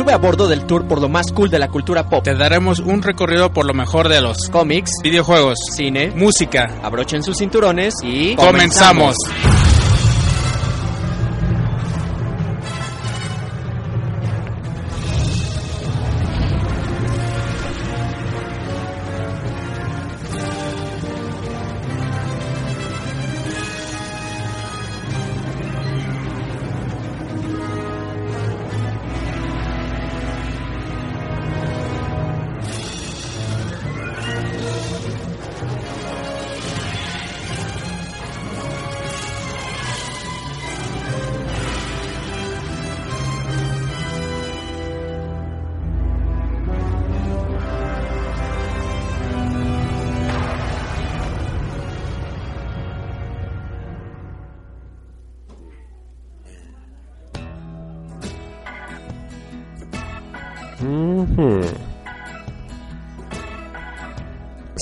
Sube 0.00 0.14
a 0.14 0.16
bordo 0.16 0.48
del 0.48 0.64
tour 0.64 0.88
por 0.88 0.98
lo 0.98 1.10
más 1.10 1.30
cool 1.30 1.50
de 1.50 1.58
la 1.58 1.68
cultura 1.68 2.08
pop. 2.08 2.24
Te 2.24 2.34
daremos 2.34 2.78
un 2.78 3.02
recorrido 3.02 3.52
por 3.52 3.66
lo 3.66 3.74
mejor 3.74 4.08
de 4.08 4.22
los 4.22 4.48
cómics, 4.48 4.92
videojuegos, 5.02 5.58
cine, 5.76 6.10
música. 6.16 6.78
Abrochen 6.82 7.22
sus 7.22 7.36
cinturones 7.36 7.92
y 8.02 8.34
comenzamos. 8.34 9.14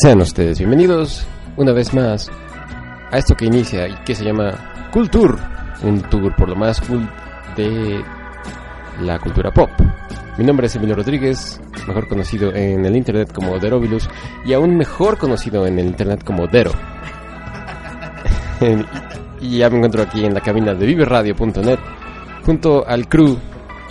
Sean 0.01 0.21
ustedes 0.21 0.59
bienvenidos 0.59 1.27
una 1.57 1.73
vez 1.73 1.93
más 1.93 2.31
a 3.11 3.19
esto 3.19 3.35
que 3.35 3.47
inicia 3.47 3.89
y 3.89 3.97
que 4.05 4.15
se 4.15 4.25
llama 4.25 4.89
Culture, 4.93 5.35
un 5.83 6.01
tour 6.03 6.37
por 6.37 6.51
lo 6.51 6.55
más 6.55 6.81
cool 6.83 7.11
de 7.57 8.01
la 9.01 9.19
cultura 9.19 9.51
pop. 9.51 9.71
Mi 10.39 10.45
nombre 10.45 10.69
es 10.69 10.77
Emilio 10.77 10.95
Rodríguez, 10.95 11.61
mejor 11.89 12.07
conocido 12.07 12.55
en 12.55 12.87
el 12.87 12.95
internet 12.97 13.33
como 13.33 13.59
Derobilus 13.59 14.09
y 14.47 14.53
aún 14.53 14.77
mejor 14.77 15.19
conocido 15.19 15.67
en 15.67 15.81
el 15.81 15.87
internet 15.87 16.23
como 16.23 16.47
Dero. 16.47 16.71
y 19.41 19.59
ya 19.59 19.69
me 19.69 19.79
encuentro 19.79 20.03
aquí 20.05 20.25
en 20.25 20.33
la 20.33 20.41
cabina 20.41 20.75
de 20.75 20.87
viveradio.net 20.87 21.81
junto 22.47 22.87
al 22.87 23.09
crew, 23.09 23.37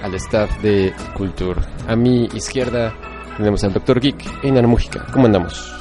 al 0.01 0.13
staff 0.13 0.61
de 0.61 0.93
Culture. 1.17 1.59
A 1.85 1.97
mi 1.97 2.27
izquierda 2.27 2.93
tenemos 3.35 3.61
al 3.65 3.73
Dr. 3.73 3.99
Geek, 3.99 4.45
Einar 4.45 4.67
Mújica. 4.67 5.05
¿Cómo 5.11 5.25
andamos? 5.25 5.77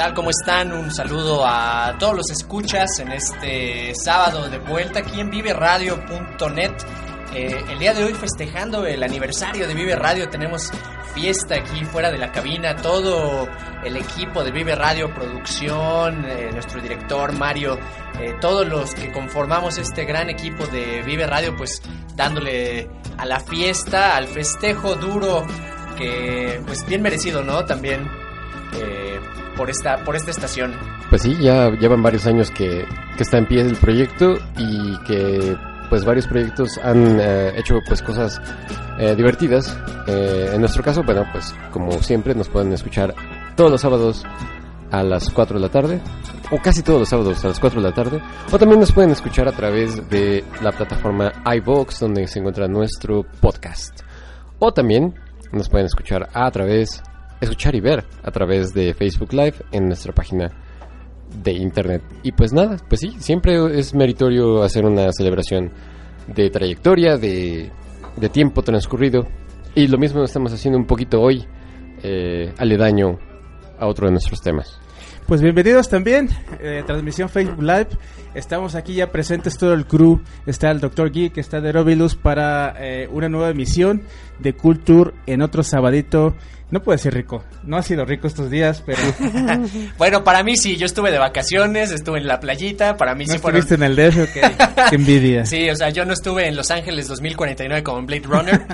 Tal? 0.00 0.14
¿Cómo 0.14 0.30
están? 0.30 0.72
Un 0.72 0.90
saludo 0.90 1.44
a 1.46 1.94
todos 1.98 2.16
los 2.16 2.30
escuchas 2.30 3.00
en 3.00 3.12
este 3.12 3.94
sábado 3.94 4.48
de 4.48 4.56
vuelta 4.56 5.00
aquí 5.00 5.20
en 5.20 5.28
viveradio.net. 5.28 6.72
Eh, 7.34 7.62
el 7.68 7.78
día 7.78 7.92
de 7.92 8.04
hoy 8.04 8.14
festejando 8.14 8.86
el 8.86 9.02
aniversario 9.02 9.68
de 9.68 9.74
Vive 9.74 9.94
Radio 9.96 10.30
tenemos 10.30 10.70
fiesta 11.12 11.56
aquí 11.56 11.84
fuera 11.84 12.10
de 12.10 12.16
la 12.16 12.32
cabina, 12.32 12.76
todo 12.76 13.46
el 13.84 13.98
equipo 13.98 14.42
de 14.42 14.52
Vive 14.52 14.74
Radio 14.74 15.12
Producción, 15.14 16.24
eh, 16.24 16.48
nuestro 16.50 16.80
director 16.80 17.34
Mario, 17.34 17.78
eh, 18.18 18.34
todos 18.40 18.66
los 18.66 18.94
que 18.94 19.12
conformamos 19.12 19.76
este 19.76 20.06
gran 20.06 20.30
equipo 20.30 20.66
de 20.68 21.02
Vive 21.02 21.26
Radio, 21.26 21.54
pues 21.54 21.82
dándole 22.16 22.88
a 23.18 23.26
la 23.26 23.38
fiesta, 23.38 24.16
al 24.16 24.28
festejo 24.28 24.94
duro, 24.94 25.46
que 25.98 26.58
pues 26.66 26.86
bien 26.86 27.02
merecido, 27.02 27.44
¿no? 27.44 27.66
También 27.66 28.08
por 29.60 29.68
esta, 29.68 30.02
por 30.04 30.16
esta 30.16 30.30
estación. 30.30 30.72
Pues 31.10 31.20
sí, 31.20 31.36
ya 31.38 31.68
llevan 31.72 32.02
varios 32.02 32.26
años 32.26 32.50
que, 32.50 32.86
que 33.14 33.22
está 33.22 33.36
en 33.36 33.44
pie 33.44 33.60
el 33.60 33.76
proyecto 33.76 34.38
y 34.56 34.96
que 35.00 35.54
pues 35.90 36.02
varios 36.02 36.26
proyectos 36.26 36.78
han 36.82 37.20
eh, 37.20 37.52
hecho 37.58 37.78
pues 37.86 38.00
cosas 38.00 38.40
eh, 38.98 39.14
divertidas. 39.14 39.78
Eh, 40.06 40.52
en 40.54 40.60
nuestro 40.60 40.82
caso, 40.82 41.02
bueno, 41.02 41.26
pues 41.30 41.54
como 41.72 41.92
siempre 42.02 42.34
nos 42.34 42.48
pueden 42.48 42.72
escuchar 42.72 43.14
todos 43.54 43.70
los 43.70 43.82
sábados 43.82 44.24
a 44.90 45.02
las 45.02 45.28
4 45.28 45.58
de 45.58 45.60
la 45.66 45.70
tarde, 45.70 46.00
o 46.50 46.56
casi 46.62 46.82
todos 46.82 47.00
los 47.00 47.10
sábados 47.10 47.44
a 47.44 47.48
las 47.48 47.60
4 47.60 47.82
de 47.82 47.86
la 47.86 47.94
tarde, 47.94 48.22
o 48.50 48.58
también 48.58 48.80
nos 48.80 48.92
pueden 48.92 49.10
escuchar 49.10 49.46
a 49.46 49.52
través 49.52 50.08
de 50.08 50.42
la 50.62 50.72
plataforma 50.72 51.32
iVox, 51.44 52.00
donde 52.00 52.26
se 52.28 52.38
encuentra 52.38 52.66
nuestro 52.66 53.26
podcast. 53.42 54.00
O 54.58 54.72
también 54.72 55.14
nos 55.52 55.68
pueden 55.68 55.84
escuchar 55.84 56.30
a 56.32 56.50
través 56.50 57.02
escuchar 57.40 57.74
y 57.74 57.80
ver 57.80 58.04
a 58.22 58.30
través 58.30 58.72
de 58.74 58.94
Facebook 58.94 59.32
Live 59.32 59.54
en 59.72 59.86
nuestra 59.86 60.12
página 60.12 60.50
de 61.42 61.52
internet. 61.52 62.02
Y 62.22 62.32
pues 62.32 62.52
nada, 62.52 62.76
pues 62.88 63.00
sí, 63.00 63.14
siempre 63.18 63.78
es 63.78 63.94
meritorio 63.94 64.62
hacer 64.62 64.84
una 64.84 65.12
celebración 65.12 65.70
de 66.26 66.50
trayectoria, 66.50 67.16
de, 67.16 67.70
de 68.16 68.28
tiempo 68.28 68.62
transcurrido. 68.62 69.26
Y 69.74 69.86
lo 69.86 69.98
mismo 69.98 70.22
estamos 70.24 70.52
haciendo 70.52 70.78
un 70.78 70.86
poquito 70.86 71.20
hoy, 71.20 71.46
eh, 72.02 72.52
aledaño 72.58 73.18
a 73.78 73.86
otro 73.86 74.06
de 74.06 74.12
nuestros 74.12 74.40
temas. 74.40 74.80
Pues 75.26 75.42
bienvenidos 75.42 75.88
también, 75.88 76.28
eh, 76.58 76.82
transmisión 76.84 77.28
Facebook 77.28 77.62
Live. 77.62 77.88
Estamos 78.34 78.74
aquí 78.74 78.94
ya 78.94 79.12
presentes 79.12 79.56
todo 79.56 79.74
el 79.74 79.86
crew. 79.86 80.20
Está 80.44 80.72
el 80.72 80.80
Dr. 80.80 81.12
Geek, 81.12 81.38
está 81.38 81.60
de 81.60 81.70
Robilus 81.70 82.16
para 82.16 82.74
eh, 82.78 83.08
una 83.12 83.28
nueva 83.28 83.50
emisión 83.50 84.02
de 84.40 84.54
Culture 84.54 85.12
en 85.26 85.42
otro 85.42 85.62
sabadito 85.62 86.34
no 86.70 86.82
puede 86.82 86.98
ser 86.98 87.14
rico. 87.14 87.44
No 87.64 87.76
ha 87.76 87.82
sido 87.82 88.04
rico 88.04 88.26
estos 88.26 88.50
días, 88.50 88.82
pero. 88.86 88.98
bueno, 89.98 90.22
para 90.22 90.42
mí 90.42 90.56
sí. 90.56 90.76
Yo 90.76 90.86
estuve 90.86 91.10
de 91.10 91.18
vacaciones, 91.18 91.90
estuve 91.90 92.18
en 92.18 92.26
la 92.26 92.38
playita. 92.38 92.96
Para 92.96 93.14
mí 93.14 93.24
¿No 93.26 93.32
sí 93.34 93.38
fueron. 93.38 93.60
¿Estuviste 93.60 93.84
en 93.84 93.90
el 93.90 93.96
DF? 93.96 94.32
Qué 94.90 94.96
envidia. 94.96 95.44
Sí, 95.46 95.68
o 95.68 95.74
sea, 95.74 95.90
yo 95.90 96.04
no 96.04 96.12
estuve 96.12 96.46
en 96.46 96.56
Los 96.56 96.70
Ángeles 96.70 97.08
2049 97.08 97.82
como 97.82 97.98
en 97.98 98.06
Blade 98.06 98.22
Runner. 98.24 98.66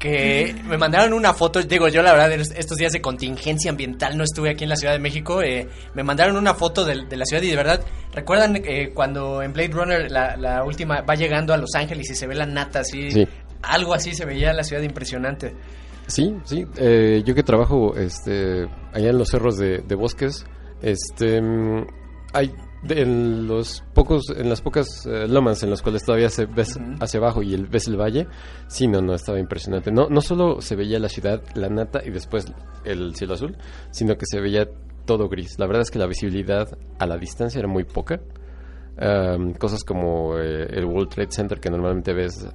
que 0.00 0.54
me 0.66 0.76
mandaron 0.76 1.12
una 1.12 1.32
foto, 1.32 1.62
digo 1.62 1.88
yo 1.88 2.02
la 2.02 2.12
verdad, 2.12 2.32
estos 2.32 2.76
días 2.76 2.92
de 2.92 3.00
contingencia 3.00 3.70
ambiental 3.70 4.18
no 4.18 4.24
estuve 4.24 4.50
aquí 4.50 4.64
en 4.64 4.70
la 4.70 4.76
Ciudad 4.76 4.92
de 4.92 4.98
México, 4.98 5.40
eh, 5.40 5.68
me 5.94 6.02
mandaron 6.02 6.36
una 6.36 6.52
foto 6.52 6.84
de, 6.84 6.96
la 7.16 7.24
ciudad 7.24 7.42
y 7.42 7.48
de 7.48 7.56
verdad, 7.56 7.80
¿recuerdan 8.12 8.56
eh, 8.56 8.90
cuando 8.92 9.40
en 9.40 9.52
Blade 9.52 9.68
Runner 9.68 10.10
la, 10.10 10.62
última 10.64 11.02
va 11.02 11.14
llegando 11.14 11.54
a 11.54 11.56
Los 11.56 11.74
Ángeles 11.74 12.10
y 12.10 12.14
se 12.16 12.26
ve 12.26 12.34
la 12.34 12.44
nata 12.44 12.80
así? 12.80 13.12
Sí. 13.12 13.26
Algo 13.62 13.94
así 13.94 14.14
se 14.14 14.26
veía 14.26 14.52
la 14.52 14.64
ciudad 14.64 14.82
impresionante. 14.82 15.54
Sí, 16.06 16.36
sí. 16.44 16.66
Eh, 16.76 17.22
yo 17.24 17.34
que 17.34 17.42
trabajo 17.42 17.94
este, 17.96 18.68
allá 18.92 19.10
en 19.10 19.18
los 19.18 19.28
cerros 19.28 19.56
de, 19.56 19.94
bosques, 19.94 20.44
este, 20.82 21.40
mm, 21.40 21.86
hay 22.32 22.52
en 22.88 23.46
los 23.46 23.82
pocos, 23.94 24.24
en 24.36 24.50
las 24.50 24.60
pocas 24.60 25.06
eh, 25.06 25.26
lomas 25.26 25.62
en 25.62 25.70
las 25.70 25.80
cuales 25.80 26.04
todavía 26.04 26.28
se 26.28 26.44
ves 26.44 26.78
hacia 27.00 27.18
abajo 27.18 27.42
y 27.42 27.54
el, 27.54 27.66
ves 27.66 27.88
el 27.88 27.96
valle, 27.96 28.26
sí, 28.68 28.86
no, 28.86 29.00
no, 29.00 29.14
estaba 29.14 29.38
impresionante. 29.38 29.90
No, 29.90 30.08
no 30.08 30.20
solo 30.20 30.60
se 30.60 30.76
veía 30.76 30.98
la 30.98 31.08
ciudad, 31.08 31.42
la 31.54 31.68
nata 31.68 32.02
y 32.04 32.10
después 32.10 32.46
el 32.84 33.14
cielo 33.14 33.34
azul, 33.34 33.56
sino 33.90 34.16
que 34.16 34.26
se 34.26 34.40
veía 34.40 34.68
todo 35.06 35.28
gris. 35.28 35.58
La 35.58 35.66
verdad 35.66 35.82
es 35.82 35.90
que 35.90 35.98
la 35.98 36.06
visibilidad 36.06 36.68
a 36.98 37.06
la 37.06 37.16
distancia 37.16 37.58
era 37.58 37.68
muy 37.68 37.84
poca. 37.84 38.20
cosas 39.58 39.82
como 39.84 40.38
eh, 40.38 40.66
el 40.70 40.84
World 40.84 41.08
Trade 41.08 41.30
Center 41.30 41.60
que 41.60 41.70
normalmente 41.70 42.12
ves 42.12 42.46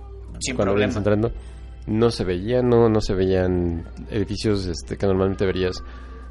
cuando 0.55 0.75
vienes 0.75 0.95
entrando 0.95 1.31
no 1.89 2.11
se 2.11 2.23
veía, 2.23 2.61
no, 2.61 2.87
no 2.87 3.01
se 3.01 3.13
veían 3.13 3.85
edificios 4.09 4.65
este, 4.67 4.97
que 4.97 5.05
normalmente 5.05 5.45
verías 5.45 5.83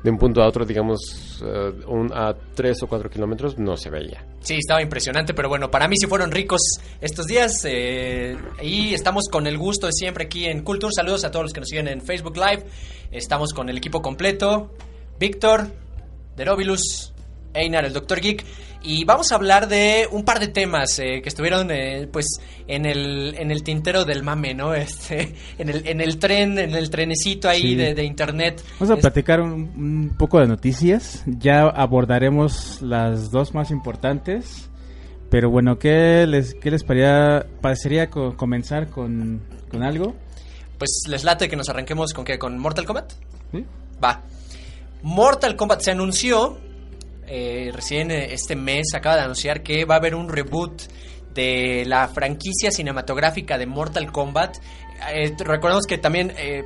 de 0.02 0.10
un 0.10 0.18
punto 0.18 0.40
a 0.40 0.46
otro, 0.46 0.64
digamos, 0.64 1.42
eh, 1.44 1.72
a 2.14 2.34
tres 2.54 2.82
o 2.82 2.86
cuatro 2.86 3.10
kilómetros, 3.10 3.58
no 3.58 3.76
se 3.76 3.90
veía. 3.90 4.24
Sí, 4.40 4.56
estaba 4.56 4.80
impresionante, 4.80 5.34
pero 5.34 5.48
bueno, 5.48 5.70
para 5.70 5.88
mí 5.88 5.96
sí 5.98 6.06
fueron 6.06 6.30
ricos 6.30 6.60
estos 7.00 7.26
días. 7.26 7.64
Eh, 7.64 8.36
y 8.62 8.94
estamos 8.94 9.24
con 9.28 9.46
el 9.48 9.58
gusto 9.58 9.86
de 9.86 9.92
siempre 9.92 10.26
aquí 10.26 10.46
en 10.46 10.62
Culture. 10.62 10.92
Saludos 10.94 11.24
a 11.24 11.30
todos 11.32 11.46
los 11.46 11.52
que 11.52 11.60
nos 11.60 11.68
siguen 11.68 11.88
en 11.88 12.00
Facebook 12.00 12.36
Live. 12.36 12.64
Estamos 13.10 13.52
con 13.52 13.68
el 13.68 13.76
equipo 13.76 14.00
completo. 14.00 14.72
Víctor, 15.18 15.72
Derobilus, 16.36 17.12
Einar, 17.52 17.84
el 17.84 17.92
Dr. 17.92 18.20
Geek. 18.20 18.44
Y 18.82 19.04
vamos 19.04 19.32
a 19.32 19.34
hablar 19.34 19.66
de 19.68 20.08
un 20.10 20.24
par 20.24 20.38
de 20.38 20.48
temas 20.48 20.98
eh, 21.00 21.20
que 21.20 21.28
estuvieron 21.28 21.70
eh, 21.70 22.08
pues 22.12 22.26
en 22.68 22.86
el, 22.86 23.34
en 23.36 23.50
el 23.50 23.64
tintero 23.64 24.04
del 24.04 24.22
mame, 24.22 24.54
¿no? 24.54 24.74
Este, 24.78 25.34
en, 25.58 25.68
el, 25.68 25.86
en 25.86 26.00
el 26.00 26.18
tren, 26.18 26.58
en 26.58 26.74
el 26.74 26.88
trenecito 26.88 27.48
ahí 27.48 27.74
de, 27.74 28.04
internet. 28.04 28.62
Vamos 28.78 28.96
a 28.96 29.00
platicar 29.00 29.40
un, 29.40 30.14
poco 30.16 30.38
de 30.38 30.46
noticias. 30.46 31.24
Ya 31.26 31.62
abordaremos 31.62 32.80
las 32.80 33.30
dos 33.30 33.54
más 33.54 33.70
importantes. 33.70 34.70
Pero 35.30 35.50
bueno, 35.50 35.78
¿qué 35.78 36.26
les, 36.26 36.54
qué 36.54 36.70
les 36.70 36.84
parecería 36.84 38.08
comenzar 38.08 38.88
con, 38.88 39.42
con, 39.70 39.82
algo? 39.82 40.14
Pues 40.78 41.02
les 41.06 41.22
late 41.24 41.48
que 41.50 41.56
nos 41.56 41.68
arranquemos 41.68 42.14
con 42.14 42.24
qué, 42.24 42.38
con 42.38 42.58
Mortal 42.58 42.86
Kombat. 42.86 43.12
Va. 44.02 44.22
Mortal 45.02 45.56
Kombat 45.56 45.80
se 45.82 45.90
anunció 45.90 46.58
eh, 47.28 47.70
recién 47.72 48.10
eh, 48.10 48.32
este 48.32 48.56
mes 48.56 48.94
acaba 48.94 49.16
de 49.16 49.22
anunciar 49.22 49.62
que 49.62 49.84
va 49.84 49.94
a 49.94 49.98
haber 49.98 50.14
un 50.14 50.28
reboot 50.28 50.82
de 51.38 51.84
la 51.86 52.08
franquicia 52.08 52.70
cinematográfica 52.70 53.58
de 53.58 53.66
Mortal 53.66 54.10
Kombat. 54.10 54.56
Eh, 55.14 55.34
recordemos 55.38 55.86
que 55.86 55.98
también 55.98 56.32
eh, 56.36 56.64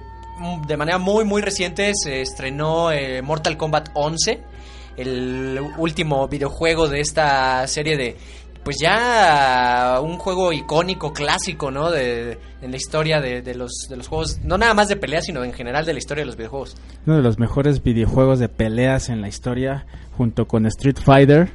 de 0.67 0.77
manera 0.79 0.99
muy 0.99 1.25
muy 1.25 1.43
reciente 1.43 1.93
se 1.95 2.23
estrenó 2.23 2.91
eh, 2.91 3.21
Mortal 3.21 3.59
Kombat 3.59 3.91
11, 3.93 4.41
el 4.97 5.61
último 5.77 6.27
videojuego 6.27 6.89
de 6.89 7.01
esta 7.01 7.67
serie 7.67 7.97
de 7.97 8.17
pues 8.65 8.77
ya 8.81 9.99
un 10.01 10.19
juego 10.19 10.53
icónico, 10.53 11.13
clásico, 11.13 11.73
¿no? 11.73 11.91
De, 11.91 12.39
en 12.63 12.71
la 12.71 12.77
historia 12.77 13.21
de, 13.21 13.43
de 13.43 13.57
los, 13.57 13.73
de 13.91 13.97
los 13.97 14.07
juegos, 14.07 14.39
no 14.45 14.57
nada 14.57 14.73
más 14.73 14.87
de 14.87 14.95
peleas, 14.95 15.25
sino 15.25 15.43
en 15.43 15.53
general 15.53 15.85
de 15.85 15.93
la 15.93 15.99
historia 15.99 16.23
de 16.23 16.27
los 16.27 16.37
videojuegos. 16.37 16.77
Uno 17.05 17.17
de 17.17 17.23
los 17.23 17.41
mejores 17.41 17.83
videojuegos 17.83 18.39
de 18.39 18.49
peleas 18.49 19.09
en 19.09 19.21
la 19.21 19.27
historia, 19.27 19.85
junto 20.17 20.47
con 20.47 20.67
Street 20.67 20.99
Fighter. 21.03 21.51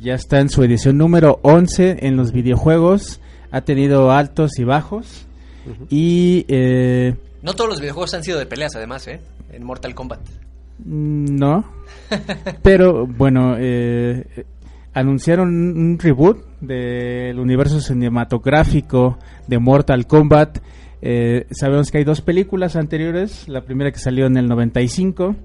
Ya 0.00 0.14
está 0.14 0.40
en 0.40 0.48
su 0.50 0.62
edición 0.62 0.98
número 0.98 1.38
11 1.42 2.06
en 2.06 2.16
los 2.16 2.32
videojuegos. 2.32 3.20
Ha 3.50 3.62
tenido 3.62 4.10
altos 4.12 4.58
y 4.58 4.64
bajos. 4.64 5.26
Y 5.88 6.44
eh, 6.48 7.14
No 7.42 7.54
todos 7.54 7.70
los 7.70 7.80
videojuegos 7.80 8.14
han 8.14 8.22
sido 8.22 8.38
de 8.38 8.46
peleas, 8.46 8.76
además, 8.76 9.06
¿eh? 9.08 9.20
En 9.52 9.64
Mortal 9.64 9.94
Kombat. 9.94 10.20
Mm, 10.84 11.36
No. 11.36 11.64
Pero 12.62 13.06
bueno, 13.06 13.56
eh, 13.58 14.44
anunciaron 14.92 15.48
un 15.48 15.76
un 15.76 15.98
reboot 15.98 16.44
del 16.60 17.38
universo 17.38 17.80
cinematográfico 17.80 19.18
de 19.46 19.58
Mortal 19.58 20.06
Kombat. 20.06 20.58
Eh, 21.02 21.46
sabemos 21.50 21.90
que 21.90 21.98
hay 21.98 22.04
dos 22.04 22.20
películas 22.20 22.76
anteriores. 22.76 23.48
La 23.48 23.62
primera 23.62 23.90
que 23.92 23.98
salió 23.98 24.26
en 24.26 24.36
el 24.36 24.48
95. 24.48 25.36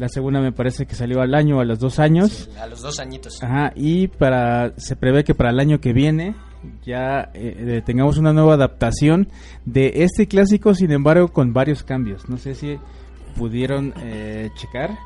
La 0.00 0.08
segunda 0.08 0.40
me 0.40 0.50
parece 0.50 0.86
que 0.86 0.94
salió 0.94 1.20
al 1.20 1.34
año 1.34 1.58
o 1.58 1.60
a 1.60 1.64
los 1.66 1.78
dos 1.78 1.98
años. 1.98 2.48
A 2.58 2.66
los 2.66 2.80
dos 2.80 2.98
añitos. 3.00 3.42
Ajá, 3.42 3.70
y 3.76 4.08
para 4.08 4.72
se 4.78 4.96
prevé 4.96 5.24
que 5.24 5.34
para 5.34 5.50
el 5.50 5.60
año 5.60 5.78
que 5.78 5.92
viene 5.92 6.34
ya 6.82 7.30
eh, 7.34 7.54
eh, 7.58 7.82
tengamos 7.84 8.16
una 8.16 8.32
nueva 8.32 8.54
adaptación 8.54 9.28
de 9.66 9.92
este 9.96 10.26
clásico, 10.26 10.72
sin 10.74 10.90
embargo, 10.90 11.28
con 11.28 11.52
varios 11.52 11.82
cambios. 11.82 12.26
No 12.30 12.38
sé 12.38 12.54
si 12.54 12.78
pudieron 13.36 13.92
eh, 13.98 14.48
checar. 14.54 14.96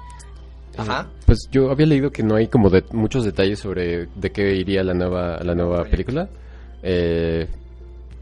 Ajá. 0.77 1.09
Pues 1.27 1.41
yo 1.51 1.73
había 1.73 1.87
leído 1.87 2.13
que 2.13 2.23
no 2.23 2.37
hay 2.37 2.47
como 2.47 2.71
de 2.71 2.85
muchos 2.93 3.25
detalles 3.25 3.59
sobre 3.59 4.07
de 4.15 4.31
qué 4.31 4.55
iría 4.55 4.85
la 4.85 4.95
nueva 4.95 5.41
la 5.43 5.57
nueva 5.57 5.83
película. 5.87 6.29
Eh, 6.85 7.49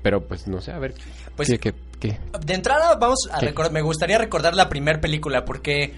pero 0.03 0.27
pues 0.27 0.49
no 0.49 0.63
sé, 0.63 0.73
a 0.73 0.79
ver. 0.79 0.95
Pues- 1.37 1.49
¿qué, 1.51 1.59
qué, 1.59 1.75
qué? 2.01 2.19
De 2.47 2.55
entrada, 2.55 2.95
vamos 2.95 3.29
a 3.31 3.41
¿Qué? 3.41 3.47
recordar. 3.49 3.73
Me 3.73 3.83
gustaría 3.83 4.17
recordar 4.17 4.55
la 4.55 4.71
primera 4.71 5.03
película 5.03 5.45
porque 5.45 5.93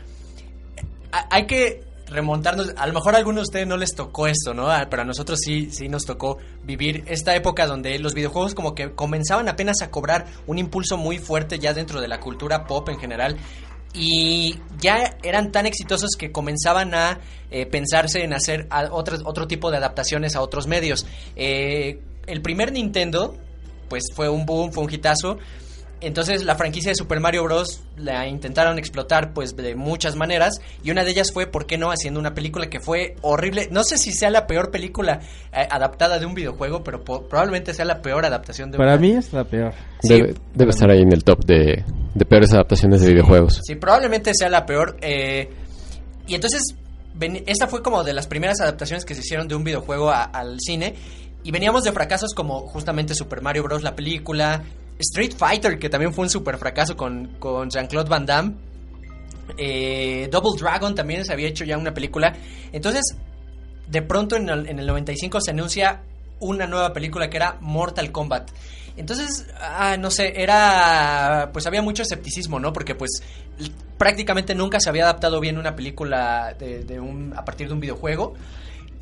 hay 1.31 1.47
que 1.47 1.83
remontarnos. 2.07 2.73
A 2.77 2.87
lo 2.87 2.93
mejor 2.93 3.15
a 3.15 3.19
algunos 3.19 3.43
de 3.43 3.49
ustedes 3.51 3.67
no 3.67 3.77
les 3.77 3.95
tocó 3.95 4.27
esto, 4.27 4.55
¿no? 4.55 4.71
Ah, 4.71 4.87
Pero 4.89 5.03
a 5.03 5.05
nosotros 5.05 5.39
sí, 5.43 5.71
sí 5.71 5.89
nos 5.89 6.05
tocó 6.05 6.39
vivir 6.63 7.05
esta 7.07 7.35
época 7.35 7.67
donde 7.67 7.99
los 7.99 8.15
videojuegos 8.15 8.55
como 8.55 8.75
que 8.75 8.93
comenzaban 8.93 9.49
apenas 9.49 9.83
a 9.83 9.91
cobrar 9.91 10.27
un 10.47 10.59
impulso 10.59 10.97
muy 10.97 11.19
fuerte 11.19 11.59
ya 11.59 11.75
dentro 11.75 12.01
de 12.01 12.09
la 12.09 12.21
cultura 12.21 12.67
pop 12.67 12.89
en 12.89 12.99
general. 12.99 13.37
Y 13.97 14.59
ya 14.81 15.17
eran 15.23 15.53
tan 15.53 15.67
exitosos 15.67 16.11
que 16.19 16.33
comenzaban 16.33 16.95
a 16.95 17.21
eh, 17.51 17.65
pensarse 17.67 18.25
en 18.25 18.33
hacer 18.33 18.67
otro, 18.91 19.19
otro 19.25 19.47
tipo 19.47 19.71
de 19.71 19.77
adaptaciones 19.77 20.35
a 20.35 20.41
otros 20.43 20.67
medios. 20.67 21.07
Eh, 21.37 22.01
el 22.27 22.43
primer 22.43 22.73
Nintendo, 22.73 23.37
pues 23.89 24.05
fue 24.13 24.29
un 24.29 24.47
boom, 24.47 24.73
fue 24.73 24.83
un 24.83 24.93
hitazo. 24.93 25.39
Entonces 26.01 26.45
la 26.45 26.55
franquicia 26.57 26.91
de 26.91 26.95
Super 26.97 27.21
Mario 27.21 27.45
Bros. 27.45 27.83
la 27.97 28.27
intentaron 28.29 28.79
explotar 28.79 29.33
pues 29.33 29.57
de 29.57 29.75
muchas 29.75 30.17
maneras 30.17 30.61
y 30.83 30.91
una 30.91 31.03
de 31.05 31.11
ellas 31.13 31.33
fue, 31.33 31.47
¿por 31.47 31.67
qué 31.67 31.79
no?, 31.79 31.91
haciendo 31.91 32.21
una 32.21 32.35
película 32.35 32.69
que 32.69 32.79
fue 32.81 33.17
horrible. 33.23 33.69
No 33.71 33.85
sé 33.85 33.97
si 33.97 34.13
sea 34.13 34.29
la 34.31 34.47
peor 34.47 34.71
película 34.71 35.21
eh, 35.53 35.67
adaptada 35.71 36.19
de 36.19 36.27
un 36.27 36.35
videojuego, 36.35 36.85
pero 36.85 37.03
po- 37.05 37.27
probablemente 37.27 37.73
sea 37.73 37.85
la 37.87 38.03
peor 38.03 38.27
adaptación 38.27 38.71
de 38.71 38.77
Para 38.79 38.93
una- 38.95 39.01
mí 39.01 39.13
es 39.13 39.33
la 39.33 39.45
peor. 39.45 39.73
Sí. 40.03 40.09
Debe, 40.15 40.35
debe 40.55 40.71
estar 40.71 40.91
ahí 40.91 41.01
en 41.01 41.13
el 41.13 41.25
top 41.25 41.45
de, 41.47 41.85
de 42.15 42.25
peores 42.27 42.53
adaptaciones 42.53 43.01
de 43.01 43.09
videojuegos. 43.13 43.61
Sí, 43.65 43.75
probablemente 43.77 44.33
sea 44.35 44.51
la 44.51 44.67
peor. 44.67 44.97
eh, 45.01 45.51
y 46.27 46.35
entonces, 46.35 46.63
ven- 47.15 47.45
esta 47.47 47.67
fue 47.67 47.83
como 47.83 48.05
de 48.05 48.13
las 48.13 48.27
primeras 48.27 48.61
adaptaciones 48.61 49.05
que 49.05 49.15
se 49.15 49.21
hicieron 49.21 49.49
de 49.49 49.55
un 49.55 49.65
videojuego 49.65 50.11
a- 50.11 50.25
al 50.25 50.59
cine. 50.61 50.95
Y 51.43 51.51
veníamos 51.51 51.85
de 51.85 51.93
fracasos 51.93 52.33
como 52.35 52.61
justamente 52.67 53.15
Super 53.15 53.43
Mario 53.43 53.63
Bros. 53.65 53.83
la 53.83 53.95
película, 53.95 54.63
Street 54.99 55.35
Fighter, 55.37 55.79
que 55.79 55.89
también 55.89 56.13
fue 56.13 56.25
un 56.25 56.31
super 56.31 56.57
fracaso 56.59 56.97
con, 56.97 57.37
con 57.39 57.69
Jean-Claude 57.71 58.09
Van 58.09 58.27
Damme. 58.27 58.55
eh, 59.59 60.29
Double 60.31 60.59
Dragon 60.59 60.95
también 60.95 61.25
se 61.25 61.33
había 61.33 61.49
hecho 61.49 61.65
ya 61.65 61.77
una 61.77 61.93
película. 61.93 62.35
Entonces, 62.73 63.17
de 63.89 64.03
pronto 64.03 64.37
en 64.37 64.49
el, 64.49 64.69
en 64.69 64.79
el 64.79 64.87
95 64.87 65.41
se 65.41 65.51
anuncia 65.51 66.03
una 66.41 66.67
nueva 66.67 66.93
película 66.93 67.29
que 67.29 67.37
era 67.37 67.59
Mortal 67.61 68.13
Kombat. 68.13 68.51
Entonces, 68.97 69.47
ah, 69.61 69.97
no 69.99 70.11
sé, 70.11 70.41
era. 70.41 71.51
Pues 71.53 71.67
había 71.67 71.83
mucho 71.83 72.03
escepticismo, 72.03 72.61
¿no? 72.61 72.73
Porque, 72.73 72.95
pues, 72.95 73.11
prácticamente 73.99 74.55
nunca 74.55 74.79
se 74.79 74.89
había 74.89 75.03
adaptado 75.05 75.41
bien 75.41 75.59
una 75.59 75.75
película 75.75 76.55
de, 76.59 76.85
de 76.85 77.01
un, 77.01 77.35
a 77.37 77.45
partir 77.45 77.67
de 77.67 77.75
un 77.75 77.81
videojuego. 77.81 78.35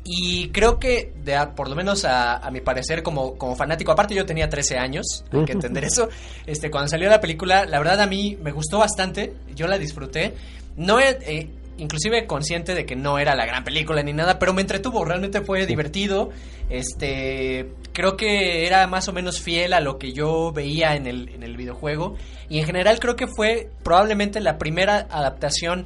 Y 0.05 0.49
creo 0.49 0.79
que, 0.79 1.13
de, 1.23 1.35
a- 1.35 1.55
por 1.55 1.69
lo 1.69 1.75
menos 1.75 2.03
a, 2.03 2.37
a 2.37 2.51
mi 2.51 2.59
parecer, 2.59 3.03
como, 3.03 3.37
como 3.37 3.55
fanático, 3.55 3.91
aparte 3.91 4.13
yo 4.13 4.25
tenía 4.25 4.49
13 4.49 4.77
años, 4.77 5.23
hay 5.31 5.45
que 5.45 5.53
entender 5.53 5.83
eso. 5.85 6.09
Este, 6.45 6.69
cuando 6.69 6.89
salió 6.89 7.09
la 7.09 7.21
película, 7.21 7.65
la 7.65 7.79
verdad 7.79 8.01
a 8.01 8.07
mí 8.07 8.37
me 8.41 8.51
gustó 8.51 8.79
bastante, 8.79 9.33
yo 9.55 9.65
la 9.67 9.77
disfruté. 9.77 10.33
No 10.75 10.99
he- 10.99 11.17
eh, 11.21 11.49
inclusive 11.77 12.25
consciente 12.27 12.75
de 12.75 12.85
que 12.85 12.95
no 12.97 13.17
era 13.17 13.33
la 13.33 13.45
gran 13.45 13.63
película 13.63 14.03
ni 14.03 14.11
nada, 14.13 14.39
pero 14.39 14.53
me 14.53 14.61
entretuvo, 14.61 15.05
realmente 15.05 15.41
fue 15.41 15.65
divertido. 15.65 16.31
Este, 16.69 17.71
creo 17.93 18.17
que 18.17 18.65
era 18.67 18.85
más 18.87 19.07
o 19.07 19.13
menos 19.13 19.39
fiel 19.39 19.71
a 19.73 19.79
lo 19.79 19.97
que 19.97 20.11
yo 20.11 20.51
veía 20.51 20.95
en 20.95 21.07
el, 21.07 21.29
en 21.29 21.43
el 21.43 21.55
videojuego. 21.55 22.15
Y 22.49 22.59
en 22.59 22.65
general 22.65 22.99
creo 22.99 23.15
que 23.15 23.27
fue 23.27 23.69
probablemente 23.83 24.41
la 24.41 24.57
primera 24.57 25.07
adaptación 25.09 25.85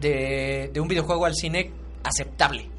de, 0.00 0.70
de 0.72 0.80
un 0.80 0.88
videojuego 0.88 1.26
al 1.26 1.34
cine 1.34 1.70
aceptable. 2.02 2.70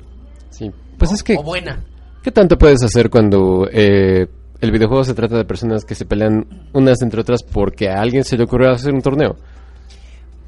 Sí. 0.59 0.71
Pues 0.97 1.11
¿no? 1.11 1.15
es 1.15 1.23
que, 1.23 1.37
O 1.37 1.43
buena. 1.43 1.79
¿qué 2.21 2.31
tanto 2.31 2.57
puedes 2.57 2.83
hacer 2.83 3.09
cuando 3.09 3.69
eh, 3.71 4.27
el 4.59 4.71
videojuego 4.71 5.05
se 5.05 5.13
trata 5.13 5.37
de 5.37 5.45
personas 5.45 5.85
que 5.85 5.95
se 5.95 6.05
pelean 6.05 6.67
unas 6.73 7.01
entre 7.01 7.21
otras 7.21 7.43
porque 7.43 7.89
a 7.89 8.01
alguien 8.01 8.25
se 8.25 8.37
le 8.37 8.43
ocurrió 8.43 8.71
hacer 8.71 8.93
un 8.93 9.01
torneo? 9.01 9.37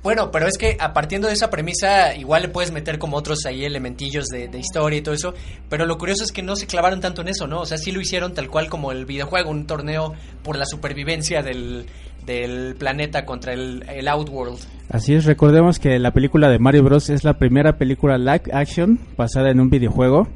Bueno, 0.04 0.32
pero 0.32 0.48
es 0.48 0.58
que 0.58 0.78
a 0.80 0.94
partiendo 0.94 1.28
de 1.28 1.36
esa 1.36 1.52
premisa, 1.52 2.16
igual 2.16 2.42
le 2.42 2.50
puedes 2.50 2.72
meter 2.72 2.98
como 2.98 3.18
otros 3.18 3.46
ahí 3.46 3.64
elementillos 3.64 4.26
de, 4.26 4.48
de 4.48 4.58
historia 4.58 4.98
y 4.98 5.02
todo 5.02 5.14
eso. 5.14 5.36
Pero 5.70 5.86
lo 5.86 5.98
curioso 5.98 6.24
es 6.24 6.32
que 6.32 6.42
no 6.42 6.56
se 6.56 6.66
clavaron 6.66 7.00
tanto 7.00 7.22
en 7.22 7.28
eso, 7.28 7.46
¿no? 7.46 7.62
O 7.62 7.66
sea, 7.68 7.78
sí 7.78 7.92
lo 7.92 8.02
hicieron 8.02 8.34
tal 8.34 8.50
cual 8.50 8.68
como 8.68 8.92
el 8.92 9.06
videojuego, 9.06 9.52
un 9.52 9.68
torneo 9.68 10.14
por 10.44 10.58
la 10.58 10.66
supervivencia 10.66 11.44
del, 11.44 11.86
del 12.26 12.76
planeta 12.76 13.26
contra 13.26 13.54
el, 13.54 14.08
Outworld. 14.08 14.60
Así 14.90 15.14
es, 15.14 15.26
recordemos 15.26 15.80
que 15.80 15.98
la 16.00 16.12
película 16.12 16.50
de 16.50 16.60
Mario 16.60 16.84
Bros. 16.84 17.10
es 17.10 17.24
la 17.24 17.34
primera 17.34 17.78
película 17.78 18.18
live 18.18 18.44
action 18.54 19.00
basada 19.18 19.50
en 19.50 19.60
un 19.60 19.70
videojuego 19.70 20.28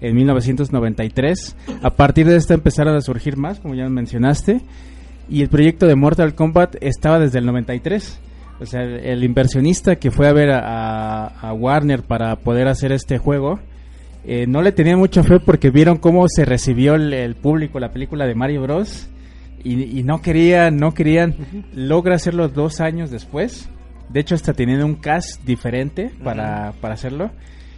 en 0.00 0.14
1993. 0.14 1.56
A 1.82 1.90
partir 1.90 2.26
de 2.26 2.36
esta 2.36 2.54
empezaron 2.54 2.94
a 2.96 3.00
surgir 3.00 3.36
más, 3.36 3.60
como 3.60 3.74
ya 3.74 3.88
mencionaste, 3.88 4.60
y 5.28 5.42
el 5.42 5.48
proyecto 5.48 5.86
de 5.86 5.96
Mortal 5.96 6.34
Kombat 6.34 6.76
estaba 6.80 7.18
desde 7.18 7.38
el 7.38 7.46
93. 7.46 8.20
O 8.60 8.64
sea, 8.66 8.82
el, 8.82 9.22
inversionista 9.22 9.96
que 9.96 10.10
fue 10.10 10.28
a 10.28 10.32
ver 10.32 10.50
a, 10.50 11.26
a- 11.26 11.52
Warner 11.52 12.02
para 12.02 12.36
poder 12.36 12.68
hacer 12.68 12.90
este 12.90 13.18
juego, 13.18 13.58
eh, 14.24 14.46
no 14.48 14.62
le 14.62 14.72
tenía 14.72 14.96
mucha 14.96 15.22
fe 15.22 15.40
porque 15.40 15.70
vieron 15.70 15.98
cómo 15.98 16.26
se 16.28 16.44
recibió 16.46 16.94
el 16.94 17.34
público 17.34 17.78
la 17.80 17.90
película 17.90 18.26
de 18.26 18.34
Mario 18.34 18.62
Bros. 18.62 19.08
Y, 19.68 19.98
y 19.98 20.02
no 20.02 20.20
querían, 20.22 20.76
no 20.76 20.94
querían. 20.94 21.34
Logra 21.74 22.14
hacerlo 22.14 22.48
dos 22.48 22.80
años 22.80 23.10
después. 23.10 23.68
De 24.08 24.20
hecho, 24.20 24.34
hasta 24.36 24.52
teniendo 24.52 24.86
un 24.86 24.94
cast 24.94 25.42
diferente 25.44 26.12
para, 26.22 26.72
para 26.80 26.94
hacerlo. 26.94 27.30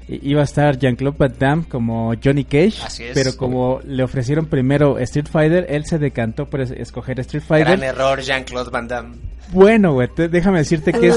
I- 0.09 0.21
Iba 0.31 0.43
a 0.43 0.45
estar 0.45 0.79
Jean-Claude 0.79 1.17
Van 1.19 1.35
Damme 1.39 1.65
como 1.69 2.13
Johnny 2.23 2.45
Cage. 2.45 2.83
Así 2.85 3.05
es. 3.05 3.15
Pero 3.15 3.37
como 3.37 3.81
le 3.85 4.03
ofrecieron 4.03 4.47
primero 4.47 4.99
Street 4.99 5.27
Fighter, 5.31 5.67
él 5.71 5.85
se 5.87 5.99
decantó 5.99 6.47
por 6.47 6.61
es- 6.61 6.71
escoger 6.71 7.19
Street 7.21 7.43
Fighter. 7.47 7.79
Gran 7.79 7.83
error, 7.95 8.21
Jean-Claude 8.21 8.71
Van 8.71 8.89
Damme. 8.89 9.17
Bueno, 9.53 9.95
güey, 9.95 10.09
déjame 10.31 10.59
decirte 10.59 10.93
que 10.93 11.09
es, 11.09 11.17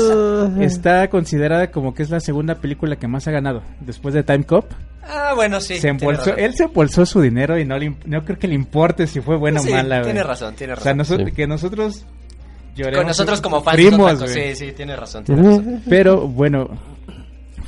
está 0.62 1.10
considerada 1.10 1.70
como 1.72 1.94
que 1.94 2.04
es 2.04 2.10
la 2.10 2.22
segunda 2.22 2.56
película 2.56 2.96
que 2.96 3.08
más 3.08 3.28
ha 3.28 3.32
ganado. 3.32 3.62
Después 3.82 4.14
de 4.14 4.24
Time 4.24 4.46
Cop. 4.46 4.72
Ah, 5.04 5.34
bueno, 5.36 5.60
sí. 5.60 5.78
se 5.80 5.90
embolsó, 5.90 6.32
razón. 6.32 6.40
él 6.40 6.54
se 6.56 6.64
embolsó 6.66 7.06
su 7.06 7.22
dinero 7.22 7.58
y 7.60 7.66
no, 7.66 7.78
le, 7.78 7.88
imp- 7.88 8.06
no 8.06 8.24
creo 8.24 8.38
que 8.40 8.48
le 8.48 8.56
importe 8.56 9.08
si 9.08 9.20
fue 9.22 9.36
buena 9.38 9.60
Sí, 9.60 9.70
o 9.72 9.76
mala. 9.76 10.02
tiene 10.04 10.20
güey. 10.22 10.28
razón, 10.30 10.56
tiene 10.56 10.74
O 10.74 10.76
sea, 10.78 10.94
razón. 10.94 11.18
noso- 11.20 11.26
Sí. 11.26 11.32
que 11.34 11.48
nosotros 11.48 12.06
lloremos. 12.76 12.98
Con 13.00 13.08
nosotros 13.08 13.42
como 13.42 13.62
fans. 13.62 13.98
güey. 13.98 14.28
Sí, 14.28 14.56
sí, 14.56 14.72
tiene 14.74 14.96
razón, 14.96 15.24
tiene 15.24 15.42
razón. 15.44 15.82
Pero 15.90 16.28
bueno, 16.28 16.70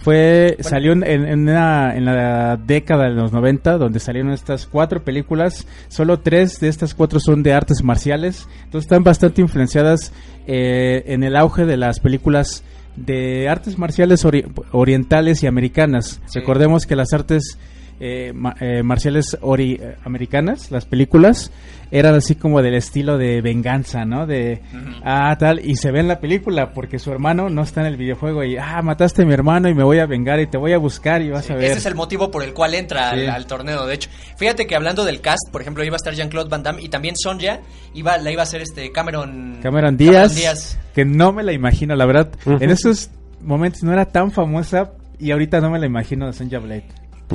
fue 0.04 0.58
salió 0.60 0.92
en, 0.92 1.04
en, 1.04 1.40
una- 1.50 1.96
en 1.96 2.06
la 2.06 2.58
década 2.58 3.06
de 3.06 3.12
los 3.12 3.32
90 3.32 3.78
donde 3.78 4.00
salieron 4.00 4.32
estas 4.32 4.66
cuatro 4.68 5.04
películas. 5.04 5.66
Solo 5.88 6.20
tres 6.20 6.60
de 6.60 6.68
estas 6.68 6.94
cuatro 6.94 7.20
son 7.20 7.42
de 7.42 7.54
artes 7.54 7.84
marciales. 7.84 8.48
Entonces 8.66 8.86
están 8.86 9.04
bastante 9.04 9.42
influenciadas 9.42 10.12
eh, 10.46 11.04
en 11.08 11.24
el 11.24 11.36
auge 11.38 11.66
de 11.66 11.78
las 11.78 12.00
películas 12.02 12.63
de 12.96 13.50
artes 13.50 13.78
marciales 13.78 14.26
ori- 14.26 14.46
orientales 14.72 15.44
y 15.44 15.48
americanas. 15.48 16.22
Sí. 16.26 16.40
Recordemos 16.40 16.86
que 16.86 16.96
las 16.96 17.14
artes 17.14 17.58
eh, 18.00 18.32
ma- 18.34 18.56
eh, 18.60 18.84
marciales 18.84 19.38
ori 19.42 19.80
eh, 19.82 19.96
americanas, 20.04 20.72
las 20.72 20.86
películas, 20.86 21.52
eran 21.92 22.16
así 22.16 22.36
como 22.36 22.62
del 22.64 22.74
estilo 22.74 23.18
de 23.20 23.42
venganza, 23.42 24.04
¿no? 24.04 24.26
De, 24.26 24.62
ah, 25.04 25.36
tal, 25.40 25.60
y 25.64 25.76
se 25.76 25.92
ve 25.92 26.00
en 26.00 26.08
la 26.08 26.20
película 26.20 26.74
porque 26.74 26.98
su 26.98 27.12
hermano 27.12 27.50
no 27.50 27.62
está 27.62 27.82
en 27.82 27.88
el 27.88 27.98
videojuego 27.98 28.44
y, 28.44 28.58
ah, 28.58 28.82
mataste 28.82 29.22
a 29.22 29.26
mi 29.26 29.34
hermano 29.34 29.70
y 29.70 29.76
me 29.76 29.84
voy 29.84 30.00
a 30.00 30.08
vengar 30.08 30.40
y 30.40 30.48
te 30.48 30.58
voy 30.58 30.74
a 30.74 30.80
buscar 30.80 31.22
y 31.22 31.30
vas 31.30 31.50
a 31.52 31.54
ver. 31.56 31.66
Ese 31.66 31.78
es 31.78 31.86
el 31.86 31.94
motivo 31.96 32.32
por 32.32 32.44
el 32.44 32.54
cual 32.54 32.74
entra 32.74 33.12
Sí. 33.14 33.28
al 33.28 33.46
torneo. 33.46 33.86
De 33.86 33.94
hecho, 33.94 34.10
fíjate 34.38 34.66
que 34.66 34.76
hablando 34.76 35.06
del 35.06 35.22
cast, 35.22 35.52
por 35.52 35.62
ejemplo, 35.62 35.84
iba 35.84 35.96
a 35.96 35.98
estar 35.98 36.14
Jean-Claude 36.16 36.50
Van 36.50 36.64
Damme 36.64 36.82
y 36.82 36.90
también 36.90 37.16
Sonja 37.16 37.60
iba, 37.94 38.18
la 38.18 38.32
iba 38.32 38.42
a 38.42 38.44
hacer 38.44 38.62
este 38.62 38.92
Cameron, 38.92 39.60
Cameron 39.62 39.96
Díaz, 39.96 40.80
que 40.96 41.06
no 41.06 41.32
me 41.32 41.44
la 41.44 41.54
imagino, 41.54 41.96
la 41.96 42.06
verdad, 42.08 42.30
en 42.46 42.72
esos 42.72 43.12
momentos 43.42 43.84
no 43.84 43.94
era 43.94 44.06
tan 44.06 44.32
famosa 44.32 44.94
y 45.20 45.30
ahorita 45.32 45.62
no 45.62 45.70
me 45.70 45.78
la 45.78 45.86
imagino 45.86 46.26
de 46.26 46.34
Sonja 46.34 46.58
Blade. 46.58 46.86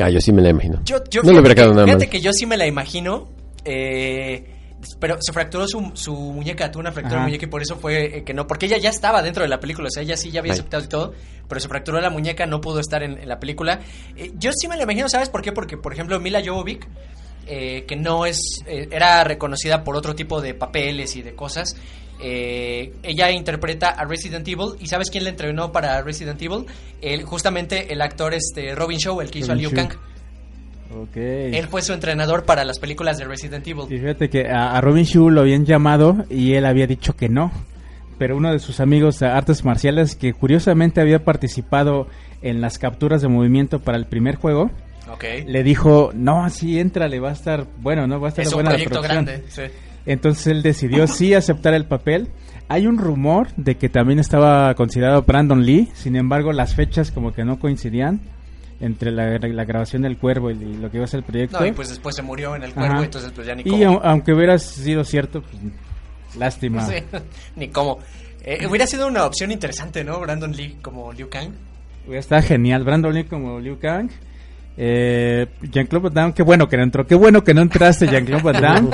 Ah, 0.02 0.10
yo 0.10 0.20
sí 0.20 0.32
me 0.32 0.42
la 0.42 0.50
imagino. 0.50 0.80
Yo, 0.84 1.02
yo 1.10 1.22
no 1.22 1.30
fíjate, 1.30 1.54
que, 1.54 1.68
nada 1.68 1.84
fíjate 1.84 2.08
que 2.08 2.20
yo 2.20 2.32
sí 2.32 2.46
me 2.46 2.56
la 2.56 2.66
imagino. 2.66 3.28
eh, 3.64 4.54
pero 5.00 5.16
se 5.20 5.32
fracturó 5.32 5.66
su, 5.66 5.90
su 5.94 6.14
muñeca, 6.14 6.70
tuvo 6.70 6.80
una 6.82 6.92
fractura 6.92 7.18
de 7.20 7.26
muñeca 7.26 7.46
y 7.46 7.48
por 7.48 7.60
eso 7.60 7.76
fue 7.76 8.18
eh, 8.18 8.24
que 8.24 8.32
no, 8.32 8.46
porque 8.46 8.66
ella 8.66 8.78
ya 8.78 8.90
estaba 8.90 9.22
dentro 9.22 9.42
de 9.42 9.48
la 9.48 9.58
película, 9.58 9.88
o 9.88 9.90
sea, 9.90 10.04
ella 10.04 10.16
sí 10.16 10.30
ya 10.30 10.38
había 10.40 10.52
Ay. 10.52 10.58
aceptado 10.60 10.84
y 10.84 10.86
todo, 10.86 11.14
pero 11.48 11.60
se 11.60 11.66
fracturó 11.68 12.00
la 12.00 12.10
muñeca, 12.10 12.46
no 12.46 12.60
pudo 12.60 12.78
estar 12.78 13.02
en, 13.02 13.18
en 13.18 13.28
la 13.28 13.40
película. 13.40 13.80
Eh, 14.16 14.30
yo 14.38 14.52
sí 14.52 14.68
me 14.68 14.76
la 14.76 14.84
imagino, 14.84 15.08
¿sabes 15.08 15.30
por 15.30 15.42
qué? 15.42 15.50
Porque, 15.50 15.76
por 15.76 15.92
ejemplo, 15.92 16.20
Mila 16.20 16.40
Jovovich, 16.44 16.86
eh, 17.48 17.84
que 17.88 17.96
no 17.96 18.24
es, 18.24 18.38
eh, 18.66 18.88
era 18.92 19.24
reconocida 19.24 19.82
por 19.82 19.96
otro 19.96 20.14
tipo 20.14 20.40
de 20.40 20.54
papeles 20.54 21.16
y 21.16 21.22
de 21.22 21.34
cosas, 21.34 21.74
eh, 22.20 22.92
ella 23.02 23.30
interpreta 23.30 23.88
a 23.90 24.04
Resident 24.04 24.46
Evil 24.48 24.72
y 24.80 24.86
¿sabes 24.86 25.10
quién 25.10 25.24
le 25.24 25.30
entrenó 25.30 25.70
para 25.72 26.02
Resident 26.02 26.40
Evil? 26.42 26.64
El, 27.00 27.22
justamente 27.24 27.92
el 27.92 28.00
actor 28.00 28.34
este 28.34 28.74
Robin 28.74 28.98
Shaw, 28.98 29.20
el 29.20 29.30
que 29.30 29.38
hizo 29.40 29.52
a 29.52 29.54
Robin 29.54 29.68
Liu 29.70 29.76
Shaw. 29.76 29.88
Kang. 29.88 29.98
Ok. 30.90 31.16
Él 31.16 31.66
fue 31.68 31.82
su 31.82 31.92
entrenador 31.92 32.44
para 32.44 32.64
las 32.64 32.78
películas 32.78 33.18
de 33.18 33.24
Resident 33.26 33.66
Evil. 33.66 33.84
Y 33.90 33.98
fíjate 33.98 34.30
que 34.30 34.48
a, 34.48 34.72
a 34.76 34.80
Robin 34.80 35.04
Shu 35.04 35.28
lo 35.30 35.42
habían 35.42 35.64
llamado 35.66 36.24
y 36.30 36.54
él 36.54 36.64
había 36.64 36.86
dicho 36.86 37.14
que 37.14 37.28
no. 37.28 37.52
Pero 38.18 38.36
uno 38.36 38.50
de 38.50 38.58
sus 38.58 38.80
amigos 38.80 39.18
de 39.20 39.26
artes 39.28 39.64
marciales, 39.64 40.16
que 40.16 40.32
curiosamente 40.32 41.00
había 41.00 41.24
participado 41.24 42.08
en 42.42 42.60
las 42.60 42.78
capturas 42.78 43.22
de 43.22 43.28
movimiento 43.28 43.80
para 43.80 43.96
el 43.98 44.06
primer 44.06 44.36
juego, 44.36 44.70
Ok. 45.12 45.24
le 45.46 45.62
dijo, 45.62 46.10
no, 46.14 46.48
sí, 46.50 46.80
entrale, 46.80 47.20
va 47.20 47.28
a 47.30 47.32
estar 47.32 47.66
bueno, 47.80 48.06
¿no? 48.06 48.18
Va 48.20 48.28
a 48.28 48.30
estar 48.30 48.42
Es 48.44 48.48
un 48.52 48.54
buena 48.56 48.70
la 48.70 48.76
proyecto 48.76 49.00
producción". 49.00 49.24
grande. 49.26 49.44
sí. 49.50 49.62
Entonces 50.08 50.46
él 50.48 50.62
decidió 50.62 51.06
sí 51.06 51.34
aceptar 51.34 51.74
el 51.74 51.84
papel. 51.86 52.28
Hay 52.68 52.86
un 52.86 52.98
rumor 52.98 53.48
de 53.56 53.76
que 53.76 53.88
también 53.88 54.18
estaba 54.18 54.74
considerado 54.74 55.22
Brandon 55.22 55.64
Lee, 55.64 55.88
sin 55.94 56.16
embargo 56.16 56.52
las 56.52 56.74
fechas 56.74 57.10
como 57.12 57.32
que 57.32 57.44
no 57.44 57.58
coincidían 57.60 58.20
entre 58.80 59.10
la, 59.10 59.38
la 59.38 59.64
grabación 59.64 60.02
del 60.02 60.18
cuervo 60.18 60.50
y 60.50 60.54
lo 60.54 60.90
que 60.90 60.96
iba 60.98 61.04
a 61.04 61.08
ser 61.08 61.18
el 61.18 61.24
proyecto. 61.24 61.60
No, 61.60 61.66
y 61.66 61.72
pues 61.72 61.88
después 61.88 62.14
se 62.16 62.22
murió 62.22 62.54
en 62.56 62.62
el 62.64 62.72
cuerpo, 62.74 62.94
Ajá. 62.94 63.04
entonces 63.04 63.32
pues 63.34 63.46
ya 63.46 63.54
ni 63.54 63.62
Y 63.62 63.70
cómo. 63.70 63.84
au- 63.84 64.00
aunque 64.04 64.32
hubiera 64.32 64.58
sido 64.58 65.04
cierto, 65.04 65.42
pues, 65.42 66.36
lástima. 66.38 66.86
Ni 67.56 67.68
cómo. 67.68 67.98
Eh, 68.44 68.66
hubiera 68.66 68.86
sido 68.86 69.06
una 69.08 69.24
opción 69.26 69.50
interesante, 69.50 70.04
¿no? 70.04 70.20
Brandon 70.20 70.52
Lee 70.52 70.76
como 70.80 71.12
Liu 71.12 71.28
Kang. 71.28 71.50
Hubiera 72.06 72.20
estado 72.20 72.42
genial. 72.42 72.84
Brandon 72.84 73.12
Lee 73.12 73.24
como 73.24 73.58
Liu 73.60 73.78
Kang. 73.78 74.10
Eh, 74.80 75.46
Jean-Claude 75.72 76.04
Van 76.04 76.14
Damme, 76.14 76.34
qué 76.34 76.42
bueno 76.44 76.68
que 76.68 76.76
no 76.76 76.84
entró. 76.84 77.04
Qué 77.06 77.16
bueno 77.16 77.42
que 77.42 77.52
no 77.52 77.62
entraste, 77.62 78.06
Jean-Claude 78.10 78.42
Van 78.44 78.62
Damme. 78.62 78.90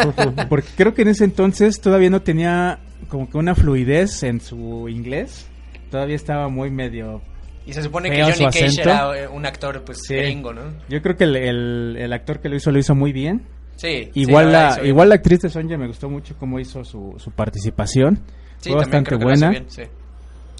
Porque 0.48 0.68
creo 0.76 0.94
que 0.94 1.02
en 1.02 1.08
ese 1.08 1.24
entonces 1.24 1.80
todavía 1.80 2.08
no 2.08 2.22
tenía 2.22 2.78
como 3.08 3.28
que 3.28 3.36
una 3.36 3.54
fluidez 3.54 4.22
en 4.22 4.40
su 4.40 4.88
inglés. 4.88 5.46
Todavía 5.90 6.16
estaba 6.16 6.48
muy 6.48 6.70
medio... 6.70 7.20
Y 7.66 7.72
se 7.72 7.82
supone 7.82 8.10
que 8.10 8.22
Johnny 8.22 8.44
Cage 8.46 8.82
era 8.82 9.18
eh, 9.18 9.28
un 9.28 9.46
actor 9.46 9.82
pues 9.84 9.98
Sí. 10.06 10.14
gringo, 10.16 10.52
¿no? 10.52 10.62
Yo 10.88 11.00
creo 11.00 11.16
que 11.16 11.24
el, 11.24 11.36
el- 11.36 11.96
el 11.98 12.12
actor 12.12 12.40
que 12.40 12.48
lo 12.50 12.56
hizo 12.56 12.70
lo 12.70 12.78
hizo 12.78 12.94
muy 12.94 13.12
bien. 13.12 13.42
Sí. 13.76 14.10
Igual, 14.14 14.46
sí, 14.46 14.52
la, 14.52 14.80
igual 14.86 15.08
la 15.08 15.14
actriz 15.16 15.40
de 15.40 15.48
Sonja 15.50 15.76
me 15.78 15.86
gustó 15.86 16.08
mucho 16.10 16.34
cómo 16.38 16.60
hizo 16.60 16.84
su, 16.84 17.14
su 17.18 17.30
participación. 17.30 18.20
Sí, 18.58 18.68
Fue 18.70 18.78
bastante 18.80 19.08
creo 19.08 19.18
que 19.18 19.24
lo 19.26 19.32
hizo 19.32 19.40
buena. 19.46 19.50
bien, 19.50 19.64
sí. 19.70 19.82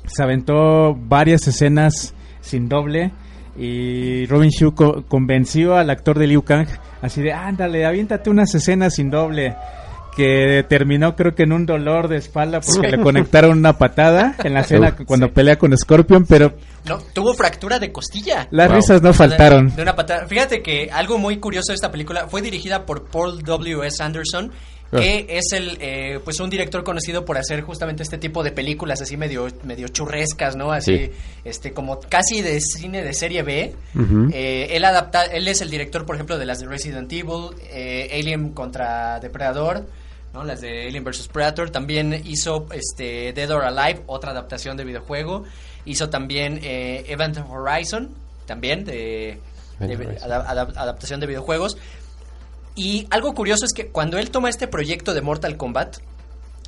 se 0.07 0.23
aventó 0.23 0.95
varias 0.95 1.47
escenas 1.47 2.15
sin 2.41 2.69
doble 2.71 3.13
y 3.57 4.27
Robin 4.27 4.51
Shu 4.51 4.75
co- 4.75 5.05
convenció 5.09 5.77
al 5.77 5.91
actor 5.91 6.19
de 6.19 6.27
Liu 6.27 6.43
Kang 6.43 6.67
así 7.03 7.23
de 7.23 7.33
ándale, 7.33 7.87
aviéntate 7.87 8.31
unas 8.31 8.55
escenas 8.55 8.95
sin 8.95 9.11
doble 9.11 9.55
que 10.17 10.65
terminó 10.69 11.17
creo 11.17 11.35
que 11.35 11.43
en 11.43 11.53
un 11.53 11.67
dolor 11.67 12.07
de 12.09 12.19
espalda 12.19 12.61
porque 12.61 12.89
le 12.89 13.01
conectaron 13.03 13.59
una 13.59 13.79
patada 13.79 14.37
en 14.45 14.55
la 14.55 14.61
escena 14.61 14.95
cuando 14.95 15.27
sí. 15.27 15.33
pelea 15.33 15.57
con 15.57 15.77
Scorpion, 15.77 16.25
pero 16.25 16.55
No, 16.89 16.99
tuvo 17.13 17.35
fractura 17.35 17.81
de 17.81 17.91
costilla. 17.91 18.47
las 18.53 18.69
Wow. 18.69 18.77
risas 18.77 19.03
no 19.03 19.13
faltaron. 19.13 19.75
De 19.75 19.83
una 19.83 19.97
patada. 19.97 20.27
Fíjate 20.29 20.63
que 20.63 20.89
algo 20.93 21.19
muy 21.19 21.39
curioso 21.39 21.73
de 21.73 21.75
esta 21.75 21.91
película 21.91 22.29
fue 22.29 22.43
dirigida 22.43 22.87
por 22.87 23.09
Paul 23.09 23.43
W. 23.43 23.85
S. 23.87 24.01
Anderson, 24.05 24.53
que 25.01 25.27
es 25.29 25.53
el 25.53 25.77
eh, 25.81 26.21
pues 26.25 26.41
un 26.41 26.51
director 26.51 26.85
conocido 26.85 27.25
por 27.25 27.37
hacer 27.39 27.61
justamente 27.63 28.03
este 28.03 28.19
tipo 28.19 28.43
de 28.43 28.53
películas 28.53 29.01
así 29.03 29.17
medio 29.17 29.49
medio 29.65 29.89
churrescas, 29.89 30.57
¿no? 30.57 30.73
Así 30.73 30.97
Sí. 30.97 31.11
este 31.45 31.73
como 31.73 32.01
casi 32.01 32.43
de 32.43 32.61
cine 32.61 33.03
de 33.03 33.13
serie 33.13 33.43
B. 33.43 33.75
Eh, 34.33 34.69
él 34.71 34.85
adapta, 34.85 35.25
él 35.25 35.49
es 35.49 35.61
el 35.61 35.71
director, 35.71 36.07
por 36.07 36.17
ejemplo, 36.17 36.39
de 36.39 36.47
las 36.47 36.61
de 36.61 36.67
Resident 36.67 37.13
Evil, 37.13 37.51
eh, 37.71 38.11
Alien 38.13 38.51
contra 38.51 39.19
Depredador, 39.21 39.87
¿no? 40.33 40.45
Las 40.45 40.61
de 40.61 40.87
Alien 40.87 41.05
vs 41.05 41.29
Predator. 41.29 41.71
También 41.71 42.23
hizo 42.25 42.67
este 42.73 43.33
Dead 43.33 43.51
or 43.51 43.65
Alive, 43.65 44.03
otra 44.07 44.31
adaptación 44.33 44.77
de 44.77 44.85
videojuego. 44.85 45.45
Hizo 45.85 46.09
también 46.11 46.61
eh, 46.63 47.05
Event 47.09 47.39
Horizon, 47.49 48.11
también 48.47 48.85
de, 48.85 49.39
adaptación 49.81 51.21
de 51.21 51.27
videojuegos. 51.27 51.77
Y 52.77 53.07
algo 53.11 53.35
curioso 53.35 53.65
es 53.65 53.73
que 53.73 53.87
cuando 53.89 54.19
él 54.19 54.31
toma 54.31 54.49
este 54.51 54.67
proyecto 54.67 55.15
de 55.15 55.21
Mortal 55.23 55.57
Kombat, 55.57 55.99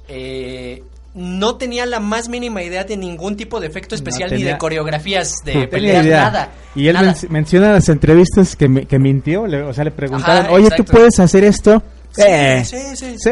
eh, 0.09 0.83
no 1.15 1.57
tenía 1.57 1.87
la 1.87 1.99
más 1.99 2.29
mínima 2.29 2.63
idea 2.63 2.85
de 2.85 2.97
ningún 2.97 3.37
tipo 3.37 3.59
de 3.59 3.67
efecto 3.67 3.95
No 3.95 3.97
especial 3.97 4.31
ni 4.35 4.43
de 4.43 4.57
coreografías 4.59 5.33
de 5.45 5.55
No 5.65 5.69
peleas, 5.71 6.05
nada. 6.07 6.51
Y 6.75 6.89
él 6.89 6.95
nada. 6.95 7.15
men- 7.23 7.33
menciona 7.33 7.67
en 7.69 7.73
las 7.73 7.89
entrevistas 7.89 8.55
que, 8.55 8.87
que 8.87 8.99
mintió, 8.99 9.47
le- 9.47 9.63
o 9.63 9.73
sea, 9.73 9.83
le 9.85 9.91
preguntaron, 9.91 10.45
Ajá, 10.47 10.53
oye, 10.53 10.65
exacto. 10.67 10.85
¿tú 10.85 10.93
puedes 10.93 11.19
hacer 11.19 11.43
esto? 11.45 11.83
Sí, 12.13 12.23
Eh, 12.25 12.63
sí, 12.65 12.77
sí. 12.97 13.17
sí. 13.19 13.31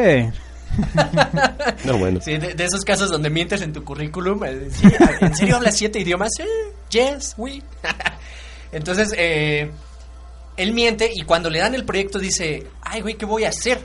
No, 1.85 1.99
bueno. 1.99 2.21
Sí, 2.21 2.37
de, 2.39 2.55
de 2.55 2.65
esos 2.65 2.81
casos 2.85 3.09
donde 3.11 3.31
mientes 3.31 3.63
en 3.63 3.73
tu 3.73 3.85
currículum. 3.85 4.43
eh, 4.45 4.69
sí, 4.73 4.89
¿En 5.21 5.37
serio 5.37 5.57
hablas 5.57 5.77
siete 5.77 6.01
idiomas? 6.01 6.31
Sí, 6.37 6.45
yes, 6.91 7.35
we. 7.37 7.63
Entonces, 8.73 9.15
eh, 9.17 9.71
él 10.57 10.73
miente 10.73 11.11
y 11.15 11.23
cuando 11.23 11.51
le 11.51 11.59
dan 11.61 11.75
el 11.75 11.85
proyecto 11.85 12.19
dice, 12.19 12.67
ay, 12.83 13.01
güey, 13.01 13.15
¿qué 13.15 13.27
voy 13.27 13.45
a 13.45 13.49
hacer? 13.51 13.81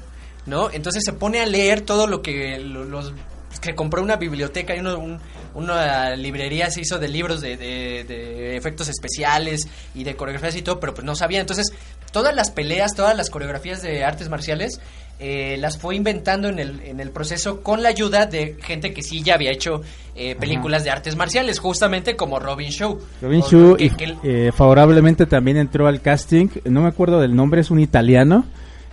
¿No? 0.45 0.69
Entonces 0.71 1.03
se 1.03 1.13
pone 1.13 1.39
a 1.39 1.45
leer 1.45 1.81
todo 1.81 2.07
lo 2.07 2.21
que 2.21 2.57
lo- 2.59 2.85
los 2.85 3.13
que 3.61 3.75
compró 3.75 4.01
una 4.01 4.15
biblioteca 4.15 4.75
y 4.75 4.79
uno, 4.79 4.97
un- 4.97 5.19
una 5.53 6.15
librería 6.15 6.69
se 6.71 6.81
hizo 6.81 6.99
de 6.99 7.07
libros 7.07 7.41
de, 7.41 7.57
de- 7.57 8.03
de 8.07 8.55
efectos 8.57 8.87
especiales 8.89 9.67
y 9.95 10.03
de 10.03 10.15
coreografías 10.15 10.55
y 10.55 10.61
todo, 10.61 10.79
pero 10.79 10.93
pues 10.93 11.05
no 11.05 11.15
sabía. 11.15 11.39
Entonces, 11.39 11.71
todas 12.11 12.35
las 12.35 12.51
peleas, 12.51 12.95
todas 12.95 13.15
las 13.15 13.29
coreografías 13.29 13.81
de 13.81 14.03
artes 14.03 14.29
marciales 14.29 14.79
eh, 15.21 15.57
las 15.59 15.77
fue 15.77 15.95
inventando 15.95 16.47
en 16.47 16.59
el, 16.59 16.79
en 16.81 16.99
el 17.01 17.11
proceso 17.11 17.61
con 17.61 17.83
la 17.83 17.89
ayuda 17.89 18.25
de 18.25 18.55
gente 18.61 18.93
que 18.93 19.03
sí 19.03 19.21
ya 19.21 19.33
había 19.35 19.51
hecho 19.51 19.81
eh, 20.15 20.35
películas 20.35 20.83
de 20.85 20.91
artes 20.91 21.15
marciales, 21.17 21.59
justamente 21.59 22.15
como 22.15 22.39
Robin 22.39 22.69
Shaw. 22.69 22.97
Robin 23.21 23.41
Shu 23.41 23.75
que- 23.75 23.83
y, 23.85 23.89
que 23.89 24.17
eh, 24.23 24.51
favorablemente 24.53 25.25
también 25.25 25.57
entró 25.57 25.87
al 25.87 25.99
casting, 26.01 26.47
no 26.65 26.81
me 26.81 26.87
acuerdo 26.87 27.19
del 27.19 27.35
nombre, 27.35 27.59
es 27.61 27.69
un 27.69 27.79
italiano 27.81 28.45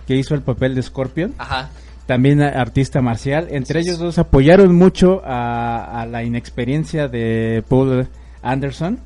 que 0.05 0.15
hizo 0.15 0.35
el 0.35 0.41
papel 0.41 0.75
de 0.75 0.81
Scorpion, 0.83 1.33
Ajá. 1.37 1.69
También 2.07 2.41
artista 2.41 3.01
marcial. 3.01 3.47
Entre 3.51 3.81
ellos 3.81 3.99
dos 3.99 4.17
apoyaron 4.17 4.73
mucho 4.73 5.21
a, 5.23 6.01
a 6.01 6.05
la 6.07 6.23
inexperiencia 6.23 7.07
de 7.07 7.63
Paul 7.69 8.07
Anderson 8.41 8.99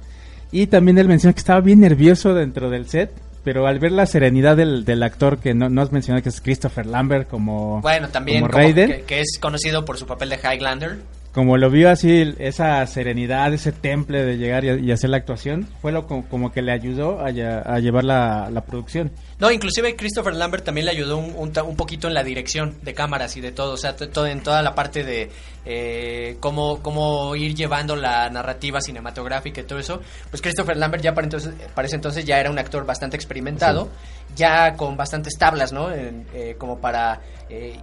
y 0.51 0.67
también 0.67 0.97
él 0.97 1.07
menciona 1.07 1.33
que 1.33 1.39
estaba 1.39 1.59
bien 1.59 1.81
nervioso 1.81 2.33
dentro 2.33 2.69
del 2.69 2.87
set. 2.87 3.11
Pero 3.43 3.65
al 3.65 3.79
ver 3.79 3.91
la 3.91 4.05
serenidad 4.05 4.55
del, 4.55 4.85
del 4.85 5.01
actor 5.01 5.39
que 5.39 5.55
no, 5.55 5.67
no 5.67 5.81
has 5.81 5.91
mencionado 5.91 6.21
que 6.21 6.29
es 6.29 6.41
Christopher 6.41 6.85
Lambert 6.85 7.27
como, 7.27 7.81
Bueno, 7.81 8.09
también 8.09 8.41
como 8.41 8.51
como 8.51 8.61
Raiden, 8.61 8.91
que, 8.91 9.01
que 9.01 9.19
es 9.21 9.39
conocido 9.41 9.83
por 9.83 9.97
su 9.97 10.05
papel 10.05 10.29
de 10.29 10.37
Highlander. 10.37 10.99
Como 11.33 11.55
lo 11.57 11.69
vio 11.69 11.89
así, 11.89 12.35
esa 12.39 12.85
serenidad, 12.87 13.53
ese 13.53 13.71
temple 13.71 14.23
de 14.25 14.37
llegar 14.37 14.65
y, 14.65 14.69
y 14.85 14.91
hacer 14.91 15.09
la 15.09 15.17
actuación, 15.17 15.65
fue 15.81 15.91
lo 15.93 16.05
co- 16.05 16.25
como, 16.29 16.51
que 16.51 16.61
le 16.61 16.71
ayudó 16.73 17.21
a, 17.21 17.29
lle- 17.29 17.61
a 17.65 17.79
llevar 17.79 18.03
la, 18.03 18.49
la 18.51 18.61
producción. 18.65 19.11
No, 19.39 19.49
inclusive 19.49 19.95
Christopher 19.95 20.35
Lambert 20.35 20.65
también 20.65 20.85
le 20.85 20.91
ayudó 20.91 21.17
un, 21.17 21.33
un 21.37 21.53
ta- 21.53 21.63
un 21.63 21.75
poquito 21.77 22.07
en 22.09 22.13
la 22.13 22.23
dirección 22.23 22.75
de 22.81 22.93
cámaras 22.93 23.37
y 23.37 23.41
de 23.41 23.51
todo, 23.53 23.73
o 23.73 23.77
sea, 23.77 23.95
todo, 23.95 24.27
en 24.27 24.41
toda 24.43 24.61
la 24.61 24.75
parte 24.75 25.03
de 25.05 25.29
eh, 25.65 26.35
cómo, 26.41 26.81
cómo 26.81 27.35
ir 27.35 27.55
llevando 27.55 27.95
la 27.95 28.29
narrativa 28.29 28.81
cinematográfica 28.81 29.61
y 29.61 29.63
todo 29.63 29.79
eso. 29.79 30.01
Pues 30.29 30.41
Christopher 30.41 30.75
Lambert 30.75 31.01
ya 31.03 31.13
para, 31.13 31.25
entonces, 31.25 31.53
para 31.73 31.85
ese 31.87 31.95
entonces 31.95 32.25
ya 32.25 32.39
era 32.39 32.49
un 32.51 32.59
actor 32.59 32.85
bastante 32.85 33.15
experimentado, 33.15 33.89
ya 34.35 34.73
con 34.75 34.97
bastantes 34.97 35.37
tablas, 35.37 35.71
¿no? 35.71 35.91
En- 35.93 36.25
eh, 36.33 36.55
como 36.57 36.79
para 36.79 37.21
eh, 37.49 37.79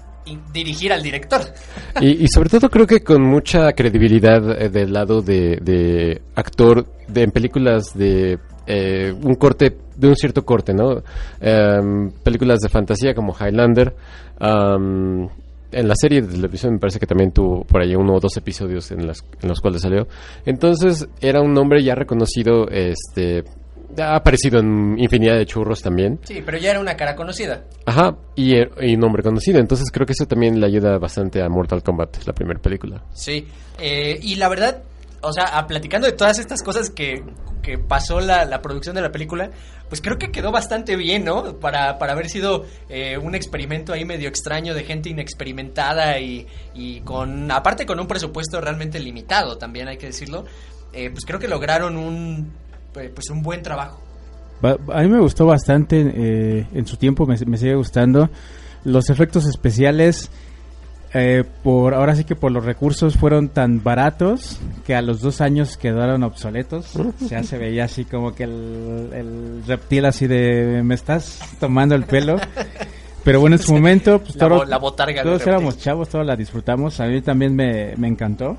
dirigir 0.52 0.92
al 0.92 1.02
director. 1.02 1.40
Y, 2.00 2.26
sobre 2.28 2.48
todo 2.48 2.68
creo 2.68 2.86
que 2.86 3.02
con 3.02 3.22
mucha 3.22 3.72
credibilidad 3.72 4.60
eh, 4.60 4.68
del 4.68 4.92
lado 4.92 5.22
de, 5.22 6.20
actor 6.34 6.86
de, 7.06 7.22
en 7.22 7.30
películas 7.30 7.96
de 7.96 8.38
eh, 8.66 9.12
un 9.22 9.34
corte, 9.34 9.76
de 9.96 10.08
un 10.08 10.16
cierto 10.16 10.44
corte, 10.44 10.74
¿no? 10.74 11.02
Em, 11.40 12.10
películas 12.22 12.60
de 12.60 12.68
fantasía 12.68 13.14
como 13.14 13.34
Highlander. 13.34 13.94
en 14.40 15.86
la 15.86 15.94
serie 15.94 16.22
de 16.22 16.28
televisión 16.28 16.74
me 16.74 16.78
parece 16.78 16.98
que 16.98 17.06
también 17.06 17.30
tuvo 17.32 17.64
por 17.64 17.82
ahí 17.82 17.94
uno 17.94 18.14
o 18.14 18.20
dos 18.20 18.36
episodios 18.36 18.90
en, 18.90 19.06
las, 19.06 19.24
en 19.42 19.48
los 19.48 19.60
cuales 19.60 19.82
salió. 19.82 20.06
Entonces 20.46 21.08
era 21.20 21.40
un 21.40 21.52
nombre 21.52 21.82
ya 21.82 21.94
reconocido, 21.94 22.68
este... 22.68 23.44
Ha 23.98 24.16
aparecido 24.16 24.60
en 24.60 24.96
infinidad 24.98 25.36
de 25.36 25.46
churros 25.46 25.82
también. 25.82 26.18
Sí, 26.24 26.42
pero 26.44 26.58
ya 26.58 26.70
era 26.70 26.80
una 26.80 26.96
cara 26.96 27.14
conocida. 27.16 27.64
Ajá, 27.86 28.16
y, 28.34 28.54
eh, 28.56 28.68
y 28.82 28.94
un 28.94 29.00
nombre 29.00 29.22
conocido. 29.22 29.58
Entonces 29.58 29.90
creo 29.90 30.06
que 30.06 30.12
eso 30.12 30.26
también 30.26 30.60
le 30.60 30.66
ayuda 30.66 30.98
bastante 30.98 31.42
a 31.42 31.48
Mortal 31.48 31.82
Kombat, 31.82 32.24
la 32.26 32.32
primera 32.32 32.60
película. 32.60 33.02
Sí, 33.12 33.46
eh, 33.78 34.18
y 34.22 34.36
la 34.36 34.48
verdad, 34.48 34.82
o 35.20 35.32
sea, 35.32 35.44
a- 35.58 35.66
platicando 35.66 36.06
de 36.06 36.12
todas 36.12 36.38
estas 36.38 36.62
cosas 36.62 36.90
que, 36.90 37.22
que 37.62 37.76
pasó 37.78 38.20
la, 38.20 38.44
la 38.44 38.62
producción 38.62 38.94
de 38.94 39.02
la 39.02 39.10
película, 39.10 39.50
pues 39.88 40.00
creo 40.00 40.18
que 40.18 40.30
quedó 40.30 40.52
bastante 40.52 40.96
bien, 40.96 41.24
¿no? 41.24 41.58
Para, 41.58 41.98
para 41.98 42.12
haber 42.12 42.28
sido 42.28 42.66
eh, 42.88 43.16
un 43.18 43.34
experimento 43.34 43.92
ahí 43.92 44.04
medio 44.04 44.28
extraño 44.28 44.74
de 44.74 44.84
gente 44.84 45.08
inexperimentada 45.08 46.18
y, 46.20 46.46
y 46.74 47.00
con, 47.00 47.50
aparte 47.50 47.86
con 47.86 47.98
un 47.98 48.06
presupuesto 48.06 48.60
realmente 48.60 49.00
limitado, 49.00 49.56
también 49.58 49.88
hay 49.88 49.96
que 49.96 50.06
decirlo, 50.06 50.44
eh, 50.92 51.10
pues 51.10 51.24
creo 51.24 51.38
que 51.40 51.48
lograron 51.48 51.96
un, 51.96 52.52
pues 52.92 53.30
un 53.30 53.42
buen 53.42 53.62
trabajo. 53.62 54.00
Ba- 54.60 54.76
A 54.92 55.02
mí 55.02 55.08
me 55.08 55.20
gustó 55.20 55.46
bastante 55.46 56.00
eh, 56.14 56.66
en 56.74 56.86
su 56.86 56.96
tiempo, 56.96 57.26
me, 57.26 57.36
me 57.46 57.56
sigue 57.56 57.74
gustando. 57.74 58.28
Los 58.84 59.08
efectos 59.10 59.46
especiales, 59.46 60.30
eh, 61.14 61.44
por 61.62 61.94
ahora 61.94 62.14
sí 62.16 62.24
que 62.24 62.34
por 62.36 62.50
los 62.52 62.64
recursos 62.64 63.16
fueron 63.16 63.48
tan 63.50 63.82
baratos 63.82 64.58
que 64.86 64.94
a 64.94 65.02
los 65.02 65.20
dos 65.20 65.40
años 65.40 65.76
quedaron 65.76 66.22
obsoletos. 66.22 66.92
Ya 67.28 67.42
se 67.44 67.56
veía 67.58 67.84
así 67.84 68.04
como 68.04 68.34
que 68.34 68.44
el, 68.44 69.10
el 69.14 69.62
reptil 69.66 70.04
así 70.06 70.26
de 70.26 70.82
me 70.84 70.94
estás 70.94 71.38
tomando 71.60 71.94
el 71.94 72.04
pelo. 72.04 72.36
Pero 73.24 73.40
bueno, 73.40 73.56
en 73.56 73.62
su 73.62 73.72
momento, 73.74 74.20
pues, 74.20 74.36
La 74.36 74.48
todos- 74.48 74.68
la 74.68 74.78
botarga 74.78 75.22
todos 75.22 75.46
éramos 75.46 75.78
chavos, 75.78 76.08
todos 76.08 76.24
la 76.26 76.34
disfrutamos. 76.36 76.98
A 77.00 77.06
mí 77.06 77.20
también 77.20 77.54
me, 77.54 77.94
me 77.96 78.08
encantó. 78.08 78.56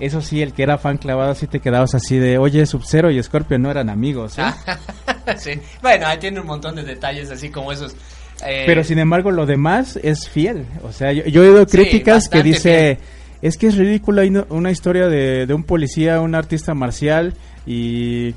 Eso 0.00 0.20
sí, 0.22 0.40
el 0.42 0.52
que 0.54 0.62
era 0.62 0.78
fan 0.78 0.96
clavado, 0.98 1.34
sí 1.34 1.46
te 1.46 1.60
quedabas 1.60 1.94
así 1.94 2.16
de, 2.18 2.38
oye, 2.38 2.64
Sub-Zero 2.66 3.10
y 3.10 3.22
Scorpio 3.22 3.58
no 3.58 3.70
eran 3.70 3.88
amigos. 3.90 4.38
¿eh?". 4.38 4.42
sí. 5.36 5.52
Bueno, 5.82 6.06
ahí 6.06 6.18
tiene 6.18 6.40
un 6.40 6.46
montón 6.46 6.74
de 6.76 6.82
detalles 6.82 7.30
así 7.30 7.50
como 7.50 7.70
esos. 7.70 7.94
eh, 8.46 8.64
Pero 8.66 8.82
sin 8.82 8.98
embargo, 8.98 9.30
lo 9.30 9.44
demás 9.46 9.98
es 10.02 10.28
fiel. 10.28 10.64
O 10.82 10.92
sea, 10.92 11.12
yo, 11.12 11.24
yo 11.26 11.44
he 11.44 11.48
oído 11.50 11.66
Sí, 11.68 11.76
críticas 11.76 12.28
que 12.28 12.42
dice, 12.42 12.98
es 13.42 13.56
que 13.58 13.66
es 13.68 13.76
no- 14.30 14.46
una 14.48 14.70
historia 14.70 15.06
de, 15.08 15.46
de 15.46 15.54
un 15.54 15.64
policía, 15.64 16.20
un 16.20 16.34
artista 16.34 16.74
marcial 16.74 17.34
y... 17.66 18.34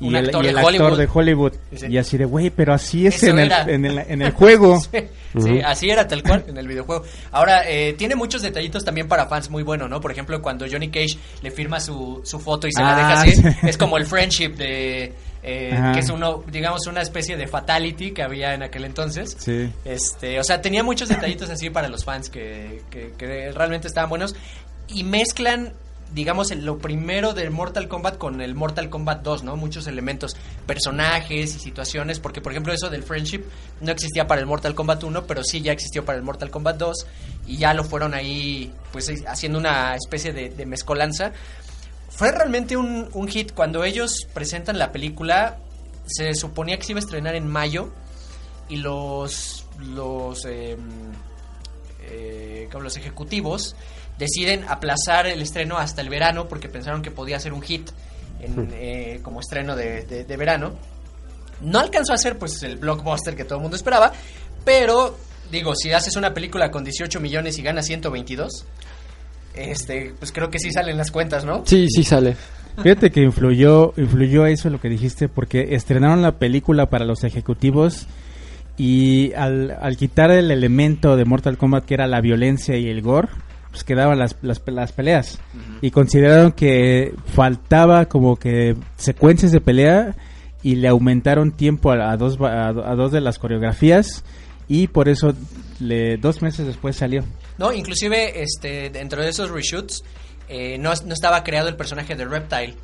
Y 0.00 0.08
Un 0.08 0.16
el, 0.16 0.24
actor 0.26 0.42
de 0.44 0.50
el 0.50 0.56
actor 0.58 0.74
Hollywood. 0.74 0.98
de 0.98 1.08
Hollywood. 1.12 1.52
Sí. 1.76 1.86
Y 1.88 1.98
así 1.98 2.16
de, 2.18 2.24
güey, 2.24 2.50
pero 2.50 2.74
así 2.74 3.06
es 3.06 3.22
en 3.22 3.38
el, 3.38 3.52
en, 3.52 3.84
el, 3.84 3.98
en 3.98 4.22
el 4.22 4.32
juego. 4.32 4.78
Sí, 5.34 5.40
sí, 5.42 5.60
así 5.66 5.90
era 5.90 6.06
tal 6.06 6.22
cual 6.22 6.44
en 6.46 6.56
el 6.58 6.68
videojuego. 6.68 7.02
Ahora, 7.32 7.68
eh, 7.68 7.94
tiene 7.98 8.14
muchos 8.14 8.40
detallitos 8.42 8.84
también 8.84 9.08
para 9.08 9.26
fans 9.26 9.50
muy 9.50 9.64
bueno, 9.64 9.88
¿no? 9.88 10.00
Por 10.00 10.12
ejemplo, 10.12 10.40
cuando 10.40 10.64
Johnny 10.70 10.90
Cage 10.90 11.18
le 11.42 11.50
firma 11.50 11.80
su, 11.80 12.20
su 12.24 12.38
foto 12.38 12.68
y 12.68 12.72
se 12.72 12.80
la 12.80 12.94
Ah, 12.94 12.96
deja 12.96 13.20
así, 13.22 13.32
sí. 13.60 13.66
es 13.66 13.76
como 13.76 13.96
el 13.96 14.06
friendship 14.06 14.50
de... 14.50 15.12
eh, 15.42 15.90
que 15.92 15.98
es 15.98 16.08
uno, 16.10 16.44
digamos, 16.52 16.86
una 16.86 17.02
especie 17.02 17.36
de 17.36 17.48
fatality 17.48 18.12
que 18.12 18.22
había 18.22 18.54
en 18.54 18.62
aquel 18.62 18.84
entonces. 18.84 19.36
Sí. 19.36 19.68
Este, 19.84 20.38
o 20.38 20.44
sea, 20.44 20.60
tenía 20.62 20.84
muchos 20.84 21.08
detallitos 21.08 21.50
así 21.50 21.68
para 21.68 21.88
los 21.88 22.04
fans 22.04 22.30
que, 22.30 22.82
que, 22.88 23.12
que 23.18 23.50
realmente 23.50 23.88
estaban 23.88 24.08
buenos. 24.10 24.36
Y 24.86 25.02
mezclan, 25.02 25.72
digamos, 26.14 26.50
el- 26.52 26.64
lo 26.64 26.78
primero 26.78 27.34
del 27.34 27.50
Mortal 27.50 27.88
Kombat 27.88 28.16
con 28.18 28.40
el 28.40 28.54
Mortal 28.54 28.88
Kombat 28.88 29.22
2, 29.22 29.42
¿no? 29.42 29.56
Muchos 29.56 29.86
elementos, 29.88 30.36
personajes 30.66 31.54
y 31.56 31.58
situaciones. 31.58 32.20
Porque, 32.20 32.40
por 32.40 32.52
ejemplo, 32.52 32.72
eso 32.72 32.88
del 32.88 33.02
friendship 33.02 33.42
no 33.80 33.90
existía 33.92 34.26
para 34.26 34.40
el 34.40 34.46
Mortal 34.46 34.74
Kombat 34.74 35.02
1, 35.04 35.26
pero 35.26 35.42
sí 35.44 35.60
ya 35.60 35.72
existió 35.72 36.04
para 36.04 36.16
el 36.16 36.24
Mortal 36.24 36.50
Kombat 36.50 36.76
2. 36.78 37.06
Y 37.46 37.56
ya 37.58 37.74
lo 37.74 37.84
fueron 37.84 38.14
ahí, 38.14 38.72
pues, 38.92 39.08
eh, 39.08 39.24
haciendo 39.26 39.58
una 39.58 39.96
especie 39.96 40.32
de, 40.32 40.50
de 40.50 40.66
mezcolanza. 40.66 41.32
Fue 42.10 42.30
realmente 42.30 42.76
un, 42.76 43.28
hit. 43.28 43.52
Cuando 43.52 43.82
ellos 43.84 44.28
presentan 44.32 44.78
la 44.78 44.92
película, 44.92 45.58
se 46.06 46.32
suponía 46.34 46.76
que 46.78 46.84
se 46.84 46.92
iba 46.92 47.00
a 47.00 47.02
estrenar 47.04 47.34
en 47.34 47.48
mayo 47.48 47.92
y 48.68 48.76
los 48.76 49.66
los 49.80 50.44
eh, 50.44 50.76
eh, 52.02 52.68
como 52.70 52.84
los 52.84 52.96
ejecutivos 52.96 53.74
deciden 54.18 54.64
aplazar 54.68 55.26
el 55.26 55.40
estreno 55.42 55.78
hasta 55.78 56.00
el 56.00 56.08
verano 56.08 56.46
porque 56.48 56.68
pensaron 56.68 57.02
que 57.02 57.10
podía 57.10 57.38
ser 57.40 57.52
un 57.52 57.62
hit 57.62 57.90
en, 58.40 58.68
eh, 58.74 59.20
como 59.22 59.40
estreno 59.40 59.74
de, 59.76 60.02
de- 60.04 60.24
de 60.24 60.36
verano. 60.36 60.72
No 61.60 61.78
alcanzó 61.80 62.12
a 62.12 62.16
ser 62.18 62.38
pues 62.38 62.62
el 62.62 62.76
blockbuster 62.76 63.34
que 63.36 63.44
todo 63.44 63.56
el 63.58 63.62
mundo 63.62 63.76
esperaba 63.76 64.12
pero 64.64 65.16
digo 65.50 65.74
si 65.74 65.92
haces 65.92 66.16
una 66.16 66.32
película 66.34 66.70
con 66.70 66.84
18 66.84 67.20
millones 67.20 67.58
y 67.58 67.62
ganas 67.62 67.86
122 67.86 68.64
este 69.54 70.12
pues 70.18 70.32
creo 70.32 70.50
que 70.50 70.58
sí 70.58 70.72
salen 70.72 70.96
las 70.96 71.10
cuentas 71.10 71.44
no 71.44 71.62
Sí, 71.64 71.86
sí 71.88 72.02
sale. 72.02 72.36
Fíjate 72.82 73.10
que 73.12 73.20
influyó, 73.22 73.94
influyó 73.96 74.46
eso 74.46 74.68
lo 74.68 74.80
que 74.80 74.88
dijiste, 74.88 75.28
porque 75.28 75.76
estrenaron 75.76 76.22
la 76.22 76.32
película 76.38 76.86
para 76.90 77.04
los 77.04 77.22
ejecutivos 77.22 78.08
y 78.76 79.32
al, 79.34 79.70
al 79.80 79.96
quitar 79.96 80.32
el 80.32 80.50
elemento 80.50 81.16
de 81.16 81.24
Mortal 81.24 81.56
Kombat 81.56 81.84
que 81.84 81.94
era 81.94 82.08
la 82.08 82.20
violencia 82.20 82.76
y 82.76 82.88
el 82.88 83.00
gore, 83.00 83.28
pues 83.74 83.82
quedaban 83.82 84.20
las, 84.20 84.36
las, 84.42 84.62
las 84.66 84.92
peleas. 84.92 85.40
Y 85.80 85.90
consideraron 85.90 86.52
que 86.52 87.12
faltaba 87.34 88.04
como 88.04 88.36
que 88.36 88.76
secuencias 88.96 89.50
de 89.50 89.60
pelea 89.60 90.14
y 90.62 90.76
le 90.76 90.86
aumentaron 90.86 91.50
tiempo 91.50 91.90
a, 91.90 92.12
a 92.12 92.16
dos, 92.16 92.40
a, 92.40 92.68
a 92.68 92.94
dos 92.94 93.10
de 93.10 93.20
las 93.20 93.40
coreografías 93.40 94.22
y 94.68 94.86
por 94.86 95.08
eso 95.08 95.34
le, 95.80 96.18
dos 96.18 96.40
meses 96.40 96.68
después 96.68 96.94
salió. 96.94 97.24
No, 97.58 97.72
inclusive 97.72 98.44
este, 98.44 98.90
dentro 98.90 99.24
de 99.24 99.30
esos 99.30 99.50
reshoots 99.50 100.04
eh, 100.48 100.78
no, 100.78 100.92
no 101.04 101.12
estaba 101.12 101.42
creado 101.42 101.68
el 101.68 101.74
personaje 101.74 102.14
de 102.14 102.26
Reptile 102.26 102.76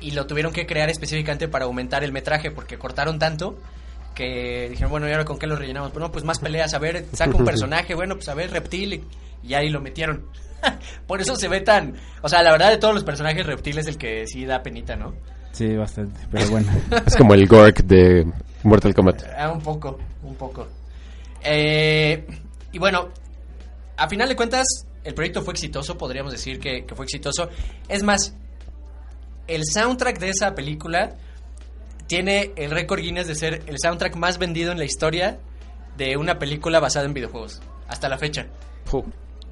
y 0.00 0.10
lo 0.10 0.26
tuvieron 0.26 0.52
que 0.52 0.66
crear 0.66 0.90
específicamente 0.90 1.46
para 1.46 1.66
aumentar 1.66 2.02
el 2.02 2.10
metraje 2.10 2.50
porque 2.50 2.78
cortaron 2.78 3.20
tanto 3.20 3.56
que 4.12 4.68
dijeron, 4.70 4.90
bueno, 4.90 5.08
¿y 5.08 5.12
ahora 5.12 5.24
con 5.24 5.38
qué 5.38 5.46
lo 5.46 5.54
rellenamos? 5.54 5.92
Bueno, 5.92 6.10
pues 6.10 6.24
más 6.24 6.40
peleas, 6.40 6.74
a 6.74 6.80
ver, 6.80 7.06
saca 7.12 7.36
un 7.36 7.44
personaje, 7.44 7.94
bueno, 7.94 8.16
pues 8.16 8.28
a 8.28 8.34
ver, 8.34 8.50
Reptil 8.50 9.04
y, 9.42 9.48
y 9.48 9.54
ahí 9.54 9.68
lo 9.68 9.80
metieron. 9.80 10.26
Por 11.06 11.20
eso 11.20 11.36
se 11.36 11.48
ve 11.48 11.60
tan... 11.60 11.94
O 12.22 12.28
sea, 12.28 12.42
la 12.42 12.52
verdad 12.52 12.70
de 12.70 12.78
todos 12.78 12.94
los 12.94 13.04
personajes, 13.04 13.46
Reptil 13.46 13.78
es 13.78 13.86
el 13.86 13.98
que 13.98 14.26
sí 14.26 14.44
da 14.44 14.62
penita, 14.62 14.96
¿no? 14.96 15.14
Sí, 15.52 15.74
bastante, 15.74 16.20
pero 16.30 16.50
bueno. 16.50 16.70
Es 17.06 17.16
como 17.16 17.34
el 17.34 17.46
Gork 17.46 17.82
de 17.84 18.26
Mortal 18.62 18.94
Kombat. 18.94 19.22
Ah, 19.38 19.50
un 19.50 19.60
poco, 19.60 19.98
un 20.22 20.34
poco. 20.34 20.68
Eh, 21.42 22.26
y 22.72 22.78
bueno, 22.78 23.08
a 23.96 24.08
final 24.08 24.28
de 24.28 24.36
cuentas, 24.36 24.66
el 25.02 25.14
proyecto 25.14 25.40
fue 25.42 25.54
exitoso, 25.54 25.96
podríamos 25.96 26.32
decir 26.32 26.60
que, 26.60 26.84
que 26.84 26.94
fue 26.94 27.06
exitoso. 27.06 27.48
Es 27.88 28.02
más, 28.02 28.34
el 29.46 29.62
soundtrack 29.64 30.18
de 30.18 30.30
esa 30.30 30.54
película 30.54 31.16
tiene 32.06 32.52
el 32.56 32.70
récord 32.70 33.00
Guinness 33.00 33.26
de 33.26 33.34
ser 33.34 33.62
el 33.66 33.76
soundtrack 33.80 34.16
más 34.16 34.38
vendido 34.38 34.72
en 34.72 34.78
la 34.78 34.84
historia 34.84 35.38
de 35.96 36.16
una 36.16 36.38
película 36.38 36.80
basada 36.80 37.06
en 37.06 37.14
videojuegos, 37.14 37.62
hasta 37.88 38.08
la 38.08 38.18
fecha. 38.18 38.46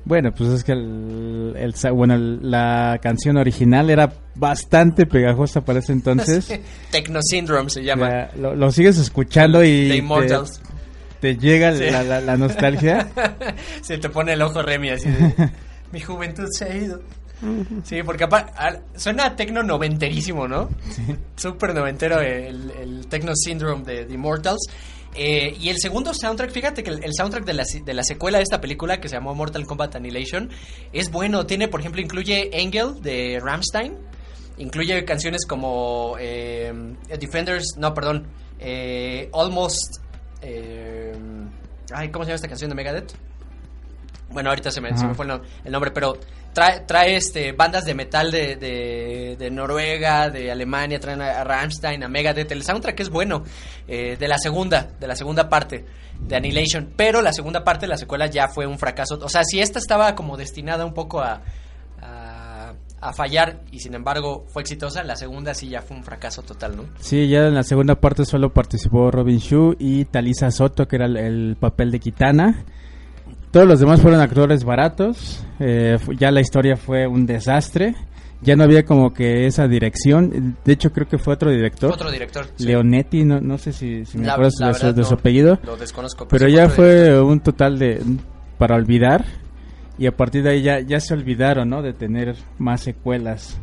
Bueno, 0.06 0.32
pues 0.32 0.50
es 0.50 0.64
que 0.64 0.72
el, 0.72 1.54
bueno, 1.92 2.14
el- 2.14 2.50
la 2.50 2.98
canción 3.02 3.38
original 3.38 3.88
era 3.88 4.12
bastante 4.34 5.06
pegajosa 5.06 5.62
para 5.64 5.78
ese 5.78 5.92
entonces. 5.92 6.60
Techno 6.90 7.20
Syndrome 7.22 7.70
se 7.70 7.82
llama. 7.82 8.28
Lo, 8.36 8.54
lo 8.54 8.70
sigues 8.70 8.98
escuchando 8.98 9.64
y 9.64 9.84
The 9.84 9.88
te, 9.88 9.96
Immortals. 9.96 10.60
te 11.20 11.36
llega 11.38 11.74
Sí. 11.74 11.84
la, 11.90 12.02
la- 12.02 12.20
la 12.20 12.36
nostalgia. 12.36 13.08
se 13.80 13.96
te 13.98 14.08
pone 14.10 14.34
el 14.34 14.42
ojo 14.42 14.60
Remy 14.62 14.90
así 14.90 15.08
de, 15.08 15.50
mi 15.92 16.00
juventud 16.00 16.48
se 16.50 16.64
ha 16.66 16.76
ido. 16.76 17.00
Sí, 17.82 18.02
porque 18.04 18.24
al- 18.24 18.82
suena 18.96 19.26
a 19.26 19.36
tecno 19.36 19.62
noventerísimo, 19.62 20.46
¿no? 20.48 20.68
Súper 21.36 21.74
noventero 21.74 22.20
el, 22.20 22.70
el 22.80 23.06
Techno 23.08 23.32
Syndrome 23.34 23.84
de 23.84 24.04
The 24.04 24.14
Immortals. 24.14 24.60
Eh, 25.16 25.56
y 25.60 25.68
el 25.68 25.78
segundo 25.78 26.12
soundtrack, 26.12 26.50
fíjate 26.50 26.82
que 26.82 26.90
el, 26.90 27.14
soundtrack 27.14 27.44
de 27.44 27.54
la, 27.54 27.64
de 27.84 27.94
la 27.94 28.02
secuela 28.02 28.38
de 28.38 28.42
esta 28.44 28.60
película 28.60 29.00
que 29.00 29.08
se 29.08 29.14
llamó 29.14 29.34
Mortal 29.34 29.66
Kombat 29.66 29.94
Annihilation 29.96 30.50
es 30.92 31.10
bueno. 31.10 31.46
Tiene, 31.46 31.68
por 31.68 31.80
ejemplo, 31.80 32.00
incluye 32.00 32.50
Angel 32.54 33.00
de 33.00 33.40
Ramstein. 33.40 33.96
Incluye 34.56 35.04
canciones 35.04 35.46
como 35.46 36.16
eh, 36.20 36.72
Defenders, 37.18 37.74
no, 37.76 37.92
perdón, 37.92 38.28
eh, 38.60 39.28
Almost. 39.32 39.96
eh, 40.42 41.12
ay, 41.92 42.10
¿cómo 42.10 42.24
se 42.24 42.28
llama 42.28 42.36
esta 42.36 42.48
canción 42.48 42.70
de 42.70 42.76
Megadeth? 42.76 43.12
Bueno, 44.30 44.50
ahorita 44.50 44.70
se 44.70 44.80
me, 44.80 44.96
se 44.96 45.06
me 45.06 45.14
fue 45.14 45.24
el, 45.26 45.28
no- 45.32 45.40
el 45.64 45.70
nombre, 45.72 45.90
pero 45.92 46.18
trae, 46.52 46.80
trae 46.80 47.16
este, 47.16 47.52
bandas 47.52 47.84
de 47.84 47.94
metal 47.94 48.30
de, 48.32 48.56
de, 48.56 49.36
de 49.38 49.50
Noruega, 49.50 50.28
de 50.30 50.50
Alemania, 50.50 50.98
traen 50.98 51.22
a, 51.22 51.40
a 51.40 51.44
Rammstein, 51.44 52.02
a 52.02 52.08
Megadeth. 52.08 52.50
El 52.50 52.64
soundtrack 52.64 52.98
es 53.00 53.10
bueno, 53.10 53.44
eh, 53.86 54.16
de 54.18 54.28
la 54.28 54.38
segunda, 54.38 54.88
de 54.98 55.06
la 55.06 55.14
segunda 55.14 55.48
parte 55.48 55.84
de 56.20 56.36
Annihilation. 56.36 56.90
Pero 56.96 57.22
la 57.22 57.32
segunda 57.32 57.62
parte, 57.62 57.86
la 57.86 57.96
secuela, 57.96 58.26
ya 58.26 58.48
fue 58.48 58.66
un 58.66 58.78
fracaso. 58.78 59.18
O 59.22 59.28
sea, 59.28 59.44
si 59.44 59.60
esta 59.60 59.78
estaba 59.78 60.14
como 60.16 60.36
destinada 60.36 60.84
un 60.84 60.94
poco 60.94 61.20
a, 61.20 61.40
a, 62.02 62.72
a 63.00 63.12
fallar 63.12 63.60
y 63.70 63.80
sin 63.80 63.94
embargo 63.94 64.46
fue 64.48 64.62
exitosa, 64.62 65.02
la 65.04 65.16
segunda 65.16 65.54
sí 65.54 65.68
ya 65.68 65.82
fue 65.82 65.96
un 65.96 66.02
fracaso 66.04 66.42
total, 66.42 66.76
¿no? 66.76 66.84
Sí, 66.98 67.28
ya 67.28 67.46
en 67.46 67.54
la 67.54 67.62
segunda 67.62 67.94
parte 67.96 68.24
solo 68.24 68.52
participó 68.52 69.10
Robin 69.10 69.38
Shu 69.38 69.76
y 69.78 70.06
Talisa 70.06 70.50
Soto, 70.50 70.86
que 70.88 70.96
era 70.96 71.06
el, 71.06 71.16
el 71.16 71.56
papel 71.58 71.90
de 71.90 72.00
Kitana. 72.00 72.64
Todos 73.54 73.68
los 73.68 73.78
demás 73.78 74.00
fueron 74.00 74.20
actores 74.20 74.64
baratos. 74.64 75.44
eh, 75.60 75.96
ya 76.18 76.32
la 76.32 76.40
historia 76.40 76.76
fue 76.76 77.06
un 77.06 77.24
desastre. 77.24 77.94
Ya 78.42 78.56
no 78.56 78.64
había 78.64 78.84
como 78.84 79.14
que 79.14 79.46
esa 79.46 79.68
dirección. 79.68 80.56
De 80.64 80.72
hecho, 80.72 80.90
creo 80.92 81.06
que 81.06 81.18
fue 81.18 81.34
otro 81.34 81.52
director. 81.52 81.92
Otro 81.92 82.10
director. 82.10 82.48
sí. 82.56 82.66
Leonetti, 82.66 83.24
no, 83.24 83.40
no 83.40 83.56
sé 83.56 83.72
si, 83.72 84.04
si 84.06 84.18
me 84.18 84.26
La- 84.26 84.36
la 84.36 84.92
de, 84.92 85.04
su, 85.04 85.14
apellido. 85.14 85.60
Lo 85.62 85.76
desconozco. 85.76 86.26
Pero 86.26 86.48
ya 86.48 86.68
fue 86.68 86.94
director. 87.04 87.22
un 87.22 87.40
total 87.40 87.78
de 87.78 88.02
para 88.58 88.74
olvidar. 88.74 89.24
Y 89.98 90.08
a 90.08 90.16
partir 90.16 90.42
de 90.42 90.50
ahí 90.50 90.62
ya, 90.62 90.80
ya 90.80 90.98
se 90.98 91.14
olvidaron, 91.14 91.70
¿no? 91.70 91.80
De 91.80 91.92
tener 91.92 92.34
más 92.58 92.80
secuelas. 92.80 93.56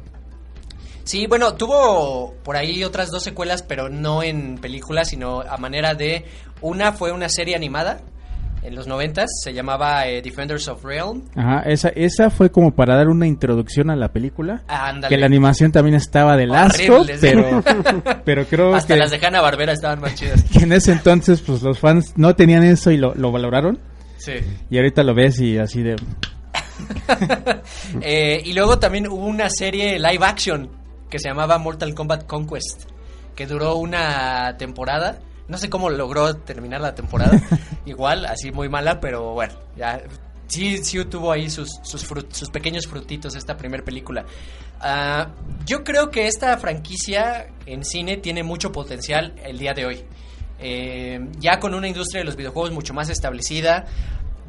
Sí, 1.04 1.28
bueno, 1.28 1.56
tuvo 1.56 2.34
por 2.46 2.56
ahí 2.56 2.86
otras 2.86 3.12
dos 3.12 3.24
secuelas, 3.24 3.62
pero 3.64 3.90
no 3.90 4.24
en 4.24 4.58
películas, 4.58 5.10
sino 5.10 5.42
a 5.42 5.58
manera 5.58 5.96
de... 5.96 6.24
Una 6.62 6.94
fue 6.94 7.12
una 7.12 7.28
serie 7.28 7.58
animada 7.58 8.00
en 8.64 8.76
los 8.76 8.88
noventas, 8.88 9.30
se 9.44 9.54
llamaba 9.54 10.08
eh, 10.08 10.22
Defenders 10.22 10.68
of 10.68 10.84
Realm. 10.84 11.24
Ajá, 11.36 11.62
esa, 11.62 11.90
esa 11.90 12.30
fue 12.30 12.52
como 12.52 12.72
para 12.72 12.96
dar 12.96 13.08
una 13.08 13.28
introducción 13.28 13.90
a 13.90 13.96
la 13.96 14.10
película. 14.10 14.64
Ah, 14.68 14.90
ándale. 14.90 15.16
Que 15.16 15.20
la 15.20 15.26
animación 15.26 15.72
también 15.72 15.96
estaba 15.96 16.38
del 16.38 16.54
asco, 16.54 17.06
pero, 17.20 17.64
pero 18.26 18.46
creo 18.46 18.76
Hasta 18.76 18.94
que, 18.94 19.00
las 19.00 19.12
de 19.12 19.26
Hanna 19.26 19.42
Barbera 19.42 19.74
estaban 19.74 20.00
más 20.00 20.16
chidas. 20.16 20.44
que 20.54 20.60
en 20.60 20.74
ese 20.74 20.92
entonces 20.92 21.42
pues 21.42 21.62
los 21.62 21.80
fans 21.80 22.14
no 22.18 22.36
tenían 22.36 22.64
eso 22.64 22.92
y 22.92 22.98
lo, 22.98 23.16
lo 23.16 23.32
valoraron. 23.32 23.80
Sí. 24.18 24.34
Y 24.70 24.78
ahorita 24.78 25.04
lo 25.04 25.16
ves 25.16 25.40
y 25.40 25.58
así 25.58 25.82
de... 25.82 25.96
Eh, 28.02 28.42
y 28.44 28.54
luego 28.54 28.80
también 28.80 29.08
hubo 29.08 29.26
una 29.26 29.50
serie 29.50 30.00
live 30.00 30.26
action 30.26 30.70
que 31.10 31.20
se 31.20 31.28
llamaba 31.28 31.58
Mortal 31.58 31.94
Kombat 31.94 32.26
Conquest, 32.26 32.90
que 33.36 33.46
duró 33.46 33.76
una 33.76 34.56
temporada. 34.58 35.20
No 35.48 35.58
sé 35.58 35.70
cómo 35.70 35.90
logró 35.90 36.36
terminar 36.36 36.82
la 36.82 36.96
temporada. 36.96 37.32
Igual, 37.86 38.26
así 38.26 38.52
muy 38.52 38.70
mala, 38.70 39.00
pero 39.00 39.34
bueno, 39.34 39.54
ya 39.76 40.02
sí, 40.48 40.78
sí 40.84 41.04
tuvo 41.06 41.32
ahí 41.32 41.50
sus, 41.50 41.70
sus, 41.84 42.10
frut- 42.10 42.32
sus 42.32 42.50
pequeños 42.50 42.88
frutitos 42.88 43.36
esta 43.36 43.58
primer 43.58 43.84
película. 43.84 44.26
Ah, 44.80 45.30
yo 45.66 45.84
creo 45.84 46.10
que 46.10 46.28
esta 46.28 46.58
franquicia 46.58 47.48
en 47.66 47.84
cine 47.84 48.18
tiene 48.18 48.44
mucho 48.44 48.72
potencial 48.72 49.34
el 49.44 49.58
día 49.58 49.74
de 49.74 49.86
hoy. 49.86 50.04
Eh, 50.60 51.20
ya 51.40 51.60
con 51.60 51.74
una 51.74 51.88
industria 51.88 52.20
de 52.22 52.26
los 52.26 52.36
videojuegos 52.36 52.72
mucho 52.72 52.94
más 52.94 53.10
establecida, 53.10 53.86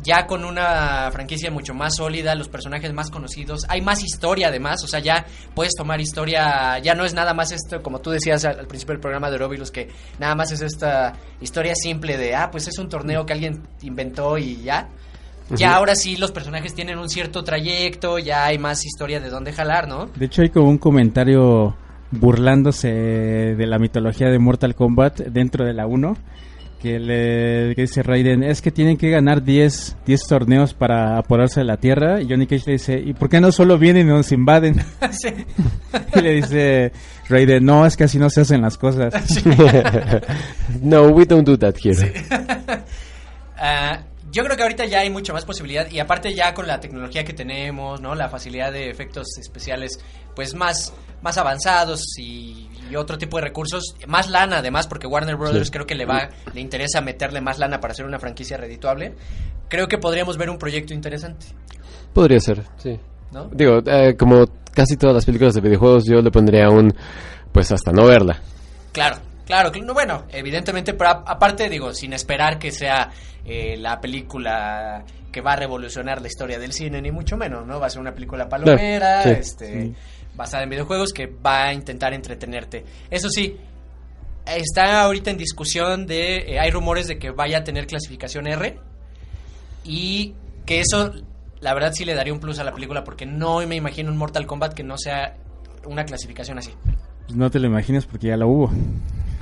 ya 0.03 0.27
con 0.27 0.45
una 0.45 1.11
franquicia 1.13 1.51
mucho 1.51 1.75
más 1.75 1.97
sólida, 1.97 2.35
los 2.35 2.49
personajes 2.49 2.93
más 2.93 3.11
conocidos, 3.11 3.65
hay 3.69 3.81
más 3.81 4.03
historia 4.03 4.49
además, 4.49 4.83
o 4.85 4.89
sea, 4.89 5.01
ya 5.01 5.27
puedes 5.55 5.75
tomar 5.75 6.01
historia, 6.01 6.79
ya 6.79 6.95
no 6.95 7.05
es 7.05 7.15
nada 7.15 7.35
más 7.35 7.53
esto, 7.53 7.83
como 7.83 8.01
tú 8.01 8.11
decías 8.11 8.45
al, 8.45 8.59
al 8.61 8.67
principio 8.67 8.95
del 8.95 9.01
programa 9.01 9.31
de 9.31 9.37
Orobilus, 9.37 9.71
que 9.71 9.89
nada 10.19 10.35
más 10.35 10.53
es 10.53 10.63
esta 10.63 11.15
historia 11.41 11.75
simple 11.75 12.17
de, 12.17 12.35
ah, 12.35 12.51
pues 12.51 12.69
es 12.69 12.79
un 12.79 12.89
torneo 12.89 13.25
que 13.27 13.33
alguien 13.33 13.63
inventó 13.83 14.39
y 14.39 14.63
ya. 14.63 14.89
Ya 15.51 15.75
ahora 15.75 15.95
sí 15.95 16.17
los 16.17 16.33
personajes 16.33 16.75
tienen 16.75 16.99
un 16.99 17.11
cierto 17.11 17.45
trayecto, 17.45 18.19
ya 18.19 18.47
hay 18.47 18.59
más 18.59 18.87
historia 18.87 19.21
de 19.21 19.29
dónde 19.29 19.53
jalar, 19.53 19.87
¿no? 19.87 20.07
De 20.07 20.27
hecho 20.27 20.43
hay 20.43 20.49
como 20.49 20.69
un 20.69 20.79
comentario 20.79 21.77
burlándose 22.11 22.89
de 22.89 23.67
la 23.67 23.79
mitología 23.79 24.29
de 24.29 24.39
Mortal 24.39 24.75
Kombat 24.75 25.21
dentro 25.21 25.65
de 25.67 25.75
la 25.75 25.87
1. 25.87 26.17
Que 26.83 26.99
le 26.99 27.77
que 27.77 27.83
dice 27.83 28.03
Raiden, 28.03 28.43
es 28.43 28.61
que 28.61 28.73
tienen 28.73 28.97
que 28.97 29.09
ganar 29.09 29.45
10, 29.45 29.99
10 30.05 30.27
torneos 30.27 30.75
para 30.75 31.17
apoderarse 31.17 31.61
de 31.61 31.67
la 31.67 31.77
Tierra. 31.77 32.21
Y 32.21 32.29
Johnny 32.29 32.49
Cage 32.49 32.65
le 32.67 32.73
dice, 32.73 32.99
¿y 32.99 33.13
por 33.13 33.29
qué 33.29 33.41
no 33.41 33.53
solo 33.53 33.79
vienen 33.79 34.09
y 34.09 34.11
nos 34.11 34.33
invaden? 34.33 34.81
Sí. 35.13 35.29
y 36.17 36.21
le 36.21 36.35
dice 36.35 36.93
Raiden, 37.29 37.65
no, 37.65 37.87
es 37.87 37.97
que 37.97 38.05
así 38.05 38.19
no 38.19 38.31
se 38.31 38.41
hacen 38.41 38.63
las 38.63 38.79
cosas. 38.79 39.15
no, 40.83 41.07
we 41.09 41.25
don't 41.25 41.47
do 41.47 41.57
that 41.57 41.77
here. 41.83 42.13
Ah, 43.65 44.01
yo 44.33 44.43
creo 44.45 44.57
que 44.57 44.63
ahorita 44.63 44.87
ya 44.87 45.01
hay 45.01 45.11
mucha 45.11 45.33
más 45.33 45.45
posibilidad 45.45 45.89
y 45.91 46.01
aparte 46.01 46.35
ya 46.35 46.55
con 46.55 46.67
la 46.67 46.81
tecnología 46.81 47.23
que 47.25 47.33
tenemos, 47.35 48.01
¿no? 48.01 48.15
La 48.15 48.29
facilidad 48.29 48.73
de 48.73 48.89
efectos 48.91 49.27
especiales 49.39 50.01
pues 50.35 50.55
más, 50.55 50.93
más 51.21 51.37
avanzados 51.39 52.03
y, 52.19 52.69
y 52.91 52.97
otro 52.97 53.19
tipo 53.19 53.37
de 53.37 53.43
recursos, 53.45 53.95
más 54.07 54.29
lana 54.31 54.59
además 54.59 54.87
porque 54.87 55.07
Warner 55.07 55.37
Brothers 55.37 55.67
Sí. 55.67 55.73
creo 55.73 55.87
que 55.87 55.95
le 55.95 56.07
va 56.07 56.29
le 56.55 56.61
interesa 56.61 57.01
meterle 57.03 57.41
más 57.41 57.59
lana 57.59 57.79
para 57.79 57.93
hacer 57.93 58.07
una 58.07 58.19
franquicia 58.19 58.57
redituable. 58.57 59.15
Creo 59.69 59.87
que 59.87 59.99
podríamos 59.99 60.37
ver 60.39 60.51
un 60.51 60.59
proyecto 60.59 60.93
interesante, 60.95 61.47
Podría 62.15 62.41
ser, 62.41 62.63
sí. 62.79 62.99
¿no? 63.31 63.49
Digo, 63.53 63.81
eh, 63.87 64.17
como 64.19 64.47
casi 64.75 64.97
todas 64.97 65.15
las 65.15 65.25
películas 65.25 65.55
de 65.55 65.61
videojuegos, 65.63 66.05
yo 66.07 66.21
le 66.23 66.31
pondría 66.31 66.69
un, 66.71 66.93
pues 67.53 67.71
hasta 67.73 67.91
no 67.93 68.05
verla. 68.07 68.41
Claro, 68.93 69.17
claro, 69.47 69.71
cl- 69.73 69.85
no, 69.85 69.95
bueno, 69.95 70.25
evidentemente, 70.31 70.93
pero 70.95 71.11
aparte 71.11 71.69
digo, 71.71 71.95
sin 71.95 72.13
esperar 72.13 72.59
que 72.59 72.71
sea 72.71 73.11
eh, 73.45 73.77
la 73.77 74.01
película 74.01 75.05
que 75.31 75.41
va 75.41 75.55
a 75.55 75.57
revolucionar 75.57 76.21
la 76.21 76.29
historia 76.29 76.59
del 76.59 76.73
cine, 76.73 77.01
ni 77.01 77.11
mucho 77.11 77.37
menos, 77.37 77.67
¿no? 77.67 77.81
Va 77.81 77.87
a 77.87 77.91
ser 77.91 78.01
una 78.01 78.15
película 78.15 78.49
palomera, 78.49 79.23
sí, 79.23 79.31
este, 79.31 79.83
sí. 79.83 79.95
basada 80.35 80.65
en 80.65 80.71
videojuegos 80.71 81.13
que 81.13 81.27
va 81.27 81.65
a 81.65 81.73
intentar 81.73 82.13
entretenerte. 82.13 82.85
Eso 83.11 83.29
sí, 83.31 83.57
está 84.47 85.03
ahorita 85.03 85.31
en 85.31 85.39
discusión 85.39 86.07
de, 86.07 86.39
eh, 86.39 86.61
hay 86.61 86.71
rumores 86.71 87.09
de 87.09 87.19
que 87.19 87.31
vaya 87.31 87.59
a 87.59 87.65
tener 87.65 87.87
clasificación 87.87 88.47
R 88.47 88.79
y 89.85 90.35
que 90.67 90.81
eso, 90.81 91.13
la 91.61 91.75
verdad 91.75 91.93
sí 91.95 92.05
le 92.05 92.15
daría 92.15 92.33
un 92.33 92.41
plus 92.41 92.59
a 92.59 92.65
la 92.65 92.73
película 92.73 93.05
porque 93.05 93.27
no 93.27 93.67
me 93.67 93.77
imagino 93.77 94.11
un 94.11 94.19
Mortal 94.19 94.47
Kombat 94.47 94.75
que 94.75 94.85
no 94.85 94.99
sea 94.99 95.37
una 95.87 96.05
clasificación 96.05 96.59
así. 96.59 96.73
Pues 97.27 97.37
no 97.37 97.51
te 97.51 97.59
lo 97.59 97.67
imaginas 97.67 98.07
porque 98.07 98.29
ya 98.29 98.37
lo 98.37 98.49
hubo. 98.49 98.71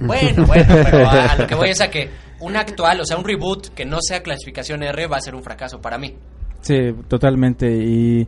Bueno, 0.01 0.47
bueno, 0.47 0.75
pero 0.85 1.09
a, 1.09 1.37
lo 1.37 1.47
que 1.47 1.55
voy 1.55 1.71
es 1.71 1.81
a 1.81 1.91
que 1.91 2.09
un 2.41 2.57
actual, 2.57 3.01
o 3.01 3.05
sea, 3.05 3.19
un 3.19 3.25
reboot 3.25 3.69
que 3.75 3.85
no 3.85 3.99
sea 4.01 4.23
clasificación 4.23 4.83
R 4.83 5.07
va 5.07 5.19
a 5.19 5.21
ser 5.21 5.35
un 5.35 5.43
fracaso 5.43 5.81
para 5.81 5.99
mí. 5.99 6.15
Sí, 6.63 6.95
totalmente. 7.09 7.71
Y 7.71 8.27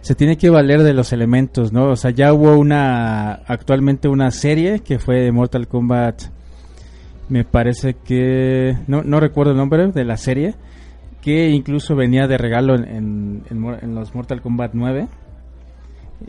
se 0.00 0.14
tiene 0.14 0.36
que 0.36 0.50
valer 0.50 0.82
de 0.82 0.92
los 0.92 1.12
elementos, 1.12 1.72
¿no? 1.72 1.90
O 1.90 1.96
sea, 1.96 2.10
ya 2.10 2.32
hubo 2.32 2.56
una, 2.56 3.32
actualmente 3.46 4.08
una 4.08 4.30
serie 4.30 4.80
que 4.80 4.98
fue 4.98 5.32
Mortal 5.32 5.66
Kombat, 5.66 6.24
me 7.30 7.44
parece 7.44 7.94
que, 7.94 8.76
no, 8.86 9.02
recuerdo 9.18 9.52
el 9.52 9.56
nombre 9.56 9.90
de 9.92 10.04
la 10.04 10.18
serie, 10.18 10.54
que 11.22 11.48
incluso 11.48 11.96
venía 11.96 12.26
de 12.26 12.36
regalo 12.36 12.74
en 12.74 13.42
los 13.94 14.14
Mortal 14.14 14.42
Kombat 14.42 14.72
9. 14.74 15.08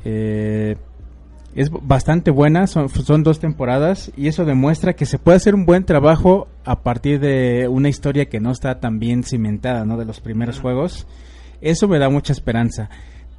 Eh, 0.03 0.75
es 1.55 1.69
bastante 1.71 2.31
buena, 2.31 2.67
son, 2.67 2.89
son 2.89 3.23
dos 3.23 3.39
temporadas 3.39 4.11
y 4.17 4.27
eso 4.27 4.43
demuestra 4.43 4.93
que 4.93 5.05
se 5.05 5.17
puede 5.17 5.37
hacer 5.37 5.55
un 5.55 5.65
buen 5.65 5.85
trabajo 5.85 6.47
a 6.65 6.81
partir 6.81 7.19
de 7.21 7.67
una 7.69 7.87
historia 7.87 8.25
que 8.25 8.41
no 8.41 8.51
está 8.51 8.79
tan 8.81 8.99
bien 8.99 9.23
cimentada, 9.23 9.85
¿no? 9.85 9.97
De 9.97 10.05
los 10.05 10.19
primeros 10.19 10.59
juegos. 10.59 11.07
Eso 11.61 11.87
me 11.87 11.97
da 11.97 12.09
mucha 12.09 12.33
esperanza. 12.33 12.89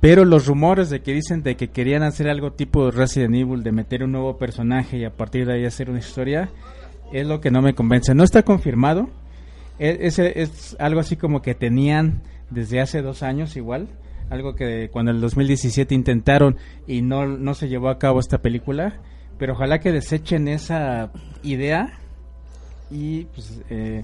Pero 0.00 0.24
los 0.24 0.46
rumores 0.46 0.88
de 0.88 1.00
que 1.00 1.12
dicen 1.12 1.42
de 1.42 1.57
que 1.57 1.68
querían 1.68 2.02
hacer 2.02 2.29
algo 2.29 2.52
tipo 2.52 2.90
Resident 2.90 3.35
Evil, 3.35 3.62
de 3.62 3.72
meter 3.72 4.02
un 4.02 4.12
nuevo 4.12 4.38
personaje 4.38 4.98
y 4.98 5.05
a 5.05 5.11
partir 5.11 5.46
de 5.46 5.55
ahí 5.55 5.64
hacer 5.64 5.90
una 5.90 5.98
historia, 5.98 6.48
es 7.12 7.26
lo 7.26 7.40
que 7.40 7.50
no 7.50 7.61
me 7.61 7.74
convence. 7.74 8.14
No 8.14 8.24
está 8.24 8.42
confirmado. 8.42 9.09
E- 9.79 9.98
ese 10.02 10.40
es 10.40 10.76
algo 10.79 11.00
así 11.00 11.16
como 11.16 11.42
que 11.42 11.55
tenían 11.55 12.22
desde 12.50 12.81
hace 12.81 13.02
dos 13.02 13.22
años 13.22 13.57
igual. 13.57 13.88
Algo 14.31 14.55
que 14.55 14.89
cuando 14.93 15.11
en 15.12 15.17
el 15.17 15.21
2017 15.21 15.95
intentaron 15.95 16.57
y 16.87 17.03
no, 17.03 17.27
no 17.27 17.55
se 17.55 17.69
llevó 17.69 17.89
a 17.91 17.99
cabo 17.99 18.21
esta 18.21 18.39
película. 18.39 19.01
Pero 19.39 19.53
ojalá 19.53 19.81
que 19.81 19.93
desechen 19.93 20.49
esa 20.49 21.11
idea 21.43 21.99
y 22.91 23.25
pues... 23.27 23.61
eh, 23.71 24.03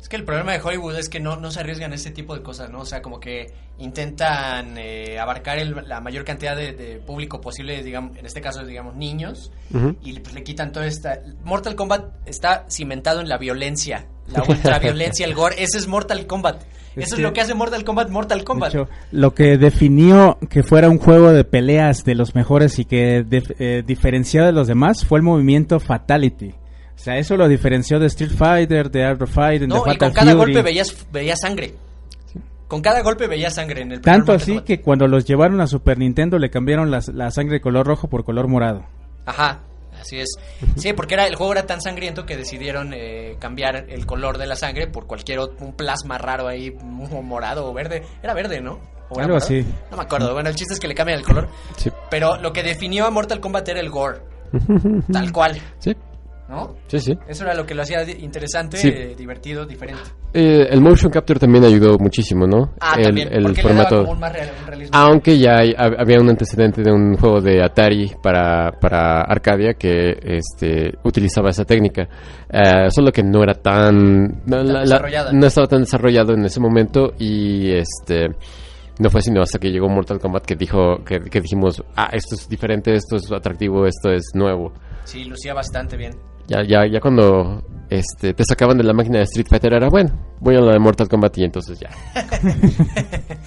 Es 0.00 0.08
que 0.08 0.16
el 0.16 0.24
problema 0.24 0.52
de 0.52 0.60
Hollywood 0.60 0.96
es 0.96 1.08
que 1.08 1.20
no, 1.20 1.36
no 1.36 1.50
se 1.50 1.60
arriesgan 1.60 1.92
a 1.92 1.94
ese 1.94 2.10
tipo 2.10 2.36
de 2.36 2.42
cosas, 2.42 2.70
¿no? 2.70 2.80
O 2.80 2.84
sea, 2.84 3.00
como 3.02 3.18
que 3.18 3.52
intentan 3.78 4.76
eh, 4.76 5.18
abarcar 5.18 5.58
el- 5.58 5.88
la 5.88 6.00
mayor 6.00 6.24
cantidad 6.24 6.54
de, 6.54 6.72
de 6.72 6.96
público 6.98 7.40
posible, 7.40 7.82
digamos, 7.82 8.16
en 8.18 8.26
este 8.26 8.40
caso, 8.40 8.64
digamos, 8.64 8.94
niños, 8.94 9.50
y 10.02 10.18
pues 10.20 10.34
le 10.34 10.42
quitan 10.44 10.70
toda 10.72 10.86
esta... 10.86 11.20
Mortal 11.44 11.74
Kombat 11.74 12.10
está 12.26 12.66
cimentado 12.70 13.20
en 13.20 13.28
la 13.28 13.38
violencia, 13.38 14.06
la 14.28 14.42
ultraviolencia, 14.48 15.26
el 15.26 15.34
gore, 15.34 15.56
ese 15.62 15.78
es 15.78 15.86
Mortal 15.88 16.26
Kombat. 16.26 16.62
Es 16.98 17.06
Eso 17.06 17.16
es 17.16 17.22
lo 17.22 17.32
que 17.32 17.40
hace 17.40 17.54
Mortal 17.54 17.84
Kombat 17.84 18.10
Mortal 18.10 18.38
De 18.40 18.44
Kombat. 18.44 18.70
hecho, 18.74 18.88
lo 19.12 19.34
que 19.34 19.56
definió 19.58 20.38
que 20.50 20.62
fuera 20.62 20.88
un 20.88 20.98
juego 20.98 21.32
de 21.32 21.44
peleas 21.44 22.04
de 22.04 22.14
los 22.14 22.34
mejores 22.34 22.78
y 22.78 22.84
que 22.84 23.24
eh, 23.30 23.82
diferenció 23.86 24.44
de 24.44 24.52
los 24.52 24.66
demás 24.68 25.04
fue 25.04 25.18
el 25.18 25.22
movimiento 25.24 25.80
Fatality. 25.80 26.48
O 26.50 27.00
sea, 27.00 27.16
eso 27.18 27.36
lo 27.36 27.46
diferenció 27.48 27.98
de 28.00 28.06
Street 28.06 28.32
Fighter, 28.36 28.90
de 28.90 29.04
Art 29.04 29.22
of 29.22 29.30
Fighting, 29.30 29.68
no, 29.68 29.84
de 29.84 29.94
y 29.94 29.96
con 29.96 30.10
cada 30.10 30.32
Fury. 30.32 30.36
golpe 30.54 30.62
veías, 30.62 31.06
veías 31.12 31.38
sangre. 31.40 31.74
con 32.66 32.82
cada 32.82 33.02
golpe 33.02 33.26
veía 33.28 33.50
sangre 33.50 33.82
en 33.82 33.92
el 33.92 34.00
Tanto 34.00 34.32
así 34.32 34.50
Kombat. 34.52 34.64
que 34.66 34.80
cuando 34.80 35.06
los 35.06 35.24
llevaron 35.24 35.60
a 35.60 35.66
Super 35.68 35.96
Nintendo 35.98 36.38
le 36.38 36.50
cambiaron 36.50 36.90
la 36.90 37.30
sangre 37.30 37.54
de 37.54 37.60
color 37.60 37.86
rojo 37.86 38.08
por 38.08 38.24
color 38.24 38.48
morado. 38.48 38.84
Ajá, 39.24 39.60
así 40.00 40.18
es. 40.20 40.28
Sí, 40.76 40.92
porque 40.92 41.14
era 41.14 41.26
el 41.26 41.34
juego 41.36 41.52
era 41.52 41.66
tan 41.66 41.80
sangriento 41.80 42.24
que 42.26 42.36
decidieron 42.36 42.92
eh, 42.94 43.36
cambiar 43.38 43.86
el 43.88 44.06
color 44.06 44.38
de 44.38 44.46
la 44.46 44.56
sangre 44.56 44.86
por 44.86 45.06
cualquier 45.06 45.38
ot- 45.40 45.60
un 45.60 45.72
plasma 45.74 46.18
raro 46.18 46.48
ahí, 46.48 46.70
mo- 46.82 47.22
morado 47.22 47.66
o 47.66 47.72
verde. 47.74 48.02
Era 48.22 48.34
verde, 48.34 48.60
¿no? 48.60 48.80
¿O 49.10 49.16
era 49.16 49.24
Algo 49.24 49.36
así. 49.38 49.64
No 49.90 49.96
me 49.96 50.02
acuerdo. 50.02 50.32
Bueno, 50.34 50.50
el 50.50 50.54
chiste 50.54 50.74
es 50.74 50.80
que 50.80 50.88
le 50.88 50.94
cambian 50.94 51.18
el 51.18 51.24
color. 51.24 51.48
Sí. 51.76 51.90
Pero 52.10 52.36
lo 52.36 52.52
que 52.52 52.62
definió 52.62 53.06
a 53.06 53.10
Mortal 53.10 53.40
Kombat 53.40 53.68
era 53.68 53.80
el 53.80 53.88
gore. 53.90 54.20
Tal 55.12 55.30
cual, 55.32 55.60
Sí, 55.78 55.94
¿no? 56.48 56.74
sí, 56.86 56.98
sí. 56.98 57.12
Eso 57.28 57.44
era 57.44 57.54
lo 57.54 57.66
que 57.66 57.74
lo 57.74 57.82
hacía 57.82 58.02
interesante, 58.10 58.76
Sí. 58.78 58.88
eh, 58.88 59.14
divertido, 59.16 59.66
diferente. 59.66 60.02
Eh, 60.32 60.66
el 60.70 60.80
motion 60.80 61.10
capture 61.12 61.38
también 61.38 61.64
ayudó 61.64 61.98
muchísimo, 61.98 62.46
¿no? 62.46 62.72
Ah, 62.80 62.94
el, 62.96 63.04
también, 63.04 63.28
el 63.32 63.42
porque 63.42 63.62
le 63.62 63.68
daba 63.68 63.84
formato. 63.84 63.96
como 64.02 64.12
un 64.12 64.20
más 64.20 64.32
real- 64.32 64.50
un. 64.66 64.88
Aunque 64.92 65.38
ya 65.38 65.58
hay- 65.58 65.72
hab- 65.72 65.96
había 65.98 66.18
un 66.20 66.28
antecedente 66.30 66.82
de 66.82 66.90
un 66.92 67.16
juego 67.16 67.40
de 67.40 67.62
Atari 67.62 68.12
para, 68.22 68.70
para 68.80 69.20
Arcadia 69.22 69.74
que 69.74 70.16
este, 70.22 70.92
utilizaba 71.04 71.50
esa 71.50 71.64
técnica. 71.64 72.08
Eh, 72.50 72.90
solo 72.90 73.12
que 73.12 73.22
no 73.22 73.42
era 73.42 73.54
tan. 73.54 74.42
No, 74.46 74.62
la- 74.62 74.84
la- 74.84 75.32
no 75.32 75.46
estaba 75.46 75.66
tan 75.66 75.80
desarrollado 75.80 76.32
en 76.32 76.44
ese 76.46 76.60
momento 76.60 77.12
y 77.18 77.70
este. 77.72 78.28
No 79.00 79.10
fue 79.10 79.20
sino 79.22 79.42
hasta 79.42 79.58
que 79.60 79.68
llegó 79.70 79.88
Mortal 79.88 80.18
Kombat 80.18 80.44
que 80.44 80.56
dijo 80.56 80.96
que, 81.06 81.20
que 81.20 81.40
dijimos, 81.40 81.82
ah, 81.96 82.08
esto 82.12 82.34
es 82.34 82.48
diferente, 82.48 82.92
esto 82.94 83.14
es 83.16 83.30
atractivo, 83.30 83.86
esto 83.86 84.10
es 84.10 84.24
nuevo. 84.34 84.72
Sí, 85.04 85.24
lucía 85.24 85.54
bastante 85.54 85.96
bien. 85.96 86.12
Ya, 86.48 86.62
ya, 86.64 86.86
ya 86.86 87.00
cuando 87.00 87.62
este, 87.90 88.34
te 88.34 88.44
sacaban 88.44 88.78
de 88.78 88.84
la 88.84 88.92
máquina 88.94 89.18
de 89.18 89.24
Street 89.24 89.46
Fighter 89.48 89.74
era, 89.74 89.88
bueno, 89.88 90.10
voy 90.40 90.56
a 90.56 90.60
la 90.60 90.72
de 90.72 90.78
Mortal 90.78 91.08
Kombat 91.08 91.38
y 91.38 91.44
entonces 91.44 91.78
ya. 91.78 91.90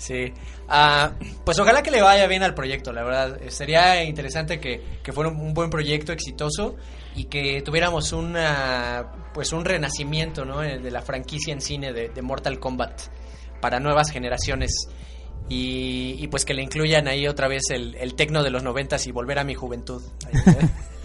Sí. 0.00 0.32
Ah, 0.66 1.12
pues 1.44 1.58
ojalá 1.58 1.82
que 1.82 1.90
le 1.90 2.00
vaya 2.00 2.26
bien 2.26 2.42
al 2.42 2.54
proyecto, 2.54 2.90
la 2.90 3.04
verdad. 3.04 3.38
Eh, 3.42 3.50
Sería 3.50 4.02
interesante 4.02 4.58
que, 4.58 4.82
que 5.02 5.12
fuera 5.12 5.28
un, 5.28 5.36
un 5.38 5.52
buen 5.52 5.68
proyecto 5.68 6.10
exitoso 6.10 6.76
y 7.14 7.24
que 7.24 7.60
tuviéramos 7.60 8.14
una, 8.14 9.12
pues 9.34 9.52
un 9.52 9.62
renacimiento 9.62 10.46
¿no? 10.46 10.62
Eh, 10.62 10.78
de 10.78 10.90
la 10.90 11.02
franquicia 11.02 11.52
en 11.52 11.60
cine 11.60 11.92
de, 11.92 12.08
de 12.08 12.22
Mortal 12.22 12.58
Kombat 12.58 12.98
para 13.60 13.78
nuevas 13.78 14.10
generaciones. 14.10 14.70
Y, 15.50 16.16
y 16.18 16.28
pues 16.28 16.46
que 16.46 16.54
le 16.54 16.62
incluyan 16.62 17.06
ahí 17.06 17.28
otra 17.28 17.46
vez 17.46 17.64
el, 17.68 17.94
el 17.96 18.14
tecno 18.14 18.42
de 18.42 18.48
los 18.50 18.62
noventas 18.62 19.06
y 19.06 19.12
volver 19.12 19.38
a 19.38 19.44
mi 19.44 19.54
juventud. 19.54 20.02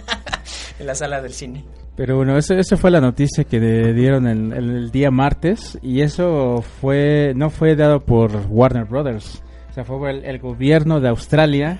en 0.80 0.88
la 0.88 0.96
sala 0.96 1.22
del 1.22 1.32
cine. 1.34 1.64
Pero 1.96 2.18
bueno, 2.18 2.38
esa 2.38 2.56
esa 2.56 2.76
fue 2.76 2.92
la 2.92 3.00
noticia 3.00 3.46
que 3.46 3.60
de- 3.60 3.94
dieron 3.94 4.28
el, 4.28 4.52
el- 4.54 4.92
día 4.92 5.12
martes 5.12 5.78
y 5.82 6.02
eso 6.02 6.62
fue 6.82 7.32
no 7.36 7.50
fue 7.50 7.76
dado 7.76 8.02
por 8.02 8.32
Warner 8.50 8.86
Brothers. 8.86 9.42
O 9.70 9.74
sea, 9.74 9.86
fue 9.86 10.12
el, 10.12 10.26
el 10.26 10.40
gobierno 10.40 11.00
de 11.00 11.08
Australia 11.10 11.80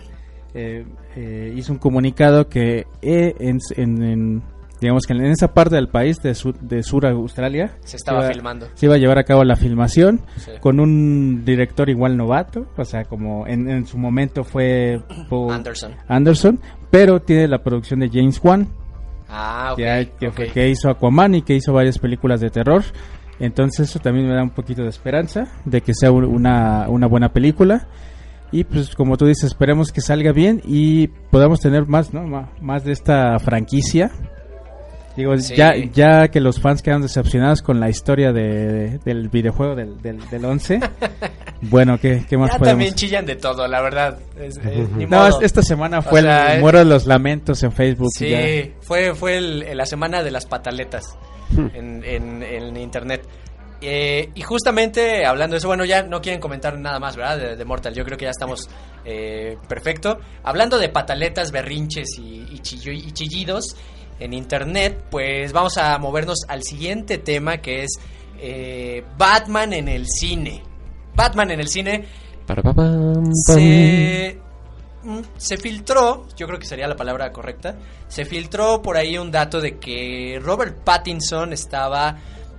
eh, 0.54 0.86
eh, 1.18 1.54
hizo 1.56 1.74
un 1.74 1.80
comunicado 1.80 2.48
que 2.48 2.86
eh, 3.02 3.36
en, 3.40 3.60
en- 3.76 4.04
en- 4.04 4.44
digamos 4.80 5.06
que 5.06 5.14
en 5.14 5.26
esa 5.26 5.54
parte 5.54 5.76
del 5.76 5.88
país 5.90 6.22
de 6.22 6.34
sur, 6.36 6.58
de 6.60 6.82
sur 6.84 7.06
Australia 7.06 7.76
Se 7.84 7.98
estaba 7.98 8.20
iba- 8.26 8.34
filmando. 8.34 8.68
se 8.74 8.86
iba 8.86 8.96
a 8.96 8.98
llevar 8.98 9.18
a 9.18 9.24
cabo 9.26 9.44
la 9.44 9.56
filmación 9.58 10.22
Sí. 10.38 10.52
con 10.62 10.80
un 10.80 11.44
director 11.44 11.90
igual 11.90 12.16
novato, 12.16 12.68
o 12.78 12.86
sea, 12.86 13.04
como 13.04 13.48
en, 13.48 13.70
en 13.70 13.86
su 13.86 13.98
momento 13.98 14.44
fue 14.46 15.02
Paul 15.30 15.52
Anderson. 15.54 15.92
Anderson, 16.08 16.60
pero 16.92 17.22
tiene 17.22 17.48
la 17.50 17.64
producción 17.64 18.00
de 18.02 18.10
James 18.10 18.40
Wan, 18.44 18.68
Ah, 19.30 19.74
ya 19.78 20.06
que, 20.06 20.32
fue- 20.32 20.48
que 20.50 20.70
hizo 20.70 20.90
Aquaman 20.90 21.36
y 21.36 21.42
que 21.42 21.56
hizo 21.56 21.74
varias 21.74 21.98
películas 22.00 22.40
de 22.42 22.50
terror. 22.50 22.84
Entonces 23.40 23.90
eso 23.90 24.00
también 24.00 24.28
me 24.28 24.34
da 24.34 24.44
un 24.44 24.52
poquito 24.52 24.84
de 24.84 24.90
esperanza 24.90 25.48
de 25.66 25.82
que 25.82 25.94
sea 25.94 26.12
un- 26.12 26.26
una, 26.26 26.88
una 26.90 27.08
buena 27.08 27.30
película. 27.34 27.88
Y 28.52 28.64
pues 28.64 28.96
como 28.96 29.18
tú 29.18 29.26
dices, 29.26 29.46
esperemos 29.46 29.92
que 29.92 30.00
salga 30.02 30.32
bien 30.32 30.62
y 30.64 31.08
podamos 31.08 31.60
tener 31.60 31.88
más, 31.88 32.14
¿no? 32.14 32.24
Más 32.62 32.86
de 32.86 32.94
esta 32.94 33.38
franquicia. 33.40 34.12
Digo, 35.16 35.38
Sí. 35.38 35.56
ya, 35.56 35.76
ya 35.76 36.28
que 36.28 36.40
los 36.42 36.60
fans 36.60 36.82
quedan 36.82 37.02
decepcionados 37.02 37.62
con 37.62 37.80
la 37.80 37.90
historia 37.90 38.34
de, 38.34 39.00
del 39.06 39.30
videojuego 39.30 39.76
del, 39.76 40.02
del, 40.02 40.20
del 40.30 40.44
11. 40.46 40.80
bueno, 41.62 41.98
¿qué, 42.00 42.26
qué 42.28 42.38
más 42.38 42.52
Ya 42.52 42.58
podemos 42.58 42.72
también 42.80 42.94
chillan 42.96 43.26
de 43.26 43.36
todo, 43.36 43.68
la 43.68 43.82
verdad. 43.82 44.18
Es- 44.40 44.58
es- 44.58 44.90
ni 44.92 45.06
No, 45.06 45.20
modo. 45.30 45.42
esta 45.42 45.62
semana 45.62 46.00
O 46.00 46.02
fue 46.02 46.22
sea, 46.22 46.48
el 46.52 46.56
es- 46.58 46.62
muero 46.62 46.80
de 46.80 46.86
los 46.86 47.06
lamentos 47.06 47.64
en 47.64 47.72
Facebook. 47.72 48.10
y 48.16 48.18
Sí, 48.18 48.30
ya. 48.30 48.74
fue, 48.82 49.16
fue 49.16 49.38
el- 49.38 49.78
la 49.78 49.86
semana 49.86 50.22
de 50.24 50.32
las 50.32 50.46
pataletas 50.46 51.18
en, 51.58 52.04
en- 52.04 52.44
en 52.44 52.76
internet. 52.78 53.26
Eh, 53.82 54.30
y 54.34 54.42
justamente 54.42 55.26
hablando 55.26 55.54
de 55.54 55.58
eso, 55.60 55.68
bueno, 55.68 55.86
ya 55.86 56.02
no 56.02 56.22
quieren 56.22 56.40
comentar 56.42 56.80
nada 56.80 57.00
más, 57.00 57.16
¿verdad? 57.18 57.38
De, 57.38 57.56
de 57.56 57.66
Mortal, 57.66 57.94
yo 57.94 58.04
creo 58.06 58.18
que 58.18 58.26
ya 58.26 58.32
estamos 58.32 58.70
eh, 59.04 59.58
perfecto. 59.68 60.18
Hablando 60.44 60.80
de 60.80 60.90
pataletas, 60.90 61.52
berrinches 61.52 62.18
y, 62.18 62.48
y 62.52 62.60
chillo- 62.60 62.92
y 62.94 63.12
chillidos 63.12 63.76
en 64.20 64.34
internet, 64.34 65.06
pues 65.10 65.52
vamos 65.52 65.78
a 65.78 65.98
movernos 65.98 66.40
al 66.48 66.64
siguiente 66.64 67.18
tema 67.18 67.58
que 67.58 67.84
es 67.84 68.00
eh, 68.40 69.04
Batman 69.18 69.74
en 69.74 69.88
el 69.88 70.08
cine. 70.08 70.64
Batman 71.16 71.52
en 71.52 71.60
el 71.62 71.68
cine 71.68 72.06
Para, 72.46 72.62
se, 73.32 74.38
mm, 75.04 75.20
se 75.38 75.58
filtró, 75.58 76.28
yo 76.36 76.46
creo 76.48 76.60
que 76.60 76.66
sería 76.66 76.88
la 76.88 76.96
palabra 76.96 77.32
correcta, 77.32 77.78
se 78.08 78.26
filtró 78.26 78.82
por 78.82 78.98
ahí 78.98 79.18
un 79.18 79.32
dato 79.32 79.62
de 79.62 79.78
que 79.78 80.40
Robert 80.42 80.84
Pattinson 80.84 81.54
estaba 81.54 82.18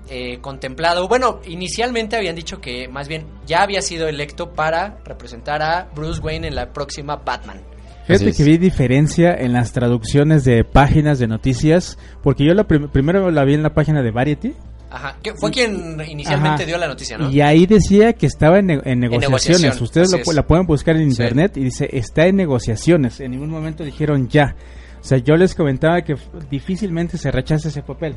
eh, 0.08 0.38
contemplado, 0.40 1.08
bueno, 1.08 1.40
inicialmente 1.46 2.16
habían 2.16 2.36
dicho 2.36 2.60
que 2.60 2.88
más 2.88 3.08
bien 3.08 3.26
ya 3.44 3.62
había 3.62 3.82
sido 3.82 4.08
electo 4.08 4.52
para 4.52 4.98
representar 5.04 5.62
a 5.62 5.88
Bruce 5.94 6.20
Wayne 6.20 6.48
en 6.48 6.54
la 6.54 6.72
próxima 6.72 7.16
Batman. 7.16 7.60
Fíjate 8.06 8.32
que 8.32 8.44
vi 8.44 8.56
diferencia 8.58 9.34
en 9.34 9.52
las 9.52 9.72
traducciones 9.72 10.44
de 10.44 10.64
páginas 10.64 11.18
de 11.18 11.26
noticias, 11.26 11.98
porque 12.22 12.44
yo 12.44 12.54
la 12.54 12.64
prim- 12.64 12.88
primero 12.88 13.30
la 13.30 13.44
vi 13.44 13.54
en 13.54 13.62
la 13.62 13.74
página 13.74 14.02
de 14.02 14.10
Variety 14.10 14.54
Ajá, 14.88 15.16
que 15.20 15.34
fue 15.34 15.50
quien 15.50 16.00
inicialmente 16.08 16.62
Ajá. 16.62 16.64
dio 16.64 16.78
la 16.78 16.86
noticia, 16.86 17.18
¿no? 17.18 17.28
y 17.30 17.40
ahí 17.40 17.66
decía 17.66 18.12
que 18.12 18.26
estaba 18.26 18.60
en, 18.60 18.66
ne- 18.66 18.80
en 18.84 19.00
negociaciones. 19.00 19.62
negociación, 19.62 19.82
Ustedes 19.82 20.26
lo 20.26 20.32
la 20.32 20.46
pueden 20.46 20.66
buscar 20.66 20.94
en 20.96 21.02
Sí. 21.12 21.22
internet 21.22 21.56
y 21.56 21.64
dice 21.64 21.88
está 21.92 22.26
en 22.26 22.36
negociaciones. 22.36 23.18
En 23.20 23.32
ningún 23.32 23.50
momento 23.50 23.82
dijeron 23.84 24.28
ya. 24.28 24.54
O 25.00 25.04
sea, 25.04 25.18
yo 25.18 25.36
les 25.36 25.54
comentaba 25.54 26.00
que 26.02 26.14
difícilmente 26.50 27.18
se 27.18 27.30
rechaza 27.32 27.68
ese 27.68 27.82
papel. 27.82 28.14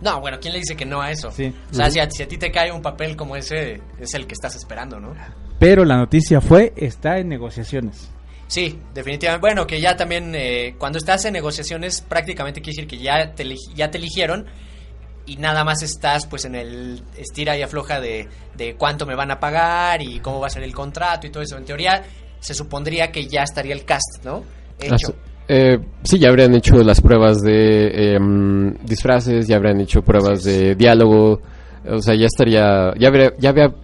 No, 0.00 0.20
bueno, 0.20 0.38
¿quién 0.40 0.52
le 0.52 0.58
dice 0.60 0.76
que 0.76 0.84
no 0.84 1.00
a 1.00 1.10
eso? 1.10 1.30
Sí. 1.30 1.52
O 1.70 1.74
sea, 1.74 1.90
si 1.90 1.98
a, 2.00 2.10
si 2.10 2.22
a 2.22 2.28
ti 2.28 2.36
te 2.36 2.50
cae 2.52 2.70
un 2.72 2.82
papel 2.82 3.16
como 3.16 3.34
ese, 3.36 3.80
es 4.00 4.14
el 4.14 4.26
que 4.26 4.34
estás 4.34 4.54
esperando, 4.56 5.00
¿no? 5.00 5.14
Pero 5.58 5.84
la 5.84 5.96
noticia 5.96 6.40
fue 6.40 6.72
está 6.76 7.18
en 7.18 7.28
negociaciones. 7.28 8.10
Sí, 8.48 8.78
definitivamente. 8.94 9.40
Bueno, 9.40 9.66
que 9.66 9.80
ya 9.80 9.96
también 9.96 10.34
eh, 10.34 10.74
cuando 10.78 10.98
estás 10.98 11.24
en 11.26 11.34
negociaciones 11.34 12.00
prácticamente 12.00 12.60
quiere 12.62 12.76
decir 12.76 12.88
que 12.88 12.98
ya 12.98 13.32
te, 13.34 13.44
ya 13.74 13.90
te 13.90 13.98
eligieron 13.98 14.46
y 15.26 15.36
nada 15.36 15.62
más 15.62 15.82
estás 15.82 16.26
pues 16.26 16.46
en 16.46 16.54
el 16.54 17.02
estira 17.16 17.56
y 17.58 17.62
afloja 17.62 18.00
de, 18.00 18.26
de 18.56 18.74
cuánto 18.76 19.04
me 19.04 19.14
van 19.14 19.30
a 19.30 19.38
pagar 19.38 20.00
y 20.00 20.20
cómo 20.20 20.40
va 20.40 20.46
a 20.46 20.50
ser 20.50 20.62
el 20.62 20.74
contrato 20.74 21.26
y 21.26 21.30
todo 21.30 21.42
eso. 21.42 21.58
En 21.58 21.66
teoría 21.66 22.02
se 22.40 22.54
supondría 22.54 23.12
que 23.12 23.26
ya 23.26 23.42
estaría 23.42 23.74
el 23.74 23.84
cast, 23.84 24.24
¿no? 24.24 24.42
Hecho. 24.80 25.14
Eh, 25.46 25.78
sí, 26.02 26.18
ya 26.18 26.28
habrían 26.28 26.54
hecho 26.54 26.76
las 26.82 27.00
pruebas 27.00 27.40
de 27.40 28.14
em, 28.14 28.74
disfraces, 28.84 29.46
ya 29.46 29.56
habrían 29.56 29.80
hecho 29.80 30.02
pruebas 30.02 30.44
de 30.44 30.74
diálogo, 30.74 31.40
o 31.86 32.00
sea, 32.00 32.14
ya 32.14 32.26
estaría, 32.26 32.92
ya 32.98 33.08
habría, 33.08 33.32
ya 33.38 33.50
habría, 33.50 33.74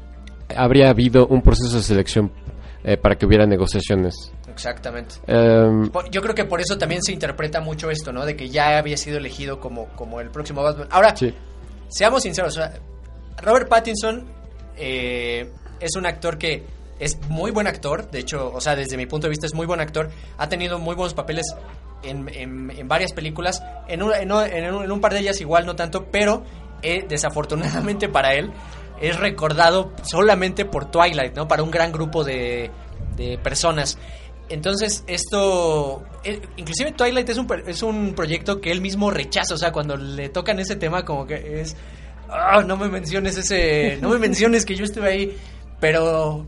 habría 0.54 0.90
habido 0.90 1.26
un 1.26 1.42
proceso 1.42 1.76
de 1.76 1.82
selección 1.82 2.30
eh, 2.84 2.98
para 2.98 3.16
que 3.16 3.24
hubiera 3.24 3.46
negociaciones. 3.46 4.30
Exactamente. 4.54 5.16
Em, 5.26 5.90
Yo 6.10 6.22
creo 6.22 6.34
que 6.34 6.44
por 6.44 6.60
eso 6.60 6.78
también 6.78 7.02
se 7.02 7.12
interpreta 7.12 7.60
mucho 7.60 7.90
esto, 7.90 8.12
¿no? 8.12 8.24
De 8.24 8.36
que 8.36 8.48
ya 8.48 8.78
había 8.78 8.96
sido 8.96 9.18
elegido 9.18 9.60
como, 9.60 9.86
como 9.96 10.20
el 10.20 10.30
próximo 10.30 10.62
Batman. 10.62 10.88
Ahora, 10.90 11.14
sí, 11.16 11.34
seamos 11.88 12.22
sinceros, 12.22 12.56
o 12.56 12.60
sea, 12.60 12.72
Robert 13.42 13.68
Pattinson 13.68 14.24
eh, 14.76 15.50
es 15.80 15.96
un 15.96 16.06
actor 16.06 16.38
que 16.38 16.64
es 17.00 17.18
muy 17.28 17.50
buen 17.50 17.66
actor, 17.66 18.08
de 18.10 18.20
hecho, 18.20 18.52
o 18.54 18.60
sea, 18.60 18.76
desde 18.76 18.96
mi 18.96 19.06
punto 19.06 19.26
de 19.26 19.30
vista 19.30 19.46
es 19.46 19.54
muy 19.54 19.66
buen 19.66 19.80
actor, 19.80 20.10
ha 20.38 20.48
tenido 20.48 20.78
muy 20.78 20.94
buenos 20.94 21.12
papeles 21.14 21.44
en, 22.04 22.28
en- 22.32 22.70
en 22.70 22.88
varias 22.88 23.12
películas, 23.12 23.62
en 23.88 24.02
un, 24.02 24.14
en, 24.14 24.30
un- 24.30 24.44
en 24.44 24.72
un- 24.72 24.84
en 24.84 24.92
un 24.92 25.00
par 25.00 25.12
de 25.12 25.20
ellas 25.20 25.40
igual 25.40 25.66
no 25.66 25.74
tanto, 25.74 26.06
pero 26.10 26.44
eh, 26.82 27.04
desafortunadamente 27.08 28.08
para 28.08 28.34
él 28.34 28.52
es 29.00 29.18
recordado 29.18 29.92
solamente 30.04 30.64
por 30.64 30.90
Twilight, 30.90 31.34
¿no? 31.34 31.48
Para 31.48 31.62
un 31.64 31.70
gran 31.72 31.90
grupo 31.90 32.22
de, 32.22 32.70
de 33.16 33.38
personas. 33.38 33.98
Entonces, 34.48 35.04
esto, 35.06 36.02
eh, 36.22 36.40
inclusive 36.56 36.92
Twilight 36.92 37.28
es 37.30 37.38
un, 37.38 37.46
es 37.66 37.82
un 37.82 38.12
proyecto 38.14 38.60
que 38.60 38.70
él 38.70 38.80
mismo 38.80 39.10
rechaza, 39.10 39.54
o 39.54 39.58
sea, 39.58 39.72
cuando 39.72 39.96
le 39.96 40.28
tocan 40.28 40.58
ese 40.60 40.76
tema 40.76 41.04
como 41.04 41.26
que 41.26 41.60
es, 41.62 41.76
"Ah, 42.28 42.62
no 42.66 42.76
me 42.76 42.88
menciones 42.88 43.36
ese, 43.38 43.98
no 44.02 44.10
me 44.10 44.18
menciones 44.18 44.64
que 44.66 44.74
yo 44.74 44.84
estuve 44.84 45.08
ahí, 45.08 45.36
pero 45.80 46.44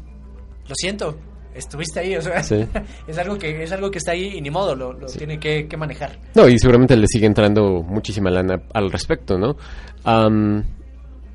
lo 0.69 0.75
siento, 0.75 1.17
estuviste 1.55 2.01
ahí, 2.01 2.17
o 2.17 2.21
sea, 2.23 2.43
Sí. 2.43 2.67
es 3.09 3.17
algo 3.19 3.39
que 3.39 3.63
es 3.63 3.73
algo 3.73 3.91
que 3.91 3.99
está 3.99 4.13
ahí 4.13 4.37
y 4.37 4.41
ni 4.43 4.51
modo, 4.51 4.75
lo, 4.75 4.93
lo 4.93 5.07
tiene 5.07 5.41
que, 5.41 5.67
que 5.67 5.77
manejar. 5.79 6.19
No, 6.35 6.47
y 6.49 6.59
seguramente 6.59 6.97
le 6.97 7.07
sigue 7.09 7.27
entrando 7.27 7.83
muchísima 7.83 8.31
lana 8.31 8.61
al 8.75 8.93
respecto, 8.93 9.39
¿no? 9.39 9.57
Am, 10.05 10.63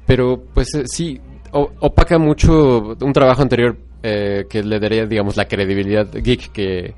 pero, 0.06 0.44
pues 0.54 0.68
eh, 0.76 0.84
sí, 0.86 1.20
opaca 1.52 2.18
mucho 2.20 2.96
un 3.02 3.14
trabajo 3.14 3.42
anterior 3.42 3.78
eh, 4.04 4.46
que 4.50 4.64
le 4.64 4.80
daría, 4.80 5.06
digamos, 5.06 5.36
la 5.38 5.46
credibilidad 5.46 6.08
geek 6.12 6.52
que, 6.52 6.94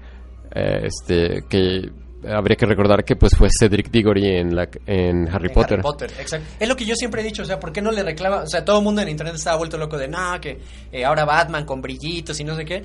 eh, 0.55 0.81
este, 0.85 1.43
que 1.49 1.89
habría 2.25 2.55
que 2.55 2.65
recordar 2.65 3.03
que 3.03 3.15
pues 3.17 3.35
fue 3.35 3.49
Cedric 3.51 3.91
Diggory 3.91 4.27
en, 4.37 4.55
la, 4.55 4.69
en 4.85 5.27
Harry 5.29 5.47
En 5.49 5.53
Potter. 5.53 5.73
Harry 5.73 5.81
Potter, 5.83 6.11
exacto. 6.19 6.47
Es 6.59 6.69
lo 6.69 6.75
que 6.75 6.85
yo 6.85 6.95
siempre 6.95 7.21
he 7.21 7.23
dicho, 7.25 7.41
o 7.41 7.45
sea, 7.45 7.59
¿por 7.59 7.73
qué 7.73 7.81
no 7.81 7.91
le 7.91 8.01
reclama? 8.03 8.43
O 8.43 8.47
sea, 8.47 8.63
todo 8.63 8.77
el 8.79 8.83
mundo 8.85 9.01
en 9.01 9.09
internet 9.09 9.35
estaba 9.35 9.57
vuelto 9.57 9.77
loco 9.77 9.97
de, 9.97 10.07
no, 10.07 10.39
que 10.39 10.57
eh, 10.91 11.03
ahora 11.03 11.25
Batman 11.25 11.65
con 11.65 11.81
brillitos 11.81 12.39
y 12.39 12.43
no 12.45 12.55
sé 12.55 12.63
qué. 12.63 12.83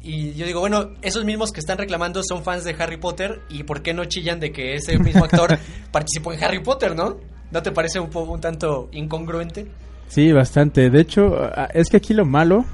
Y 0.00 0.32
yo 0.34 0.46
digo, 0.46 0.60
bueno, 0.60 0.92
esos 1.02 1.24
mismos 1.24 1.50
que 1.52 1.60
están 1.60 1.76
reclamando 1.76 2.22
son 2.22 2.42
fans 2.44 2.64
de 2.64 2.74
Harry 2.78 2.96
Potter 2.98 3.40
y 3.50 3.64
¿por 3.64 3.82
qué 3.82 3.92
no 3.92 4.04
chillan 4.06 4.38
de 4.40 4.52
que 4.52 4.74
ese 4.76 4.98
mismo 4.98 5.24
actor 5.24 5.58
participó 5.92 6.32
en 6.32 6.42
Harry 6.42 6.60
Potter, 6.62 6.94
no? 6.96 7.16
¿No 7.50 7.62
te 7.62 7.72
parece 7.72 7.98
un, 8.00 8.08
po- 8.08 8.22
un 8.22 8.40
tanto 8.40 8.88
incongruente? 8.92 9.66
Sí, 10.06 10.32
bastante. 10.32 10.88
De 10.88 11.00
hecho, 11.00 11.50
es 11.74 11.88
que 11.90 11.96
aquí 11.98 12.14
lo 12.14 12.24
malo 12.24 12.64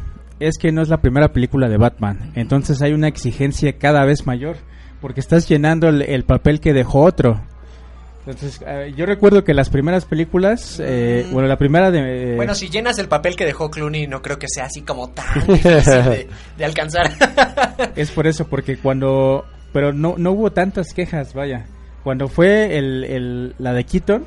es 0.40 0.58
que 0.58 0.72
no 0.72 0.82
es 0.82 0.88
la 0.88 0.98
primera 1.00 1.32
película 1.32 1.68
de 1.68 1.76
Batman. 1.76 2.32
Entonces 2.34 2.82
hay 2.82 2.92
una 2.92 3.08
exigencia 3.08 3.78
cada 3.78 4.04
vez 4.04 4.26
mayor. 4.26 4.56
Porque 5.00 5.20
estás 5.20 5.46
llenando 5.48 5.88
el, 5.88 6.00
el 6.00 6.24
papel 6.24 6.60
que 6.60 6.72
dejó 6.72 7.02
otro. 7.02 7.42
Entonces, 8.26 8.62
ah, 8.66 8.86
yo 8.96 9.04
recuerdo 9.04 9.44
que 9.44 9.52
las 9.52 9.68
primeras 9.68 10.06
películas, 10.06 10.80
eh, 10.82 11.26
Mm. 11.28 11.32
bueno, 11.34 11.46
la 11.46 11.58
primera 11.58 11.90
de... 11.90 12.36
Bueno, 12.36 12.54
si 12.54 12.70
llenas 12.70 12.98
el 12.98 13.06
papel 13.08 13.36
que 13.36 13.44
dejó 13.44 13.70
Clooney, 13.70 14.06
no 14.06 14.22
creo 14.22 14.38
que 14.38 14.46
sea 14.48 14.64
así 14.64 14.80
como 14.80 15.10
tan 15.10 15.26
difícil 15.46 15.82
de, 15.82 16.28
de 16.56 16.64
alcanzar. 16.64 17.10
Es 17.96 18.10
por 18.12 18.26
eso, 18.26 18.46
porque 18.46 18.78
cuando... 18.78 19.44
Pero 19.74 19.92
no, 19.92 20.14
no 20.16 20.32
hubo 20.32 20.52
tantas 20.52 20.94
quejas, 20.94 21.34
vaya. 21.34 21.66
Cuando 22.02 22.28
fue 22.28 22.78
el, 22.78 23.04
el- 23.04 23.54
la 23.58 23.74
de 23.74 23.84
Keaton, 23.84 24.24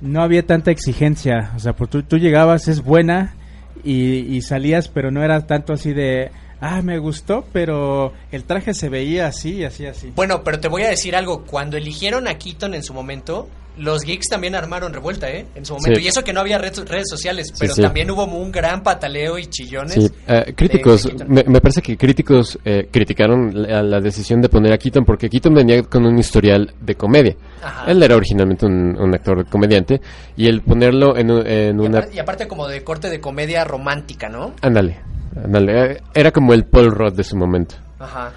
no 0.00 0.22
había 0.22 0.44
tanta 0.44 0.72
exigencia. 0.72 1.52
O 1.54 1.60
sea, 1.60 1.74
pues 1.74 1.90
tú, 1.90 2.02
tú 2.02 2.18
llegabas, 2.18 2.66
es 2.66 2.82
buena, 2.82 3.34
y, 3.84 4.36
y 4.36 4.42
salías, 4.42 4.88
pero 4.88 5.10
no 5.10 5.22
era 5.22 5.46
tanto 5.46 5.72
así 5.72 5.92
de... 5.92 6.30
Ah, 6.60 6.80
me 6.80 6.98
gustó, 6.98 7.44
pero 7.52 8.14
el 8.32 8.44
traje 8.44 8.72
se 8.72 8.88
veía 8.88 9.26
así, 9.26 9.62
así, 9.62 9.84
así. 9.86 10.12
Bueno, 10.16 10.42
pero 10.42 10.58
te 10.58 10.68
voy 10.68 10.84
a 10.84 10.88
decir 10.88 11.14
algo. 11.14 11.44
Cuando 11.44 11.76
eligieron 11.76 12.28
a 12.28 12.38
Keaton 12.38 12.72
en 12.74 12.82
su 12.82 12.94
momento, 12.94 13.48
los 13.78 14.02
geeks 14.02 14.28
también 14.28 14.54
armaron 14.54 14.92
revuelta, 14.92 15.28
¿eh? 15.30 15.46
En 15.54 15.64
su 15.66 15.74
momento. 15.74 15.98
Sí. 15.98 16.04
Y 16.06 16.08
eso 16.08 16.24
que 16.24 16.32
no 16.32 16.40
había 16.40 16.58
red- 16.58 16.86
redes 16.86 17.08
sociales, 17.10 17.52
pero 17.58 17.74
sí. 17.74 17.82
también 17.82 18.10
hubo 18.10 18.24
un 18.24 18.50
gran 18.50 18.82
pataleo 18.82 19.38
y 19.38 19.46
chillones. 19.46 19.92
Sí, 19.94 20.10
eh, 20.26 20.54
críticos, 20.56 21.08
me, 21.28 21.44
me 21.44 21.60
parece 21.60 21.82
que 21.82 21.96
críticos 21.96 22.58
eh, 22.64 22.88
criticaron 22.90 23.50
la, 23.54 23.82
la 23.82 24.00
decisión 24.00 24.40
de 24.40 24.48
poner 24.48 24.72
a 24.72 24.78
Keaton 24.78 25.04
porque 25.04 25.28
Keaton 25.28 25.54
venía 25.54 25.82
con 25.82 26.06
un 26.06 26.18
historial 26.18 26.72
de 26.80 26.94
comedia. 26.94 27.36
Ajá. 27.62 27.90
Él 27.90 28.02
era 28.02 28.16
originalmente 28.16 28.64
un, 28.66 28.96
un 28.98 29.14
actor 29.14 29.46
comediante 29.48 30.00
y 30.36 30.46
el 30.46 30.62
ponerlo 30.62 31.16
en, 31.16 31.30
en 31.30 31.80
Y, 31.80 31.86
una... 31.86 32.06
y 32.12 32.18
aparte 32.18 32.48
como 32.48 32.66
de 32.68 32.82
corte 32.82 33.10
de 33.10 33.20
comedia 33.20 33.64
romántica, 33.64 34.28
¿no? 34.28 34.54
Ándale, 34.62 35.00
ándale, 35.44 36.00
era 36.14 36.30
como 36.30 36.54
el 36.54 36.64
Paul 36.64 36.90
Rudd 36.92 37.12
de 37.14 37.24
su 37.24 37.36
momento. 37.36 37.74
Ajá. 37.98 38.32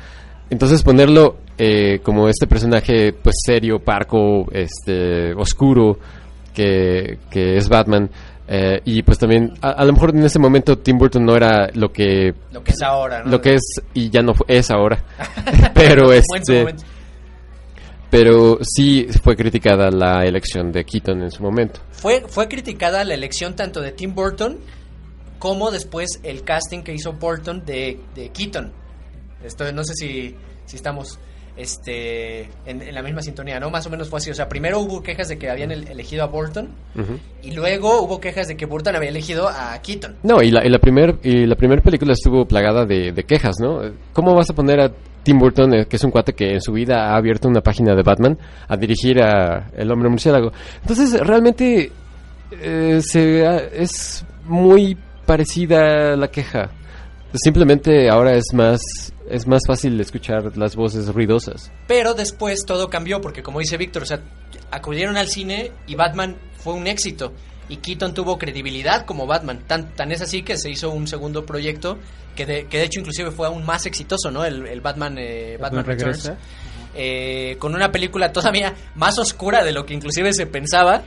Entonces 0.49 0.83
ponerlo 0.83 1.37
eh, 1.59 1.99
como 2.01 2.29
este 2.29 2.47
personaje 2.47 3.11
pues 3.11 3.35
serio, 3.45 3.79
parco, 3.79 4.47
este, 4.51 5.33
oscuro, 5.33 5.99
que, 6.53 7.19
que 7.29 7.57
es 7.57 7.67
Batman. 7.67 8.09
eh, 8.47 8.79
y 8.85 9.03
pues 9.03 9.19
también, 9.19 9.53
a, 9.61 9.71
a 9.71 9.83
lo 9.85 9.91
mejor 9.91 10.11
en 10.11 10.23
ese 10.23 10.39
momento 10.39 10.77
Tim 10.77 10.97
Burton 10.97 11.25
no 11.25 11.35
era 11.35 11.69
lo 11.73 11.91
que 11.91 12.33
Lo 12.53 12.63
que 12.63 12.71
es 12.71 12.81
ahora, 12.81 13.23
¿no? 13.23 13.31
lo 13.31 13.41
que 13.41 13.55
es 13.55 13.61
y 13.93 14.09
ya 14.09 14.21
no 14.21 14.33
es 14.47 14.71
ahora. 14.71 15.03
pero 15.73 16.13
este, 16.13 16.65
pero 18.09 18.57
sí 18.61 19.07
fue 19.21 19.35
criticada 19.35 19.91
la 19.91 20.25
elección 20.25 20.71
de 20.71 20.83
Keaton 20.85 21.21
en 21.23 21.31
su 21.31 21.43
momento. 21.43 21.81
Fue, 21.91 22.23
fue 22.27 22.47
criticada 22.47 23.03
la 23.03 23.13
elección 23.13 23.55
tanto 23.55 23.81
de 23.81 23.91
Tim 23.91 24.15
Burton 24.15 24.57
como 25.37 25.71
después 25.71 26.19
el 26.23 26.43
casting 26.43 26.83
que 26.83 26.93
hizo 26.93 27.13
Burton 27.13 27.63
de, 27.65 27.99
de 28.15 28.29
Keaton. 28.29 28.71
Esto 29.43 29.71
no 29.73 29.83
sé 29.83 29.93
si, 29.93 30.35
si 30.65 30.75
estamos 30.75 31.19
este, 31.59 32.41
en, 32.65 32.81
en 32.81 32.95
la 32.95 33.03
misma 33.03 33.21
sintonía, 33.21 33.59
¿no? 33.59 33.69
Más 33.69 33.85
o 33.85 33.89
menos 33.89 34.09
fue 34.09 34.17
así. 34.17 34.31
O 34.31 34.33
sea, 34.33 34.47
primero 34.47 34.79
hubo 34.79 35.03
quejas 35.03 35.27
de 35.27 35.37
que 35.37 35.49
habían 35.49 35.71
el- 35.71 35.87
elegido 35.87 36.23
a 36.23 36.27
Burton 36.27 36.69
y 37.43 37.51
luego 37.51 38.01
hubo 38.01 38.19
quejas 38.19 38.47
de 38.47 38.55
que 38.57 38.65
Burton 38.65 38.95
había 38.95 39.09
elegido 39.09 39.47
a 39.49 39.77
Keaton. 39.81 40.15
No, 40.23 40.41
y 40.41 40.51
la, 40.51 40.65
y 40.65 40.69
la 40.69 40.79
primer 40.79 41.17
primera 41.19 41.81
película 41.81 42.13
estuvo 42.13 42.45
plagada 42.45 42.85
de, 42.85 43.11
de 43.11 43.23
quejas, 43.23 43.55
¿no? 43.61 43.81
¿Cómo 44.13 44.33
vas 44.35 44.49
a 44.49 44.53
poner 44.53 44.79
a 44.79 44.91
Tim 45.23 45.37
Burton, 45.37 45.73
eh, 45.73 45.85
que 45.85 45.97
es 45.97 46.03
un 46.03 46.11
cuate 46.11 46.33
que 46.33 46.53
en 46.53 46.61
su 46.61 46.71
vida 46.71 47.09
ha 47.11 47.17
abierto 47.17 47.47
una 47.49 47.61
página 47.61 47.93
de 47.93 48.03
Batman, 48.03 48.37
a 48.67 48.77
dirigir 48.77 49.21
a 49.21 49.69
El 49.75 49.91
Hombre 49.91 50.09
Murciélago? 50.09 50.51
Entonces, 50.81 51.19
realmente 51.19 51.91
eh, 52.61 52.99
se, 53.01 53.43
es 53.73 54.25
muy 54.45 54.97
parecida 55.25 56.15
la 56.15 56.29
queja. 56.29 56.69
Simplemente 57.33 58.09
ahora 58.09 58.33
es 58.33 58.45
más 58.53 58.81
es 59.29 59.47
más 59.47 59.61
fácil 59.67 59.99
escuchar 59.99 60.57
las 60.57 60.75
voces 60.75 61.07
ruidosas. 61.13 61.71
Pero 61.87 62.13
después 62.13 62.65
todo 62.65 62.89
cambió 62.89 63.21
porque 63.21 63.43
como 63.43 63.59
dice 63.59 63.77
Víctor, 63.77 64.03
o 64.03 64.05
sea, 64.05 64.21
acudieron 64.71 65.17
al 65.17 65.27
cine 65.27 65.71
y 65.87 65.95
Batman 65.95 66.37
fue 66.63 66.73
un 66.73 66.87
éxito. 66.87 67.33
Y 67.69 67.77
Keaton 67.77 68.13
tuvo 68.15 68.37
credibilidad 68.39 69.05
como 69.05 69.27
Batman. 69.27 69.63
Tan, 69.67 69.93
tan 69.93 70.11
es 70.11 70.21
así 70.21 70.41
que 70.41 70.57
se 70.57 70.71
hizo 70.71 70.89
un 70.89 71.07
segundo 71.07 71.45
proyecto 71.45 71.97
que 72.35 72.45
de, 72.45 72.65
que 72.65 72.77
de 72.79 72.85
hecho 72.85 72.99
inclusive 72.99 73.29
fue 73.31 73.45
aún 73.47 73.63
más 73.65 73.85
exitoso, 73.85 74.31
¿no? 74.31 74.43
El, 74.43 74.65
el 74.65 74.81
Batman, 74.81 75.17
eh, 75.19 75.57
Batman, 75.59 75.83
Batman 75.83 75.85
Returns. 75.85 76.23
regresa. 76.25 76.37
Eh, 76.95 77.55
con 77.59 77.75
una 77.75 77.91
película 77.91 78.31
todavía 78.33 78.73
más 78.95 79.19
oscura 79.19 79.63
de 79.63 79.71
lo 79.71 79.85
que 79.85 79.93
inclusive 79.93 80.33
se 80.33 80.47
pensaba. 80.47 81.03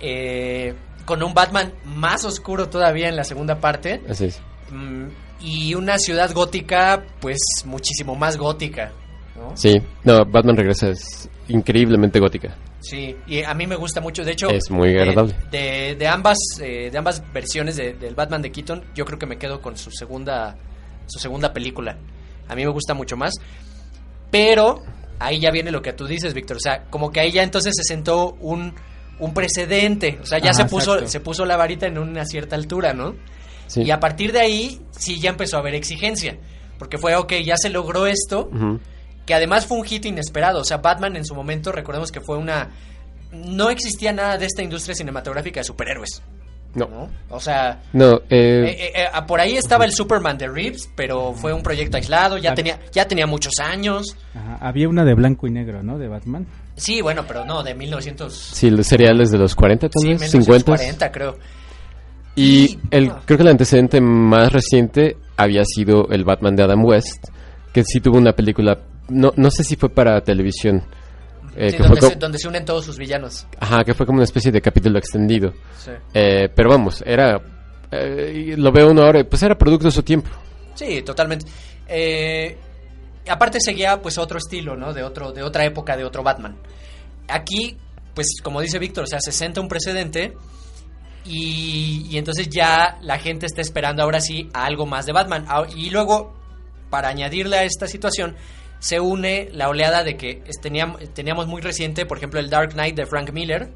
eh, 0.00 0.74
con 1.04 1.22
un 1.22 1.32
Batman 1.32 1.72
más 1.86 2.24
oscuro 2.26 2.68
todavía 2.68 3.08
en 3.08 3.16
la 3.16 3.24
segunda 3.24 3.60
parte. 3.60 4.02
Así 4.08 4.26
es. 4.26 4.40
mm, 4.70 5.06
y 5.40 5.74
una 5.74 5.98
ciudad 5.98 6.32
gótica, 6.32 7.04
pues 7.20 7.38
muchísimo 7.64 8.14
más 8.14 8.36
gótica. 8.36 8.92
¿no? 9.36 9.56
Sí, 9.56 9.76
no, 10.04 10.24
Batman 10.24 10.56
regresa 10.56 10.88
es 10.90 11.28
increíblemente 11.48 12.18
gótica. 12.18 12.56
Sí, 12.80 13.16
y 13.26 13.42
a 13.42 13.54
mí 13.54 13.66
me 13.66 13.76
gusta 13.76 14.00
mucho. 14.00 14.24
De 14.24 14.32
hecho, 14.32 14.48
Es 14.50 14.70
muy 14.70 14.92
de- 14.92 15.00
agradable. 15.00 15.34
De, 15.50 15.96
de 15.96 16.06
ambas, 16.08 16.38
eh, 16.60 16.90
de 16.90 16.98
ambas 16.98 17.22
versiones 17.32 17.76
de- 17.76 17.94
del 17.94 18.14
Batman 18.14 18.42
de 18.42 18.50
Keaton, 18.52 18.84
yo 18.94 19.04
creo 19.04 19.18
que 19.18 19.26
me 19.26 19.36
quedo 19.38 19.60
con 19.60 19.76
su 19.76 19.90
segunda, 19.90 20.56
su 21.06 21.18
segunda 21.18 21.52
película. 21.52 21.96
A 22.48 22.54
mí 22.54 22.64
me 22.64 22.70
gusta 22.72 22.94
mucho 22.94 23.16
más. 23.16 23.34
Pero 24.30 24.82
ahí 25.18 25.40
ya 25.40 25.50
viene 25.50 25.70
lo 25.70 25.82
que 25.82 25.92
tú 25.92 26.06
dices, 26.06 26.34
Víctor. 26.34 26.56
O 26.58 26.60
sea, 26.60 26.84
como 26.90 27.10
que 27.10 27.20
ahí 27.20 27.32
ya 27.32 27.42
entonces 27.42 27.74
se 27.76 27.82
sentó 27.84 28.32
un, 28.40 28.74
un 29.18 29.34
precedente. 29.34 30.18
O 30.22 30.26
sea, 30.26 30.38
ya 30.38 30.50
Ajá, 30.50 30.62
se 30.64 30.64
puso, 30.66 30.92
exacto. 30.94 31.10
se 31.10 31.20
puso 31.20 31.44
la 31.44 31.56
varita 31.56 31.86
en 31.86 31.98
una 31.98 32.24
cierta 32.24 32.56
altura, 32.56 32.92
¿no? 32.92 33.14
Sí. 33.68 33.82
Y 33.82 33.90
a 33.92 34.00
partir 34.00 34.32
de 34.32 34.40
ahí, 34.40 34.80
sí 34.90 35.20
ya 35.20 35.30
empezó 35.30 35.56
a 35.56 35.60
haber 35.60 35.74
exigencia. 35.76 36.36
Porque 36.78 36.98
fue, 36.98 37.14
ok, 37.16 37.32
ya 37.44 37.56
se 37.56 37.70
logró 37.70 38.06
esto 38.06 38.50
que 39.26 39.34
además 39.34 39.66
fue 39.66 39.78
un 39.78 39.84
hit 39.84 40.04
inesperado. 40.06 40.60
O 40.60 40.64
sea, 40.64 40.78
Batman 40.78 41.14
en 41.16 41.24
su 41.24 41.34
momento, 41.34 41.70
recordemos 41.70 42.10
que 42.10 42.20
fue 42.20 42.36
una... 42.38 42.70
No 43.30 43.68
existía 43.68 44.12
nada 44.12 44.38
de 44.38 44.46
esta 44.46 44.62
industria 44.62 44.94
cinematográfica 44.94 45.60
de 45.60 45.64
superhéroes. 45.64 46.22
No, 46.74 46.86
¿no? 46.86 47.08
O 47.30 47.40
sea, 47.40 47.82
no, 47.92 48.16
eh, 48.16 48.20
eh, 48.30 48.92
eh, 48.94 49.04
eh, 49.14 49.22
por 49.26 49.40
ahí 49.40 49.56
estaba 49.56 49.84
el 49.84 49.92
Superman 49.92 50.38
de 50.38 50.48
Reeves, 50.48 50.88
pero 50.94 51.32
fue 51.34 51.52
un 51.52 51.62
proyecto 51.62 51.96
aislado, 51.96 52.38
ya 52.38 52.54
tenía, 52.54 52.78
ya 52.92 53.08
tenía 53.08 53.26
muchos 53.26 53.54
años. 53.58 54.16
Ajá, 54.34 54.58
Había 54.60 54.88
una 54.88 55.04
de 55.04 55.14
blanco 55.14 55.46
y 55.46 55.50
negro, 55.50 55.82
¿no? 55.82 55.98
De 55.98 56.08
Batman. 56.08 56.46
Sí, 56.76 57.00
bueno, 57.02 57.24
pero 57.26 57.44
no, 57.44 57.62
de 57.62 57.74
1900... 57.74 58.32
sí, 58.34 58.70
los 58.70 58.86
cereales 58.86 59.30
de 59.30 59.38
los 59.38 59.54
40 59.54 59.88
tal 59.88 60.00
Sí, 60.00 60.08
vez, 60.08 60.30
50. 60.30 60.72
1940 60.72 61.12
creo. 61.12 61.38
Y 62.34 62.78
el, 62.90 63.10
creo 63.24 63.36
que 63.36 63.42
el 63.42 63.48
antecedente 63.48 64.00
más 64.00 64.52
reciente 64.52 65.16
había 65.36 65.64
sido 65.64 66.08
el 66.10 66.24
Batman 66.24 66.54
de 66.54 66.62
Adam 66.62 66.84
West, 66.84 67.28
que 67.72 67.82
sí 67.84 68.00
tuvo 68.00 68.18
una 68.18 68.32
película, 68.32 68.78
no, 69.08 69.32
no 69.36 69.50
sé 69.50 69.64
si 69.64 69.76
fue 69.76 69.88
para 69.88 70.20
televisión, 70.22 70.84
eh, 71.56 71.70
Sí, 71.70 71.76
que, 71.76 71.84
fue 71.84 71.96
donde, 71.96 72.08
se, 72.08 72.16
donde 72.16 72.38
se 72.38 72.48
unen 72.48 72.64
todos 72.64 72.84
sus 72.84 72.96
villanos. 72.96 73.46
ajá, 73.58 73.82
que 73.82 73.92
fue 73.92 74.06
como 74.06 74.18
una 74.18 74.24
especie 74.24 74.52
de 74.52 74.60
capítulo 74.60 74.98
extendido. 74.98 75.52
Sí. 75.76 75.90
Eh, 76.14 76.48
pero 76.54 76.70
vamos, 76.70 77.02
era, 77.04 77.40
eh, 77.90 78.54
lo 78.56 78.70
veo 78.70 78.90
uno 78.90 79.02
ahora, 79.02 79.24
pues 79.24 79.42
era 79.42 79.58
producto 79.58 79.86
de 79.86 79.90
su 79.92 80.02
tiempo. 80.04 80.30
Sí, 80.74 81.02
totalmente. 81.02 81.46
Eh, 81.88 82.56
aparte 83.28 83.58
seguía 83.60 84.00
pues 84.00 84.18
otro 84.18 84.38
estilo, 84.38 84.76
¿no? 84.76 84.92
De 84.92 85.02
otro, 85.02 85.32
de 85.32 85.42
otra 85.42 85.64
época, 85.64 85.96
de 85.96 86.04
otro 86.04 86.22
Batman. 86.22 86.56
Aquí, 87.26 87.76
pues 88.14 88.40
como 88.42 88.60
dice 88.60 88.78
Víctor, 88.78 89.04
o 89.04 89.06
sea, 89.06 89.20
se 89.20 89.32
senta 89.32 89.60
un 89.60 89.68
precedente 89.68 90.34
y, 91.24 92.06
y 92.10 92.18
entonces 92.18 92.48
ya 92.48 92.98
la 93.02 93.18
gente 93.18 93.46
está 93.46 93.60
esperando 93.60 94.02
ahora 94.02 94.20
sí 94.20 94.48
a 94.54 94.64
algo 94.64 94.86
más 94.86 95.06
de 95.06 95.12
Batman. 95.12 95.44
Ah, 95.48 95.66
Y 95.74 95.90
luego, 95.90 96.34
para 96.90 97.08
añadirle 97.08 97.58
a 97.58 97.64
esta 97.64 97.86
situación, 97.86 98.36
se 98.78 99.00
une 99.00 99.50
la 99.52 99.68
oleada 99.68 100.04
de 100.04 100.16
que 100.16 100.42
teníamos, 100.62 101.00
teníamos 101.14 101.46
muy 101.46 101.60
reciente, 101.60 102.06
por 102.06 102.18
ejemplo, 102.18 102.40
el 102.40 102.48
Dark 102.48 102.72
Knight 102.72 102.96
de 102.96 103.06
Frank 103.06 103.32
Miller, 103.32 103.70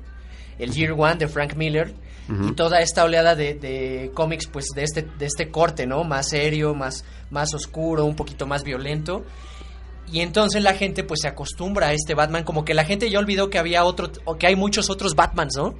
el 0.58 0.72
Year 0.72 0.92
One 0.92 1.16
de 1.16 1.28
Frank 1.28 1.54
Miller, 1.54 1.94
y 2.48 2.52
toda 2.52 2.80
esta 2.80 3.04
oleada 3.04 3.34
de, 3.34 3.54
de 3.54 4.10
cómics, 4.14 4.46
pues 4.46 4.66
de 4.74 4.84
este, 4.84 5.02
de 5.02 5.26
este 5.26 5.50
corte, 5.50 5.86
¿no? 5.86 6.02
Más 6.02 6.30
serio, 6.30 6.72
más, 6.72 7.04
más 7.30 7.52
oscuro, 7.52 8.06
un 8.06 8.16
poquito 8.16 8.46
más 8.46 8.62
violento. 8.64 9.24
Y 10.10 10.20
entonces 10.20 10.62
la 10.62 10.72
gente 10.72 11.04
pues 11.04 11.20
se 11.22 11.28
acostumbra 11.28 11.88
a 11.88 11.92
este 11.92 12.14
Batman, 12.14 12.44
como 12.44 12.64
que 12.64 12.72
la 12.72 12.84
gente 12.84 13.10
ya 13.10 13.18
olvidó 13.18 13.50
que 13.50 13.58
había 13.58 13.84
otro, 13.84 14.10
o 14.24 14.38
que 14.38 14.46
hay 14.46 14.56
muchos 14.56 14.88
otros 14.88 15.14
Batmans, 15.14 15.56
¿no? 15.56 15.74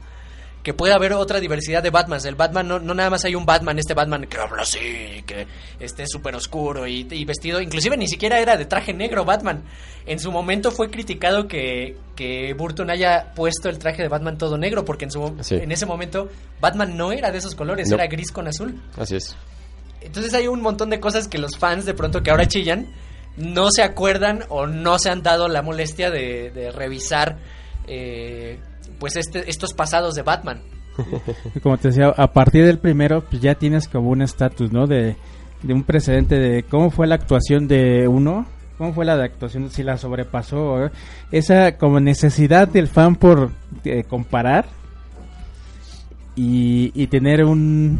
Que 0.62 0.74
puede 0.74 0.92
haber 0.92 1.12
otra 1.14 1.40
diversidad 1.40 1.82
de 1.82 1.90
Batmans. 1.90 2.24
El 2.24 2.36
Batman 2.36 2.68
no, 2.68 2.78
no 2.78 2.94
nada 2.94 3.10
más 3.10 3.24
hay 3.24 3.34
un 3.34 3.44
Batman, 3.44 3.78
este 3.78 3.94
Batman 3.94 4.26
que 4.26 4.38
habla 4.38 4.62
así, 4.62 5.22
que 5.26 5.46
esté 5.80 6.04
súper 6.06 6.36
oscuro 6.36 6.86
y, 6.86 7.06
y 7.10 7.24
vestido, 7.24 7.60
inclusive 7.60 7.96
ni 7.96 8.06
siquiera 8.06 8.38
era 8.38 8.56
de 8.56 8.64
traje 8.66 8.92
negro 8.94 9.24
Batman. 9.24 9.64
En 10.06 10.18
su 10.20 10.30
momento 10.30 10.70
fue 10.70 10.88
criticado 10.90 11.48
que, 11.48 11.96
que 12.14 12.54
Burton 12.54 12.90
haya 12.90 13.32
puesto 13.34 13.68
el 13.68 13.78
traje 13.78 14.02
de 14.02 14.08
Batman 14.08 14.38
todo 14.38 14.56
negro, 14.56 14.84
porque 14.84 15.04
en, 15.06 15.10
su, 15.10 15.36
Sí. 15.40 15.56
en 15.56 15.72
ese 15.72 15.84
momento 15.86 16.28
Batman 16.60 16.96
no 16.96 17.10
era 17.12 17.30
de 17.32 17.38
esos 17.38 17.54
colores, 17.54 17.88
No. 17.88 17.96
era 17.96 18.06
gris 18.06 18.30
con 18.30 18.46
azul. 18.46 18.80
Así 18.96 19.16
es. 19.16 19.36
Entonces 20.00 20.32
hay 20.34 20.46
un 20.48 20.60
montón 20.60 20.90
de 20.90 21.00
cosas 21.00 21.28
que 21.28 21.38
los 21.38 21.56
fans 21.58 21.84
de 21.86 21.94
pronto 21.94 22.22
que 22.22 22.30
ahora 22.30 22.46
chillan 22.46 22.86
no 23.36 23.70
se 23.70 23.82
acuerdan 23.82 24.44
o 24.48 24.66
no 24.66 24.98
se 24.98 25.10
han 25.10 25.22
dado 25.22 25.48
la 25.48 25.62
molestia 25.62 26.10
de, 26.10 26.50
de 26.50 26.70
revisar 26.72 27.38
eh, 27.86 28.58
pues 29.02 29.16
este, 29.16 29.50
estos 29.50 29.74
pasados 29.74 30.14
de 30.14 30.22
Batman. 30.22 30.60
Como 31.60 31.76
te 31.76 31.88
decía, 31.88 32.10
a 32.16 32.32
partir 32.32 32.64
del 32.64 32.78
primero, 32.78 33.24
pues 33.28 33.42
ya 33.42 33.56
tienes 33.56 33.88
como 33.88 34.10
un 34.10 34.22
estatus, 34.22 34.70
¿no? 34.70 34.86
De, 34.86 35.16
de 35.64 35.74
un 35.74 35.82
precedente 35.82 36.36
de 36.38 36.62
cómo 36.62 36.90
fue 36.92 37.08
la 37.08 37.16
actuación 37.16 37.66
de 37.66 38.06
uno, 38.06 38.46
cómo 38.78 38.92
fue 38.92 39.04
la 39.04 39.16
de 39.16 39.24
actuación, 39.24 39.70
si 39.70 39.82
la 39.82 39.96
sobrepasó, 39.98 40.86
¿eh? 40.86 40.90
esa 41.32 41.76
como 41.78 41.98
necesidad 41.98 42.68
del 42.68 42.86
fan 42.86 43.16
por 43.16 43.50
eh, 43.84 44.04
comparar 44.08 44.66
y, 46.36 46.92
y 46.94 47.06
tener 47.08 47.44
un 47.44 47.98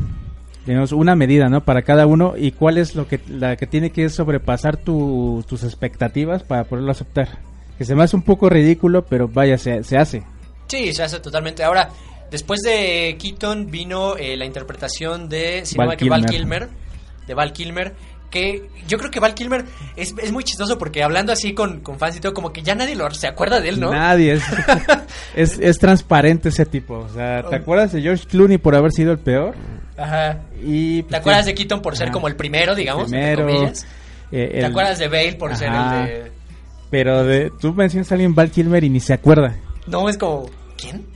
digamos, 0.67 0.93
una 0.93 1.17
medida, 1.17 1.49
¿no? 1.49 1.63
Para 1.65 1.83
cada 1.83 2.07
uno 2.07 2.35
y 2.37 2.53
cuál 2.53 2.79
es 2.79 2.95
lo 2.95 3.09
que 3.09 3.19
la 3.29 3.57
que 3.57 3.67
tiene 3.67 3.91
que 3.91 4.09
sobrepasar 4.09 4.77
tu- 4.77 5.45
tus 5.49 5.65
expectativas 5.65 6.45
para 6.45 6.63
poderlo 6.65 6.93
aceptar. 6.93 7.39
Que 7.79 7.85
se 7.85 7.95
me 7.97 8.05
hace 8.05 8.15
un 8.15 8.23
poco 8.23 8.49
ridículo, 8.49 9.05
pero 9.07 9.27
vaya, 9.29 9.59
se, 9.59 9.83
se 9.83 9.97
hace. 9.99 10.23
Sí, 10.73 10.93
se 10.95 11.03
hace 11.03 11.21
totalmente. 11.21 11.63
Ahora, 11.65 11.91
después 12.31 12.61
de 12.63 13.17
Keaton 13.21 13.71
vino 13.71 14.17
eh, 14.17 14.37
la 14.37 14.45
interpretación 14.47 15.29
de 15.29 15.67
si 15.67 15.75
no 15.77 15.81
Val 15.81 15.89
me 15.89 15.95
equivoco, 15.95 16.21
Val 16.21 16.27
Kilmer. 16.31 16.69
Kilmer, 16.69 17.27
de 17.27 17.35
Val 17.35 17.53
Kilmer, 17.53 17.95
que 18.31 18.69
yo 18.89 18.97
creo 18.97 19.11
que 19.11 19.21
Val 19.21 19.35
Kilmer 19.35 19.67
es, 19.97 20.15
es 20.17 20.33
muy 20.33 20.43
chistoso 20.43 20.79
porque 20.79 21.03
hablando 21.03 21.31
así 21.33 21.53
con, 21.53 21.81
con 21.81 21.99
fans 21.99 22.17
y 22.17 22.21
todo, 22.21 22.33
como 22.33 22.51
que 22.53 22.63
ya 22.63 22.75
nadie 22.75 22.95
lo, 22.97 23.11
se 23.11 23.27
acuerda 23.27 23.61
de 23.61 23.69
él, 23.69 23.81
¿no? 23.81 23.91
Nadie 23.93 24.33
es, 24.33 24.43
es, 25.37 25.59
es 25.61 25.79
transparente 25.79 26.49
ese 26.49 26.65
tipo. 26.65 26.95
O 27.01 27.09
sea, 27.11 27.43
¿te 27.43 27.55
acuerdas 27.57 27.93
de 27.93 28.01
George 28.01 28.25
Clooney 28.27 28.57
por 28.59 28.75
haber 28.75 28.93
sido 28.93 29.13
el 29.13 29.19
peor? 29.19 29.55
Ajá. 29.99 30.39
Y, 30.65 31.03
¿Te 31.03 31.17
acuerdas 31.17 31.45
de 31.45 31.55
Keaton 31.55 31.83
por 31.83 31.97
ser 31.97 32.07
Ajá. 32.07 32.15
como 32.15 32.29
el 32.29 32.37
primero, 32.37 32.75
digamos? 32.75 33.11
Primero. 33.11 33.47
comillas? 33.47 33.85
eh, 34.33 34.49
¿Te 34.53 34.59
el- 34.61 34.65
acuerdas 34.65 34.99
de 34.99 35.09
Bale 35.09 35.35
por 35.35 35.55
ser 35.55 35.69
el 35.69 35.91
de... 35.91 36.33
Pero 36.91 37.25
de, 37.25 37.51
tú 37.61 37.75
mencionas 37.75 38.11
a 38.11 38.15
alguien 38.15 38.35
Val 38.35 38.51
Kilmer 38.51 38.83
y 38.85 38.89
ni 38.89 39.01
se 39.01 39.13
acuerda. 39.13 39.55
No, 39.87 40.09
es 40.09 40.17
como... 40.17 40.49
¿Quién? 40.83 41.07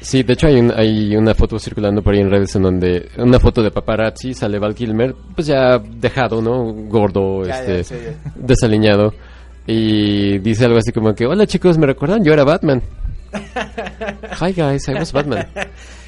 Sí, 0.00 0.22
de 0.24 0.32
hecho 0.32 0.48
hay, 0.48 0.56
un- 0.56 0.72
hay 0.76 1.14
una 1.16 1.34
foto 1.34 1.58
circulando 1.58 2.02
por 2.02 2.14
ahí 2.14 2.20
en 2.20 2.30
redes 2.30 2.54
en 2.56 2.62
donde 2.62 3.08
una 3.18 3.38
foto 3.38 3.62
de 3.62 3.70
paparazzi 3.70 4.34
sale 4.34 4.58
Val 4.58 4.74
Kilmer, 4.74 5.14
pues 5.34 5.46
ya 5.46 5.78
dejado, 5.78 6.42
¿no? 6.42 6.72
Gordo, 6.88 7.44
Ya, 7.44 7.60
este, 7.60 7.76
ya, 7.76 7.84
sí, 7.84 7.94
ya. 8.24 8.32
desaliñado. 8.34 9.14
Y 9.66 10.38
dice 10.38 10.64
algo 10.64 10.78
así 10.78 10.90
como 10.90 11.14
que, 11.14 11.26
hola 11.26 11.46
chicos, 11.46 11.78
¿me 11.78 11.86
recuerdan? 11.86 12.24
Yo 12.24 12.32
era 12.32 12.42
Batman. 12.44 12.82
Hi 14.40 14.52
guys, 14.52 14.88
I 14.88 14.94
was 14.94 15.12
Batman. 15.12 15.46